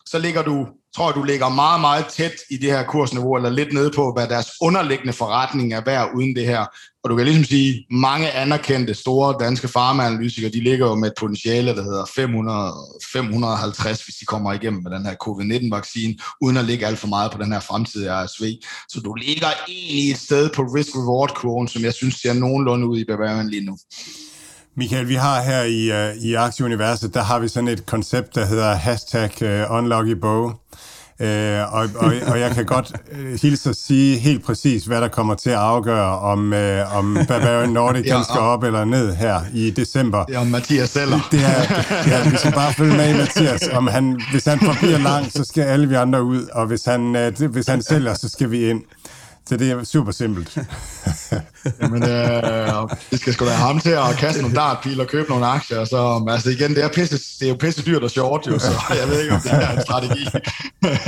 så 0.05 0.19
ligger 0.19 0.43
du 0.43 0.67
tror 0.95 1.11
du 1.11 1.23
ligger 1.23 1.49
meget, 1.49 1.81
meget 1.81 2.05
tæt 2.05 2.31
i 2.49 2.57
det 2.57 2.71
her 2.71 2.83
kursniveau, 2.83 3.35
eller 3.35 3.49
lidt 3.49 3.73
nede 3.73 3.91
på, 3.95 4.13
hvad 4.13 4.27
deres 4.27 4.47
underliggende 4.61 5.13
forretning 5.13 5.73
er 5.73 5.81
værd 5.85 6.09
uden 6.15 6.35
det 6.35 6.45
her. 6.45 6.65
Og 7.03 7.09
du 7.09 7.15
kan 7.15 7.25
ligesom 7.25 7.43
sige, 7.43 7.85
mange 7.91 8.31
anerkendte 8.31 8.93
store 8.93 9.35
danske 9.39 9.67
farmaanalytikere, 9.67 10.51
de 10.51 10.63
ligger 10.63 10.87
jo 10.87 10.95
med 10.95 11.07
et 11.07 11.13
potentiale, 11.19 11.75
der 11.75 11.83
hedder 11.83 12.05
500, 12.15 12.73
550, 13.13 14.03
hvis 14.03 14.15
de 14.15 14.25
kommer 14.25 14.53
igennem 14.53 14.83
med 14.83 14.91
den 14.91 15.05
her 15.05 15.15
covid-19-vaccine, 15.15 16.15
uden 16.41 16.57
at 16.57 16.65
ligge 16.65 16.87
alt 16.87 16.99
for 16.99 17.07
meget 17.07 17.31
på 17.31 17.37
den 17.43 17.51
her 17.51 17.59
fremtidige 17.59 18.23
RSV. 18.23 18.43
Så 18.89 18.99
du 18.99 19.13
ligger 19.13 19.47
egentlig 19.67 20.11
et 20.11 20.17
sted 20.17 20.49
på 20.49 20.61
risk-reward-kurven, 20.61 21.67
som 21.67 21.83
jeg 21.83 21.93
synes 21.93 22.15
ser 22.15 22.33
nogenlunde 22.33 22.87
ud 22.87 22.99
i 22.99 23.05
Bavarian 23.05 23.49
lige 23.49 23.65
nu. 23.65 23.77
Michael, 24.77 25.07
vi 25.07 25.15
har 25.15 25.41
her 25.41 25.63
i, 25.63 26.09
uh, 26.09 26.23
i 26.23 26.33
Aktieuniverset, 26.33 27.13
der 27.13 27.23
har 27.23 27.39
vi 27.39 27.47
sådan 27.47 27.67
et 27.67 27.85
koncept, 27.85 28.35
der 28.35 28.45
hedder 28.45 28.75
hashtag 28.75 29.31
uh, 29.41 29.77
unluckybow. 29.77 30.51
Uh, 31.19 31.73
og, 31.73 31.89
og, 31.95 32.13
og 32.27 32.39
jeg 32.39 32.51
kan 32.55 32.65
godt 32.65 32.91
uh, 33.11 33.41
hilse 33.41 33.69
at 33.69 33.75
sige 33.75 34.19
helt 34.19 34.45
præcis, 34.45 34.85
hvad 34.85 35.01
der 35.01 35.07
kommer 35.07 35.35
til 35.35 35.49
at 35.49 35.55
afgøre, 35.55 36.19
om, 36.19 36.53
uh, 36.53 36.97
om 36.97 37.17
Bavarian 37.27 37.69
Nordic 37.69 38.05
ja, 38.05 38.23
skal 38.23 38.39
op 38.39 38.63
eller 38.63 38.85
ned 38.85 39.15
her 39.15 39.41
i 39.53 39.71
december. 39.71 40.25
Ja, 40.29 40.41
om 40.41 40.47
Mathias 40.47 40.89
sælger. 40.89 41.27
Det 41.31 41.39
er, 41.39 41.83
ja, 42.07 42.29
vi 42.29 42.37
skal 42.37 42.51
bare 42.51 42.73
følge 42.73 42.97
med 42.97 43.09
i 43.09 43.17
Mathias. 43.17 43.67
Om 43.73 43.87
han, 43.87 44.21
hvis 44.31 44.45
han 44.45 44.59
forbliver 44.59 44.97
lang, 44.97 45.31
så 45.31 45.43
skal 45.43 45.63
alle 45.63 45.89
vi 45.89 45.95
andre 45.95 46.23
ud, 46.23 46.47
og 46.53 46.65
hvis 46.65 46.85
han, 46.85 47.31
uh, 47.41 47.51
hvis 47.51 47.67
han 47.67 47.81
sælger, 47.81 48.13
så 48.13 48.29
skal 48.29 48.51
vi 48.51 48.69
ind. 48.69 48.81
Så 49.49 49.57
det 49.57 49.71
er 49.71 49.83
super 49.83 50.11
simpelt. 50.11 50.57
Jamen, 51.81 52.03
øh, 52.03 52.89
det 53.11 53.19
skal 53.19 53.33
sgu 53.33 53.45
da 53.45 53.51
ham 53.51 53.79
til 53.79 53.89
at 53.89 54.15
kaste 54.17 54.41
nogle 54.41 54.55
dartpil 54.55 55.01
og 55.01 55.07
købe 55.07 55.29
nogle 55.29 55.45
aktier. 55.45 55.85
Så, 55.85 56.25
altså 56.29 56.49
igen, 56.49 56.75
det 56.75 56.83
er, 56.83 56.87
pisse, 56.87 57.39
det 57.39 57.45
er 57.45 57.49
jo 57.49 57.55
pisse 57.55 57.85
dyrt 57.85 58.03
og 58.03 58.11
short, 58.11 58.47
jo, 58.47 58.59
så 58.59 58.71
jeg 59.01 59.09
ved 59.09 59.21
ikke, 59.21 59.33
om 59.33 59.41
det 59.41 59.51
er 59.51 59.75
en 59.75 59.81
strategi. 59.81 60.27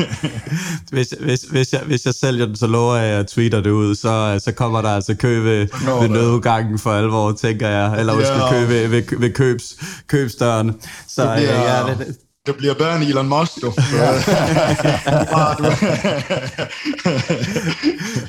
hvis, 0.94 1.14
hvis, 1.20 1.42
hvis, 1.42 1.74
jeg, 1.74 1.82
hvis 1.82 2.06
jeg 2.06 2.14
sælger 2.14 2.46
den, 2.46 2.56
så 2.56 2.68
lover 2.68 2.96
jeg, 2.96 3.06
at 3.06 3.18
jeg 3.18 3.28
tweeter 3.28 3.62
det 3.62 3.70
ud, 3.70 3.96
så, 3.96 4.40
så 4.44 4.52
kommer 4.52 4.82
der 4.82 4.90
altså 4.90 5.16
kø 5.16 5.40
ved, 5.40 5.68
ved 6.02 6.10
nødudgangen 6.10 6.80
for 6.80 6.92
alvor, 6.92 7.32
tænker 7.32 7.70
jeg. 7.70 8.00
Eller 8.00 8.14
ja. 8.14 8.26
skal 8.26 8.42
kø 8.50 8.74
ved, 8.74 8.88
ved, 8.88 9.04
ved 9.20 9.34
købs, 9.34 9.76
købsdøren. 10.08 10.76
Så 11.08 11.24
det 11.24 11.34
bliver, 11.36 11.78
ja, 11.78 11.94
det, 11.94 12.18
det 12.46 12.56
bliver 12.56 12.74
bedre 12.74 12.96
end 12.96 13.04
Elon 13.04 13.30
Musk, 13.30 13.52
du. 13.62 13.74
Ja. 13.94 14.12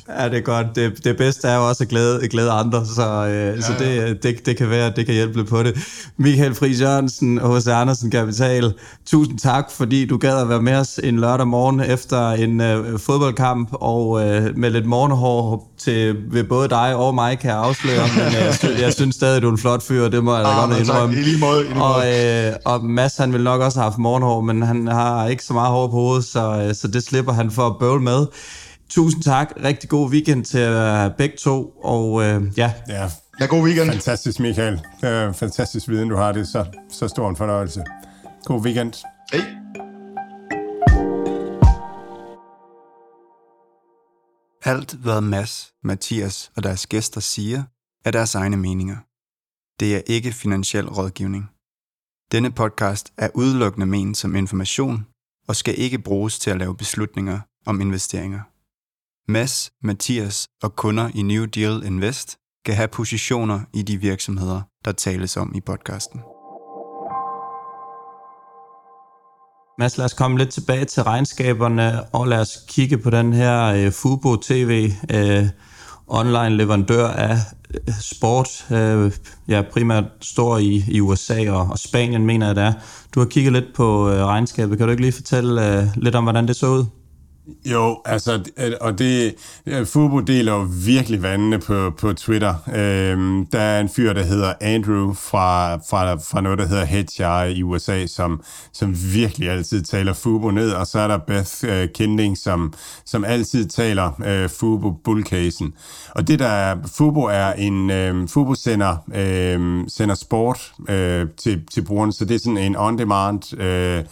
ja, 0.19 0.29
det 0.29 0.37
er 0.37 0.41
godt. 0.41 0.67
Det, 0.75 1.05
det 1.05 1.17
bedste 1.17 1.49
er 1.49 1.57
jo 1.57 1.69
også 1.69 1.85
at 1.85 1.89
glæde, 1.89 2.29
glæde 2.29 2.51
andre, 2.51 2.87
så, 2.87 3.27
øh, 3.27 3.57
ja, 3.57 3.61
så 3.61 3.73
det, 3.79 3.97
ja. 3.97 4.13
det, 4.13 4.47
det 4.47 4.57
kan 4.57 4.71
være, 4.71 4.87
at 4.87 4.97
det 4.97 5.07
kan 5.07 5.15
hjælpe 5.15 5.37
lidt 5.37 5.49
på 5.49 5.63
det. 5.63 5.75
Michael 6.17 6.55
Friis 6.55 6.81
Jørgensen 6.81 7.39
og 7.39 7.57
H.C. 7.57 7.67
Andersen 7.67 8.11
Kapital, 8.11 8.75
tusind 9.07 9.39
tak, 9.39 9.71
fordi 9.71 10.07
du 10.07 10.17
gad 10.17 10.41
at 10.41 10.49
være 10.49 10.63
med 10.63 10.77
os 10.77 11.01
en 11.05 11.21
lørdag 11.21 11.49
morgen 11.49 11.81
efter 11.81 12.31
en 12.31 12.61
øh, 12.61 12.99
fodboldkamp, 12.99 13.69
og 13.73 14.29
øh, 14.29 14.57
med 14.59 14.71
lidt 14.71 14.87
morgenhår 14.87 15.73
til 15.79 16.17
ved 16.31 16.45
både 16.45 16.69
dig 16.69 16.95
og 16.95 17.15
mig, 17.15 17.39
kan 17.39 17.51
jeg 17.51 17.59
afsløre, 17.59 18.09
men 18.17 18.27
øh, 18.27 18.45
jeg, 18.45 18.55
synes, 18.55 18.81
jeg 18.81 18.93
synes 18.93 19.15
stadig, 19.15 19.43
du 19.43 19.49
er 19.49 19.53
en 19.53 19.59
flot 19.59 19.83
fyr, 19.83 20.09
det 20.09 20.25
må 20.25 20.37
jeg 20.37 20.45
da 20.45 20.51
ah, 20.51 20.69
godt 20.69 20.81
indrømme. 20.81 21.15
Tak, 21.15 21.25
i 21.25 21.29
lige 21.29 21.39
måde. 21.39 21.61
I 21.61 21.65
lige 21.65 21.79
måde. 21.79 21.95
Og, 21.95 22.47
øh, 22.47 22.53
og 22.65 22.85
Mads, 22.85 23.17
han 23.17 23.33
vil 23.33 23.43
nok 23.43 23.61
også 23.61 23.79
have 23.79 23.91
haft 23.91 23.99
morgenhår, 24.07 24.41
men 24.41 24.63
han 24.63 24.87
har 24.87 25.29
ikke 25.29 25.45
så 25.45 25.53
meget 25.53 25.71
hår 25.71 25.87
på 25.87 25.93
hovedet, 25.93 26.25
så, 26.25 26.43
øh, 26.63 26.75
så 26.75 26.89
det 26.89 27.03
slipper 27.03 27.33
han 27.33 27.51
for 27.51 27.67
at 27.67 27.77
bøvle 27.81 28.03
med. 28.03 28.27
Tusind 28.89 29.23
tak. 29.23 29.49
Rigtig 29.65 29.89
god 29.89 30.11
weekend 30.11 30.45
til 30.45 30.67
begge 31.19 31.37
to. 31.37 31.57
Og 31.85 32.23
øh, 32.25 32.43
ja. 32.57 32.73
ja. 32.89 33.09
Ja, 33.41 33.47
god 33.47 33.63
weekend. 33.63 33.91
Fantastisk, 33.91 34.41
Michael. 34.41 34.75
Uh, 34.75 35.35
fantastisk 35.35 35.89
viden, 35.89 36.09
du 36.09 36.17
har 36.17 36.33
det. 36.33 36.49
Så, 36.49 36.65
så 36.91 37.09
stor 37.09 37.29
en 37.29 37.37
fornøjelse. 37.37 37.85
God 38.45 38.61
weekend. 38.61 38.93
Hej. 39.33 39.43
Alt, 44.65 44.93
hvad 44.93 45.21
Mads, 45.21 45.73
Mathias 45.85 46.51
og 46.57 46.63
deres 46.63 46.87
gæster 46.87 47.21
siger, 47.21 47.63
er 48.05 48.11
deres 48.11 48.35
egne 48.35 48.57
meninger. 48.57 48.97
Det 49.81 49.97
er 49.97 50.01
ikke 50.07 50.33
finansiel 50.33 50.89
rådgivning. 50.89 51.51
Denne 52.33 52.51
podcast 52.51 53.13
er 53.19 53.29
udelukkende 53.35 53.87
ment 53.87 54.17
som 54.17 54.37
information 54.37 55.07
og 55.49 55.57
skal 55.57 55.75
ikke 55.79 55.99
bruges 55.99 56.39
til 56.39 56.51
at 56.51 56.59
lave 56.59 56.77
beslutninger 56.77 57.41
om 57.67 57.81
investeringer. 57.81 58.41
Mads, 59.33 59.71
Mathias 59.83 60.49
og 60.63 60.77
kunder 60.77 61.11
i 61.15 61.23
New 61.23 61.45
Deal 61.45 61.83
Invest 61.87 62.37
kan 62.65 62.75
have 62.75 62.89
positioner 62.89 63.61
i 63.73 63.83
de 63.83 63.97
virksomheder, 63.97 64.63
der 64.85 64.93
tales 64.93 65.37
om 65.37 65.55
i 65.55 65.61
podcasten. 65.61 66.21
Mads, 69.79 69.99
lad 69.99 70.05
os 70.05 70.15
komme 70.15 70.39
lidt 70.39 70.51
tilbage 70.51 70.85
til 70.85 71.03
regnskaberne, 71.03 72.15
og 72.15 72.27
lad 72.27 72.41
os 72.41 72.59
kigge 72.69 72.99
på 72.99 73.11
den 73.11 73.33
her 73.33 73.65
øh, 73.65 73.93
Fubo 73.93 74.37
TV, 74.37 74.91
øh, 75.11 75.49
online 76.07 76.57
leverandør 76.57 77.09
af 77.09 77.37
sport. 78.01 78.67
øh, 78.71 79.13
ja, 79.49 79.63
primært 79.73 80.05
står 80.21 80.59
i, 80.59 80.85
i 80.89 81.01
USA 81.01 81.51
og, 81.51 81.69
og 81.71 81.79
Spanien, 81.79 82.27
mener 82.27 82.47
jeg 82.47 82.57
det 82.57 82.65
er. 82.65 82.73
Du 83.15 83.21
har 83.21 83.27
kigget 83.27 83.53
lidt 83.53 83.75
på 83.75 84.11
øh, 84.11 84.25
regnskabet. 84.25 84.79
Kan 84.79 84.87
du 84.87 84.91
ikke 84.91 85.03
lige 85.03 85.13
fortælle 85.13 85.81
øh, 85.81 85.87
lidt 85.97 86.15
om, 86.15 86.25
hvordan 86.25 86.49
det 86.49 86.57
så 86.57 86.67
ud? 86.67 86.85
Jo, 87.65 88.01
altså, 88.05 88.51
øh, 88.57 88.73
og 88.81 88.99
det, 88.99 89.35
øh, 89.67 89.87
Fubo 89.87 90.21
deler 90.21 90.53
jo 90.53 90.69
virkelig 90.87 91.23
vandene 91.23 91.59
på, 91.59 91.91
på 91.99 92.13
Twitter. 92.13 92.55
Øhm, 92.75 93.47
der 93.47 93.61
er 93.61 93.81
en 93.81 93.89
fyr, 93.89 94.13
der 94.13 94.23
hedder 94.23 94.53
Andrew 94.61 95.13
fra, 95.15 95.77
fra, 95.77 96.15
fra 96.15 96.41
noget, 96.41 96.59
der 96.59 96.67
hedder 96.67 96.85
HR 96.85 97.45
i 97.45 97.63
USA, 97.63 98.07
som, 98.07 98.43
som 98.73 98.97
virkelig 99.13 99.51
altid 99.51 99.83
taler 99.83 100.13
Fubo 100.13 100.51
ned, 100.51 100.71
og 100.71 100.87
så 100.87 100.99
er 100.99 101.09
der 101.09 101.19
Beth 101.19 101.65
øh, 101.65 101.83
uh, 101.83 101.89
Kending, 101.95 102.39
som, 102.39 102.73
som 103.05 103.25
altid 103.25 103.67
taler 103.67 104.11
uh, 104.19 104.51
Fubo 104.51 104.91
bullcasen. 104.91 105.75
Og 106.11 106.29
det 106.29 106.39
der 106.39 106.47
er, 106.47 106.77
Fubo 106.97 107.23
er 107.23 107.53
en, 107.53 107.91
uh, 107.91 108.29
Fubo 108.29 108.55
sender, 108.55 108.97
uh, 109.07 109.87
sender 109.89 110.15
sport 110.15 110.73
uh, 110.79 111.31
til, 111.37 111.63
til 111.73 111.85
brugerne, 111.87 112.13
så 112.13 112.25
det 112.25 112.35
er 112.35 112.39
sådan 112.39 112.59
en 112.59 112.77
on-demand 112.77 113.55
uh, 113.55 114.05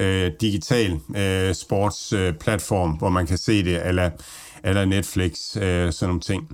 øh, 0.00 0.32
digital 0.40 1.00
øh, 1.16 1.54
sportsplatform, 1.54 2.92
øh, 2.92 2.98
hvor 2.98 3.08
man 3.08 3.26
kan 3.26 3.38
se 3.38 3.64
det, 3.64 3.86
eller, 3.86 4.10
eller 4.64 4.84
Netflix, 4.84 5.56
øh, 5.56 5.92
sådan 5.92 6.08
nogle 6.08 6.20
ting. 6.20 6.48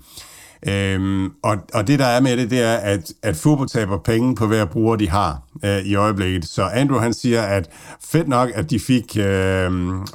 Øhm, 0.68 1.32
og, 1.42 1.56
og 1.74 1.86
det 1.86 1.98
der 1.98 2.06
er 2.06 2.20
med 2.20 2.36
det, 2.36 2.50
det 2.50 2.60
er, 2.60 2.76
at, 2.76 3.12
at 3.22 3.36
Fubo 3.36 3.64
taber 3.64 3.98
penge 3.98 4.34
på 4.34 4.46
hver 4.46 4.64
bruger, 4.64 4.96
de 4.96 5.10
har 5.10 5.42
øh, 5.64 5.78
i 5.78 5.94
øjeblikket. 5.94 6.44
Så 6.44 6.62
Andrew 6.62 6.98
han 6.98 7.14
siger, 7.14 7.42
at 7.42 7.70
fedt 8.00 8.28
nok, 8.28 8.50
at 8.54 8.70
de 8.70 8.80
fik 8.80 9.16
øh, 9.18 9.64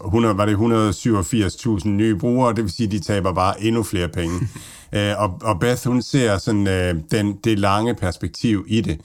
100, 0.05 0.37
var 0.37 0.45
det 0.45 0.55
187.000 0.55 1.87
nye 1.87 2.15
brugere, 2.15 2.55
det 2.55 2.63
vil 2.63 2.71
sige, 2.71 2.87
at 2.87 2.91
de 2.91 2.99
taber 2.99 3.33
bare 3.33 3.63
endnu 3.63 3.83
flere 3.83 4.07
penge. 4.07 4.39
øh, 4.95 5.13
og, 5.17 5.37
og 5.41 5.59
Beth, 5.59 5.87
hun 5.87 6.01
ser 6.01 6.37
sådan 6.37 6.67
øh, 6.67 6.95
den, 7.11 7.37
det 7.43 7.59
lange 7.59 7.95
perspektiv 7.95 8.65
i 8.67 8.81
det. 8.81 8.99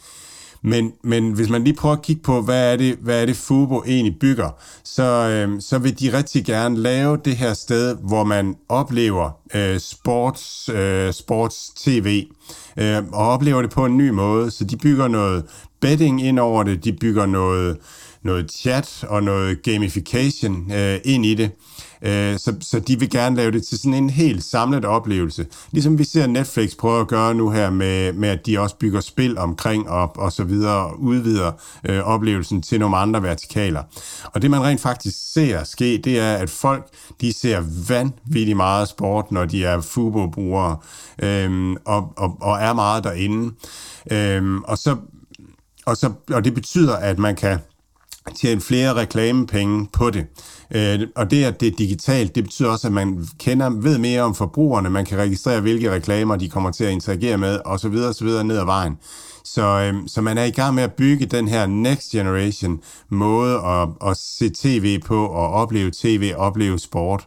Men, 0.65 0.93
men 1.03 1.33
hvis 1.33 1.49
man 1.49 1.65
lige 1.65 1.77
prøver 1.77 1.97
at 1.97 2.03
kigge 2.03 2.23
på, 2.23 2.43
hvad 2.43 2.73
er 2.73 2.77
det, 2.77 2.97
hvad 3.01 3.23
er 3.23 3.27
det 3.27 3.37
Fubo 3.37 3.83
egentlig 3.87 4.17
bygger, 4.21 4.51
så, 4.85 5.03
øh, 5.03 5.61
så 5.61 5.79
vil 5.79 6.01
de 6.01 6.19
rigtig 6.19 6.45
gerne 6.45 6.77
lave 6.77 7.19
det 7.25 7.37
her 7.37 7.55
sted, 7.55 7.97
hvor 8.03 8.25
man 8.25 8.57
oplever 8.69 9.31
øh, 9.55 9.79
sports, 9.81 10.69
øh, 10.69 11.13
sports 11.13 11.71
tv, 11.77 12.27
øh, 12.77 13.03
og 13.13 13.29
oplever 13.29 13.63
det 13.63 13.71
på 13.71 13.85
en 13.87 13.97
ny 13.97 14.09
måde. 14.09 14.51
Så 14.51 14.65
de 14.65 14.77
bygger 14.77 15.09
noget 15.09 15.45
betting 15.81 16.23
ind 16.23 16.39
over 16.39 16.63
det, 16.63 16.85
de 16.85 16.93
bygger 16.93 17.27
noget, 17.27 17.77
noget 18.23 18.53
chat 18.53 19.05
og 19.09 19.23
noget 19.23 19.63
gamification 19.63 20.73
øh, 20.73 21.01
ind 21.05 21.27
i 21.27 21.35
det. 21.35 21.51
Øh, 22.05 22.39
så, 22.39 22.55
så 22.61 22.81
de 22.81 22.99
vil 22.99 23.11
gerne 23.11 23.37
lave 23.37 23.51
det 23.51 23.67
til 23.67 23.79
sådan 23.79 23.95
en 23.95 24.11
helt 24.11 24.45
samlet 24.45 24.85
oplevelse. 24.85 25.47
Ligesom 25.71 25.99
vi 25.99 26.05
ser 26.05 26.27
Netflix 26.27 26.77
prøve 26.77 27.01
at 27.01 27.09
gøre 27.09 27.35
nu 27.35 27.51
her 27.51 27.71
med, 27.71 28.13
med 28.13 28.29
at 28.29 28.47
de 28.47 28.61
også 28.61 28.77
bygger 28.77 29.01
spil 29.01 29.39
omkring 29.39 29.89
og, 29.89 30.17
og 30.17 30.33
så 30.33 30.45
videre, 30.45 30.87
og 30.87 31.01
udvider 31.01 31.53
øh, 31.85 32.01
oplevelsen 32.01 32.63
til 32.63 32.81
nogle 32.81 32.97
andre 32.97 33.23
vertikaler. 33.23 33.83
Og 34.25 34.43
det 34.43 34.51
man 34.51 34.63
rent 34.63 34.81
faktisk 34.81 35.33
ser 35.33 35.65
ske, 35.65 36.01
det 36.05 36.19
er, 36.19 36.35
at 36.35 36.51
folk 36.51 36.87
de 37.21 37.33
ser 37.33 37.63
vanvittigt 37.89 38.57
meget 38.57 38.89
sport, 38.89 39.33
når 39.33 39.45
de 39.45 39.65
er 39.65 39.81
Fubo-brugere, 39.81 40.77
øhm, 41.23 41.77
og, 41.85 42.13
og, 42.17 42.37
og 42.41 42.59
er 42.59 42.73
meget 42.73 43.05
derinde. 43.05 43.55
Øhm, 44.11 44.63
og, 44.63 44.79
så, 44.79 44.97
og, 45.87 45.97
så, 45.97 46.13
og 46.31 46.45
det 46.45 46.55
betyder, 46.55 46.97
at 46.97 47.19
man 47.19 47.37
kan 47.37 47.59
tjene 48.33 48.61
flere 48.61 48.95
reklamepenge 48.95 49.89
på 49.93 50.11
det. 50.11 50.27
Øh, 50.75 51.01
og 51.17 51.31
det, 51.31 51.45
at 51.45 51.61
det 51.61 51.69
er 51.69 51.77
digitalt, 51.79 52.35
det 52.35 52.45
betyder 52.45 52.69
også, 52.69 52.87
at 52.87 52.93
man 52.93 53.27
kender, 53.39 53.71
ved 53.71 53.99
mere 53.99 54.23
om 54.23 54.35
forbrugerne, 54.35 54.91
man 54.91 55.05
kan 55.05 55.19
registrere, 55.19 55.61
hvilke 55.61 55.91
reklamer 55.91 56.37
de 56.37 56.49
kommer 56.49 56.71
til 56.71 56.85
at 56.85 56.93
interagere 56.93 57.39
med, 57.39 57.59
og 57.65 57.81
så 57.81 57.89
videre, 57.89 58.15
så 58.15 58.25
videre 58.25 58.45
ned 58.45 58.59
ad 58.59 58.65
vejen. 58.65 58.99
Så, 59.45 59.63
øh, 59.63 59.95
så 60.07 60.21
man 60.21 60.39
er 60.39 60.45
i 60.45 60.51
gang 60.51 60.75
med 60.75 60.83
at 60.83 60.93
bygge 60.93 61.27
den 61.27 61.49
her 61.49 61.67
next 61.67 62.11
generation 62.11 62.81
måde 63.09 63.55
at, 63.55 63.89
at 64.11 64.17
se 64.17 64.51
tv 64.51 65.01
på, 65.01 65.27
og 65.27 65.51
opleve 65.51 65.91
tv, 65.91 66.33
opleve 66.37 66.79
sport. 66.79 67.27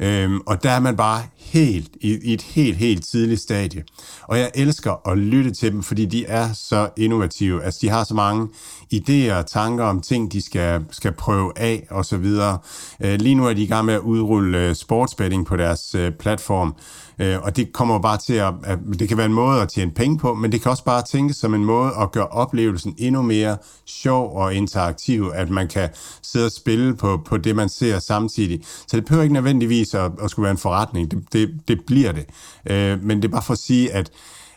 Øhm, 0.00 0.40
og 0.46 0.62
der 0.62 0.70
er 0.70 0.80
man 0.80 0.96
bare 0.96 1.22
helt 1.36 1.90
i, 2.00 2.18
i 2.22 2.32
et 2.32 2.42
helt, 2.42 2.76
helt 2.76 3.04
tidligt 3.04 3.40
stadie. 3.40 3.84
Og 4.22 4.38
jeg 4.38 4.50
elsker 4.54 5.08
at 5.08 5.18
lytte 5.18 5.50
til 5.50 5.72
dem, 5.72 5.82
fordi 5.82 6.04
de 6.04 6.24
er 6.26 6.52
så 6.52 6.88
innovative. 6.96 7.64
Altså, 7.64 7.78
de 7.82 7.88
har 7.88 8.04
så 8.04 8.14
mange 8.14 8.48
idéer 8.92 9.34
og 9.34 9.46
tanker 9.46 9.84
om 9.84 10.00
ting, 10.00 10.32
de 10.32 10.42
skal, 10.42 10.84
skal 10.90 11.12
prøve 11.12 11.52
af 11.56 11.86
og 11.90 12.04
så 12.04 12.16
videre. 12.16 12.58
Øh, 13.00 13.20
lige 13.20 13.34
nu 13.34 13.46
er 13.46 13.54
de 13.54 13.62
i 13.62 13.66
gang 13.66 13.86
med 13.86 13.94
at 13.94 14.00
udrulle 14.00 14.58
øh, 14.58 14.74
sportsbetting 14.74 15.46
på 15.46 15.56
deres 15.56 15.94
øh, 15.94 16.12
platform, 16.12 16.74
og 17.42 17.56
det 17.56 17.72
kommer 17.72 17.98
bare 17.98 18.18
til 18.18 18.34
at, 18.34 18.54
at, 18.64 18.78
det 18.98 19.08
kan 19.08 19.16
være 19.16 19.26
en 19.26 19.32
måde 19.32 19.62
at 19.62 19.68
tjene 19.68 19.90
penge 19.90 20.18
på, 20.18 20.34
men 20.34 20.52
det 20.52 20.62
kan 20.62 20.70
også 20.70 20.84
bare 20.84 21.02
tænkes 21.02 21.36
som 21.36 21.54
en 21.54 21.64
måde 21.64 21.90
at 22.00 22.12
gøre 22.12 22.26
oplevelsen 22.26 22.94
endnu 22.98 23.22
mere 23.22 23.56
sjov 23.86 24.36
og 24.36 24.54
interaktiv, 24.54 25.30
at 25.34 25.50
man 25.50 25.68
kan 25.68 25.88
sidde 26.22 26.46
og 26.46 26.52
spille 26.52 26.96
på, 26.96 27.20
på 27.24 27.36
det, 27.36 27.56
man 27.56 27.68
ser 27.68 27.98
samtidig. 27.98 28.60
Så 28.64 28.96
det 28.96 29.04
behøver 29.04 29.22
ikke 29.22 29.32
nødvendigvis 29.32 29.94
at, 29.94 30.12
at 30.22 30.30
skulle 30.30 30.44
være 30.44 30.50
en 30.50 30.58
forretning. 30.58 31.10
Det, 31.10 31.32
det, 31.32 31.50
det 31.68 31.80
bliver 31.86 32.12
det. 32.12 32.26
Men 33.02 33.16
det 33.22 33.24
er 33.24 33.32
bare 33.32 33.42
for 33.42 33.52
at 33.52 33.58
sige, 33.58 33.92
at 33.92 34.10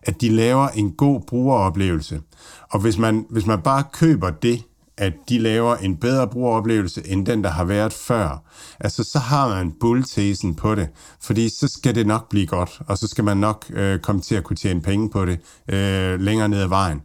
at 0.07 0.21
de 0.21 0.29
laver 0.29 0.67
en 0.67 0.91
god 0.91 1.21
brugeroplevelse. 1.27 2.21
Og 2.69 2.79
hvis 2.79 2.97
man, 2.97 3.25
hvis 3.29 3.45
man 3.45 3.61
bare 3.61 3.83
køber 3.93 4.29
det, 4.29 4.63
at 4.97 5.13
de 5.29 5.39
laver 5.39 5.75
en 5.75 5.97
bedre 5.97 6.27
brugeroplevelse 6.27 7.01
end 7.07 7.25
den, 7.25 7.43
der 7.43 7.49
har 7.49 7.63
været 7.63 7.93
før. 7.93 8.43
Altså, 8.79 9.03
så 9.03 9.19
har 9.19 9.49
man 9.49 9.73
bulltesen 9.79 10.55
på 10.55 10.75
det, 10.75 10.89
fordi 11.21 11.49
så 11.49 11.67
skal 11.67 11.95
det 11.95 12.07
nok 12.07 12.29
blive 12.29 12.47
godt, 12.47 12.81
og 12.87 12.97
så 12.97 13.07
skal 13.07 13.23
man 13.23 13.37
nok 13.37 13.65
øh, 13.69 13.99
komme 13.99 14.21
til 14.21 14.35
at 14.35 14.43
kunne 14.43 14.55
tjene 14.55 14.81
penge 14.81 15.09
på 15.09 15.25
det 15.25 15.39
øh, 15.69 16.19
længere 16.19 16.49
ned 16.49 16.61
ad 16.61 16.67
vejen. 16.67 17.01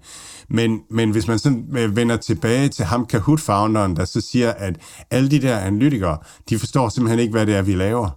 Men, 0.49 0.81
men 0.91 1.11
hvis 1.11 1.29
man 1.29 1.39
så 1.39 1.63
øh, 1.77 1.97
vender 1.97 2.17
tilbage 2.17 2.69
til 2.69 2.85
ham 2.85 3.07
Kahoot-founderen, 3.07 3.97
der 3.97 4.05
så 4.05 4.21
siger, 4.21 4.53
at 4.53 4.77
alle 5.11 5.31
de 5.31 5.43
der 5.43 5.59
analytikere, 5.59 6.19
de 6.49 6.59
forstår 6.59 6.89
simpelthen 6.89 7.19
ikke, 7.19 7.33
hvad 7.33 7.47
det 7.47 7.55
er, 7.55 7.63
vi 7.63 7.75
laver. 7.75 8.11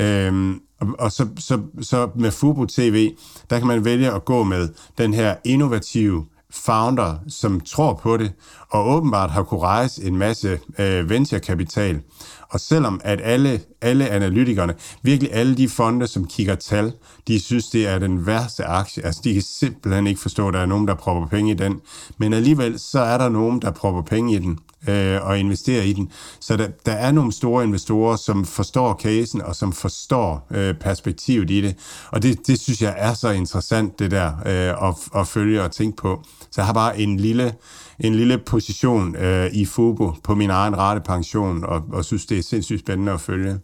Øhm, 0.00 0.60
og, 0.80 0.88
og 0.98 1.12
så, 1.12 1.28
så, 1.38 1.60
så 1.80 2.10
med 2.16 2.30
Fubo 2.30 2.64
TV, 2.64 3.10
der 3.50 3.58
kan 3.58 3.68
man 3.68 3.84
vælge 3.84 4.12
at 4.12 4.24
gå 4.24 4.42
med 4.42 4.68
den 4.98 5.14
her 5.14 5.34
innovative 5.44 6.26
founder, 6.52 7.18
som 7.28 7.60
tror 7.60 7.94
på 7.94 8.16
det, 8.16 8.32
og 8.70 8.88
åbenbart 8.88 9.30
har 9.30 9.42
kunne 9.42 9.60
rejse 9.60 10.04
en 10.04 10.16
masse 10.16 10.60
øh, 10.78 11.10
venturekapital. 11.10 12.00
Og 12.52 12.60
selvom 12.60 13.00
at 13.04 13.20
alle, 13.24 13.60
alle 13.80 14.08
analytikerne, 14.08 14.74
virkelig 15.02 15.34
alle 15.34 15.56
de 15.56 15.68
fonde, 15.68 16.06
som 16.06 16.26
kigger 16.26 16.54
tal, 16.54 16.92
de 17.28 17.40
synes, 17.40 17.66
det 17.70 17.88
er 17.88 17.98
den 17.98 18.26
værste 18.26 18.64
aktie. 18.64 19.04
Altså, 19.06 19.20
de 19.24 19.32
kan 19.32 19.42
simpelthen 19.42 20.06
ikke 20.06 20.20
forstå, 20.20 20.48
at 20.48 20.54
der 20.54 20.60
er 20.60 20.66
nogen, 20.66 20.88
der 20.88 20.94
propper 20.94 21.28
penge 21.28 21.50
i 21.50 21.54
den. 21.54 21.80
Men 22.18 22.32
alligevel, 22.32 22.78
så 22.78 23.00
er 23.00 23.18
der 23.18 23.28
nogen, 23.28 23.62
der 23.62 23.70
propper 23.70 24.02
penge 24.02 24.34
i 24.34 24.38
den 24.38 24.58
øh, 24.88 25.26
og 25.26 25.38
investerer 25.38 25.82
i 25.82 25.92
den. 25.92 26.10
Så 26.40 26.56
der, 26.56 26.68
der 26.86 26.92
er 26.92 27.12
nogle 27.12 27.32
store 27.32 27.64
investorer, 27.64 28.16
som 28.16 28.44
forstår 28.44 28.94
casen 29.02 29.42
og 29.42 29.56
som 29.56 29.72
forstår 29.72 30.46
øh, 30.50 30.74
perspektivet 30.74 31.50
i 31.50 31.60
det. 31.60 31.76
Og 32.10 32.22
det, 32.22 32.46
det 32.46 32.60
synes 32.60 32.82
jeg 32.82 32.94
er 32.98 33.14
så 33.14 33.30
interessant, 33.30 33.98
det 33.98 34.10
der, 34.10 34.32
øh, 34.46 34.88
at, 34.88 35.20
at 35.20 35.28
følge 35.28 35.62
og 35.62 35.72
tænke 35.72 35.96
på. 35.96 36.22
Så 36.40 36.60
jeg 36.60 36.66
har 36.66 36.72
bare 36.72 37.00
en 37.00 37.16
lille, 37.16 37.54
en 38.00 38.14
lille 38.14 38.38
position 38.38 39.16
øh, 39.16 39.50
i 39.52 39.64
FUBO 39.64 40.12
på 40.24 40.34
min 40.34 40.50
egen 40.50 40.78
rette 40.78 41.02
pension, 41.02 41.64
og, 41.64 41.84
og 41.92 42.04
synes, 42.04 42.26
det 42.26 42.38
er 42.38 42.42
sindssygt 42.42 42.80
spændende 42.80 43.12
at 43.12 43.20
følge. 43.20 43.58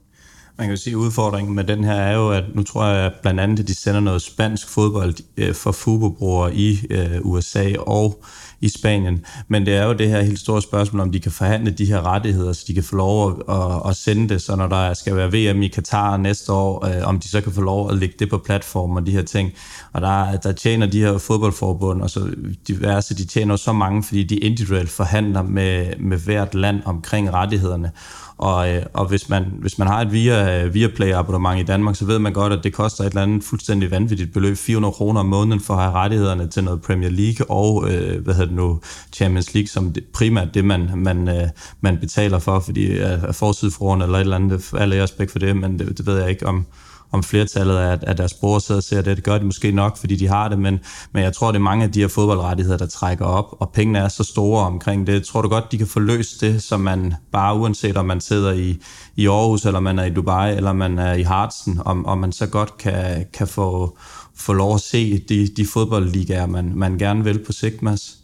Man 0.59 0.67
kan 0.67 0.77
jo 0.77 0.81
sige, 0.81 0.95
at 0.95 0.97
udfordringen 0.97 1.55
med 1.55 1.65
den 1.65 1.85
her 1.85 1.95
er 1.95 2.17
jo, 2.17 2.31
at 2.31 2.45
nu 2.55 2.63
tror 2.63 2.87
jeg 2.87 3.07
at 3.07 3.13
blandt 3.23 3.41
andet, 3.41 3.61
at 3.61 3.69
de 3.69 3.75
sender 3.75 4.01
noget 4.01 4.23
spansk 4.23 4.69
fodbold 4.69 5.15
øh, 5.37 5.55
for 5.55 5.73
FUBO-brugere 5.73 6.55
i 6.55 6.87
øh, 6.91 7.21
USA 7.21 7.73
og 7.79 8.25
i 8.61 8.69
Spanien. 8.69 9.25
Men 9.49 9.67
det 9.67 9.75
er 9.75 9.85
jo 9.85 9.93
det 9.93 10.09
her 10.09 10.23
helt 10.23 10.39
store 10.39 10.63
spørgsmål, 10.63 11.01
om 11.01 11.13
de 11.13 11.21
kan 11.21 11.33
forhandle 11.33 11.71
de 11.71 11.85
her 11.85 12.07
rettigheder, 12.07 12.53
så 12.53 12.65
de 12.69 12.75
kan 12.75 12.83
få 12.83 12.97
lov 12.97 13.31
at, 13.31 13.57
at, 13.57 13.91
at 13.91 13.97
sende 13.97 14.29
det, 14.29 14.43
så 14.43 14.57
når 14.57 14.67
der 14.67 14.95
skal 14.95 15.17
være 15.17 15.33
VM 15.33 15.63
i 15.63 15.69
Katar 15.69 16.17
næste 16.17 16.53
år, 16.53 16.87
øh, 16.87 17.09
om 17.09 17.21
de 17.21 17.29
så 17.29 17.41
kan 17.41 17.53
få 17.53 17.61
lov 17.61 17.91
at 17.91 17.97
lægge 17.97 18.15
det 18.19 18.31
på 18.31 18.39
platformen 18.39 18.97
og 18.97 19.07
de 19.07 19.13
her 19.13 19.23
ting. 19.23 19.53
Og 19.93 20.01
der, 20.01 20.37
der 20.37 20.53
tjener 20.53 20.87
de 20.87 21.01
her 21.01 21.19
fodboldforbund, 21.19 22.03
og 22.03 22.11
så 22.11 22.35
diverse, 22.69 23.15
de 23.15 23.25
tjener 23.25 23.57
så 23.57 23.73
mange, 23.73 24.03
fordi 24.03 24.25
de 24.25 24.37
individuelt 24.37 24.91
forhandler 24.91 25.43
med, 25.43 25.97
med 25.99 26.19
hvert 26.19 26.55
land 26.55 26.83
omkring 26.85 27.33
rettighederne. 27.33 27.91
Og, 28.39 28.75
øh, 28.75 28.83
og 28.93 29.07
hvis, 29.07 29.29
man, 29.29 29.45
hvis 29.61 29.79
man 29.79 29.89
har 29.89 30.01
et 30.01 30.13
via, 30.13 30.67
via 30.67 30.89
Play 30.89 31.13
abonnement 31.13 31.61
i 31.61 31.65
Danmark, 31.65 31.97
så 31.97 32.05
ved 32.05 32.19
man 32.19 32.33
godt, 32.33 32.53
at 32.53 32.61
det 32.65 32.73
koster 32.73 33.05
et 33.05 33.09
eller 33.09 33.23
andet 33.23 33.45
fuldstændig 33.45 33.91
vanvittigt 33.91 34.33
beløb, 34.33 34.57
400 34.57 34.93
kroner 34.93 35.21
om 35.21 35.27
måneden 35.27 35.61
for 35.61 35.75
at 35.75 35.83
have 35.83 35.95
rettighederne 35.95 36.49
til 36.49 36.65
noget 36.65 36.83
Premier 36.83 37.11
League 37.11 37.51
og 37.51 37.91
øh, 37.91 38.25
hvad 38.25 38.35
hedder 38.35 38.47
det 38.47 38.57
nu, 38.57 38.81
Champions 39.13 39.55
League, 39.55 39.69
som 39.69 39.93
det, 39.93 40.05
primært 40.05 40.55
det, 40.55 40.65
man, 40.65 40.91
man, 40.97 41.29
øh, 41.29 41.49
man 41.81 41.99
betaler 41.99 42.39
for, 42.39 42.61
fordi 42.61 42.87
øh, 42.87 43.01
er, 43.01 43.27
er 43.27 43.33
forsidfruerne 43.33 44.05
eller 44.05 44.19
et 44.19 44.21
eller 44.21 44.37
andet, 44.37 44.75
alle 44.79 45.03
respekt 45.03 45.33
for 45.33 45.39
det, 45.39 45.57
men 45.57 45.79
det, 45.79 45.99
det 45.99 46.07
ved 46.07 46.21
jeg 46.21 46.31
ikke 46.31 46.47
om, 46.47 46.67
om 47.13 47.23
flertallet 47.23 47.77
af, 47.77 47.99
af 48.03 48.17
deres 48.17 48.35
brugere 48.35 48.61
sidder 48.61 48.79
og 48.79 48.83
ser 48.83 49.03
det. 49.03 49.17
Det 49.17 49.25
gør 49.25 49.39
de 49.39 49.45
måske 49.45 49.71
nok, 49.71 49.97
fordi 49.97 50.17
de 50.17 50.29
har 50.29 50.49
det, 50.49 50.59
men, 50.59 50.81
men 51.13 51.23
jeg 51.23 51.33
tror, 51.33 51.47
det 51.47 51.59
er 51.59 51.63
mange 51.63 51.85
af 51.85 51.93
de 51.93 52.01
her 52.01 52.09
fodboldrettigheder, 52.09 52.79
der 52.79 52.87
trækker 52.87 53.25
op, 53.25 53.57
og 53.61 53.71
pengene 53.73 53.99
er 53.99 54.09
så 54.09 54.25
store 54.25 54.67
omkring 54.67 55.07
det. 55.07 55.25
Tror 55.25 55.43
du 55.43 55.49
godt, 55.49 55.73
de 55.73 55.79
kan 55.79 55.87
få 55.87 56.01
løst 56.01 56.41
det, 56.41 56.63
så 56.63 56.77
man 56.77 57.15
bare 57.33 57.57
uanset 57.57 57.97
om 57.97 58.07
man 58.07 58.21
sidder 58.21 58.53
i, 58.53 58.79
i 59.17 59.27
Aarhus, 59.27 59.65
eller 59.65 59.81
man 59.81 59.99
er 59.99 60.05
i 60.05 60.11
Dubai, 60.11 60.57
eller 60.57 60.73
man 60.73 60.99
er 60.99 61.13
i 61.13 61.23
Hartsen, 61.23 61.81
om, 61.85 62.07
om 62.07 62.19
man 62.19 62.33
så 62.33 62.47
godt 62.47 62.79
kan, 62.79 63.27
kan 63.33 63.49
få, 63.49 63.99
få 64.37 64.53
lov 64.53 64.75
at 64.75 64.81
se 64.81 65.19
de, 65.19 65.49
de 65.57 65.67
fodboldligaer, 65.67 66.47
man, 66.47 66.73
man 66.75 66.99
gerne 66.99 67.25
vil 67.25 67.45
på 67.45 67.53
sigt, 67.53 67.83
Mads? 67.83 68.19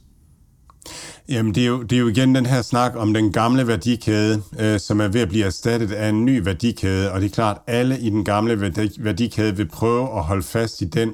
Jamen, 1.28 1.55
det 1.55 1.62
er, 1.62 1.66
jo, 1.66 1.82
det 1.82 1.96
er 1.96 2.01
jo 2.01 2.09
igen 2.09 2.34
den 2.34 2.46
her 2.46 2.62
snak 2.62 2.92
om 2.96 3.14
den 3.14 3.32
gamle 3.32 3.66
værdikæde, 3.66 4.42
øh, 4.60 4.80
som 4.80 5.01
er 5.01 5.09
ved 5.09 5.20
at 5.20 5.28
blive 5.28 5.44
erstattet 5.44 5.92
af 5.92 6.09
en 6.09 6.24
ny 6.24 6.44
værdikæde, 6.44 7.12
og 7.12 7.20
det 7.20 7.26
er 7.26 7.34
klart, 7.34 7.59
at 7.66 7.74
alle 7.74 8.01
i 8.01 8.10
den 8.10 8.24
gamle 8.24 8.60
værdikæde 8.98 9.56
vil 9.56 9.68
prøve 9.68 10.16
at 10.16 10.24
holde 10.24 10.42
fast 10.42 10.80
i 10.80 10.84
den. 10.84 11.12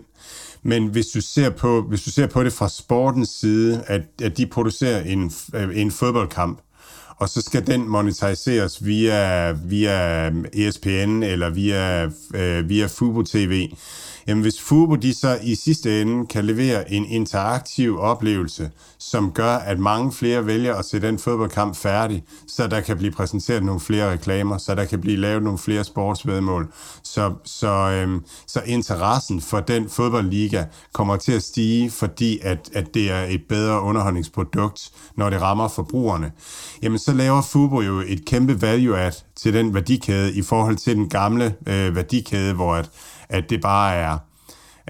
Men 0.62 0.86
hvis 0.86 1.06
du 1.06 1.20
ser 1.20 1.50
på, 1.50 1.82
hvis 1.82 2.02
du 2.02 2.10
ser 2.10 2.26
på 2.26 2.44
det 2.44 2.52
fra 2.52 2.68
sportens 2.68 3.28
side, 3.28 3.84
at, 3.86 4.02
at 4.22 4.36
de 4.36 4.46
producerer 4.46 5.02
en, 5.02 5.32
øh, 5.54 5.80
en 5.80 5.90
fodboldkamp, 5.90 6.60
og 7.16 7.28
så 7.28 7.42
skal 7.42 7.66
den 7.66 7.88
monetiseres 7.88 8.84
via, 8.84 9.52
via 9.52 10.28
øh, 10.28 10.44
ESPN 10.52 11.22
eller 11.22 11.50
via, 11.50 12.04
øh, 12.34 12.68
via 12.68 12.86
Fubo 12.86 13.22
TV, 13.22 13.68
Jamen 14.26 14.42
hvis 14.42 14.60
Fubo 14.60 14.94
de 14.94 15.14
så 15.14 15.38
i 15.42 15.54
sidste 15.54 16.02
ende 16.02 16.26
kan 16.26 16.44
levere 16.44 16.92
en 16.92 17.04
interaktiv 17.04 17.98
oplevelse, 17.98 18.70
som 18.98 19.32
gør, 19.32 19.56
at 19.56 19.78
mange 19.78 20.12
flere 20.12 20.46
vælger 20.46 20.74
at 20.74 20.84
se 20.84 21.00
den 21.00 21.18
fodboldkamp 21.18 21.76
færdig, 21.76 22.24
så 22.48 22.66
der 22.66 22.80
kan 22.80 22.96
blive 22.96 23.12
præsenteret 23.12 23.64
nogle 23.64 23.80
flere 23.80 24.12
reklamer, 24.12 24.58
så 24.58 24.74
der 24.74 24.84
kan 24.84 25.00
blive 25.00 25.16
lavet 25.16 25.42
nogle 25.42 25.58
flere 25.58 25.84
sportsvedmål, 25.84 26.72
så, 27.02 27.32
så, 27.44 27.68
øhm, 27.68 28.24
så 28.46 28.60
interessen 28.66 29.40
for 29.40 29.60
den 29.60 29.88
fodboldliga 29.88 30.64
kommer 30.92 31.16
til 31.16 31.32
at 31.32 31.42
stige, 31.42 31.90
fordi 31.90 32.38
at, 32.42 32.70
at 32.74 32.94
det 32.94 33.10
er 33.10 33.24
et 33.28 33.42
bedre 33.48 33.80
underholdningsprodukt, 33.80 34.90
når 35.16 35.30
det 35.30 35.42
rammer 35.42 35.68
forbrugerne. 35.68 36.32
Jamen 36.82 36.98
så 36.98 37.12
laver 37.12 37.42
Fubo 37.42 37.80
jo 37.80 38.02
et 38.06 38.24
kæmpe 38.26 38.62
value 38.62 38.98
add 38.98 39.14
til 39.36 39.54
den 39.54 39.74
værdikæde 39.74 40.34
i 40.34 40.42
forhold 40.42 40.76
til 40.76 40.96
den 40.96 41.08
gamle 41.08 41.54
øh, 41.66 41.96
værdikæde, 41.96 42.54
hvor 42.54 42.74
at 42.74 42.90
at 43.30 43.50
det 43.50 43.60
bare 43.60 43.94
er 43.94 44.18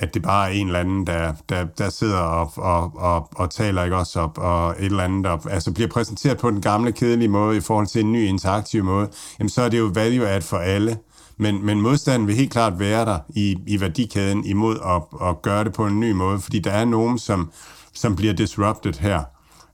at 0.00 0.14
det 0.14 0.22
bare 0.22 0.48
er 0.48 0.52
en 0.52 0.66
eller 0.66 0.80
anden, 0.80 1.06
der, 1.06 1.32
der, 1.48 1.64
der 1.64 1.90
sidder 1.90 2.18
og, 2.18 2.52
og, 2.56 2.92
og, 2.96 3.28
og 3.36 3.50
taler 3.50 3.84
ikke 3.84 3.96
også 3.96 4.20
op, 4.20 4.38
og 4.38 4.70
et 4.70 4.84
eller 4.84 5.02
andet, 5.02 5.26
og, 5.26 5.42
altså 5.50 5.72
bliver 5.72 5.88
præsenteret 5.88 6.38
på 6.38 6.50
den 6.50 6.60
gamle, 6.60 6.92
kedelige 6.92 7.28
måde 7.28 7.56
i 7.56 7.60
forhold 7.60 7.86
til 7.86 8.00
en 8.00 8.12
ny 8.12 8.26
interaktiv 8.26 8.84
måde, 8.84 9.08
jamen 9.38 9.48
så 9.48 9.62
er 9.62 9.68
det 9.68 9.78
jo 9.78 9.90
value 9.94 10.28
add 10.28 10.42
for 10.42 10.56
alle. 10.56 10.98
Men, 11.36 11.66
men 11.66 11.80
modstanden 11.80 12.28
vil 12.28 12.36
helt 12.36 12.52
klart 12.52 12.78
være 12.78 13.04
der 13.04 13.18
i, 13.28 13.58
i 13.66 13.80
værdikæden 13.80 14.44
imod 14.44 14.78
at, 14.86 15.28
at 15.28 15.42
gøre 15.42 15.64
det 15.64 15.72
på 15.72 15.86
en 15.86 16.00
ny 16.00 16.12
måde, 16.12 16.40
fordi 16.40 16.58
der 16.58 16.70
er 16.70 16.84
nogen, 16.84 17.18
som, 17.18 17.52
som 17.92 18.16
bliver 18.16 18.32
disrupted 18.32 18.94
her. 19.00 19.22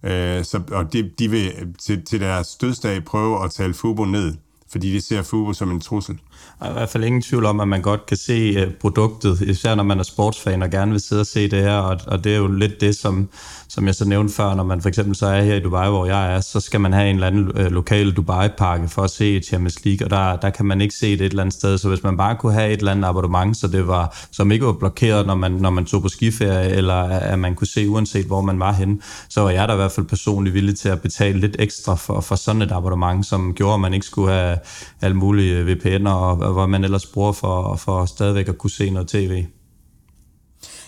Øh, 0.03 0.45
så, 0.45 0.61
og 0.73 0.93
de, 0.93 1.11
de 1.19 1.31
vil 1.31 1.53
til, 1.79 2.05
til 2.05 2.21
deres 2.21 2.57
dødsdag 2.57 3.05
prøve 3.05 3.45
at 3.45 3.51
tale 3.51 3.75
Fubo 3.75 4.05
ned 4.05 4.35
fordi 4.71 4.93
de 4.93 5.01
ser 5.01 5.23
Fubo 5.23 5.53
som 5.53 5.71
en 5.71 5.81
trussel. 5.81 6.19
Der 6.61 6.67
er 6.67 6.71
i 6.71 6.73
hvert 6.73 6.89
fald 6.89 7.05
ingen 7.05 7.23
tvivl 7.23 7.47
om, 7.47 7.61
at 7.61 7.69
man 7.69 7.83
godt 7.83 8.07
kan 8.07 8.17
se 8.17 8.33
øh, 8.33 8.71
produktet, 8.81 9.41
især 9.41 9.75
når 9.75 9.83
man 9.83 9.99
er 9.99 10.03
sportsfan 10.03 10.63
og 10.63 10.71
gerne 10.71 10.91
vil 10.91 11.01
sidde 11.01 11.21
og 11.21 11.27
se 11.27 11.51
det 11.51 11.63
her, 11.63 11.77
og, 11.77 12.01
og 12.07 12.25
det 12.25 12.33
er 12.33 12.37
jo 12.37 12.47
lidt 12.47 12.81
det, 12.81 12.97
som, 12.97 13.29
som 13.69 13.87
jeg 13.87 13.95
så 13.95 14.05
nævnte 14.05 14.35
før, 14.35 14.55
når 14.55 14.65
man 14.65 14.83
for 14.83 14.89
eksempel 14.89 15.15
så 15.15 15.27
er 15.27 15.43
her 15.43 15.55
i 15.55 15.61
Dubai, 15.61 15.89
hvor 15.89 16.07
jeg 16.07 16.35
er, 16.35 16.41
så 16.41 16.61
skal 16.61 16.81
man 16.81 16.93
have 16.93 17.11
en 17.11 17.17
eller 17.17 17.27
anden 17.27 17.51
øh, 17.55 17.71
lokal 17.71 18.13
Dubai-pakke 18.13 18.89
for 18.89 19.03
at 19.03 19.11
se 19.11 19.41
Champions 19.41 19.85
League, 19.85 20.07
og 20.07 20.11
der, 20.11 20.37
der 20.37 20.51
kan 20.51 20.67
man 20.67 20.81
ikke 20.81 20.95
se 20.95 21.11
det 21.11 21.21
et 21.21 21.31
eller 21.31 21.43
andet 21.43 21.55
sted, 21.55 21.79
så 21.79 21.89
hvis 21.89 22.03
man 22.03 22.17
bare 22.17 22.37
kunne 22.37 22.53
have 22.53 22.73
et 22.73 22.79
eller 22.79 22.93
andet 22.93 23.09
abonnement, 23.09 23.57
så 23.57 23.69
det 23.69 23.89
var, 23.89 24.19
som 24.33 24.53
ikke 24.53 24.67
var 24.67 24.73
blokeret, 24.73 25.27
når 25.27 25.35
man, 25.35 25.53
når 25.53 25.71
man 25.71 25.85
tog 25.85 26.03
på 26.03 26.09
skiferie, 26.09 26.69
eller 26.69 27.03
at 27.03 27.39
man 27.39 27.55
kunne 27.55 27.67
se 27.67 27.89
uanset 27.89 28.27
hvor 28.27 28.41
man 28.41 28.61
var 28.61 28.73
henne, 28.73 28.99
så 29.29 29.41
var 29.41 29.51
jeg 29.51 29.69
da 29.69 29.73
i 29.73 29.77
hvert 29.77 29.93
fald 29.93 30.07
personligt 30.07 30.55
villig 30.55 30.79
til 30.79 30.89
at 30.89 31.01
betale 31.01 31.41
lidt 31.41 31.57
ekstra 31.59 31.95
for, 31.95 32.21
for 32.21 32.35
sådan 32.35 32.63
et 32.63 32.73
abonnement, 32.73 33.27
som 33.27 33.55
gjorde, 33.55 33.75
at 33.75 33.81
man 33.81 33.95
ikke 33.95 34.07
skulle 34.07 34.33
have 34.33 34.59
alle 35.03 35.17
mulige 35.17 35.73
VPN'er, 35.73 36.09
og, 36.27 36.39
og 36.39 36.53
hvad 36.53 36.67
man 36.67 36.85
ellers 36.85 37.07
bruger 37.07 37.33
for, 37.33 37.77
for 37.77 38.07
stadigvæk 38.07 38.49
at 38.49 38.59
kunne 38.59 38.71
se 38.71 38.91
noget 38.91 39.09
tv. 39.09 39.45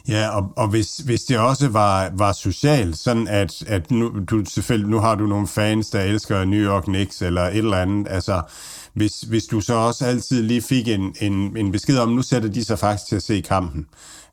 Ja, 0.09 0.29
og, 0.29 0.53
og 0.57 0.69
hvis, 0.69 0.97
hvis 0.97 1.23
det 1.23 1.39
også 1.39 1.69
var, 1.69 2.11
var 2.15 2.33
socialt, 2.33 2.99
sådan 2.99 3.29
at, 3.29 3.63
at 3.67 3.91
nu, 3.91 4.13
du, 4.31 4.45
selvfølgelig, 4.45 4.91
nu 4.91 4.99
har 4.99 5.15
du 5.15 5.27
nogle 5.27 5.47
fans, 5.47 5.91
der 5.91 6.01
elsker 6.01 6.45
New 6.45 6.61
York 6.61 6.83
Knicks 6.83 7.23
eller 7.23 7.43
et 7.43 7.57
eller 7.57 7.77
andet, 7.77 8.07
altså 8.11 8.43
hvis, 8.99 9.21
hvis 9.21 9.45
du 9.45 9.61
så 9.61 9.75
også 9.75 10.07
altid 10.07 10.43
lige 10.43 10.63
fik 10.63 10.89
en, 10.89 11.15
en, 11.21 11.57
en 11.57 11.73
besked 11.73 11.99
om, 11.99 12.09
nu 12.09 12.23
sætter 12.23 12.49
de 12.49 12.65
sig 12.65 12.79
faktisk 12.79 13.09
til 13.09 13.17
at 13.17 13.23
se 13.23 13.41
kampen, 13.41 13.87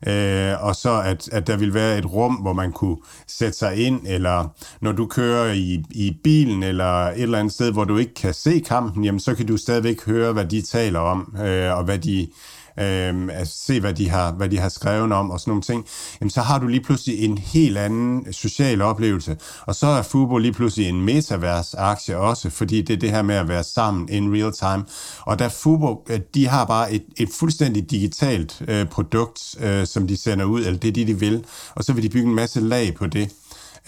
øh, 0.06 0.64
og 0.64 0.76
så 0.76 1.02
at, 1.04 1.28
at 1.32 1.46
der 1.46 1.56
vil 1.56 1.74
være 1.74 1.98
et 1.98 2.12
rum, 2.12 2.34
hvor 2.34 2.52
man 2.52 2.72
kunne 2.72 2.96
sætte 3.26 3.58
sig 3.58 3.76
ind, 3.76 4.00
eller 4.06 4.48
når 4.80 4.92
du 4.92 5.06
kører 5.06 5.52
i, 5.52 5.84
i 5.90 6.16
bilen, 6.24 6.62
eller 6.62 7.06
et 7.06 7.22
eller 7.22 7.38
andet 7.38 7.54
sted, 7.54 7.72
hvor 7.72 7.84
du 7.84 7.96
ikke 7.96 8.14
kan 8.14 8.34
se 8.34 8.58
kampen, 8.66 9.04
jamen 9.04 9.20
så 9.20 9.34
kan 9.34 9.46
du 9.46 9.56
stadigvæk 9.56 10.04
høre, 10.04 10.32
hvad 10.32 10.44
de 10.44 10.62
taler 10.62 11.00
om, 11.00 11.36
øh, 11.44 11.76
og 11.76 11.84
hvad 11.84 11.98
de 11.98 12.22
øh, 12.22 12.28
Øhm, 12.80 13.30
at 13.30 13.48
se, 13.48 13.80
hvad 13.80 13.94
de, 13.94 14.08
har, 14.08 14.32
hvad 14.32 14.48
de 14.48 14.58
har 14.58 14.68
skrevet 14.68 15.12
om 15.12 15.30
og 15.30 15.40
sådan 15.40 15.50
nogle 15.50 15.62
ting, 15.62 15.86
jamen, 16.20 16.30
så 16.30 16.40
har 16.40 16.58
du 16.58 16.66
lige 16.66 16.82
pludselig 16.82 17.24
en 17.24 17.38
helt 17.38 17.78
anden 17.78 18.24
øh, 18.26 18.32
social 18.32 18.82
oplevelse. 18.82 19.36
Og 19.66 19.74
så 19.74 19.86
er 19.86 20.02
Fubo 20.02 20.38
lige 20.38 20.52
pludselig 20.52 20.88
en 20.88 21.00
metavers-aktie 21.00 22.16
også, 22.16 22.50
fordi 22.50 22.82
det 22.82 22.92
er 22.94 22.98
det 22.98 23.10
her 23.10 23.22
med 23.22 23.34
at 23.34 23.48
være 23.48 23.64
sammen 23.64 24.08
in 24.08 24.34
real 24.34 24.52
time. 24.52 24.84
Og 25.20 25.38
der 25.38 25.48
Fubo, 25.48 26.04
øh, 26.10 26.20
de 26.34 26.48
har 26.48 26.64
bare 26.64 26.92
et, 26.92 27.04
et 27.16 27.28
fuldstændig 27.40 27.90
digitalt 27.90 28.62
øh, 28.68 28.86
produkt, 28.86 29.56
øh, 29.60 29.86
som 29.86 30.06
de 30.06 30.16
sender 30.16 30.44
ud, 30.44 30.60
eller 30.60 30.78
det 30.78 30.88
er 30.88 30.92
det, 30.92 31.06
de 31.06 31.20
vil, 31.20 31.44
og 31.74 31.84
så 31.84 31.92
vil 31.92 32.02
de 32.02 32.08
bygge 32.08 32.28
en 32.28 32.34
masse 32.34 32.60
lag 32.60 32.94
på 32.94 33.06
det. 33.06 33.32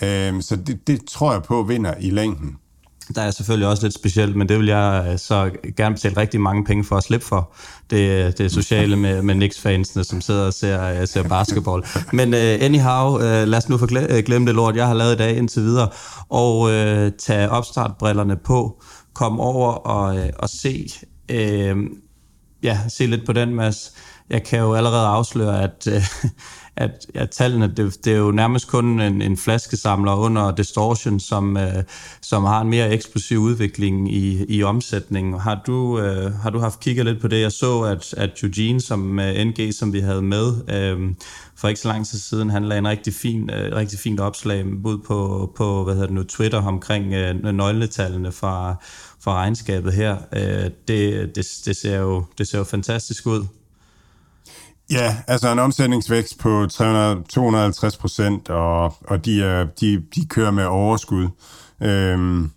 Øh, 0.02 0.42
så 0.42 0.56
det, 0.56 0.86
det 0.86 1.04
tror 1.06 1.32
jeg 1.32 1.42
på 1.42 1.62
vinder 1.62 1.94
i 2.00 2.10
længden 2.10 2.56
der 3.14 3.22
er 3.22 3.30
selvfølgelig 3.30 3.68
også 3.68 3.82
lidt 3.82 3.94
specielt, 3.94 4.36
men 4.36 4.48
det 4.48 4.58
vil 4.58 4.66
jeg 4.66 5.08
øh, 5.12 5.18
så 5.18 5.50
gerne 5.76 5.94
betale 5.94 6.16
rigtig 6.16 6.40
mange 6.40 6.64
penge 6.64 6.84
for 6.84 6.96
at 6.96 7.04
slippe 7.04 7.26
for. 7.26 7.54
Det, 7.90 8.26
øh, 8.26 8.32
det 8.38 8.52
sociale 8.52 8.96
med, 8.96 9.22
med 9.22 9.34
Knicks-fansene, 9.34 10.04
som 10.04 10.20
sidder 10.20 10.46
og 10.46 10.52
ser, 10.52 11.00
øh, 11.00 11.08
ser 11.08 11.22
basketball. 11.22 11.82
Men 12.12 12.34
uh, 12.34 12.40
anyhow, 12.40 13.14
uh, 13.14 13.20
lad 13.20 13.54
os 13.54 13.68
nu 13.68 13.78
glemme 14.26 14.46
det 14.46 14.54
lort, 14.54 14.76
jeg 14.76 14.86
har 14.86 14.94
lavet 14.94 15.14
i 15.14 15.16
dag 15.16 15.36
indtil 15.36 15.62
videre, 15.62 15.88
og 16.28 16.60
uh, 16.60 16.70
tage 17.18 17.50
opstartbrillerne 17.50 18.36
på, 18.36 18.82
komme 19.14 19.42
over 19.42 19.72
og, 19.72 20.16
uh, 20.16 20.22
og 20.38 20.48
se, 20.48 20.88
uh, 21.32 21.84
ja, 22.62 22.78
se 22.88 23.06
lidt 23.06 23.26
på 23.26 23.32
den, 23.32 23.54
Mads. 23.54 23.92
Jeg 24.30 24.42
kan 24.42 24.58
jo 24.58 24.74
allerede 24.74 25.06
afsløre, 25.06 25.62
at, 25.62 25.88
uh, 25.96 26.30
at, 26.78 27.06
at 27.14 27.30
tallene, 27.30 27.72
det, 27.76 28.04
det 28.04 28.12
er 28.12 28.16
jo 28.16 28.30
nærmest 28.30 28.68
kun 28.68 29.00
en, 29.00 29.22
en 29.22 29.36
flaskesamler 29.36 30.14
under 30.14 30.54
Distortion, 30.54 31.20
som, 31.20 31.56
øh, 31.56 31.84
som 32.22 32.44
har 32.44 32.60
en 32.60 32.68
mere 32.68 32.90
eksplosiv 32.90 33.38
udvikling 33.38 34.14
i, 34.14 34.44
i 34.48 34.62
omsætningen. 34.62 35.40
Har 35.40 35.62
du, 35.66 36.00
øh, 36.00 36.34
har 36.34 36.50
du 36.50 36.58
haft 36.58 36.80
kigget 36.80 37.06
lidt 37.06 37.20
på 37.20 37.28
det? 37.28 37.40
Jeg 37.40 37.52
så, 37.52 37.80
at, 37.80 38.14
at 38.16 38.42
Eugene, 38.42 38.80
som 38.80 39.18
øh, 39.18 39.44
NG, 39.44 39.74
som 39.74 39.92
vi 39.92 40.00
havde 40.00 40.22
med 40.22 40.52
øh, 40.68 41.14
for 41.56 41.68
ikke 41.68 41.80
så 41.80 41.88
lang 41.88 42.06
tid 42.06 42.18
siden, 42.18 42.50
han 42.50 42.64
lagde 42.64 42.78
en 42.78 42.88
rigtig, 42.88 43.14
fin, 43.14 43.50
øh, 43.50 43.76
rigtig 43.76 43.98
fint 43.98 44.20
opslag 44.20 44.66
ud 44.84 44.98
på, 44.98 45.50
på 45.56 45.84
hvad 45.84 45.94
hedder 45.94 46.06
det 46.06 46.14
nu, 46.14 46.22
Twitter 46.22 46.62
omkring 46.62 47.14
øh, 47.14 47.34
nøgletallene 47.54 48.32
fra, 48.32 48.76
fra 49.20 49.34
regnskabet 49.34 49.92
her. 49.92 50.16
Øh, 50.32 50.70
det, 50.88 51.36
det, 51.36 51.46
det, 51.64 51.76
ser 51.76 51.98
jo, 51.98 52.24
det 52.38 52.48
ser 52.48 52.58
jo 52.58 52.64
fantastisk 52.64 53.26
ud. 53.26 53.46
Ja, 54.90 55.16
altså 55.26 55.52
en 55.52 55.58
omsætningsvækst 55.58 56.38
på 56.38 56.66
300, 56.70 57.22
250 57.28 57.96
procent, 57.96 58.50
og, 58.50 58.94
og 59.00 59.24
de, 59.24 59.42
er, 59.42 59.64
de, 59.80 60.02
de 60.14 60.26
kører 60.26 60.50
med 60.50 60.64
overskud. 60.64 61.28
Øhm, 61.82 62.50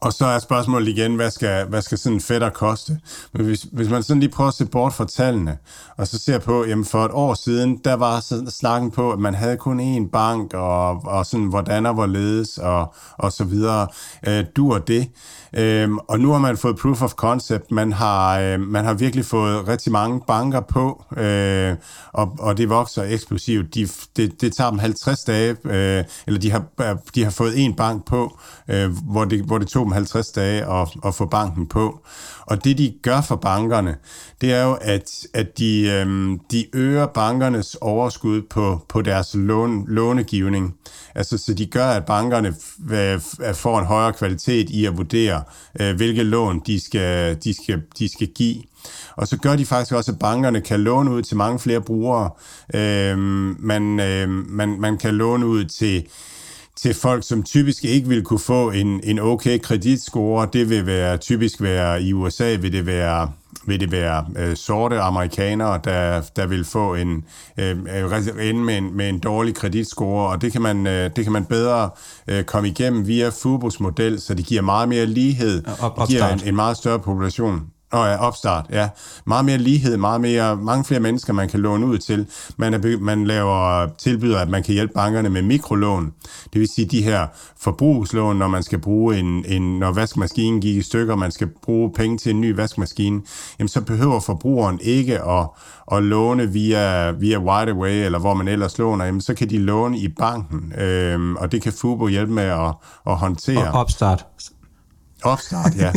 og 0.00 0.12
så 0.12 0.26
er 0.26 0.38
spørgsmålet 0.38 0.88
igen, 0.88 1.14
hvad 1.14 1.30
skal, 1.30 1.66
hvad 1.66 1.82
skal 1.82 1.98
sådan 1.98 2.16
en 2.16 2.20
fætter 2.20 2.50
koste? 2.50 2.98
Men 3.32 3.46
hvis, 3.46 3.66
hvis 3.72 3.90
man 3.90 4.02
sådan 4.02 4.20
lige 4.20 4.30
prøver 4.30 4.48
at 4.48 4.54
se 4.54 4.66
bort 4.66 4.92
fra 4.92 5.04
tallene, 5.04 5.58
og 5.96 6.06
så 6.06 6.18
ser 6.18 6.38
på, 6.38 6.64
jamen 6.64 6.84
for 6.84 7.04
et 7.04 7.10
år 7.14 7.34
siden, 7.34 7.80
der 7.84 7.94
var 7.94 8.20
sådan 8.20 8.50
slakken 8.50 8.90
på, 8.90 9.12
at 9.12 9.18
man 9.18 9.34
havde 9.34 9.56
kun 9.56 9.96
én 9.96 10.10
bank, 10.10 10.54
og, 10.54 10.90
og 11.04 11.26
sådan 11.26 11.46
hvordan 11.46 11.86
og 11.86 11.94
hvorledes, 11.94 12.58
og, 12.58 12.94
og 13.18 13.32
så 13.32 13.44
videre. 13.44 13.86
Øh, 14.26 14.44
du 14.56 14.74
og 14.74 14.88
det. 14.88 15.08
Øh, 15.52 15.90
og 16.08 16.20
nu 16.20 16.32
har 16.32 16.38
man 16.38 16.56
fået 16.56 16.76
proof 16.76 17.02
of 17.02 17.12
concept. 17.12 17.70
Man 17.70 17.92
har, 17.92 18.40
øh, 18.40 18.60
man 18.60 18.84
har 18.84 18.94
virkelig 18.94 19.24
fået 19.24 19.68
rigtig 19.68 19.92
mange 19.92 20.20
banker 20.26 20.60
på, 20.60 21.04
øh, 21.16 21.76
og, 22.12 22.36
og 22.38 22.56
det 22.56 22.68
vokser 22.68 23.02
eksplosivt. 23.02 23.74
De, 23.74 23.88
det, 24.16 24.40
det 24.40 24.52
tager 24.52 24.70
dem 24.70 24.78
50 24.78 25.24
dage, 25.24 25.56
øh, 25.64 26.04
eller 26.26 26.40
de 26.40 26.50
har, 26.50 26.64
øh, 26.80 26.96
de 27.14 27.24
har 27.24 27.30
fået 27.30 27.52
én 27.52 27.74
bank 27.74 28.06
på, 28.06 28.38
øh, 28.68 28.90
hvor, 29.10 29.24
det, 29.24 29.42
hvor 29.44 29.58
det 29.58 29.68
tog 29.68 29.87
dem 29.88 29.92
50 29.92 30.30
dage 30.30 30.68
og, 30.68 30.88
og 31.02 31.14
få 31.14 31.26
banken 31.26 31.66
på. 31.66 32.00
Og 32.40 32.64
det, 32.64 32.78
de 32.78 32.94
gør 33.02 33.20
for 33.20 33.36
bankerne, 33.36 33.96
det 34.40 34.52
er 34.52 34.64
jo, 34.64 34.78
at, 34.80 35.26
at 35.34 35.58
de, 35.58 35.90
øhm, 35.90 36.38
de 36.50 36.66
øger 36.72 37.06
bankernes 37.06 37.74
overskud 37.74 38.42
på, 38.42 38.84
på 38.88 39.02
deres 39.02 39.34
lån, 39.34 39.84
lånegivning. 39.88 40.74
Altså, 41.14 41.38
så 41.38 41.54
de 41.54 41.66
gør, 41.66 41.86
at 41.86 42.04
bankerne 42.04 42.54
øh, 42.90 43.20
får 43.54 43.78
en 43.78 43.86
højere 43.86 44.12
kvalitet 44.12 44.70
i 44.70 44.84
at 44.84 44.96
vurdere, 44.96 45.42
øh, 45.80 45.96
hvilke 45.96 46.22
lån 46.22 46.62
de 46.66 46.80
skal, 46.80 47.38
de, 47.44 47.54
skal, 47.62 47.82
de 47.98 48.12
skal 48.12 48.26
give. 48.26 48.62
Og 49.16 49.28
så 49.28 49.36
gør 49.36 49.56
de 49.56 49.66
faktisk 49.66 49.92
også, 49.92 50.12
at 50.12 50.18
bankerne 50.18 50.60
kan 50.60 50.80
låne 50.80 51.10
ud 51.10 51.22
til 51.22 51.36
mange 51.36 51.58
flere 51.58 51.80
brugere. 51.80 52.30
Øh, 52.74 53.18
man, 53.58 54.00
øh, 54.00 54.28
man, 54.28 54.80
man 54.80 54.98
kan 54.98 55.14
låne 55.14 55.46
ud 55.46 55.64
til 55.64 56.06
til 56.82 56.94
folk, 56.94 57.26
som 57.26 57.42
typisk 57.42 57.84
ikke 57.84 58.08
vil 58.08 58.24
kunne 58.24 58.40
få 58.40 58.70
en, 58.70 59.00
en 59.04 59.18
okay 59.18 59.58
kreditscore. 59.58 60.48
Det 60.52 60.70
vil 60.70 60.86
være 60.86 61.16
typisk 61.16 61.62
være 61.62 62.02
i 62.02 62.12
USA, 62.12 62.56
vil 62.56 62.72
det 62.72 62.86
være 62.86 63.32
vil 63.66 63.80
det 63.80 63.92
være 63.92 64.26
øh, 64.38 64.56
sorte 64.56 65.00
amerikanere, 65.00 65.80
der, 65.84 66.22
der 66.36 66.46
vil 66.46 66.64
få 66.64 66.94
en 66.94 67.24
øh, 67.58 67.70
ende 68.40 68.64
med 68.64 68.78
en, 68.78 68.96
med 68.96 69.08
en 69.08 69.18
dårlig 69.18 69.54
kreditscore, 69.54 70.30
og 70.30 70.42
det 70.42 70.52
kan 70.52 70.62
man, 70.62 70.86
øh, 70.86 71.10
det 71.16 71.24
kan 71.24 71.32
man 71.32 71.44
bedre 71.44 71.90
øh, 72.28 72.44
komme 72.44 72.68
igennem 72.68 73.06
via 73.06 73.28
Fubos 73.28 73.80
model, 73.80 74.20
så 74.20 74.34
det 74.34 74.46
giver 74.46 74.62
meget 74.62 74.88
mere 74.88 75.06
lighed, 75.06 75.62
op, 75.80 75.98
det 75.98 76.08
giver 76.08 76.28
en, 76.28 76.40
en 76.44 76.56
meget 76.56 76.76
større 76.76 76.98
population. 76.98 77.60
Nå 77.92 78.04
ja, 78.04 78.16
opstart, 78.16 78.66
ja. 78.70 78.88
Meget 79.24 79.44
mere 79.44 79.58
lighed, 79.58 79.96
meget 79.96 80.20
mere, 80.20 80.56
mange 80.56 80.84
flere 80.84 81.00
mennesker, 81.00 81.32
man 81.32 81.48
kan 81.48 81.60
låne 81.60 81.86
ud 81.86 81.98
til. 81.98 82.26
Man, 82.56 82.74
er, 82.74 82.98
man 83.00 83.24
laver 83.24 83.88
tilbyder, 83.98 84.38
at 84.38 84.48
man 84.48 84.62
kan 84.62 84.74
hjælpe 84.74 84.94
bankerne 84.94 85.28
med 85.28 85.42
mikrolån. 85.42 86.12
Det 86.52 86.60
vil 86.60 86.68
sige 86.74 86.86
de 86.86 87.02
her 87.02 87.26
forbrugslån, 87.60 88.36
når 88.36 88.48
man 88.48 88.62
skal 88.62 88.78
bruge 88.78 89.18
en, 89.18 89.44
en 89.48 89.78
når 89.78 89.92
vaskemaskinen 89.92 90.60
gik 90.60 90.76
i 90.76 90.82
stykker, 90.82 91.16
man 91.16 91.30
skal 91.30 91.48
bruge 91.62 91.92
penge 91.92 92.18
til 92.18 92.30
en 92.30 92.40
ny 92.40 92.56
vaskemaskine, 92.56 93.20
jamen 93.58 93.68
så 93.68 93.80
behøver 93.80 94.20
forbrugeren 94.20 94.78
ikke 94.82 95.22
at, 95.22 95.46
at 95.92 96.02
låne 96.02 96.52
via, 96.52 97.10
via 97.10 97.38
Wideaway, 97.38 98.04
eller 98.04 98.18
hvor 98.18 98.34
man 98.34 98.48
ellers 98.48 98.78
låner, 98.78 99.04
jamen 99.04 99.20
så 99.20 99.34
kan 99.34 99.50
de 99.50 99.58
låne 99.58 99.98
i 99.98 100.08
banken, 100.08 100.72
øhm, 100.78 101.36
og 101.36 101.52
det 101.52 101.62
kan 101.62 101.72
Fubo 101.72 102.08
hjælpe 102.08 102.32
med 102.32 102.44
at, 102.44 102.74
at 103.06 103.16
håndtere. 103.16 103.72
Og 103.72 103.80
opstart 103.80 104.26
Opstart, 105.22 105.76
ja. 105.76 105.92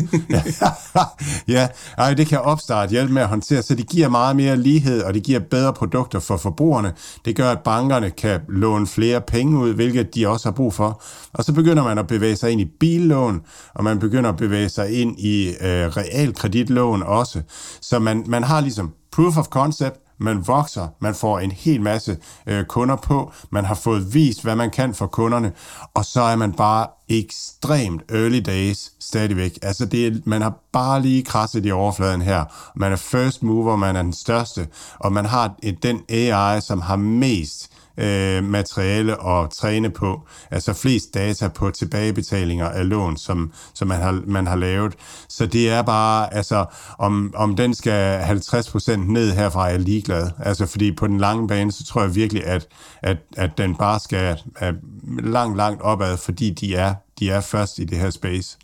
ja, 1.55 1.67
Ej, 1.97 2.13
det 2.13 2.27
kan 2.27 2.39
opstart 2.39 2.89
hjælpe 2.89 3.13
med 3.13 3.21
at 3.21 3.27
håndtere, 3.27 3.61
så 3.61 3.75
det 3.75 3.89
giver 3.89 4.09
meget 4.09 4.35
mere 4.35 4.57
lighed, 4.57 5.01
og 5.03 5.13
det 5.13 5.23
giver 5.23 5.39
bedre 5.39 5.73
produkter 5.73 6.19
for 6.19 6.37
forbrugerne. 6.37 6.93
Det 7.25 7.35
gør, 7.35 7.51
at 7.51 7.59
bankerne 7.59 8.09
kan 8.09 8.39
låne 8.49 8.87
flere 8.87 9.21
penge 9.21 9.57
ud, 9.57 9.73
hvilket 9.73 10.15
de 10.15 10.27
også 10.27 10.49
har 10.49 10.53
brug 10.53 10.73
for. 10.73 11.03
Og 11.33 11.43
så 11.43 11.53
begynder 11.53 11.83
man 11.83 11.97
at 11.97 12.07
bevæge 12.07 12.35
sig 12.35 12.51
ind 12.51 12.61
i 12.61 12.71
billån, 12.79 13.41
og 13.75 13.83
man 13.83 13.99
begynder 13.99 14.29
at 14.29 14.37
bevæge 14.37 14.69
sig 14.69 15.01
ind 15.01 15.19
i 15.19 15.47
øh, 15.49 15.87
realkreditlån 15.87 17.03
også. 17.03 17.41
Så 17.81 17.99
man, 17.99 18.23
man 18.27 18.43
har 18.43 18.61
ligesom 18.61 18.91
proof 19.11 19.37
of 19.37 19.45
concept, 19.45 19.99
man 20.21 20.47
vokser, 20.47 20.87
man 20.99 21.15
får 21.15 21.39
en 21.39 21.51
hel 21.51 21.81
masse 21.81 22.17
øh, 22.47 22.65
kunder 22.65 22.95
på, 22.95 23.31
man 23.49 23.65
har 23.65 23.75
fået 23.75 24.13
vist, 24.13 24.43
hvad 24.43 24.55
man 24.55 24.69
kan 24.69 24.93
for 24.93 25.07
kunderne, 25.07 25.51
og 25.93 26.05
så 26.05 26.21
er 26.21 26.35
man 26.35 26.53
bare 26.53 26.87
ekstremt 27.09 28.01
early 28.09 28.41
days 28.45 28.91
stadigvæk. 28.99 29.59
Altså 29.61 29.85
det, 29.85 30.27
man 30.27 30.41
har 30.41 30.53
bare 30.73 31.01
lige 31.01 31.23
krasset 31.23 31.65
i 31.65 31.71
overfladen 31.71 32.21
her. 32.21 32.45
Man 32.75 32.91
er 32.91 32.95
first 32.95 33.43
mover, 33.43 33.75
man 33.75 33.95
er 33.95 34.01
den 34.01 34.13
største, 34.13 34.67
og 34.99 35.13
man 35.13 35.25
har 35.25 35.55
den 35.83 36.01
AI, 36.09 36.61
som 36.61 36.81
har 36.81 36.95
mest 36.95 37.70
øh, 37.97 38.43
materiale 38.43 39.27
at 39.27 39.49
træne 39.49 39.89
på, 39.89 40.27
altså 40.51 40.73
flest 40.73 41.13
data 41.13 41.47
på 41.47 41.71
tilbagebetalinger 41.71 42.69
af 42.69 42.89
lån, 42.89 43.17
som, 43.17 43.53
som 43.73 43.87
man, 43.87 44.01
har, 44.01 44.21
man 44.25 44.47
har 44.47 44.55
lavet. 44.55 44.93
Så 45.29 45.45
det 45.45 45.69
er 45.69 45.81
bare, 45.81 46.33
altså, 46.33 46.65
om, 46.99 47.33
om 47.35 47.55
den 47.55 47.73
skal 47.73 48.19
50% 48.21 48.95
ned 48.95 49.31
herfra, 49.31 49.67
er 49.67 49.71
jeg 49.71 49.79
ligeglad. 49.79 50.29
Altså, 50.39 50.65
fordi 50.65 50.95
på 50.95 51.07
den 51.07 51.17
lange 51.17 51.47
bane, 51.47 51.71
så 51.71 51.85
tror 51.85 52.01
jeg 52.01 52.15
virkelig, 52.15 52.45
at, 52.45 52.67
at, 53.01 53.17
at 53.37 53.51
den 53.57 53.75
bare 53.75 53.99
skal 53.99 54.37
langt, 55.23 55.57
langt 55.57 55.81
opad, 55.81 56.17
fordi 56.17 56.49
de 56.49 56.75
er, 56.75 56.95
de 57.19 57.29
er 57.29 57.41
først 57.41 57.79
i 57.79 57.83
det 57.83 57.97
her 57.97 58.09
space. 58.09 58.57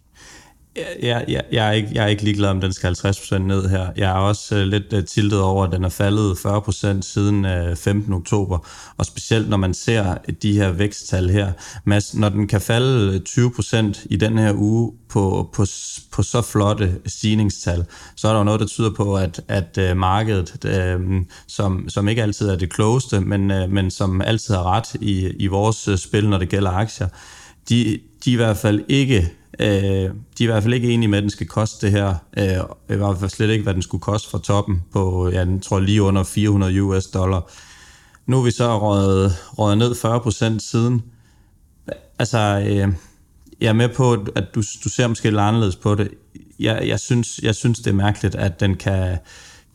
Ja, 0.77 1.21
ja, 1.27 1.39
jeg, 1.51 1.67
er 1.67 1.71
ikke, 1.71 1.89
jeg 1.93 2.03
er 2.03 2.07
ikke 2.07 2.23
ligeglad, 2.23 2.49
om 2.49 2.61
den 2.61 2.73
skal 2.73 2.95
50% 3.05 3.37
ned 3.37 3.69
her. 3.69 3.87
Jeg 3.97 4.09
er 4.11 4.15
også 4.15 4.55
uh, 4.55 4.61
lidt 4.61 4.93
uh, 4.93 5.03
tiltet 5.03 5.41
over, 5.41 5.65
at 5.65 5.71
den 5.71 5.83
er 5.83 5.89
faldet 5.89 6.37
40% 6.37 7.01
siden 7.01 7.45
uh, 7.45 7.51
øh, 7.51 7.75
15. 7.75 8.13
oktober. 8.13 8.67
Og 8.97 9.05
specielt 9.05 9.49
når 9.49 9.57
man 9.57 9.73
ser 9.73 10.15
de 10.41 10.53
her 10.53 10.71
væksttal 10.71 11.29
her. 11.29 11.51
Mads, 11.85 12.15
når 12.15 12.29
den 12.29 12.47
kan 12.47 12.61
falde 12.61 13.13
øh, 13.13 13.45
20% 13.45 14.05
i 14.09 14.15
den 14.15 14.37
her 14.37 14.53
uge 14.53 14.91
på, 15.09 15.49
på, 15.53 15.65
på 16.11 16.23
så 16.23 16.41
flotte 16.41 16.99
stigningstal, 17.05 17.85
så 18.15 18.27
er 18.27 18.31
der 18.31 18.39
jo 18.39 18.43
noget, 18.43 18.59
der 18.59 18.67
tyder 18.67 18.91
på, 18.93 19.15
at, 19.15 19.41
at 19.47 19.79
uh, 19.91 19.97
markedet, 19.97 20.65
uh, 20.65 21.21
som, 21.47 21.89
som 21.89 22.07
ikke 22.07 22.23
altid 22.23 22.49
er 22.49 22.55
det 22.55 22.73
klogeste, 22.73 23.19
men, 23.19 23.51
uh, 23.51 23.71
men 23.71 23.91
som 23.91 24.21
altid 24.21 24.53
har 24.53 24.63
ret 24.63 24.95
i, 25.01 25.27
i 25.39 25.47
vores 25.47 25.87
uh, 25.87 25.95
spil, 25.95 26.29
når 26.29 26.37
det 26.37 26.49
gælder 26.49 26.71
aktier, 26.71 27.07
de, 27.69 27.99
de 28.25 28.29
er 28.29 28.33
i 28.33 28.35
hvert 28.35 28.57
fald 28.57 28.83
ikke 28.87 29.36
Øh, 29.59 29.67
de 29.67 30.07
er 30.07 30.09
i 30.39 30.45
hvert 30.45 30.63
fald 30.63 30.73
ikke 30.73 30.89
enige 30.89 31.09
med, 31.09 31.17
at 31.17 31.21
den 31.21 31.29
skal 31.29 31.47
koste 31.47 31.85
det 31.85 31.91
her. 31.91 32.15
Øh, 32.37 32.95
I 32.95 32.97
hvert 32.97 33.19
fald 33.19 33.29
slet 33.29 33.49
ikke, 33.49 33.63
hvad 33.63 33.73
den 33.73 33.81
skulle 33.81 34.01
koste 34.01 34.29
fra 34.29 34.39
toppen 34.39 34.83
på, 34.93 35.29
ja, 35.29 35.39
jeg 35.39 35.61
tror 35.61 35.79
lige 35.79 36.01
under 36.01 36.23
400 36.23 36.81
US 36.81 37.05
dollar. 37.05 37.51
Nu 38.25 38.39
er 38.39 38.43
vi 38.43 38.51
så 38.51 38.79
røget, 38.79 39.35
røget 39.57 39.77
ned 39.77 39.95
40 39.95 40.19
procent 40.19 40.61
siden. 40.61 41.03
Altså, 42.19 42.65
øh, 42.67 42.93
jeg 43.61 43.69
er 43.69 43.73
med 43.73 43.89
på, 43.89 44.25
at 44.35 44.43
du, 44.55 44.63
du 44.83 44.89
ser 44.89 45.07
måske 45.07 45.29
lidt 45.29 45.39
anderledes 45.39 45.75
på 45.75 45.95
det. 45.95 46.09
Jeg, 46.59 46.87
jeg, 46.87 46.99
synes, 46.99 47.39
jeg 47.43 47.55
synes, 47.55 47.79
det 47.79 47.87
er 47.87 47.95
mærkeligt, 47.95 48.35
at 48.35 48.59
den 48.59 48.75
kan 48.75 49.17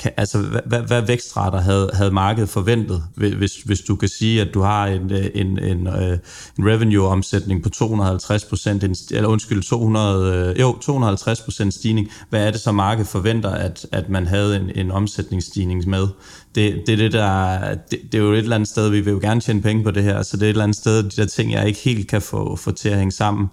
kan, 0.03 0.12
altså, 0.16 0.39
hvad, 0.66 0.81
hvad 0.81 1.03
vækstrater 1.03 1.61
havde, 1.61 1.91
havde 1.95 2.11
markedet 2.11 2.49
forventet, 2.49 3.03
hvis, 3.15 3.57
hvis 3.57 3.81
du 3.81 3.97
kan 3.97 4.09
sige, 4.09 4.41
at 4.41 4.49
du 4.55 4.61
har 4.61 4.87
en, 4.87 5.12
en, 5.35 5.59
en, 5.59 5.87
øh, 5.87 6.19
en 6.59 6.66
revenue-omsætning 6.66 7.62
på 7.62 7.69
250 7.69 8.45
procent, 8.45 8.85
eller 9.11 9.29
undskyld, 9.29 9.62
200, 9.62 10.51
øh, 10.51 10.61
jo, 10.61 10.79
250 10.79 11.41
procent 11.41 11.74
stigning. 11.74 12.09
Hvad 12.31 12.47
er 12.47 12.51
det 12.51 12.61
så, 12.61 12.73
markedet 12.73 13.09
forventer, 13.09 13.51
at, 13.51 13.87
at 13.93 14.09
man 14.09 14.27
havde 14.27 14.57
en, 14.57 14.70
en 14.74 14.91
omsætningsstigning 14.91 15.89
med? 15.89 16.07
Det, 16.55 16.83
det, 16.87 16.99
det, 16.99 17.12
der, 17.12 17.59
det, 17.74 17.99
det 18.12 18.19
er 18.19 18.23
jo 18.23 18.33
et 18.33 18.39
eller 18.39 18.57
andet 18.57 18.69
sted, 18.69 18.89
vi 18.89 19.01
vil 19.01 19.11
jo 19.11 19.19
gerne 19.23 19.41
tjene 19.41 19.62
penge 19.62 19.85
på 19.85 19.91
det 19.91 20.03
her, 20.03 20.23
så 20.23 20.37
det 20.37 20.43
er 20.43 20.47
et 20.47 20.51
eller 20.51 20.65
andet 20.65 20.77
sted, 20.77 21.03
de 21.03 21.11
der 21.11 21.27
ting, 21.27 21.53
jeg 21.53 21.66
ikke 21.66 21.81
helt 21.81 22.09
kan 22.09 22.23
få, 22.23 22.57
få 22.57 22.70
til 22.70 22.89
at 22.89 22.99
hænge 22.99 23.12
sammen. 23.12 23.49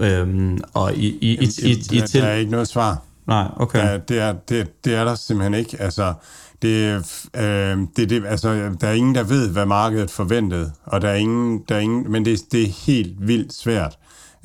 Øhm, 0.00 0.58
og 0.74 0.94
i, 0.94 1.18
i, 1.20 1.34
Jamen, 1.34 1.50
i, 1.62 1.68
i, 1.68 1.70
i, 1.70 1.98
der, 1.98 2.06
til, 2.06 2.20
der 2.20 2.26
er 2.26 2.34
ikke 2.34 2.50
noget 2.50 2.68
svar. 2.68 3.02
Nej, 3.26 3.48
okay. 3.56 3.78
Ja, 3.78 3.98
det, 3.98 4.18
er, 4.18 4.32
det, 4.32 4.84
det 4.84 4.94
er 4.94 5.04
der 5.04 5.14
simpelthen 5.14 5.54
ikke. 5.54 5.76
Altså, 5.80 6.14
det, 6.62 6.94
øh, 7.36 7.78
det, 7.96 8.10
det, 8.10 8.26
altså, 8.26 8.76
der 8.80 8.88
er 8.88 8.92
ingen, 8.92 9.14
der 9.14 9.22
ved, 9.22 9.50
hvad 9.50 9.66
markedet 9.66 10.10
forventede, 10.10 10.72
og 10.84 11.00
der 11.00 11.08
er 11.08 11.14
ingen, 11.14 11.64
der 11.68 11.74
er 11.74 11.80
ingen 11.80 12.12
men 12.12 12.24
det, 12.24 12.40
det 12.52 12.62
er 12.62 12.86
helt 12.86 13.28
vildt 13.28 13.52
svært. 13.52 13.98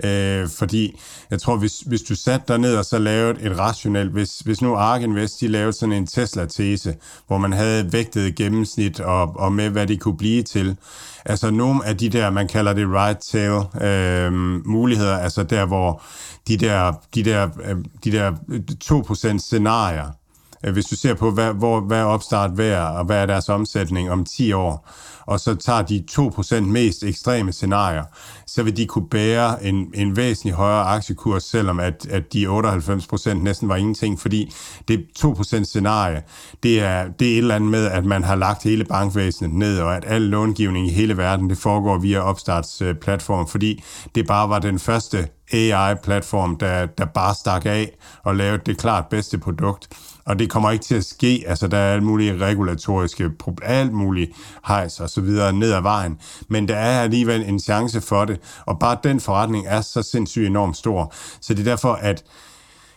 Øh, 0.04 0.48
fordi 0.50 1.00
jeg 1.32 1.42
tror, 1.42 1.58
hvis, 1.58 1.80
hvis 1.80 2.02
du 2.02 2.16
satte 2.16 2.46
dig 2.48 2.58
ned 2.58 2.76
og 2.76 2.86
så 2.86 3.00
lavede 3.00 3.42
et 3.42 3.60
rationelt, 3.60 4.12
hvis, 4.12 4.40
hvis 4.40 4.62
nu 4.62 4.76
Ark 4.76 5.02
Invest, 5.02 5.42
de 5.42 5.48
lavede 5.48 5.74
sådan 5.74 5.94
en 5.94 6.08
Tesla-tese, 6.08 6.96
hvor 7.28 7.38
man 7.38 7.54
havde 7.54 7.94
vægtet 7.94 8.36
gennemsnit 8.36 9.00
og, 9.00 9.40
og 9.40 9.54
med, 9.54 9.70
hvad 9.70 9.88
det 9.88 10.00
kunne 10.00 10.18
blive 10.18 10.44
til. 10.44 10.78
Altså 11.26 11.52
nogle 11.52 11.86
af 11.86 11.98
de 11.98 12.10
der, 12.10 12.30
man 12.30 12.48
kalder 12.48 12.74
det 12.74 12.88
right 12.88 13.20
tail 13.20 13.88
øh, 13.88 14.34
muligheder, 14.66 15.18
altså 15.18 15.44
der, 15.44 15.66
hvor 15.66 16.02
de 16.48 16.58
der, 16.58 16.94
de 17.16 17.24
der, 17.24 17.50
øh, 17.66 17.78
de 18.04 18.12
der 18.12 18.34
øh, 18.50 18.62
2% 18.84 19.38
scenarier, 19.38 20.19
Øh, 20.65 20.73
hvis 20.73 20.86
du 20.86 20.95
ser 20.95 21.14
på, 21.14 21.31
hvad, 21.31 21.53
hvor, 21.53 21.80
hvad 21.80 21.99
er 21.99 22.03
opstart 22.03 22.57
værd, 22.57 22.95
og 22.95 23.06
hvad 23.06 23.22
er 23.22 23.26
deres 23.26 23.49
omsætning 23.49 24.11
om 24.11 24.26
10 24.26 24.53
år, 24.53 24.90
og 25.30 25.40
så 25.40 25.56
tager 25.56 25.81
de 25.81 26.03
2% 26.11 26.61
mest 26.61 27.03
ekstreme 27.03 27.52
scenarier, 27.52 28.03
så 28.48 28.64
vil 28.64 28.77
de 28.77 28.86
kunne 28.86 29.10
bære 29.10 29.64
en, 29.64 29.91
en 29.94 30.15
væsentlig 30.15 30.53
højere 30.53 30.84
aktiekurs, 30.84 31.44
selvom 31.44 31.80
at, 31.80 32.07
at 32.10 32.34
de 32.34 32.48
98% 32.48 33.34
næsten 33.34 33.69
var 33.69 33.76
ingenting, 33.76 34.19
fordi 34.19 34.53
det 34.88 35.06
2% 35.19 35.64
scenarie, 35.64 36.23
det 36.64 36.81
er, 36.81 37.07
det 37.19 37.27
er 37.27 37.31
et 37.31 37.38
eller 37.38 37.56
andet 37.56 37.69
med, 37.69 37.86
at 37.86 38.06
man 38.06 38.23
har 38.23 38.36
lagt 38.36 38.64
hele 38.64 38.86
bankvæsenet 38.86 39.53
ned, 39.53 39.80
og 39.80 39.95
at 39.95 40.03
al 40.07 40.22
långivning 40.22 40.88
i 40.88 40.91
hele 40.91 41.18
verden, 41.18 41.49
det 41.49 41.57
foregår 41.57 41.98
via 41.98 42.19
opstartsplatform, 42.19 43.48
fordi 43.48 43.84
det 44.15 44.27
bare 44.27 44.49
var 44.49 44.60
den 44.60 44.80
første 44.80 45.27
AI-platform, 45.53 46.57
der, 46.57 46.86
der 46.86 47.06
bare 47.06 47.36
stak 47.36 47.65
af 47.65 47.98
og 48.23 48.36
lavede 48.36 48.61
det 48.65 48.77
klart 48.77 49.06
bedste 49.07 49.38
produkt. 49.38 49.88
Og 50.30 50.39
det 50.39 50.49
kommer 50.49 50.72
ikke 50.72 50.85
til 50.85 50.95
at 50.95 51.06
ske. 51.06 51.43
Altså, 51.47 51.68
der 51.68 51.77
er 51.77 51.93
alt 51.93 52.03
mulige 52.03 52.38
regulatoriske, 52.38 53.30
alt 53.61 53.93
muligt 53.93 54.31
hejs 54.68 54.99
og 54.99 55.10
så 55.10 55.22
videre 55.22 55.53
ned 55.53 55.72
ad 55.72 55.81
vejen. 55.81 56.18
Men 56.47 56.68
der 56.68 56.76
er 56.76 57.01
alligevel 57.01 57.41
en 57.41 57.60
chance 57.60 58.01
for 58.01 58.26
det. 58.26 58.39
Og 58.65 58.80
bare 58.80 58.97
den 59.03 59.19
forretning 59.19 59.65
er 59.68 59.81
så 59.81 60.03
sindssygt 60.03 60.47
enormt 60.47 60.77
stor. 60.77 61.14
Så 61.41 61.53
det 61.53 61.60
er 61.60 61.72
derfor, 61.72 61.93
at, 61.93 62.23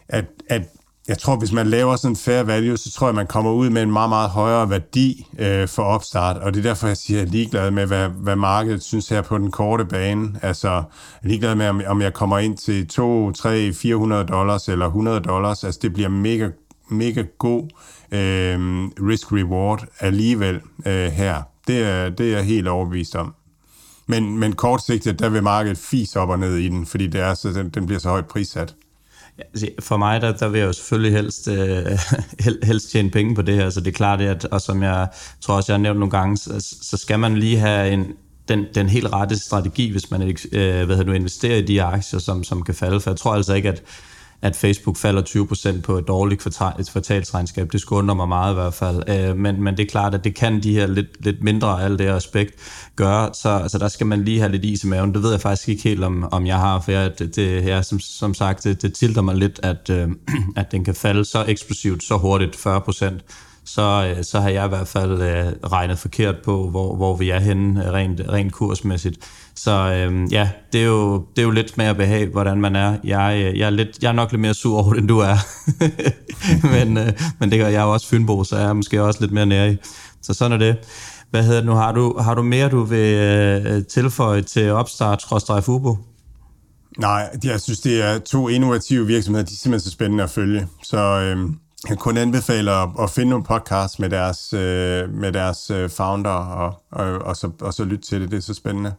at, 0.08 0.24
at 0.48 0.62
jeg 1.08 1.18
tror, 1.18 1.36
hvis 1.36 1.52
man 1.52 1.66
laver 1.66 1.96
sådan 1.96 2.12
en 2.12 2.16
fair 2.16 2.42
value, 2.42 2.76
så 2.76 2.92
tror 2.92 3.06
jeg, 3.06 3.14
man 3.14 3.26
kommer 3.26 3.52
ud 3.52 3.70
med 3.70 3.82
en 3.82 3.92
meget, 3.92 4.08
meget 4.08 4.30
højere 4.30 4.70
værdi 4.70 5.26
øh, 5.38 5.68
for 5.68 5.82
opstart, 5.82 6.36
og 6.36 6.54
det 6.54 6.58
er 6.58 6.62
derfor, 6.62 6.86
jeg 6.86 6.96
siger, 6.96 7.20
at 7.20 7.24
jeg 7.24 7.28
er 7.28 7.32
ligeglad 7.32 7.70
med, 7.70 7.86
hvad, 7.86 8.08
hvad 8.08 8.36
markedet 8.36 8.82
synes 8.82 9.08
her 9.08 9.22
på 9.22 9.38
den 9.38 9.50
korte 9.50 9.84
bane. 9.84 10.38
Altså, 10.42 10.68
jeg 10.68 10.78
er 11.22 11.28
ligeglad 11.28 11.54
med, 11.54 11.68
om, 11.68 11.82
om 11.86 12.02
jeg 12.02 12.12
kommer 12.12 12.38
ind 12.38 12.56
til 12.56 12.88
2, 12.88 13.32
3, 13.32 13.72
400 13.72 14.24
dollars 14.24 14.68
eller 14.68 14.86
100 14.86 15.20
dollars. 15.20 15.64
Altså, 15.64 15.80
det 15.82 15.92
bliver 15.92 16.08
mega, 16.08 16.48
mega 16.92 17.24
god 17.38 17.62
øh, 18.12 18.58
risk-reward 19.00 19.86
alligevel 20.00 20.60
øh, 20.86 21.06
her. 21.06 21.42
Det 21.66 21.82
er, 21.82 22.08
det 22.10 22.32
er 22.32 22.36
jeg 22.36 22.44
helt 22.44 22.68
overbevist 22.68 23.16
om. 23.16 23.34
Men, 24.06 24.38
men 24.38 24.52
kortsigtet, 24.52 25.18
der 25.18 25.28
vil 25.28 25.42
markedet 25.42 25.78
fise 25.78 26.20
op 26.20 26.28
og 26.28 26.38
ned 26.38 26.56
i 26.56 26.68
den, 26.68 26.86
fordi 26.86 27.06
det 27.06 27.20
er 27.20 27.34
så, 27.34 27.52
den, 27.52 27.68
den 27.68 27.86
bliver 27.86 28.00
så 28.00 28.08
højt 28.08 28.26
prissat. 28.26 28.74
Altså, 29.38 29.68
for 29.80 29.96
mig, 29.96 30.20
der, 30.20 30.32
der 30.36 30.48
vil 30.48 30.58
jeg 30.58 30.66
jo 30.66 30.72
selvfølgelig 30.72 31.12
helst, 31.12 31.48
øh, 31.48 31.98
helst 32.68 32.90
tjene 32.90 33.10
penge 33.10 33.34
på 33.34 33.42
det 33.42 33.54
her, 33.54 33.70
så 33.70 33.80
det 33.80 33.86
er 33.86 33.92
klart, 33.92 34.20
at, 34.20 34.44
og 34.44 34.60
som 34.60 34.82
jeg 34.82 35.08
tror 35.40 35.56
også, 35.56 35.72
jeg 35.72 35.78
har 35.78 35.82
nævnt 35.82 35.98
nogle 35.98 36.10
gange, 36.10 36.36
så, 36.36 36.76
så 36.82 36.96
skal 36.96 37.18
man 37.18 37.36
lige 37.36 37.58
have 37.58 37.92
en, 37.92 38.06
den, 38.48 38.66
den 38.74 38.88
helt 38.88 39.12
rette 39.12 39.38
strategi, 39.38 39.90
hvis 39.90 40.10
man 40.10 40.36
øh, 40.52 40.86
hvad 40.86 41.04
du, 41.04 41.12
investerer 41.12 41.56
i 41.56 41.62
de 41.62 41.82
aktier, 41.82 42.20
som, 42.20 42.44
som 42.44 42.62
kan 42.62 42.74
falde. 42.74 43.00
For 43.00 43.10
jeg 43.10 43.18
tror 43.18 43.34
altså 43.34 43.54
ikke, 43.54 43.68
at 43.68 43.82
at 44.42 44.56
Facebook 44.56 44.96
falder 44.96 45.22
20% 45.76 45.80
på 45.80 45.98
et 45.98 46.08
dårligt 46.08 46.40
kvartalsregnskab. 46.92 47.72
Det 47.72 47.80
skunder 47.80 48.14
mig 48.14 48.28
meget 48.28 48.52
i 48.52 48.54
hvert 48.54 48.74
fald. 48.74 49.02
Øh, 49.08 49.36
men, 49.36 49.62
men 49.62 49.76
det 49.76 49.82
er 49.82 49.90
klart, 49.90 50.14
at 50.14 50.24
det 50.24 50.34
kan 50.34 50.62
de 50.62 50.74
her 50.74 50.86
lidt, 50.86 51.24
lidt 51.24 51.42
mindre 51.42 51.82
alt 51.82 51.98
det 51.98 52.06
her 52.06 52.16
aspekt 52.16 52.54
gøre, 52.96 53.30
så, 53.34 53.64
så 53.68 53.78
der 53.78 53.88
skal 53.88 54.06
man 54.06 54.24
lige 54.24 54.40
have 54.40 54.52
lidt 54.52 54.64
is 54.64 54.84
i 54.84 54.86
maven. 54.86 55.14
Det 55.14 55.22
ved 55.22 55.30
jeg 55.30 55.40
faktisk 55.40 55.68
ikke 55.68 55.82
helt, 55.82 56.04
om, 56.04 56.28
om 56.32 56.46
jeg 56.46 56.58
har, 56.58 56.80
for 56.80 56.92
jeg, 56.92 57.18
det, 57.18 57.36
det, 57.36 57.66
jeg, 57.66 57.84
som, 57.84 58.00
som 58.00 58.34
sagt, 58.34 58.64
det, 58.64 58.82
det 58.82 58.94
tilter 58.94 59.22
mig 59.22 59.36
lidt, 59.36 59.60
at, 59.62 59.90
øh, 59.90 60.08
at 60.56 60.72
den 60.72 60.84
kan 60.84 60.94
falde 60.94 61.24
så 61.24 61.44
eksplosivt, 61.48 62.02
så 62.02 62.16
hurtigt, 62.16 62.56
40% 62.56 63.20
så, 63.64 64.14
øh, 64.16 64.24
så 64.24 64.40
har 64.40 64.48
jeg 64.48 64.64
i 64.64 64.68
hvert 64.68 64.88
fald 64.88 65.22
øh, 65.22 65.70
regnet 65.72 65.98
forkert 65.98 66.36
på, 66.44 66.70
hvor, 66.70 66.96
hvor 66.96 67.16
vi 67.16 67.30
er 67.30 67.38
henne 67.38 67.92
rent, 67.92 68.20
rent 68.28 68.52
kursmæssigt. 68.52 69.18
Så 69.56 69.70
øhm, 69.70 70.24
ja, 70.24 70.50
det 70.72 70.80
er, 70.80 70.86
jo, 70.86 71.26
det 71.36 71.42
er 71.42 71.42
jo 71.42 71.50
lidt 71.50 71.76
med 71.78 71.86
at 71.86 71.96
behage, 71.96 72.26
hvordan 72.26 72.60
man 72.60 72.76
er. 72.76 72.96
Jeg, 73.04 73.42
øh, 73.44 73.58
jeg, 73.58 73.66
er, 73.66 73.70
lidt, 73.70 73.98
jeg 74.02 74.08
er 74.08 74.12
nok 74.12 74.32
lidt 74.32 74.40
mere 74.40 74.54
sur 74.54 74.78
over 74.78 74.92
det, 74.92 74.98
end 75.00 75.08
du 75.08 75.18
er. 75.18 75.36
men, 76.72 76.96
øh, 76.96 77.12
men 77.40 77.50
det 77.50 77.58
gør 77.58 77.68
jeg 77.68 77.82
jo 77.82 77.92
også 77.92 78.08
Fynbo, 78.08 78.44
så 78.44 78.56
jeg 78.56 78.68
er 78.68 78.72
måske 78.72 79.02
også 79.02 79.20
lidt 79.20 79.32
mere 79.32 79.46
nærig. 79.46 79.78
Så 80.22 80.34
sådan 80.34 80.52
er 80.52 80.56
det. 80.56 80.76
Hvad 81.30 81.42
hedder 81.42 81.60
det 81.60 81.66
nu? 81.66 81.74
Har 81.74 81.92
du, 81.92 82.18
har 82.18 82.34
du 82.34 82.42
mere, 82.42 82.68
du 82.68 82.82
vil 82.82 83.14
øh, 83.14 83.84
tilføje 83.86 84.42
til 84.42 84.70
opstart 84.70 85.24
Fubo? 85.62 85.96
Nej, 86.98 87.38
jeg 87.44 87.60
synes, 87.60 87.80
det 87.80 88.02
er 88.02 88.18
to 88.18 88.48
innovative 88.48 89.06
virksomheder. 89.06 89.44
De 89.44 89.52
er 89.52 89.56
simpelthen 89.56 89.90
så 89.90 89.90
spændende 89.90 90.24
at 90.24 90.30
følge. 90.30 90.68
Så 90.82 90.98
øh, 90.98 91.50
jeg 91.88 91.98
kun 91.98 92.16
anbefale 92.16 92.72
at, 92.72 92.88
at 93.00 93.10
finde 93.10 93.30
nogle 93.30 93.44
podcasts 93.44 93.98
med 93.98 94.10
deres, 94.10 94.52
øh, 94.52 95.14
med 95.14 95.32
deres 95.32 95.70
øh, 95.70 95.90
founder, 95.90 96.30
og, 96.30 96.82
og, 96.92 97.06
og, 97.06 97.36
så, 97.36 97.50
og 97.60 97.74
så 97.74 97.84
lytte 97.84 98.04
til 98.04 98.20
det. 98.20 98.30
Det 98.30 98.36
er 98.36 98.40
så 98.40 98.54
spændende. 98.54 98.92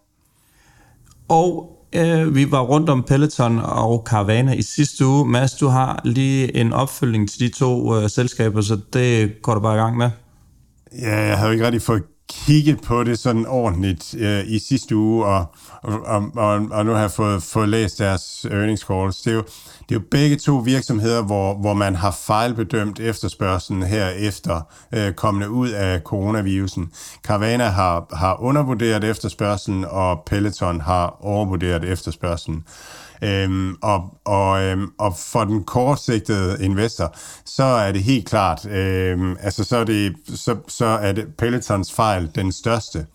Og 1.33 1.69
øh, 1.93 2.35
vi 2.35 2.51
var 2.51 2.61
rundt 2.61 2.89
om 2.89 3.03
Peloton 3.03 3.59
og 3.59 4.03
Caravana 4.05 4.53
i 4.53 4.61
sidste 4.61 5.05
uge. 5.05 5.25
Mads, 5.29 5.53
du 5.53 5.67
har 5.67 6.01
lige 6.03 6.55
en 6.55 6.73
opfølging 6.73 7.29
til 7.29 7.39
de 7.39 7.49
to 7.49 7.95
øh, 7.95 8.09
selskaber, 8.09 8.61
så 8.61 8.77
det 8.93 9.41
går 9.41 9.53
du 9.53 9.59
bare 9.59 9.75
i 9.75 9.79
gang 9.79 9.97
med. 9.97 10.09
Ja, 11.01 11.19
jeg 11.19 11.37
havde 11.37 11.51
ikke 11.51 11.65
rigtig 11.65 11.81
fået 11.81 12.03
kigget 12.29 12.81
på 12.81 13.03
det 13.03 13.19
sådan 13.19 13.45
ordentligt 13.45 14.15
øh, 14.19 14.43
i 14.47 14.59
sidste 14.59 14.95
uge, 14.95 15.25
og, 15.25 15.45
og, 15.83 16.21
og, 16.35 16.67
og 16.71 16.85
nu 16.85 16.91
har 16.91 16.99
jeg 16.99 17.11
fået, 17.11 17.43
fået 17.43 17.69
læst 17.69 17.99
deres 17.99 18.45
earnings 18.51 18.81
calls. 18.81 19.21
Det 19.21 19.31
er, 19.31 19.35
jo, 19.35 19.43
det 19.89 19.95
er 19.95 19.99
jo 19.99 20.05
begge 20.11 20.35
to 20.35 20.55
virksomheder, 20.55 21.21
hvor, 21.21 21.55
hvor 21.55 21.73
man 21.73 21.95
har 21.95 22.11
fejlbedømt 22.11 22.99
efterspørgselen 22.99 23.83
her 23.83 24.09
efter 24.09 24.61
øh, 24.93 25.13
kommende 25.13 25.49
ud 25.49 25.69
af 25.69 26.01
coronavirusen. 26.01 26.91
Carvana 27.23 27.67
har, 27.67 28.15
har 28.15 28.41
undervurderet 28.41 29.03
efterspørgselen, 29.03 29.85
og 29.85 30.23
Peloton 30.25 30.81
har 30.81 31.17
overvurderet 31.21 31.83
efterspørgselen. 31.83 32.63
Øhm, 33.23 33.75
og, 33.81 34.17
og, 34.25 34.61
øhm, 34.63 34.89
og 34.99 35.15
for 35.17 35.43
den 35.43 35.63
kortsigtede 35.63 36.65
investor, 36.65 37.15
så 37.45 37.63
er 37.63 37.91
det 37.91 38.03
helt 38.03 38.27
klart, 38.29 38.65
øhm, 38.65 39.37
altså 39.39 39.63
så 39.63 39.77
er, 39.77 39.83
det, 39.83 40.15
så, 40.35 40.55
så 40.67 40.85
er 40.85 41.11
det 41.11 41.27
Pelotons 41.37 41.93
fejl 41.93 42.31
den 42.35 42.51
største. 42.51 43.05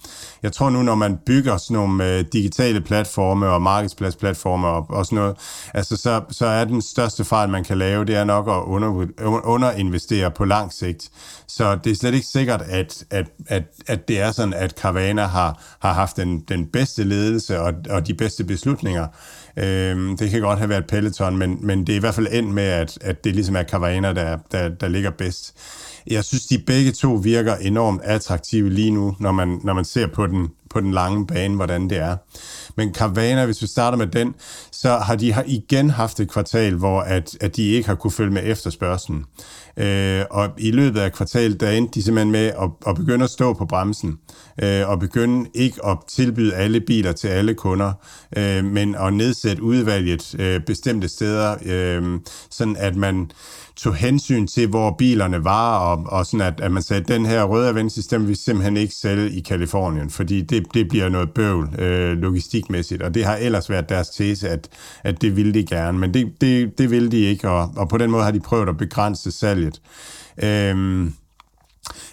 Jeg 0.43 0.53
tror 0.53 0.71
nu, 0.71 0.83
når 0.83 0.95
man 0.95 1.19
bygger 1.27 1.57
sådan 1.57 1.75
nogle 1.75 2.05
øh, 2.05 2.25
digitale 2.33 2.81
platforme 2.81 3.49
og 3.49 3.63
markedspladsplatforme 3.63 4.67
og, 4.67 4.87
og 4.91 5.07
sådan 5.07 5.17
noget, 5.17 5.37
altså 5.75 5.97
så, 5.97 6.23
så 6.31 6.47
er 6.47 6.65
den 6.65 6.83
største 6.83 7.25
fejl, 7.25 7.49
man 7.49 7.65
kan 7.65 7.79
lave, 7.79 8.05
det 8.05 8.17
er 8.17 8.25
nok 8.25 8.49
at 8.49 8.63
under, 8.67 9.09
underinvestere 9.45 10.31
på 10.31 10.45
lang 10.45 10.73
sigt. 10.73 11.11
Så 11.49 11.79
det 11.85 11.93
er 11.93 11.97
slet 11.97 12.15
ikke 12.15 12.27
sikkert, 12.27 12.63
at, 12.63 13.05
at, 13.11 13.27
at, 13.47 13.63
at 13.87 14.09
det 14.09 14.21
er 14.21 14.33
sådan, 14.33 14.55
at 14.55 14.71
Carvana 14.71 15.27
har, 15.27 15.63
har 15.79 15.93
haft 15.93 16.17
den, 16.17 16.41
den 16.41 16.67
bedste 16.67 17.05
ledelse 17.05 17.61
og, 17.61 17.75
og 17.91 18.07
de 18.07 18.15
bedste 18.15 18.45
beslutninger. 18.45 19.07
Øhm, 19.63 20.17
det 20.17 20.31
kan 20.31 20.41
godt 20.41 20.59
have 20.59 20.69
været 20.69 20.87
Peloton, 20.87 21.37
men, 21.37 21.59
men 21.61 21.87
det 21.87 21.93
er 21.93 21.97
i 21.97 22.01
hvert 22.01 22.15
fald 22.15 22.27
endt 22.33 22.55
med, 22.55 22.63
at, 22.63 22.99
at 23.01 23.25
det 23.25 23.35
ligesom 23.35 23.57
er 23.57 23.63
Carvana, 23.63 24.13
der, 24.13 24.39
der, 24.53 24.69
der 24.69 24.89
ligger 24.89 25.11
bedst. 25.11 25.55
Jeg 26.07 26.25
synes, 26.25 26.47
de 26.47 26.59
begge 26.59 26.93
to 26.93 27.15
virker 27.15 27.55
enormt 27.55 28.01
attraktive 28.05 28.71
lige 28.71 28.91
nu, 28.91 29.17
når 29.21 29.33
man, 29.33 29.61
når 29.65 29.75
man 29.75 29.85
ser 29.85 30.07
på 30.07 30.27
den, 30.27 30.49
på 30.71 30.81
den 30.81 30.93
lange 30.93 31.27
bane, 31.27 31.55
hvordan 31.55 31.91
det 31.91 31.99
er. 31.99 32.17
Men 32.79 32.95
Carvana, 32.95 33.45
hvis 33.45 33.63
vi 33.63 33.67
starter 33.67 33.99
med 33.99 34.07
den, 34.07 34.35
så 34.73 34.97
har 34.97 35.17
de 35.17 35.33
har 35.33 35.45
igen 35.47 35.91
haft 35.91 36.21
et 36.21 36.31
kvartal, 36.31 36.75
hvor 36.75 37.01
at, 37.01 37.37
at 37.41 37.57
de 37.57 37.63
ikke 37.63 37.89
har 37.89 37.95
kunne 37.95 38.11
følge 38.11 38.33
med 38.33 38.43
efterspørgselen. 38.45 39.25
Øh, 39.77 40.25
og 40.31 40.51
i 40.59 40.71
løbet 40.71 41.01
af 41.01 41.13
kvartalet, 41.13 41.61
der 41.61 41.71
endte 41.71 41.95
de 41.95 42.03
simpelthen 42.03 42.33
med 42.33 42.47
at, 42.47 42.71
at 42.87 42.97
begynde 42.97 43.25
at 43.25 43.31
stå 43.31 43.53
på 43.53 43.67
bremsen, 43.67 44.19
øh, 44.63 44.89
og 44.89 45.01
begynde 45.01 45.51
ikke 45.55 45.87
at 45.87 45.99
tilbyde 46.09 46.55
alle 46.55 46.81
biler 46.81 47.13
til 47.13 47.29
alle 47.29 47.55
kunder, 47.55 47.93
øh, 48.37 48.65
men 48.65 48.95
at 48.95 49.13
nedsætte 49.13 49.63
udvalget 49.63 50.35
øh, 50.39 50.61
bestemte 50.61 51.09
steder, 51.09 51.57
øh, 51.65 52.21
sådan 52.51 52.77
at 52.77 52.97
man 52.97 53.31
tog 53.79 53.95
hensyn 53.95 54.47
til, 54.47 54.69
hvor 54.69 54.95
bilerne 54.99 55.45
var, 55.45 55.79
og, 55.79 56.05
og 56.07 56.27
sådan 56.27 56.47
at, 56.47 56.61
at 56.61 56.73
man 56.73 56.83
sagde, 56.83 57.03
at 57.03 57.09
den 57.09 57.27
her 57.27 57.45
røde 57.45 57.69
aventsystem 57.69 58.29
vi 58.29 58.35
simpelthen 58.35 58.77
ikke 58.77 58.95
sælge 58.95 59.31
i 59.31 59.41
Kalifornien, 59.41 60.11
fordi 60.11 60.43
det, 60.43 60.75
det 60.75 60.89
bliver 60.89 61.09
noget 61.09 61.31
bøvl 61.31 61.81
øh, 61.81 62.19
logistikmæssigt, 62.19 63.03
og 63.03 63.15
det 63.15 63.25
har 63.25 63.37
ellers 63.37 63.71
været 63.71 63.89
deres 63.89 64.09
tese, 64.09 64.49
at, 64.49 64.69
at 65.05 65.23
det 65.23 65.37
ville 65.37 65.55
de 65.55 65.67
gerne, 65.67 65.99
men 65.99 66.15
det, 66.15 66.33
det, 66.41 66.79
det 66.79 66.91
ville 66.91 67.11
de 67.11 67.19
ikke, 67.19 67.51
og, 67.51 67.73
og 67.77 67.89
på 67.89 67.99
den 67.99 68.11
måde 68.11 68.25
har 68.25 68.31
de 68.31 68.41
prøvet 68.41 68.69
at 68.69 68.77
begrænse 68.77 69.31
salget. 69.31 69.81
Øh, 70.43 71.07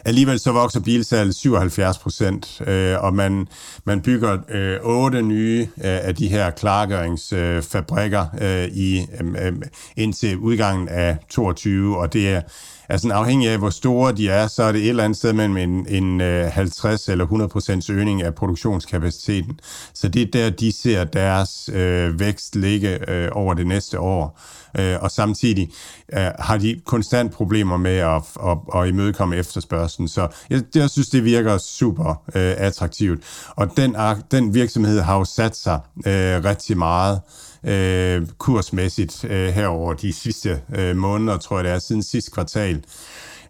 Alligevel 0.06 0.40
så 0.40 0.52
vokser 0.52 0.80
bilsalget 0.80 1.36
77 1.36 1.98
procent, 1.98 2.62
øh, 2.68 3.04
og 3.04 3.14
man, 3.14 3.48
man 3.86 4.02
bygger 4.02 4.38
øh, 4.50 4.78
otte 4.84 5.22
nye 5.22 5.62
øh, 5.62 5.68
af 5.84 6.16
de 6.16 6.28
her 6.28 6.50
klargøringsfabrikker 6.50 8.26
øh, 8.42 8.66
i, 8.66 9.08
øh, 9.22 9.48
øh 9.48 9.54
indtil 9.98 10.38
udgangen 10.38 10.90
af 10.90 11.18
22, 11.30 11.98
og 11.98 12.14
det 12.14 12.30
er 12.30 12.42
altså 12.90 13.10
afhængig 13.10 13.50
af, 13.50 13.58
hvor 13.58 13.70
store 13.70 14.12
de 14.12 14.30
er, 14.30 14.48
så 14.48 14.64
er 14.64 14.72
det 14.72 14.82
et 14.82 14.90
eller 14.90 15.04
andet 15.04 15.18
sted 15.18 15.34
mellem 15.34 15.58
en, 15.58 15.88
en 15.88 16.22
øh, 16.22 16.52
50 16.52 17.10
eller 17.10 17.24
100 17.24 17.50
procents 17.50 17.90
øgning 17.90 18.24
af 18.24 18.36
produktionskapaciteten. 18.36 19.60
Så 19.94 20.08
det 20.08 20.22
er 20.22 20.26
der, 20.26 20.50
de 20.50 20.72
ser 20.72 21.04
deres 21.04 21.70
øh, 21.74 22.20
vækst 22.20 22.56
ligge 22.56 23.12
øh, 23.12 23.30
over 23.32 23.54
det 23.54 23.68
næste 23.68 24.00
år 24.00 24.40
øh, 24.80 24.98
og 25.02 25.12
samtidig 25.12 25.72
øh, 26.14 26.28
har 26.40 26.58
de 26.58 26.82
konstant 26.86 27.34
problemer 27.34 27.78
med 27.78 27.98
at, 27.98 28.22
at, 28.46 28.82
at 28.82 28.88
imødekomme 28.88 29.36
efterspørgselen. 29.36 30.08
Så 30.08 30.28
jeg, 30.50 30.64
jeg 30.76 30.90
synes, 30.90 31.10
det 31.10 31.24
virker 31.24 31.58
super 31.58 32.24
øh, 32.36 32.54
attraktivt. 32.58 33.24
Og 33.56 33.78
den, 33.78 33.96
den 34.32 34.54
virksomhed 34.54 35.02
har 35.02 35.18
jo 35.18 35.26
sat 35.26 35.56
sig 35.56 35.80
øh, 35.98 36.44
rigtig 36.44 36.78
meget 36.78 37.16
øh, 37.16 37.45
Øh, 37.66 38.28
kursmæssigt 38.38 39.24
øh, 39.24 39.48
herover 39.48 39.94
de 39.94 40.14
sidste 40.14 40.62
øh, 40.76 40.96
måneder, 40.96 41.38
tror 41.38 41.58
jeg 41.58 41.64
det 41.64 41.72
er, 41.72 41.80
siden 41.80 42.04
sidste 42.04 42.32
kvartal. 42.32 42.84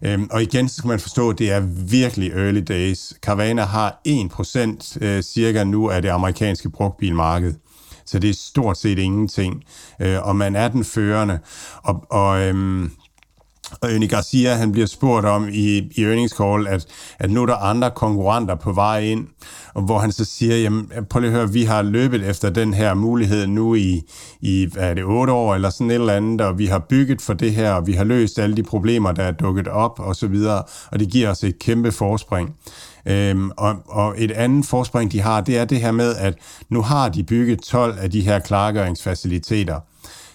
Øhm, 0.02 0.28
og 0.30 0.42
igen, 0.42 0.68
så 0.68 0.76
skal 0.76 0.88
man 0.88 1.00
forstå, 1.00 1.30
at 1.30 1.38
det 1.38 1.52
er 1.52 1.60
virkelig 1.90 2.32
early 2.32 2.62
days. 2.68 3.14
Carvana 3.22 3.62
har 3.62 4.00
1% 4.08 5.04
øh, 5.04 5.22
cirka 5.22 5.64
nu 5.64 5.90
af 5.90 6.02
det 6.02 6.08
amerikanske 6.08 6.70
brugtbilmarked 6.70 7.54
så 8.06 8.18
det 8.18 8.30
er 8.30 8.34
stort 8.34 8.78
set 8.78 8.98
ingenting. 8.98 9.64
Øh, 10.00 10.26
og 10.26 10.36
man 10.36 10.56
er 10.56 10.68
den 10.68 10.84
førende. 10.84 11.38
Og, 11.82 12.06
og 12.10 12.40
øhm, 12.40 12.90
og 13.80 13.92
Ernie 13.92 14.08
Garcia, 14.08 14.54
han 14.54 14.72
bliver 14.72 14.86
spurgt 14.86 15.26
om 15.26 15.48
i, 15.48 15.76
i 15.96 16.04
earnings 16.04 16.34
call, 16.36 16.68
at, 16.68 16.86
at 17.18 17.30
nu 17.30 17.42
er 17.42 17.46
der 17.46 17.56
andre 17.56 17.90
konkurrenter 17.90 18.54
på 18.54 18.72
vej 18.72 19.00
ind, 19.00 19.26
og 19.74 19.82
hvor 19.82 19.98
han 19.98 20.12
så 20.12 20.24
siger, 20.24 20.56
jamen 20.56 20.90
prøv 21.10 21.20
lige 21.20 21.30
at 21.30 21.36
høre, 21.36 21.52
vi 21.52 21.62
har 21.62 21.82
løbet 21.82 22.28
efter 22.28 22.50
den 22.50 22.74
her 22.74 22.94
mulighed 22.94 23.46
nu 23.46 23.74
i, 23.74 24.02
i 24.40 24.68
hvad 24.72 24.90
er 24.90 24.94
det, 24.94 25.04
otte 25.04 25.32
år 25.32 25.54
eller 25.54 25.70
sådan 25.70 25.90
et 25.90 25.94
eller 25.94 26.12
andet, 26.12 26.40
og 26.40 26.58
vi 26.58 26.66
har 26.66 26.78
bygget 26.78 27.22
for 27.22 27.32
det 27.32 27.54
her, 27.54 27.72
og 27.72 27.86
vi 27.86 27.92
har 27.92 28.04
løst 28.04 28.38
alle 28.38 28.56
de 28.56 28.62
problemer, 28.62 29.12
der 29.12 29.22
er 29.22 29.32
dukket 29.32 29.68
op 29.68 30.00
og 30.00 30.16
så 30.16 30.26
videre, 30.26 30.62
og 30.92 31.00
det 31.00 31.08
giver 31.08 31.30
os 31.30 31.44
et 31.44 31.58
kæmpe 31.58 31.92
forspring. 31.92 32.54
Øhm, 33.06 33.50
og, 33.56 33.74
og 33.86 34.14
et 34.18 34.30
andet 34.30 34.66
forspring, 34.66 35.12
de 35.12 35.20
har, 35.20 35.40
det 35.40 35.58
er 35.58 35.64
det 35.64 35.80
her 35.80 35.92
med, 35.92 36.14
at 36.16 36.34
nu 36.68 36.82
har 36.82 37.08
de 37.08 37.24
bygget 37.24 37.60
12 37.60 37.98
af 37.98 38.10
de 38.10 38.20
her 38.20 38.38
klargøringsfaciliteter. 38.38 39.80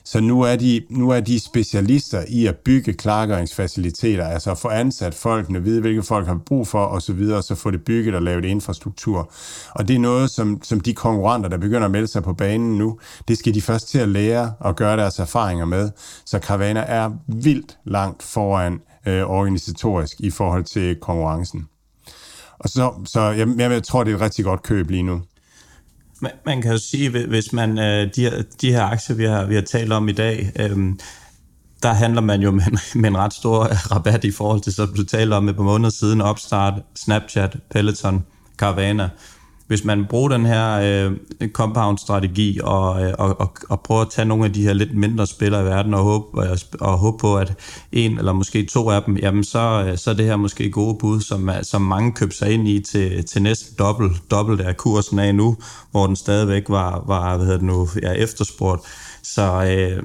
Så 0.04 0.22
nu 0.22 0.42
er, 0.42 0.56
de, 0.56 0.82
nu 0.90 1.10
er 1.10 1.20
de 1.20 1.40
specialister 1.40 2.24
i 2.28 2.46
at 2.46 2.58
bygge 2.58 2.94
klargøringsfaciliteter, 2.94 4.26
altså 4.26 4.52
at 4.52 4.58
få 4.58 4.68
ansat 4.68 5.16
folkene, 5.16 5.64
vide 5.64 5.82
hvilke 5.82 6.04
folk 6.04 6.28
har 6.28 6.40
brug 6.46 6.68
for 6.68 6.86
osv., 6.86 7.20
og 7.20 7.44
så 7.44 7.56
få 7.56 7.72
det 7.72 7.84
bygget 7.84 8.16
og 8.16 8.22
lavet 8.22 8.46
infrastruktur. 8.46 9.32
Og 9.72 9.88
det 9.88 9.96
er 9.96 10.00
noget, 10.00 10.30
som, 10.30 10.60
som 10.64 10.80
de 10.80 10.94
konkurrenter, 10.94 11.50
der 11.50 11.58
begynder 11.58 11.86
at 11.86 11.92
melde 11.92 12.08
sig 12.08 12.24
på 12.24 12.34
banen 12.34 12.78
nu, 12.78 13.00
det 13.28 13.38
skal 13.38 13.54
de 13.54 13.62
først 13.62 13.90
til 13.90 14.00
at 14.00 14.10
lære 14.10 14.54
og 14.60 14.76
gøre 14.76 14.98
deres 14.98 15.20
erfaringer 15.20 15.66
med. 15.66 15.90
Så 16.26 16.40
Carvana 16.40 16.80
er 16.80 17.12
vildt 17.28 17.78
langt 17.86 18.24
foran 18.24 18.82
øh, 19.06 19.24
organisatorisk 19.24 20.20
i 20.20 20.30
forhold 20.30 20.64
til 20.64 20.96
konkurrencen. 20.96 21.68
Og 22.60 22.70
så, 22.70 22.94
så 23.06 23.22
jeg, 23.22 23.48
jeg 23.58 23.84
tror, 23.84 24.04
det 24.04 24.12
er 24.12 24.16
et 24.16 24.22
rigtig 24.22 24.46
godt 24.46 24.64
køb 24.64 24.90
lige 24.90 25.04
nu. 25.04 25.22
Man, 26.22 26.32
man 26.46 26.62
kan 26.62 26.72
jo 26.72 26.78
sige, 26.78 27.10
hvis 27.10 27.54
man 27.54 27.80
øh, 27.80 28.10
de, 28.16 28.22
her, 28.22 28.44
de 28.62 28.72
her 28.72 28.84
aktier, 28.84 29.16
vi 29.16 29.26
har, 29.26 29.46
vi 29.46 29.56
har 29.56 29.62
talt 29.62 29.94
om 29.94 30.10
i 30.10 30.12
dag, 30.12 30.52
øhm, 30.60 31.00
der 31.84 31.94
handler 31.94 32.22
man 32.22 32.42
jo 32.42 32.52
med, 32.52 32.64
med 32.96 33.10
en 33.10 33.18
ret 33.18 33.34
stor 33.34 33.64
rabat 33.64 34.24
i 34.24 34.32
forhold 34.32 34.62
til, 34.62 34.74
som 34.74 34.94
du 34.98 35.04
talte 35.04 35.34
om 35.34 35.44
med 35.44 35.54
på 35.54 35.64
måneder 35.64 35.90
siden, 35.90 36.22
Opstart, 36.22 36.74
Snapchat, 36.96 37.58
Peloton, 37.72 38.26
Carvana 38.58 39.10
hvis 39.72 39.86
man 39.86 40.06
bruger 40.10 40.30
den 40.30 40.46
her 40.46 40.80
øh, 41.42 41.50
compound-strategi 41.50 42.60
og, 42.64 43.04
øh, 43.04 43.14
og, 43.20 43.42
og, 43.42 43.52
og 43.70 43.82
prøver 43.82 44.02
at 44.02 44.10
tage 44.10 44.26
nogle 44.26 44.46
af 44.46 44.54
de 44.54 44.64
her 44.64 44.74
lidt 44.74 44.96
mindre 44.96 45.28
spillere 45.28 45.62
i 45.62 45.66
verden 45.66 45.94
og 45.94 46.04
håbe, 46.04 46.26
og, 46.42 46.58
og 46.80 46.98
håbe 46.98 47.18
på, 47.18 47.38
at 47.38 47.54
en 47.92 48.18
eller 48.18 48.34
måske 48.34 48.66
to 48.66 48.90
af 48.90 49.04
dem, 49.04 49.18
jamen 49.18 49.44
så, 49.44 49.86
øh, 49.88 49.98
så 49.98 50.10
er 50.10 50.14
det 50.14 50.26
her 50.26 50.36
måske 50.36 50.72
gode 50.72 50.98
bud, 51.00 51.22
som, 51.22 51.50
øh, 51.50 51.64
som 51.64 51.82
mange 51.82 52.12
købte 52.12 52.38
sig 52.38 52.52
ind 52.52 52.68
i 52.68 52.80
til, 52.80 53.26
til 53.26 53.42
næsten 53.42 53.76
dobbelt, 53.80 54.32
dobbelt 54.32 54.62
af 54.62 54.78
kursen 54.78 55.20
af 55.20 55.36
nu, 55.36 55.58
hvor 55.92 56.08
den 56.08 56.16
stadigvæk 56.16 56.64
var, 56.70 57.04
var 57.08 57.38
hvad 57.38 57.46
hedder 57.46 57.60
det 57.60 57.68
nu, 57.68 57.88
ja, 58.04 58.12
efterspurgt. 58.12 58.82
Så 59.24 59.64
øh, 59.64 60.04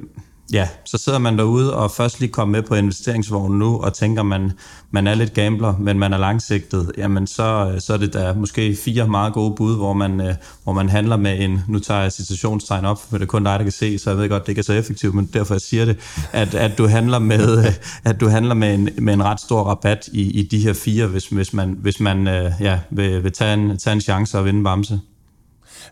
ja, 0.52 0.68
så 0.85 0.98
sidder 0.98 1.18
man 1.18 1.39
derude 1.39 1.77
og 1.77 1.90
først 1.90 2.20
lige 2.20 2.32
kommer 2.32 2.59
med 2.59 2.68
på 2.68 2.74
investeringsvognen 2.74 3.59
nu, 3.59 3.81
og 3.81 3.94
tænker, 3.94 4.23
man, 4.23 4.52
man 4.90 5.06
er 5.06 5.14
lidt 5.14 5.35
gambler, 5.35 5.74
men 5.78 5.98
man 5.98 6.12
er 6.12 6.18
langsigtet, 6.18 6.93
jamen 6.98 7.27
så, 7.27 7.70
øh, 7.74 7.81
så 7.81 7.93
er 7.93 7.97
det 7.97 8.12
da 8.12 8.32
måske 8.32 8.77
fire 8.85 9.09
meget 9.09 9.32
gode 9.32 9.55
bud, 9.56 9.77
hvor 9.77 9.93
man, 9.93 10.20
øh, 10.20 10.35
hvor 10.64 10.73
man 10.73 10.89
handler 10.89 11.16
med 11.16 11.40
en, 11.40 11.60
nu 11.68 11.78
tager 11.78 12.02
jeg 12.02 12.12
citationstegn 12.12 12.85
op, 12.85 12.98
for 13.10 13.18
det 13.18 13.24
er 13.24 13.27
kun 13.28 13.44
dig, 13.44 13.59
der 13.59 13.62
kan 13.62 13.73
se, 13.73 13.98
så 13.98 14.10
jeg 14.10 14.18
ved 14.18 14.28
godt, 14.28 14.43
det 14.43 14.48
ikke 14.48 14.59
er 14.59 14.62
så 14.62 14.73
effektivt, 14.73 15.14
men 15.14 15.31
derfor 15.32 15.55
jeg 15.55 15.60
siger 15.60 15.85
det, 15.85 15.97
at, 16.32 16.55
at 16.55 16.78
du 16.78 16.86
handler 16.86 17.18
med, 17.18 17.59
øh, 17.59 17.73
at 18.05 18.20
du 18.20 18.28
handler 18.28 18.55
med 18.55 18.74
en, 18.74 18.89
med 18.98 19.14
en 19.14 19.24
ret 19.24 19.40
stor 19.40 19.62
rabat 19.62 20.09
i, 20.12 20.40
i 20.40 20.43
de 20.43 20.59
her 20.59 20.73
fire, 20.73 21.06
hvis, 21.06 21.27
hvis 21.27 21.52
man, 21.52 21.77
hvis 21.81 22.01
man 22.01 22.27
ja, 22.60 22.78
vil, 22.90 23.24
vil 23.24 23.32
tage, 23.32 23.55
en, 23.55 23.78
tage 23.78 23.94
en 23.94 24.01
chance 24.01 24.39
og 24.39 24.44
vinde 24.44 24.64
Bamse. 24.64 25.01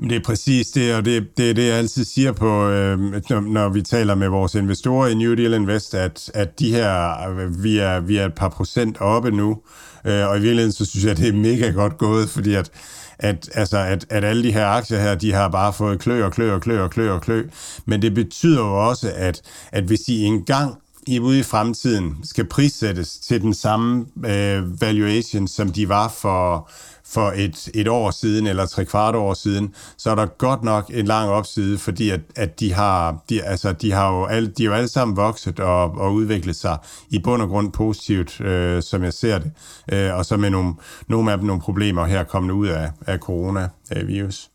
Men 0.01 0.11
Det 0.11 0.17
er 0.17 0.25
præcis 0.25 0.71
det, 0.71 0.95
og 0.95 1.05
det, 1.05 1.37
det 1.37 1.51
er 1.51 1.55
det, 1.55 1.67
jeg 1.67 1.77
altid 1.77 2.05
siger 2.05 2.33
på, 2.33 2.69
øh, 2.69 2.99
når, 3.01 3.41
når 3.41 3.69
vi 3.69 3.83
taler 3.83 4.15
med 4.15 4.29
vores 4.29 4.55
investorer 4.55 5.09
i 5.09 5.15
New 5.15 5.35
Deal 5.35 5.55
Invest, 5.55 5.95
at, 5.95 6.31
at 6.35 6.59
de 6.59 6.71
her, 6.71 7.17
øh, 7.29 7.65
vi 7.65 7.79
er, 7.79 8.01
vi 8.01 8.17
er 8.17 8.27
et 8.27 8.35
par 8.35 8.49
procent 8.49 9.01
oppe 9.01 9.31
nu, 9.31 9.59
øh, 10.05 10.29
og 10.29 10.39
i 10.39 10.41
virkeligheden 10.41 10.73
så 10.73 10.85
synes 10.85 11.05
jeg, 11.05 11.17
det 11.17 11.29
er 11.29 11.33
mega 11.33 11.71
godt 11.71 11.99
gået, 11.99 12.29
fordi 12.29 12.55
at, 12.55 12.71
at, 13.19 13.51
altså, 13.55 13.79
at, 13.79 14.07
at 14.11 14.25
alle 14.25 14.43
de 14.43 14.53
her 14.53 14.67
aktier 14.67 14.99
her, 14.99 15.15
de 15.15 15.33
har 15.33 15.49
bare 15.49 15.73
fået 15.73 16.01
klø 16.01 16.25
og 16.25 16.33
klø 16.33 16.55
og 16.55 16.61
klø 16.61 16.83
og 16.83 16.91
klø 16.91 17.13
og 17.13 17.23
klø, 17.23 17.47
men 17.87 18.03
det 18.03 18.15
betyder 18.15 18.61
jo 18.61 18.89
også, 18.89 19.13
at, 19.17 19.41
at 19.73 19.85
hvis 19.85 20.01
de 20.01 20.25
engang 20.25 20.75
i 21.07 21.21
ude 21.21 21.39
i 21.39 21.43
fremtiden 21.43 22.17
skal 22.23 22.45
prissættes 22.45 23.19
til 23.19 23.41
den 23.41 23.55
samme 23.55 24.07
øh, 24.27 24.81
valuation, 24.81 25.49
som 25.49 25.73
de 25.73 25.89
var 25.89 26.09
for, 26.09 26.71
for 27.15 27.33
et, 27.37 27.69
et 27.75 27.89
år 27.89 28.11
siden 28.11 28.47
eller 28.47 28.67
tre 28.67 28.85
kvart 28.85 29.15
år 29.15 29.35
siden, 29.35 29.75
så 29.99 30.11
er 30.11 30.15
der 30.15 30.27
godt 30.27 30.63
nok 30.63 30.91
en 30.95 31.07
lang 31.07 31.31
opside, 31.31 31.79
fordi 31.79 32.11
at, 32.11 32.21
at 32.37 32.61
de 32.61 32.73
har, 32.73 33.23
de, 33.29 33.43
altså, 33.43 33.73
de 33.73 33.93
har 33.93 34.13
jo 34.13 34.25
alle, 34.25 34.49
de 34.49 34.63
er 34.63 34.67
jo 34.67 34.73
alle 34.73 34.89
sammen 34.89 35.17
vokset 35.17 35.61
og, 35.61 35.91
og 35.99 36.15
udviklet 36.15 36.57
sig 36.57 36.79
i 37.11 37.19
bund 37.19 37.43
og 37.43 37.49
grund 37.49 37.73
positivt, 37.73 38.41
øh, 38.41 38.83
som 38.83 39.05
jeg 39.05 39.13
ser 39.13 39.39
det, 39.39 39.53
øh, 39.93 40.15
og 40.15 40.25
så 40.25 40.37
med 40.37 40.51
nogle, 40.51 40.75
nogle 41.09 41.33
af 41.33 41.39
dem 41.39 41.47
nogle 41.47 41.63
problemer 41.63 42.05
her 42.05 42.25
kommende 42.25 42.55
ud 42.55 42.67
af, 42.67 42.91
af 43.07 43.19
coronavirus. 43.19 44.51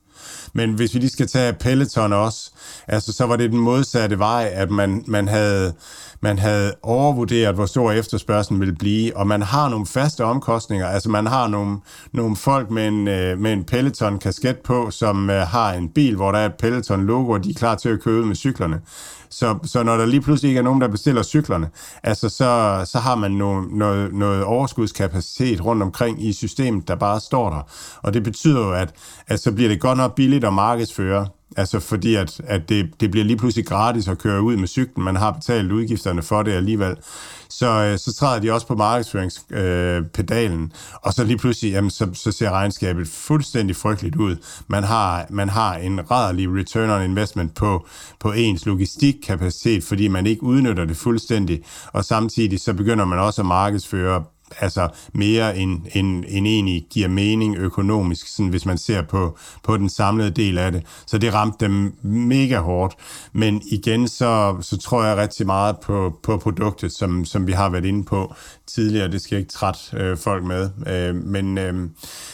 Men 0.53 0.73
hvis 0.73 0.93
vi 0.93 0.99
lige 0.99 1.09
skal 1.09 1.27
tage 1.27 1.53
Peloton 1.53 2.13
også, 2.13 2.51
altså 2.87 3.13
så 3.13 3.25
var 3.25 3.35
det 3.35 3.51
den 3.51 3.59
modsatte 3.59 4.19
vej, 4.19 4.51
at 4.53 4.71
man, 4.71 5.03
man 5.07 5.27
havde 5.27 5.73
man 6.21 6.39
havde 6.39 6.73
overvurderet, 6.83 7.55
hvor 7.55 7.65
stor 7.65 7.91
efterspørgselen 7.91 8.59
ville 8.59 8.75
blive, 8.75 9.17
og 9.17 9.27
man 9.27 9.41
har 9.41 9.69
nogle 9.69 9.85
faste 9.85 10.23
omkostninger, 10.25 10.87
altså 10.87 11.09
man 11.09 11.25
har 11.25 11.47
nogle, 11.47 11.77
nogle 12.13 12.35
folk 12.35 12.71
med 12.71 12.87
en, 12.87 13.07
øh, 13.07 13.39
med 13.39 13.53
en 13.53 13.63
Peloton-kasket 13.63 14.57
på, 14.57 14.91
som 14.91 15.29
øh, 15.29 15.41
har 15.41 15.73
en 15.73 15.89
bil, 15.89 16.15
hvor 16.15 16.31
der 16.31 16.39
er 16.39 16.45
et 16.45 16.55
Peloton-logo, 16.59 17.31
og 17.31 17.43
de 17.43 17.49
er 17.49 17.53
klar 17.53 17.75
til 17.75 17.89
at 17.89 18.01
købe 18.01 18.25
med 18.25 18.35
cyklerne. 18.35 18.81
Så, 19.29 19.57
så 19.63 19.83
når 19.83 19.97
der 19.97 20.05
lige 20.05 20.21
pludselig 20.21 20.49
ikke 20.49 20.59
er 20.59 20.63
nogen, 20.63 20.81
der 20.81 20.87
bestiller 20.87 21.23
cyklerne, 21.23 21.69
altså 22.03 22.29
så, 22.29 22.81
så 22.85 22.99
har 22.99 23.15
man 23.15 23.31
no, 23.31 23.61
noget, 23.61 24.13
noget 24.13 24.43
overskudskapacitet 24.43 25.65
rundt 25.65 25.83
omkring 25.83 26.25
i 26.25 26.33
systemet, 26.33 26.87
der 26.87 26.95
bare 26.95 27.19
står 27.19 27.49
der. 27.49 27.61
Og 28.01 28.13
det 28.13 28.23
betyder 28.23 28.59
jo, 28.59 28.71
at, 28.71 28.93
at 29.27 29.39
så 29.39 29.51
bliver 29.51 29.69
det 29.69 29.81
godt 29.81 29.97
nok 29.97 30.15
billigt 30.15 30.45
at 30.45 30.53
markedsføre 30.53 31.27
Altså 31.57 31.79
fordi, 31.79 32.15
at, 32.15 32.41
at 32.43 32.69
det, 32.69 33.01
det 33.01 33.11
bliver 33.11 33.25
lige 33.25 33.37
pludselig 33.37 33.65
gratis 33.65 34.07
at 34.07 34.17
køre 34.17 34.41
ud 34.41 34.57
med 34.57 34.67
cyklen. 34.67 35.05
Man 35.05 35.15
har 35.15 35.31
betalt 35.31 35.71
udgifterne 35.71 36.21
for 36.21 36.43
det 36.43 36.51
alligevel. 36.51 36.95
Så, 37.49 37.67
øh, 37.67 37.97
så 37.97 38.13
træder 38.13 38.39
de 38.39 38.51
også 38.53 38.67
på 38.67 38.75
markedsføringspedalen, 38.75 40.63
øh, 40.63 40.69
og 41.03 41.13
så 41.13 41.23
lige 41.23 41.37
pludselig, 41.37 41.71
jamen, 41.71 41.91
så, 41.91 42.09
så 42.13 42.31
ser 42.31 42.51
regnskabet 42.51 43.07
fuldstændig 43.07 43.75
frygteligt 43.75 44.15
ud. 44.15 44.35
Man 44.67 44.83
har, 44.83 45.25
man 45.29 45.49
har 45.49 45.75
en 45.75 46.11
rædderlig 46.11 46.49
return 46.49 46.89
on 46.89 47.09
investment 47.09 47.55
på, 47.55 47.87
på 48.19 48.31
ens 48.31 48.65
logistikkapacitet, 48.65 49.83
fordi 49.83 50.07
man 50.07 50.25
ikke 50.25 50.43
udnytter 50.43 50.85
det 50.85 50.97
fuldstændig, 50.97 51.63
og 51.93 52.05
samtidig 52.05 52.59
så 52.59 52.73
begynder 52.73 53.05
man 53.05 53.19
også 53.19 53.41
at 53.41 53.45
markedsføre 53.45 54.23
altså 54.59 54.89
mere 55.13 55.57
end, 55.57 55.81
end, 55.93 56.23
end 56.27 56.47
egentlig 56.47 56.85
giver 56.89 57.07
mening 57.07 57.57
økonomisk, 57.57 58.27
sådan 58.27 58.49
hvis 58.49 58.65
man 58.65 58.77
ser 58.77 59.01
på, 59.01 59.37
på 59.63 59.77
den 59.77 59.89
samlede 59.89 60.31
del 60.31 60.57
af 60.57 60.71
det. 60.71 60.83
Så 61.07 61.17
det 61.17 61.33
ramte 61.33 61.65
dem 61.65 61.93
mega 62.01 62.59
hårdt. 62.59 62.95
Men 63.33 63.61
igen, 63.71 64.07
så, 64.07 64.57
så 64.61 64.77
tror 64.77 65.03
jeg 65.03 65.17
rigtig 65.17 65.45
meget 65.45 65.75
på, 65.79 66.19
på 66.23 66.37
produktet, 66.37 66.91
som, 66.91 67.25
som 67.25 67.47
vi 67.47 67.51
har 67.51 67.69
været 67.69 67.85
inde 67.85 68.03
på 68.03 68.33
tidligere. 68.67 69.11
Det 69.11 69.21
skal 69.21 69.35
jeg 69.35 69.39
ikke 69.39 69.51
trætte 69.51 69.79
øh, 69.93 70.17
folk 70.17 70.43
med. 70.43 70.69
Øh, 70.87 71.15
men, 71.15 71.57
øh, 71.57 71.89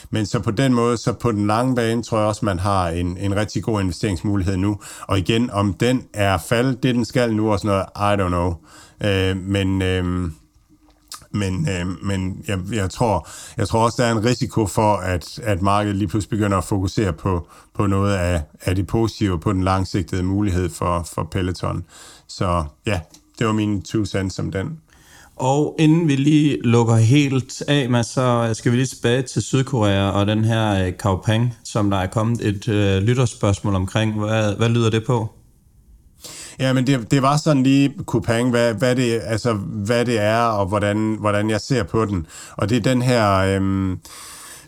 men 0.10 0.26
så 0.26 0.40
på 0.40 0.52
den 0.52 0.74
måde, 0.74 0.98
så 0.98 1.14
på 1.14 1.32
den 1.32 1.48
lange 1.48 1.76
bane, 1.76 2.04
tror 2.04 2.18
jeg 2.18 2.28
også, 2.28 2.46
man 2.46 2.60
har 2.60 2.88
en, 2.88 3.18
en 3.18 3.36
rigtig 3.36 3.64
god 3.64 3.82
investeringsmulighed 3.82 4.58
nu. 4.58 4.80
Og 5.02 5.20
igen, 5.20 5.52
om 5.52 5.74
den 5.74 6.04
er 6.14 6.38
faldet, 6.38 6.84
det 6.84 6.96
den 6.96 7.06
skal 7.06 7.36
nu 7.36 7.52
og 7.52 7.60
sådan 7.60 7.86
noget, 7.96 8.20
I 8.20 8.22
don't 8.22 8.28
know. 8.28 8.54
Øh, 9.04 9.38
men... 9.38 9.82
Øh, 9.82 10.32
men, 11.36 11.70
øh, 11.70 12.04
men 12.04 12.44
jeg, 12.48 12.60
jeg, 12.74 12.90
tror, 12.90 13.28
jeg 13.58 13.68
tror 13.68 13.86
også, 13.86 14.04
der 14.04 14.10
er 14.10 14.12
en 14.12 14.26
risiko 14.26 14.68
for, 14.68 14.96
at, 14.96 15.40
at 15.44 15.62
markedet 15.62 15.96
lige 15.96 16.08
pludselig 16.08 16.30
begynder 16.30 16.58
at 16.58 16.64
fokusere 16.64 17.14
på, 17.14 17.48
på 17.74 17.88
noget 17.88 18.16
af, 18.16 18.42
af 18.62 18.76
det 18.76 18.88
positive, 18.88 19.40
på 19.40 19.54
den 19.54 19.64
langsigtede 19.64 20.24
mulighed 20.24 20.70
for, 20.70 21.08
for 21.14 21.24
Peloton. 21.32 21.84
Så 22.28 22.64
ja, 22.86 23.00
det 23.40 23.48
var 23.48 23.54
min 23.54 23.82
two 23.82 24.06
cents 24.06 24.40
om 24.40 24.52
den. 24.52 24.80
Og 25.36 25.76
inden 25.80 26.08
vi 26.08 26.16
lige 26.16 26.62
lukker 26.62 26.96
helt 26.96 27.64
af, 27.68 27.90
med, 27.90 28.04
så 28.04 28.50
skal 28.54 28.72
vi 28.72 28.78
lige 28.78 28.88
tilbage 28.88 29.22
til 29.22 29.42
Sydkorea 29.42 30.10
og 30.10 30.28
den 30.28 30.46
her 30.46 30.86
øh, 30.86 30.98
Kaupang, 30.98 31.54
som 31.64 31.90
der 31.90 31.98
er 31.98 32.08
kommet 32.08 32.48
et 32.48 32.68
øh, 32.68 33.02
lytterspørgsmål 33.04 33.76
omkring. 33.76 34.20
Hvad, 34.20 34.56
hvad 34.56 34.70
lyder 34.70 34.90
det 34.90 35.06
på? 35.06 35.35
Ja, 36.60 36.74
men 36.74 36.88
det, 36.88 37.12
det 37.12 37.22
var 37.22 37.38
sådan 37.38 37.64
lige 37.64 37.94
Coupang, 38.06 38.50
hvad, 38.50 38.74
hvad, 38.74 38.96
det, 38.96 39.22
altså, 39.26 39.54
hvad 39.54 40.06
det 40.06 40.20
er, 40.20 40.42
og 40.42 40.66
hvordan, 40.66 41.18
hvordan 41.20 41.50
jeg 41.50 41.62
ser 41.62 41.84
på 41.84 42.06
den. 42.06 42.26
Og 42.58 42.70
det 42.70 42.78
er 42.78 42.82
den 42.82 43.02
her... 43.02 43.36
Øhm, 43.36 44.00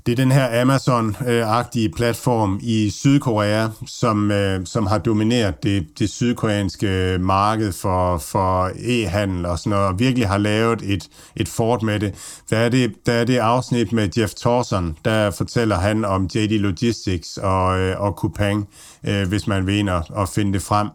det 0.07 0.11
er 0.11 0.15
den 0.15 0.31
her 0.31 0.61
Amazon-agtige 0.61 1.89
platform 1.95 2.59
i 2.63 2.89
Sydkorea, 2.89 3.67
som, 3.87 4.31
øh, 4.31 4.65
som 4.65 4.87
har 4.87 4.97
domineret 4.97 5.63
det, 5.63 5.99
det 5.99 6.09
sydkoreanske 6.09 7.17
marked 7.19 7.71
for, 7.71 8.17
for 8.17 8.67
e-handel 8.67 9.47
og 9.47 9.59
sådan 9.59 9.69
noget, 9.69 9.87
og 9.87 9.99
virkelig 9.99 10.27
har 10.27 10.37
lavet 10.37 10.81
et, 10.81 11.09
et 11.35 11.47
fort 11.47 11.83
med 11.83 11.99
det. 11.99 12.13
Der 12.49 12.57
er 12.57 12.69
det, 12.69 12.93
der 13.05 13.13
er 13.13 13.23
det 13.23 13.37
afsnit 13.37 13.91
med 13.91 14.09
Jeff 14.17 14.33
Thorson, 14.33 14.97
der 15.05 15.31
fortæller 15.31 15.75
han 15.75 16.05
om 16.05 16.29
JD 16.35 16.59
Logistics 16.59 17.37
og, 17.37 17.79
øh, 17.79 18.01
og 18.01 18.11
Coupang, 18.11 18.67
øh, 19.07 19.27
hvis 19.27 19.47
man 19.47 19.67
vil 19.67 19.75
ind 19.75 19.89
og, 19.89 20.03
og 20.09 20.29
finde 20.29 20.53
det 20.53 20.61
frem. 20.61 20.87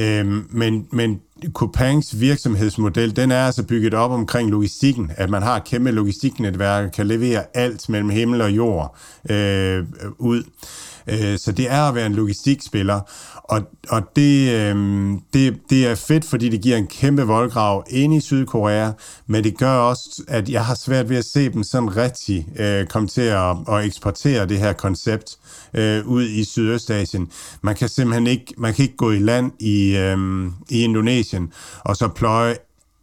Øhm, 0.00 0.46
men, 0.50 0.86
men 0.92 1.20
Coupangs 1.52 2.20
virksomhedsmodel, 2.20 3.16
den 3.16 3.30
er 3.30 3.46
altså 3.46 3.62
bygget 3.62 3.94
op 3.94 4.10
omkring 4.10 4.50
logistikken, 4.50 5.10
at 5.16 5.30
man 5.30 5.42
har 5.42 5.56
et 5.56 5.64
kæmpe 5.64 5.90
logistiknetværk 5.90 6.86
og 6.86 6.92
kan 6.92 7.06
levere 7.06 7.44
alt 7.54 7.88
mellem 7.88 8.10
himmel 8.10 8.40
og 8.40 8.50
jord 8.50 8.96
øh, 9.30 9.84
ud. 10.18 10.42
Øh, 11.06 11.38
så 11.38 11.52
det 11.52 11.70
er 11.70 11.82
at 11.82 11.94
være 11.94 12.06
en 12.06 12.14
logistikspiller, 12.14 13.00
og, 13.44 13.62
og 13.88 14.02
det, 14.16 14.52
øh, 14.52 14.76
det, 15.32 15.58
det 15.70 15.86
er 15.86 15.94
fedt, 15.94 16.24
fordi 16.24 16.48
det 16.48 16.60
giver 16.60 16.76
en 16.76 16.86
kæmpe 16.86 17.22
voldgrav 17.22 17.84
ind 17.90 18.14
i 18.14 18.20
Sydkorea, 18.20 18.90
men 19.26 19.44
det 19.44 19.58
gør 19.58 19.72
også, 19.72 20.22
at 20.28 20.48
jeg 20.48 20.64
har 20.64 20.74
svært 20.74 21.08
ved 21.08 21.16
at 21.16 21.24
se 21.24 21.48
dem 21.48 21.62
sådan 21.62 21.96
rigtig 21.96 22.48
øh, 22.56 22.86
komme 22.86 23.08
til 23.08 23.20
at, 23.20 23.56
at 23.68 23.84
eksportere 23.84 24.46
det 24.46 24.58
her 24.58 24.72
koncept 24.72 25.38
øh, 25.74 26.08
ud 26.08 26.24
i 26.24 26.44
Sydøstasien. 26.44 27.30
Man 27.62 27.74
kan 27.74 27.88
simpelthen 27.88 28.26
ikke, 28.26 28.54
man 28.58 28.74
kan 28.74 28.82
ikke 28.82 28.96
gå 28.96 29.10
i 29.10 29.18
land 29.18 29.52
i, 29.60 29.96
øh, 29.96 30.46
i 30.70 30.84
Indonesien 30.84 31.52
og 31.84 31.96
så 31.96 32.08
pløje 32.08 32.56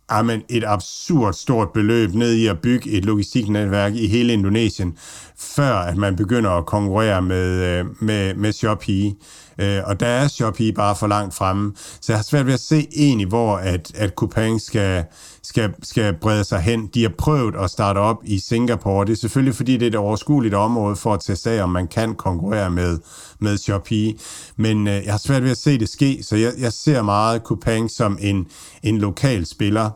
Amen, 0.10 0.44
et 0.50 0.64
absurd 0.68 1.34
stort 1.34 1.72
beløb 1.74 2.14
ned 2.14 2.34
i 2.34 2.48
at 2.48 2.60
bygge 2.60 2.90
et 2.90 3.06
logistiknetværk 3.06 3.96
i 3.96 4.08
hele 4.08 4.34
Indonesien, 4.34 4.98
før 5.38 5.74
at 5.76 5.98
man 5.98 6.16
begynder 6.16 6.50
at 6.50 6.66
konkurrere 6.66 7.22
med, 7.22 7.64
øh, 7.64 7.86
med, 8.04 8.34
med 8.34 8.52
Shopee. 8.52 9.14
Øh, 9.60 9.82
og 9.86 10.00
der 10.00 10.08
er 10.08 10.28
Shopee 10.28 10.74
bare 10.74 10.96
for 10.96 11.08
langt 11.08 11.36
fremme. 11.36 11.74
Så 11.76 12.12
jeg 12.12 12.18
har 12.18 12.24
svært 12.24 12.46
ved 12.46 12.54
at 12.54 12.60
se 12.60 12.88
egentlig, 12.96 13.28
hvor 13.28 13.58
at, 13.58 13.92
at 13.96 14.14
Coupang 14.16 14.62
skal, 14.62 15.04
skal, 15.44 15.74
skal 15.84 16.14
brede 16.22 16.44
sig 16.44 16.60
hen. 16.60 16.88
De 16.88 17.02
har 17.02 17.12
prøvet 17.18 17.56
at 17.56 17.70
starte 17.70 17.98
op 17.98 18.18
i 18.24 18.40
Singapore. 18.40 19.06
Det 19.06 19.12
er 19.12 19.18
selvfølgelig, 19.18 19.56
fordi 19.56 19.74
det 19.74 19.84
er 19.84 19.88
et 19.88 19.96
overskueligt 19.96 20.54
område 20.54 20.96
for 20.96 21.14
at 21.14 21.20
teste 21.20 21.52
af, 21.52 21.64
om 21.64 21.70
man 21.70 21.88
kan 21.88 22.16
konkurrere 22.16 22.70
med, 22.70 23.00
med 23.40 23.58
Shopee. 23.58 24.14
Men 24.58 24.88
øh, 24.88 24.94
jeg 25.06 25.14
har 25.14 25.18
svært 25.18 25.44
ved 25.44 25.52
at 25.52 25.58
se 25.58 25.80
det 25.80 25.90
ske, 25.90 26.20
så 26.24 26.36
jeg, 26.36 26.54
jeg 26.60 26.74
ser 26.74 27.02
meget 27.02 27.42
Coupang 27.42 27.92
som 27.92 28.18
en, 28.22 28.48
en 28.84 28.98
lokal 28.98 29.46
spiller. 29.46 29.90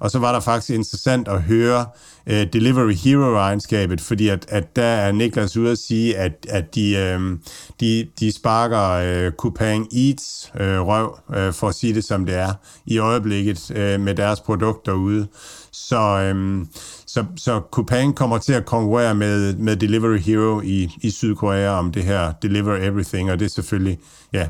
Og 0.00 0.10
så 0.10 0.18
var 0.18 0.32
der 0.32 0.40
faktisk 0.40 0.70
interessant 0.70 1.28
at 1.28 1.42
høre 1.42 1.86
uh, 2.26 2.32
Delivery 2.52 2.94
Hero-regnskabet, 2.94 4.00
fordi 4.00 4.28
at, 4.28 4.46
at 4.48 4.76
der 4.76 4.82
er 4.82 5.12
Niklas 5.12 5.56
ude 5.56 5.70
at 5.70 5.78
sige, 5.78 6.16
at, 6.16 6.46
at 6.48 6.74
de, 6.74 6.96
øh, 6.96 7.38
de, 7.80 8.08
de 8.20 8.32
sparker 8.32 8.90
øh, 8.90 9.32
Coupang 9.32 9.88
Eats 9.94 10.52
øh, 10.60 10.80
røv, 10.80 11.18
øh, 11.36 11.52
for 11.52 11.68
at 11.68 11.74
sige 11.74 11.94
det 11.94 12.04
som 12.04 12.26
det 12.26 12.34
er, 12.34 12.52
i 12.86 12.98
øjeblikket 12.98 13.70
øh, 13.70 14.00
med 14.00 14.14
deres 14.14 14.40
produkter 14.40 14.92
ude. 14.92 15.26
Så, 15.72 16.00
øhm, 16.00 16.68
så, 17.06 17.24
så 17.36 17.60
Coupang 17.70 18.16
kommer 18.16 18.38
til 18.38 18.52
at 18.52 18.66
konkurrere 18.66 19.14
med, 19.14 19.54
med 19.54 19.76
Delivery 19.76 20.18
Hero 20.18 20.60
i, 20.60 20.90
i 21.02 21.10
Sydkorea 21.10 21.78
om 21.78 21.92
det 21.92 22.02
her 22.02 22.32
Deliver 22.42 22.76
Everything, 22.76 23.30
og 23.30 23.38
det 23.38 23.44
er 23.44 23.50
selvfølgelig, 23.50 23.98
ja, 24.32 24.48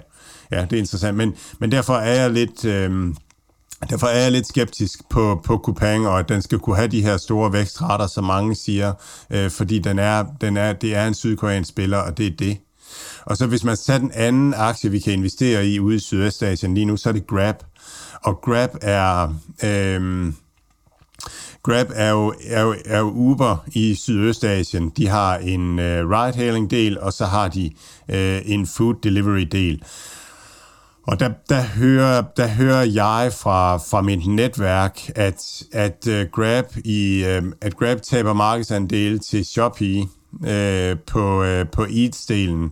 ja 0.52 0.60
det 0.60 0.72
er 0.72 0.78
interessant. 0.78 1.16
Men, 1.16 1.34
men 1.58 1.72
derfor 1.72 1.94
er 1.94 2.20
jeg 2.22 2.30
lidt... 2.30 2.64
øhm, 2.64 3.16
Derfor 3.90 4.06
er 4.06 4.20
jeg 4.20 4.32
lidt 4.32 4.46
skeptisk 4.46 5.08
på, 5.10 5.40
på 5.44 5.56
Coupang, 5.56 6.08
og 6.08 6.18
at 6.18 6.28
den 6.28 6.42
skal 6.42 6.58
kunne 6.58 6.76
have 6.76 6.88
de 6.88 7.02
her 7.02 7.16
store 7.16 7.52
vækstrater, 7.52 8.06
som 8.06 8.24
mange 8.24 8.54
siger, 8.54 8.92
øh, 9.30 9.50
fordi 9.50 9.78
den 9.78 9.98
er, 9.98 10.24
den 10.40 10.56
er, 10.56 10.72
det 10.72 10.94
er 10.94 11.06
en 11.06 11.14
sydkoreansk 11.14 11.68
spiller, 11.68 11.98
og 11.98 12.18
det 12.18 12.26
er 12.26 12.36
det. 12.38 12.58
Og 13.24 13.36
så 13.36 13.46
hvis 13.46 13.64
man 13.64 13.76
tager 13.76 13.98
den 13.98 14.12
anden 14.14 14.54
aktie, 14.56 14.90
vi 14.90 14.98
kan 14.98 15.12
investere 15.12 15.66
i 15.66 15.80
ude 15.80 15.96
i 15.96 15.98
Sydøstasien 15.98 16.74
lige 16.74 16.84
nu, 16.84 16.96
så 16.96 17.08
er 17.08 17.12
det 17.12 17.26
Grab. 17.26 17.56
Og 18.22 18.40
Grab 18.40 18.70
er... 18.82 19.34
Øh, 19.64 20.32
Grab 21.62 21.90
er 21.94 22.10
jo, 22.10 22.34
er, 22.46 22.62
jo, 22.62 22.74
er 22.84 22.98
jo 22.98 23.10
Uber 23.10 23.64
i 23.72 23.94
Sydøstasien. 23.94 24.90
De 24.90 25.08
har 25.08 25.36
en 25.36 25.78
øh, 25.78 26.10
ride-hailing-del, 26.10 27.00
og 27.00 27.12
så 27.12 27.24
har 27.24 27.48
de 27.48 27.70
øh, 28.08 28.40
en 28.44 28.66
food 28.66 28.94
delivery-del. 29.02 29.82
Og 31.06 31.20
der, 31.20 31.30
der, 31.48 31.62
hører, 31.62 32.22
der 32.36 32.48
hører 32.48 32.82
jeg 32.82 33.32
fra, 33.32 33.76
fra 33.76 34.02
mit 34.02 34.26
netværk, 34.26 35.00
at, 35.16 35.62
at, 35.72 36.06
uh, 36.08 36.30
Grab 36.32 36.64
i, 36.84 37.24
uh, 37.26 37.52
at 37.60 37.76
Grab 37.76 38.02
taber 38.02 38.32
markedsandel 38.32 39.18
til 39.18 39.44
Shopee 39.44 40.00
uh, 40.32 40.98
på, 41.06 41.42
uh, 41.42 41.68
på 41.72 41.84
Eats-delen. 41.84 42.70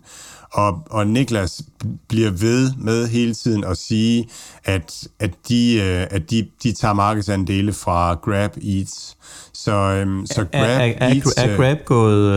Og, 0.52 0.82
og 0.90 1.06
Niklas 1.06 1.62
bliver 2.09 2.30
ved 2.30 2.72
med 2.78 3.09
hele 3.09 3.34
tiden 3.34 3.64
at 3.64 3.78
sige, 3.78 4.28
at, 4.64 5.09
at, 5.18 5.30
de, 5.48 5.76
uh, 5.80 6.16
at 6.16 6.30
de, 6.30 6.48
de 6.62 6.72
tager 6.72 6.94
markedsandele 6.94 7.72
fra 7.72 8.14
Grab 8.14 8.56
Eats. 8.56 9.16
Så, 9.64 9.72
øhm, 9.72 10.26
så 10.26 10.40
Grab 10.40 10.52
er, 10.52 10.94
er, 10.98 11.14
Eats... 11.14 11.34
Er, 11.36 11.43
er 11.43 11.56
Grab 11.56 11.84
gået 11.84 12.32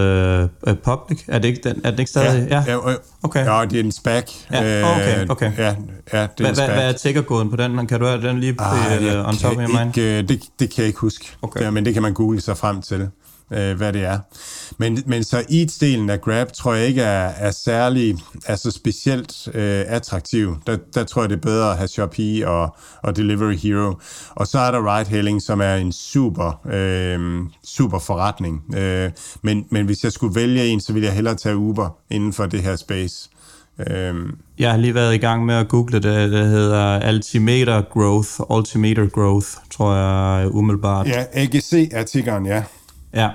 øh, 0.68 0.76
public? 0.76 1.24
Er 1.28 1.40
det 1.40 1.48
ikke, 1.48 1.70
den, 1.70 1.82
er 1.84 1.92
det 1.92 2.00
ikke 2.00 2.12
stadig? 2.12 2.48
Ja, 2.50 2.64
ja. 2.68 2.80
ja 2.88 2.96
okay. 3.24 3.46
Ja, 3.46 3.66
det 3.66 3.80
er 3.80 3.84
en 3.84 3.92
SPAC. 3.92 4.32
Ja, 4.52 4.92
okay, 4.92 5.28
okay. 5.30 5.52
Ja, 5.58 5.66
ja 5.66 5.72
det 5.72 5.76
er 6.14 6.28
hvad, 6.38 6.50
en 6.50 6.56
SPAC. 6.56 6.70
Hvad 6.70 6.90
er 6.90 6.92
tickerkoden 6.92 7.50
på 7.50 7.56
den? 7.56 7.88
Kan 7.88 8.00
du 8.00 8.06
have 8.06 8.22
den 8.22 8.40
lige 8.40 8.56
ah, 8.60 9.20
uh, 9.20 9.28
on 9.28 9.38
top 9.38 9.52
of 9.52 9.58
your 9.58 9.80
mind? 9.80 9.98
Ikke, 9.98 10.22
det, 10.22 10.44
det 10.60 10.70
kan 10.70 10.82
jeg 10.82 10.88
ikke 10.88 11.00
huske, 11.00 11.32
okay. 11.42 11.62
ja, 11.62 11.72
men 11.72 11.86
det 11.86 11.94
kan 11.94 12.04
man 12.04 12.14
google 12.14 12.42
sig 12.42 12.58
frem 12.58 12.82
til 12.82 13.10
øh, 13.52 13.78
hvad 13.78 13.94
det 13.94 14.04
er. 14.04 14.20
Men, 14.78 15.04
men 15.06 15.24
så 15.24 15.38
Eats-delen 15.38 16.12
af 16.12 16.22
Grab 16.22 16.54
tror 16.54 16.74
jeg 16.74 16.88
ikke 16.88 17.02
er, 17.02 17.28
er 17.38 17.52
særlig, 17.52 18.18
altså 18.46 18.72
specielt 18.72 19.48
øh, 19.54 19.84
attraktiv. 19.88 20.58
Der, 20.68 20.78
der 20.94 21.04
tror 21.04 21.22
jeg, 21.22 21.30
det 21.30 21.36
er 21.36 21.42
bedre 21.42 21.72
at 21.72 21.78
have 21.78 21.88
Shopee 21.88 22.48
og, 22.48 22.76
og 23.04 23.16
Delivery 23.16 23.56
Hero. 23.56 23.94
Og 24.30 24.48
så 24.48 24.60
er 24.60 24.72
der 24.72 24.98
ride-hailing, 24.98 25.42
som 25.42 25.62
er 25.62 25.76
en 25.76 25.92
super, 25.92 26.68
øh, 26.74 27.40
super 27.64 28.00
forretning. 28.00 28.76
Øh, 28.76 29.12
men, 29.42 29.66
men 29.72 29.86
hvis 29.86 30.04
jeg 30.04 30.12
skulle 30.12 30.36
vælge 30.36 30.68
en, 30.68 30.82
så 30.82 30.94
ville 30.94 31.06
jeg 31.06 31.16
hellere 31.16 31.36
tage 31.36 31.58
Uber 31.58 31.98
inden 32.10 32.34
for 32.34 32.46
det 32.46 32.62
her 32.62 32.76
space. 32.76 33.30
Øhm. 33.88 34.38
Jeg 34.60 34.72
har 34.72 34.78
lige 34.78 34.96
været 34.96 35.16
i 35.16 35.18
gang 35.18 35.46
med 35.46 35.56
at 35.56 35.68
google 35.68 35.94
det. 35.94 36.32
Det 36.32 36.48
hedder 36.48 37.00
Altimeter 37.00 37.82
Growth. 37.82 38.30
Altimeter 38.50 39.08
Growth, 39.10 39.48
tror 39.72 39.96
jeg 39.96 40.56
umiddelbart. 40.56 41.08
Ja, 41.08 41.26
AGC 41.34 41.90
er 41.92 42.04
tiggeren, 42.04 42.46
ja. 42.46 42.64
Ja. 43.16 43.30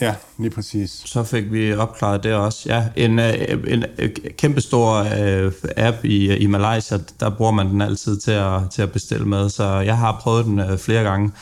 Ja, 0.00 0.14
lige 0.38 0.50
præcis. 0.50 1.02
Så 1.04 1.24
fik 1.24 1.52
vi 1.52 1.74
opklaret 1.74 2.22
det 2.22 2.34
også. 2.34 2.62
Ja, 2.66 2.84
en, 2.96 3.18
øh, 3.18 3.34
en, 3.66 3.84
en 3.98 4.10
kæmpestor 4.38 5.00
uh, 5.00 5.52
app 5.76 6.04
i, 6.04 6.36
i 6.36 6.46
Malaysia, 6.46 6.98
der 7.20 7.30
bruger 7.30 7.52
man 7.52 7.68
den 7.68 7.80
altid 7.80 8.20
til 8.20 8.30
at, 8.30 8.60
til 8.70 8.82
at 8.82 8.92
bestille 8.92 9.26
med, 9.26 9.48
så 9.48 9.64
jeg 9.64 9.98
har 9.98 10.20
prøvet 10.20 10.44
den 10.44 10.60
uh, 10.60 10.78
flere 10.78 11.02
gange. 11.02 11.32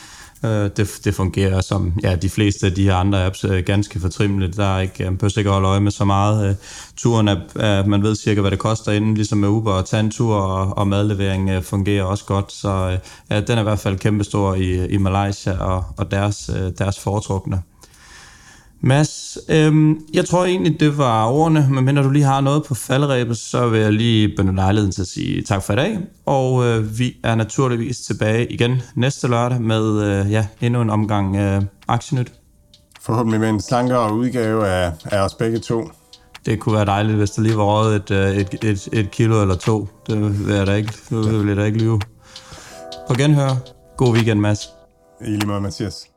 Det, 0.43 0.99
det 1.03 1.15
fungerer 1.15 1.61
som 1.61 1.93
ja, 2.03 2.15
de 2.15 2.29
fleste 2.29 2.65
af 2.65 2.71
de 2.73 2.83
her 2.83 2.95
andre 2.95 3.25
apps 3.25 3.45
uh, 3.45 3.57
ganske 3.57 3.99
fortrimmeligt. 3.99 4.57
Der 4.57 4.75
er 4.75 4.79
ikke, 4.81 5.03
man 5.03 5.17
behøver 5.17 5.37
ikke 5.37 5.49
at 5.49 5.53
holde 5.53 5.67
øje 5.67 5.79
med 5.79 5.91
så 5.91 6.05
meget. 6.05 6.57
Turen 6.97 7.27
er, 7.27 7.85
man 7.85 8.03
ved 8.03 8.15
cirka, 8.15 8.41
hvad 8.41 8.51
det 8.51 8.59
koster 8.59 8.91
inden, 8.91 9.13
ligesom 9.13 9.37
med 9.37 9.49
Uber 9.49 9.71
og 9.71 9.85
tage 9.85 9.99
en 9.99 10.11
tur, 10.11 10.35
og, 10.35 10.77
og 10.77 10.87
madlevering 10.87 11.57
uh, 11.57 11.63
fungerer 11.63 12.03
også 12.03 12.25
godt. 12.25 12.51
Så 12.51 12.97
ja, 13.29 13.41
den 13.41 13.57
er 13.57 13.59
i 13.59 13.63
hvert 13.63 13.79
fald 13.79 13.97
kæmpestor 13.97 14.55
i, 14.55 14.87
i 14.87 14.97
Malaysia 14.97 15.57
og, 15.59 15.83
og 15.97 16.11
deres, 16.11 16.49
uh, 16.49 16.71
deres 16.77 16.99
foretrukne. 16.99 17.61
Mads, 18.81 19.37
øhm, 19.49 19.99
jeg 20.13 20.25
tror 20.25 20.45
egentlig, 20.45 20.79
det 20.79 20.97
var 20.97 21.25
ordene, 21.25 21.67
men 21.69 21.95
når 21.95 22.01
du 22.01 22.09
lige 22.09 22.25
har 22.25 22.41
noget 22.41 22.63
på 22.63 22.75
falderæbet, 22.75 23.37
så 23.37 23.69
vil 23.69 23.79
jeg 23.79 23.93
lige 23.93 24.35
benytte 24.37 24.55
lejligheden 24.55 24.91
til 24.91 25.01
at 25.01 25.07
sige 25.07 25.41
tak 25.41 25.63
for 25.63 25.73
i 25.73 25.75
dag, 25.75 25.99
og 26.25 26.65
øh, 26.65 26.99
vi 26.99 27.15
er 27.23 27.35
naturligvis 27.35 27.99
tilbage 27.99 28.51
igen 28.51 28.81
næste 28.95 29.27
lørdag 29.27 29.61
med 29.61 30.03
øh, 30.03 30.31
ja, 30.31 30.47
endnu 30.61 30.81
en 30.81 30.89
omgang 30.89 31.35
øh, 31.35 31.61
Aktienyt. 31.87 32.31
Forhåbentlig 33.01 33.39
med 33.39 33.49
en 33.49 33.61
slankere 33.61 34.13
udgave 34.13 34.67
af, 34.67 34.91
af 35.05 35.19
os 35.19 35.33
begge 35.33 35.59
to. 35.59 35.89
Det 36.45 36.59
kunne 36.59 36.75
være 36.75 36.85
dejligt, 36.85 37.17
hvis 37.17 37.31
der 37.31 37.41
lige 37.41 37.57
var 37.57 37.63
rådet 37.63 37.95
et, 37.95 38.11
øh, 38.11 38.37
et, 38.37 38.63
et, 38.63 38.89
et 38.93 39.11
kilo 39.11 39.41
eller 39.41 39.55
to. 39.55 39.87
Det 40.07 40.47
vil 40.47 40.55
jeg 40.55 40.67
da 40.67 40.73
ikke, 40.73 40.93
det 41.09 41.39
vil 41.39 41.47
jeg 41.47 41.57
da 41.57 41.63
ikke 41.63 41.79
lyve. 41.79 42.01
På 43.07 43.13
genhør. 43.13 43.49
God 43.97 44.13
weekend, 44.13 44.39
Mads. 44.39 44.69
I 45.21 45.29
lige 45.29 45.47
måde, 45.47 45.61
Mathias. 45.61 46.16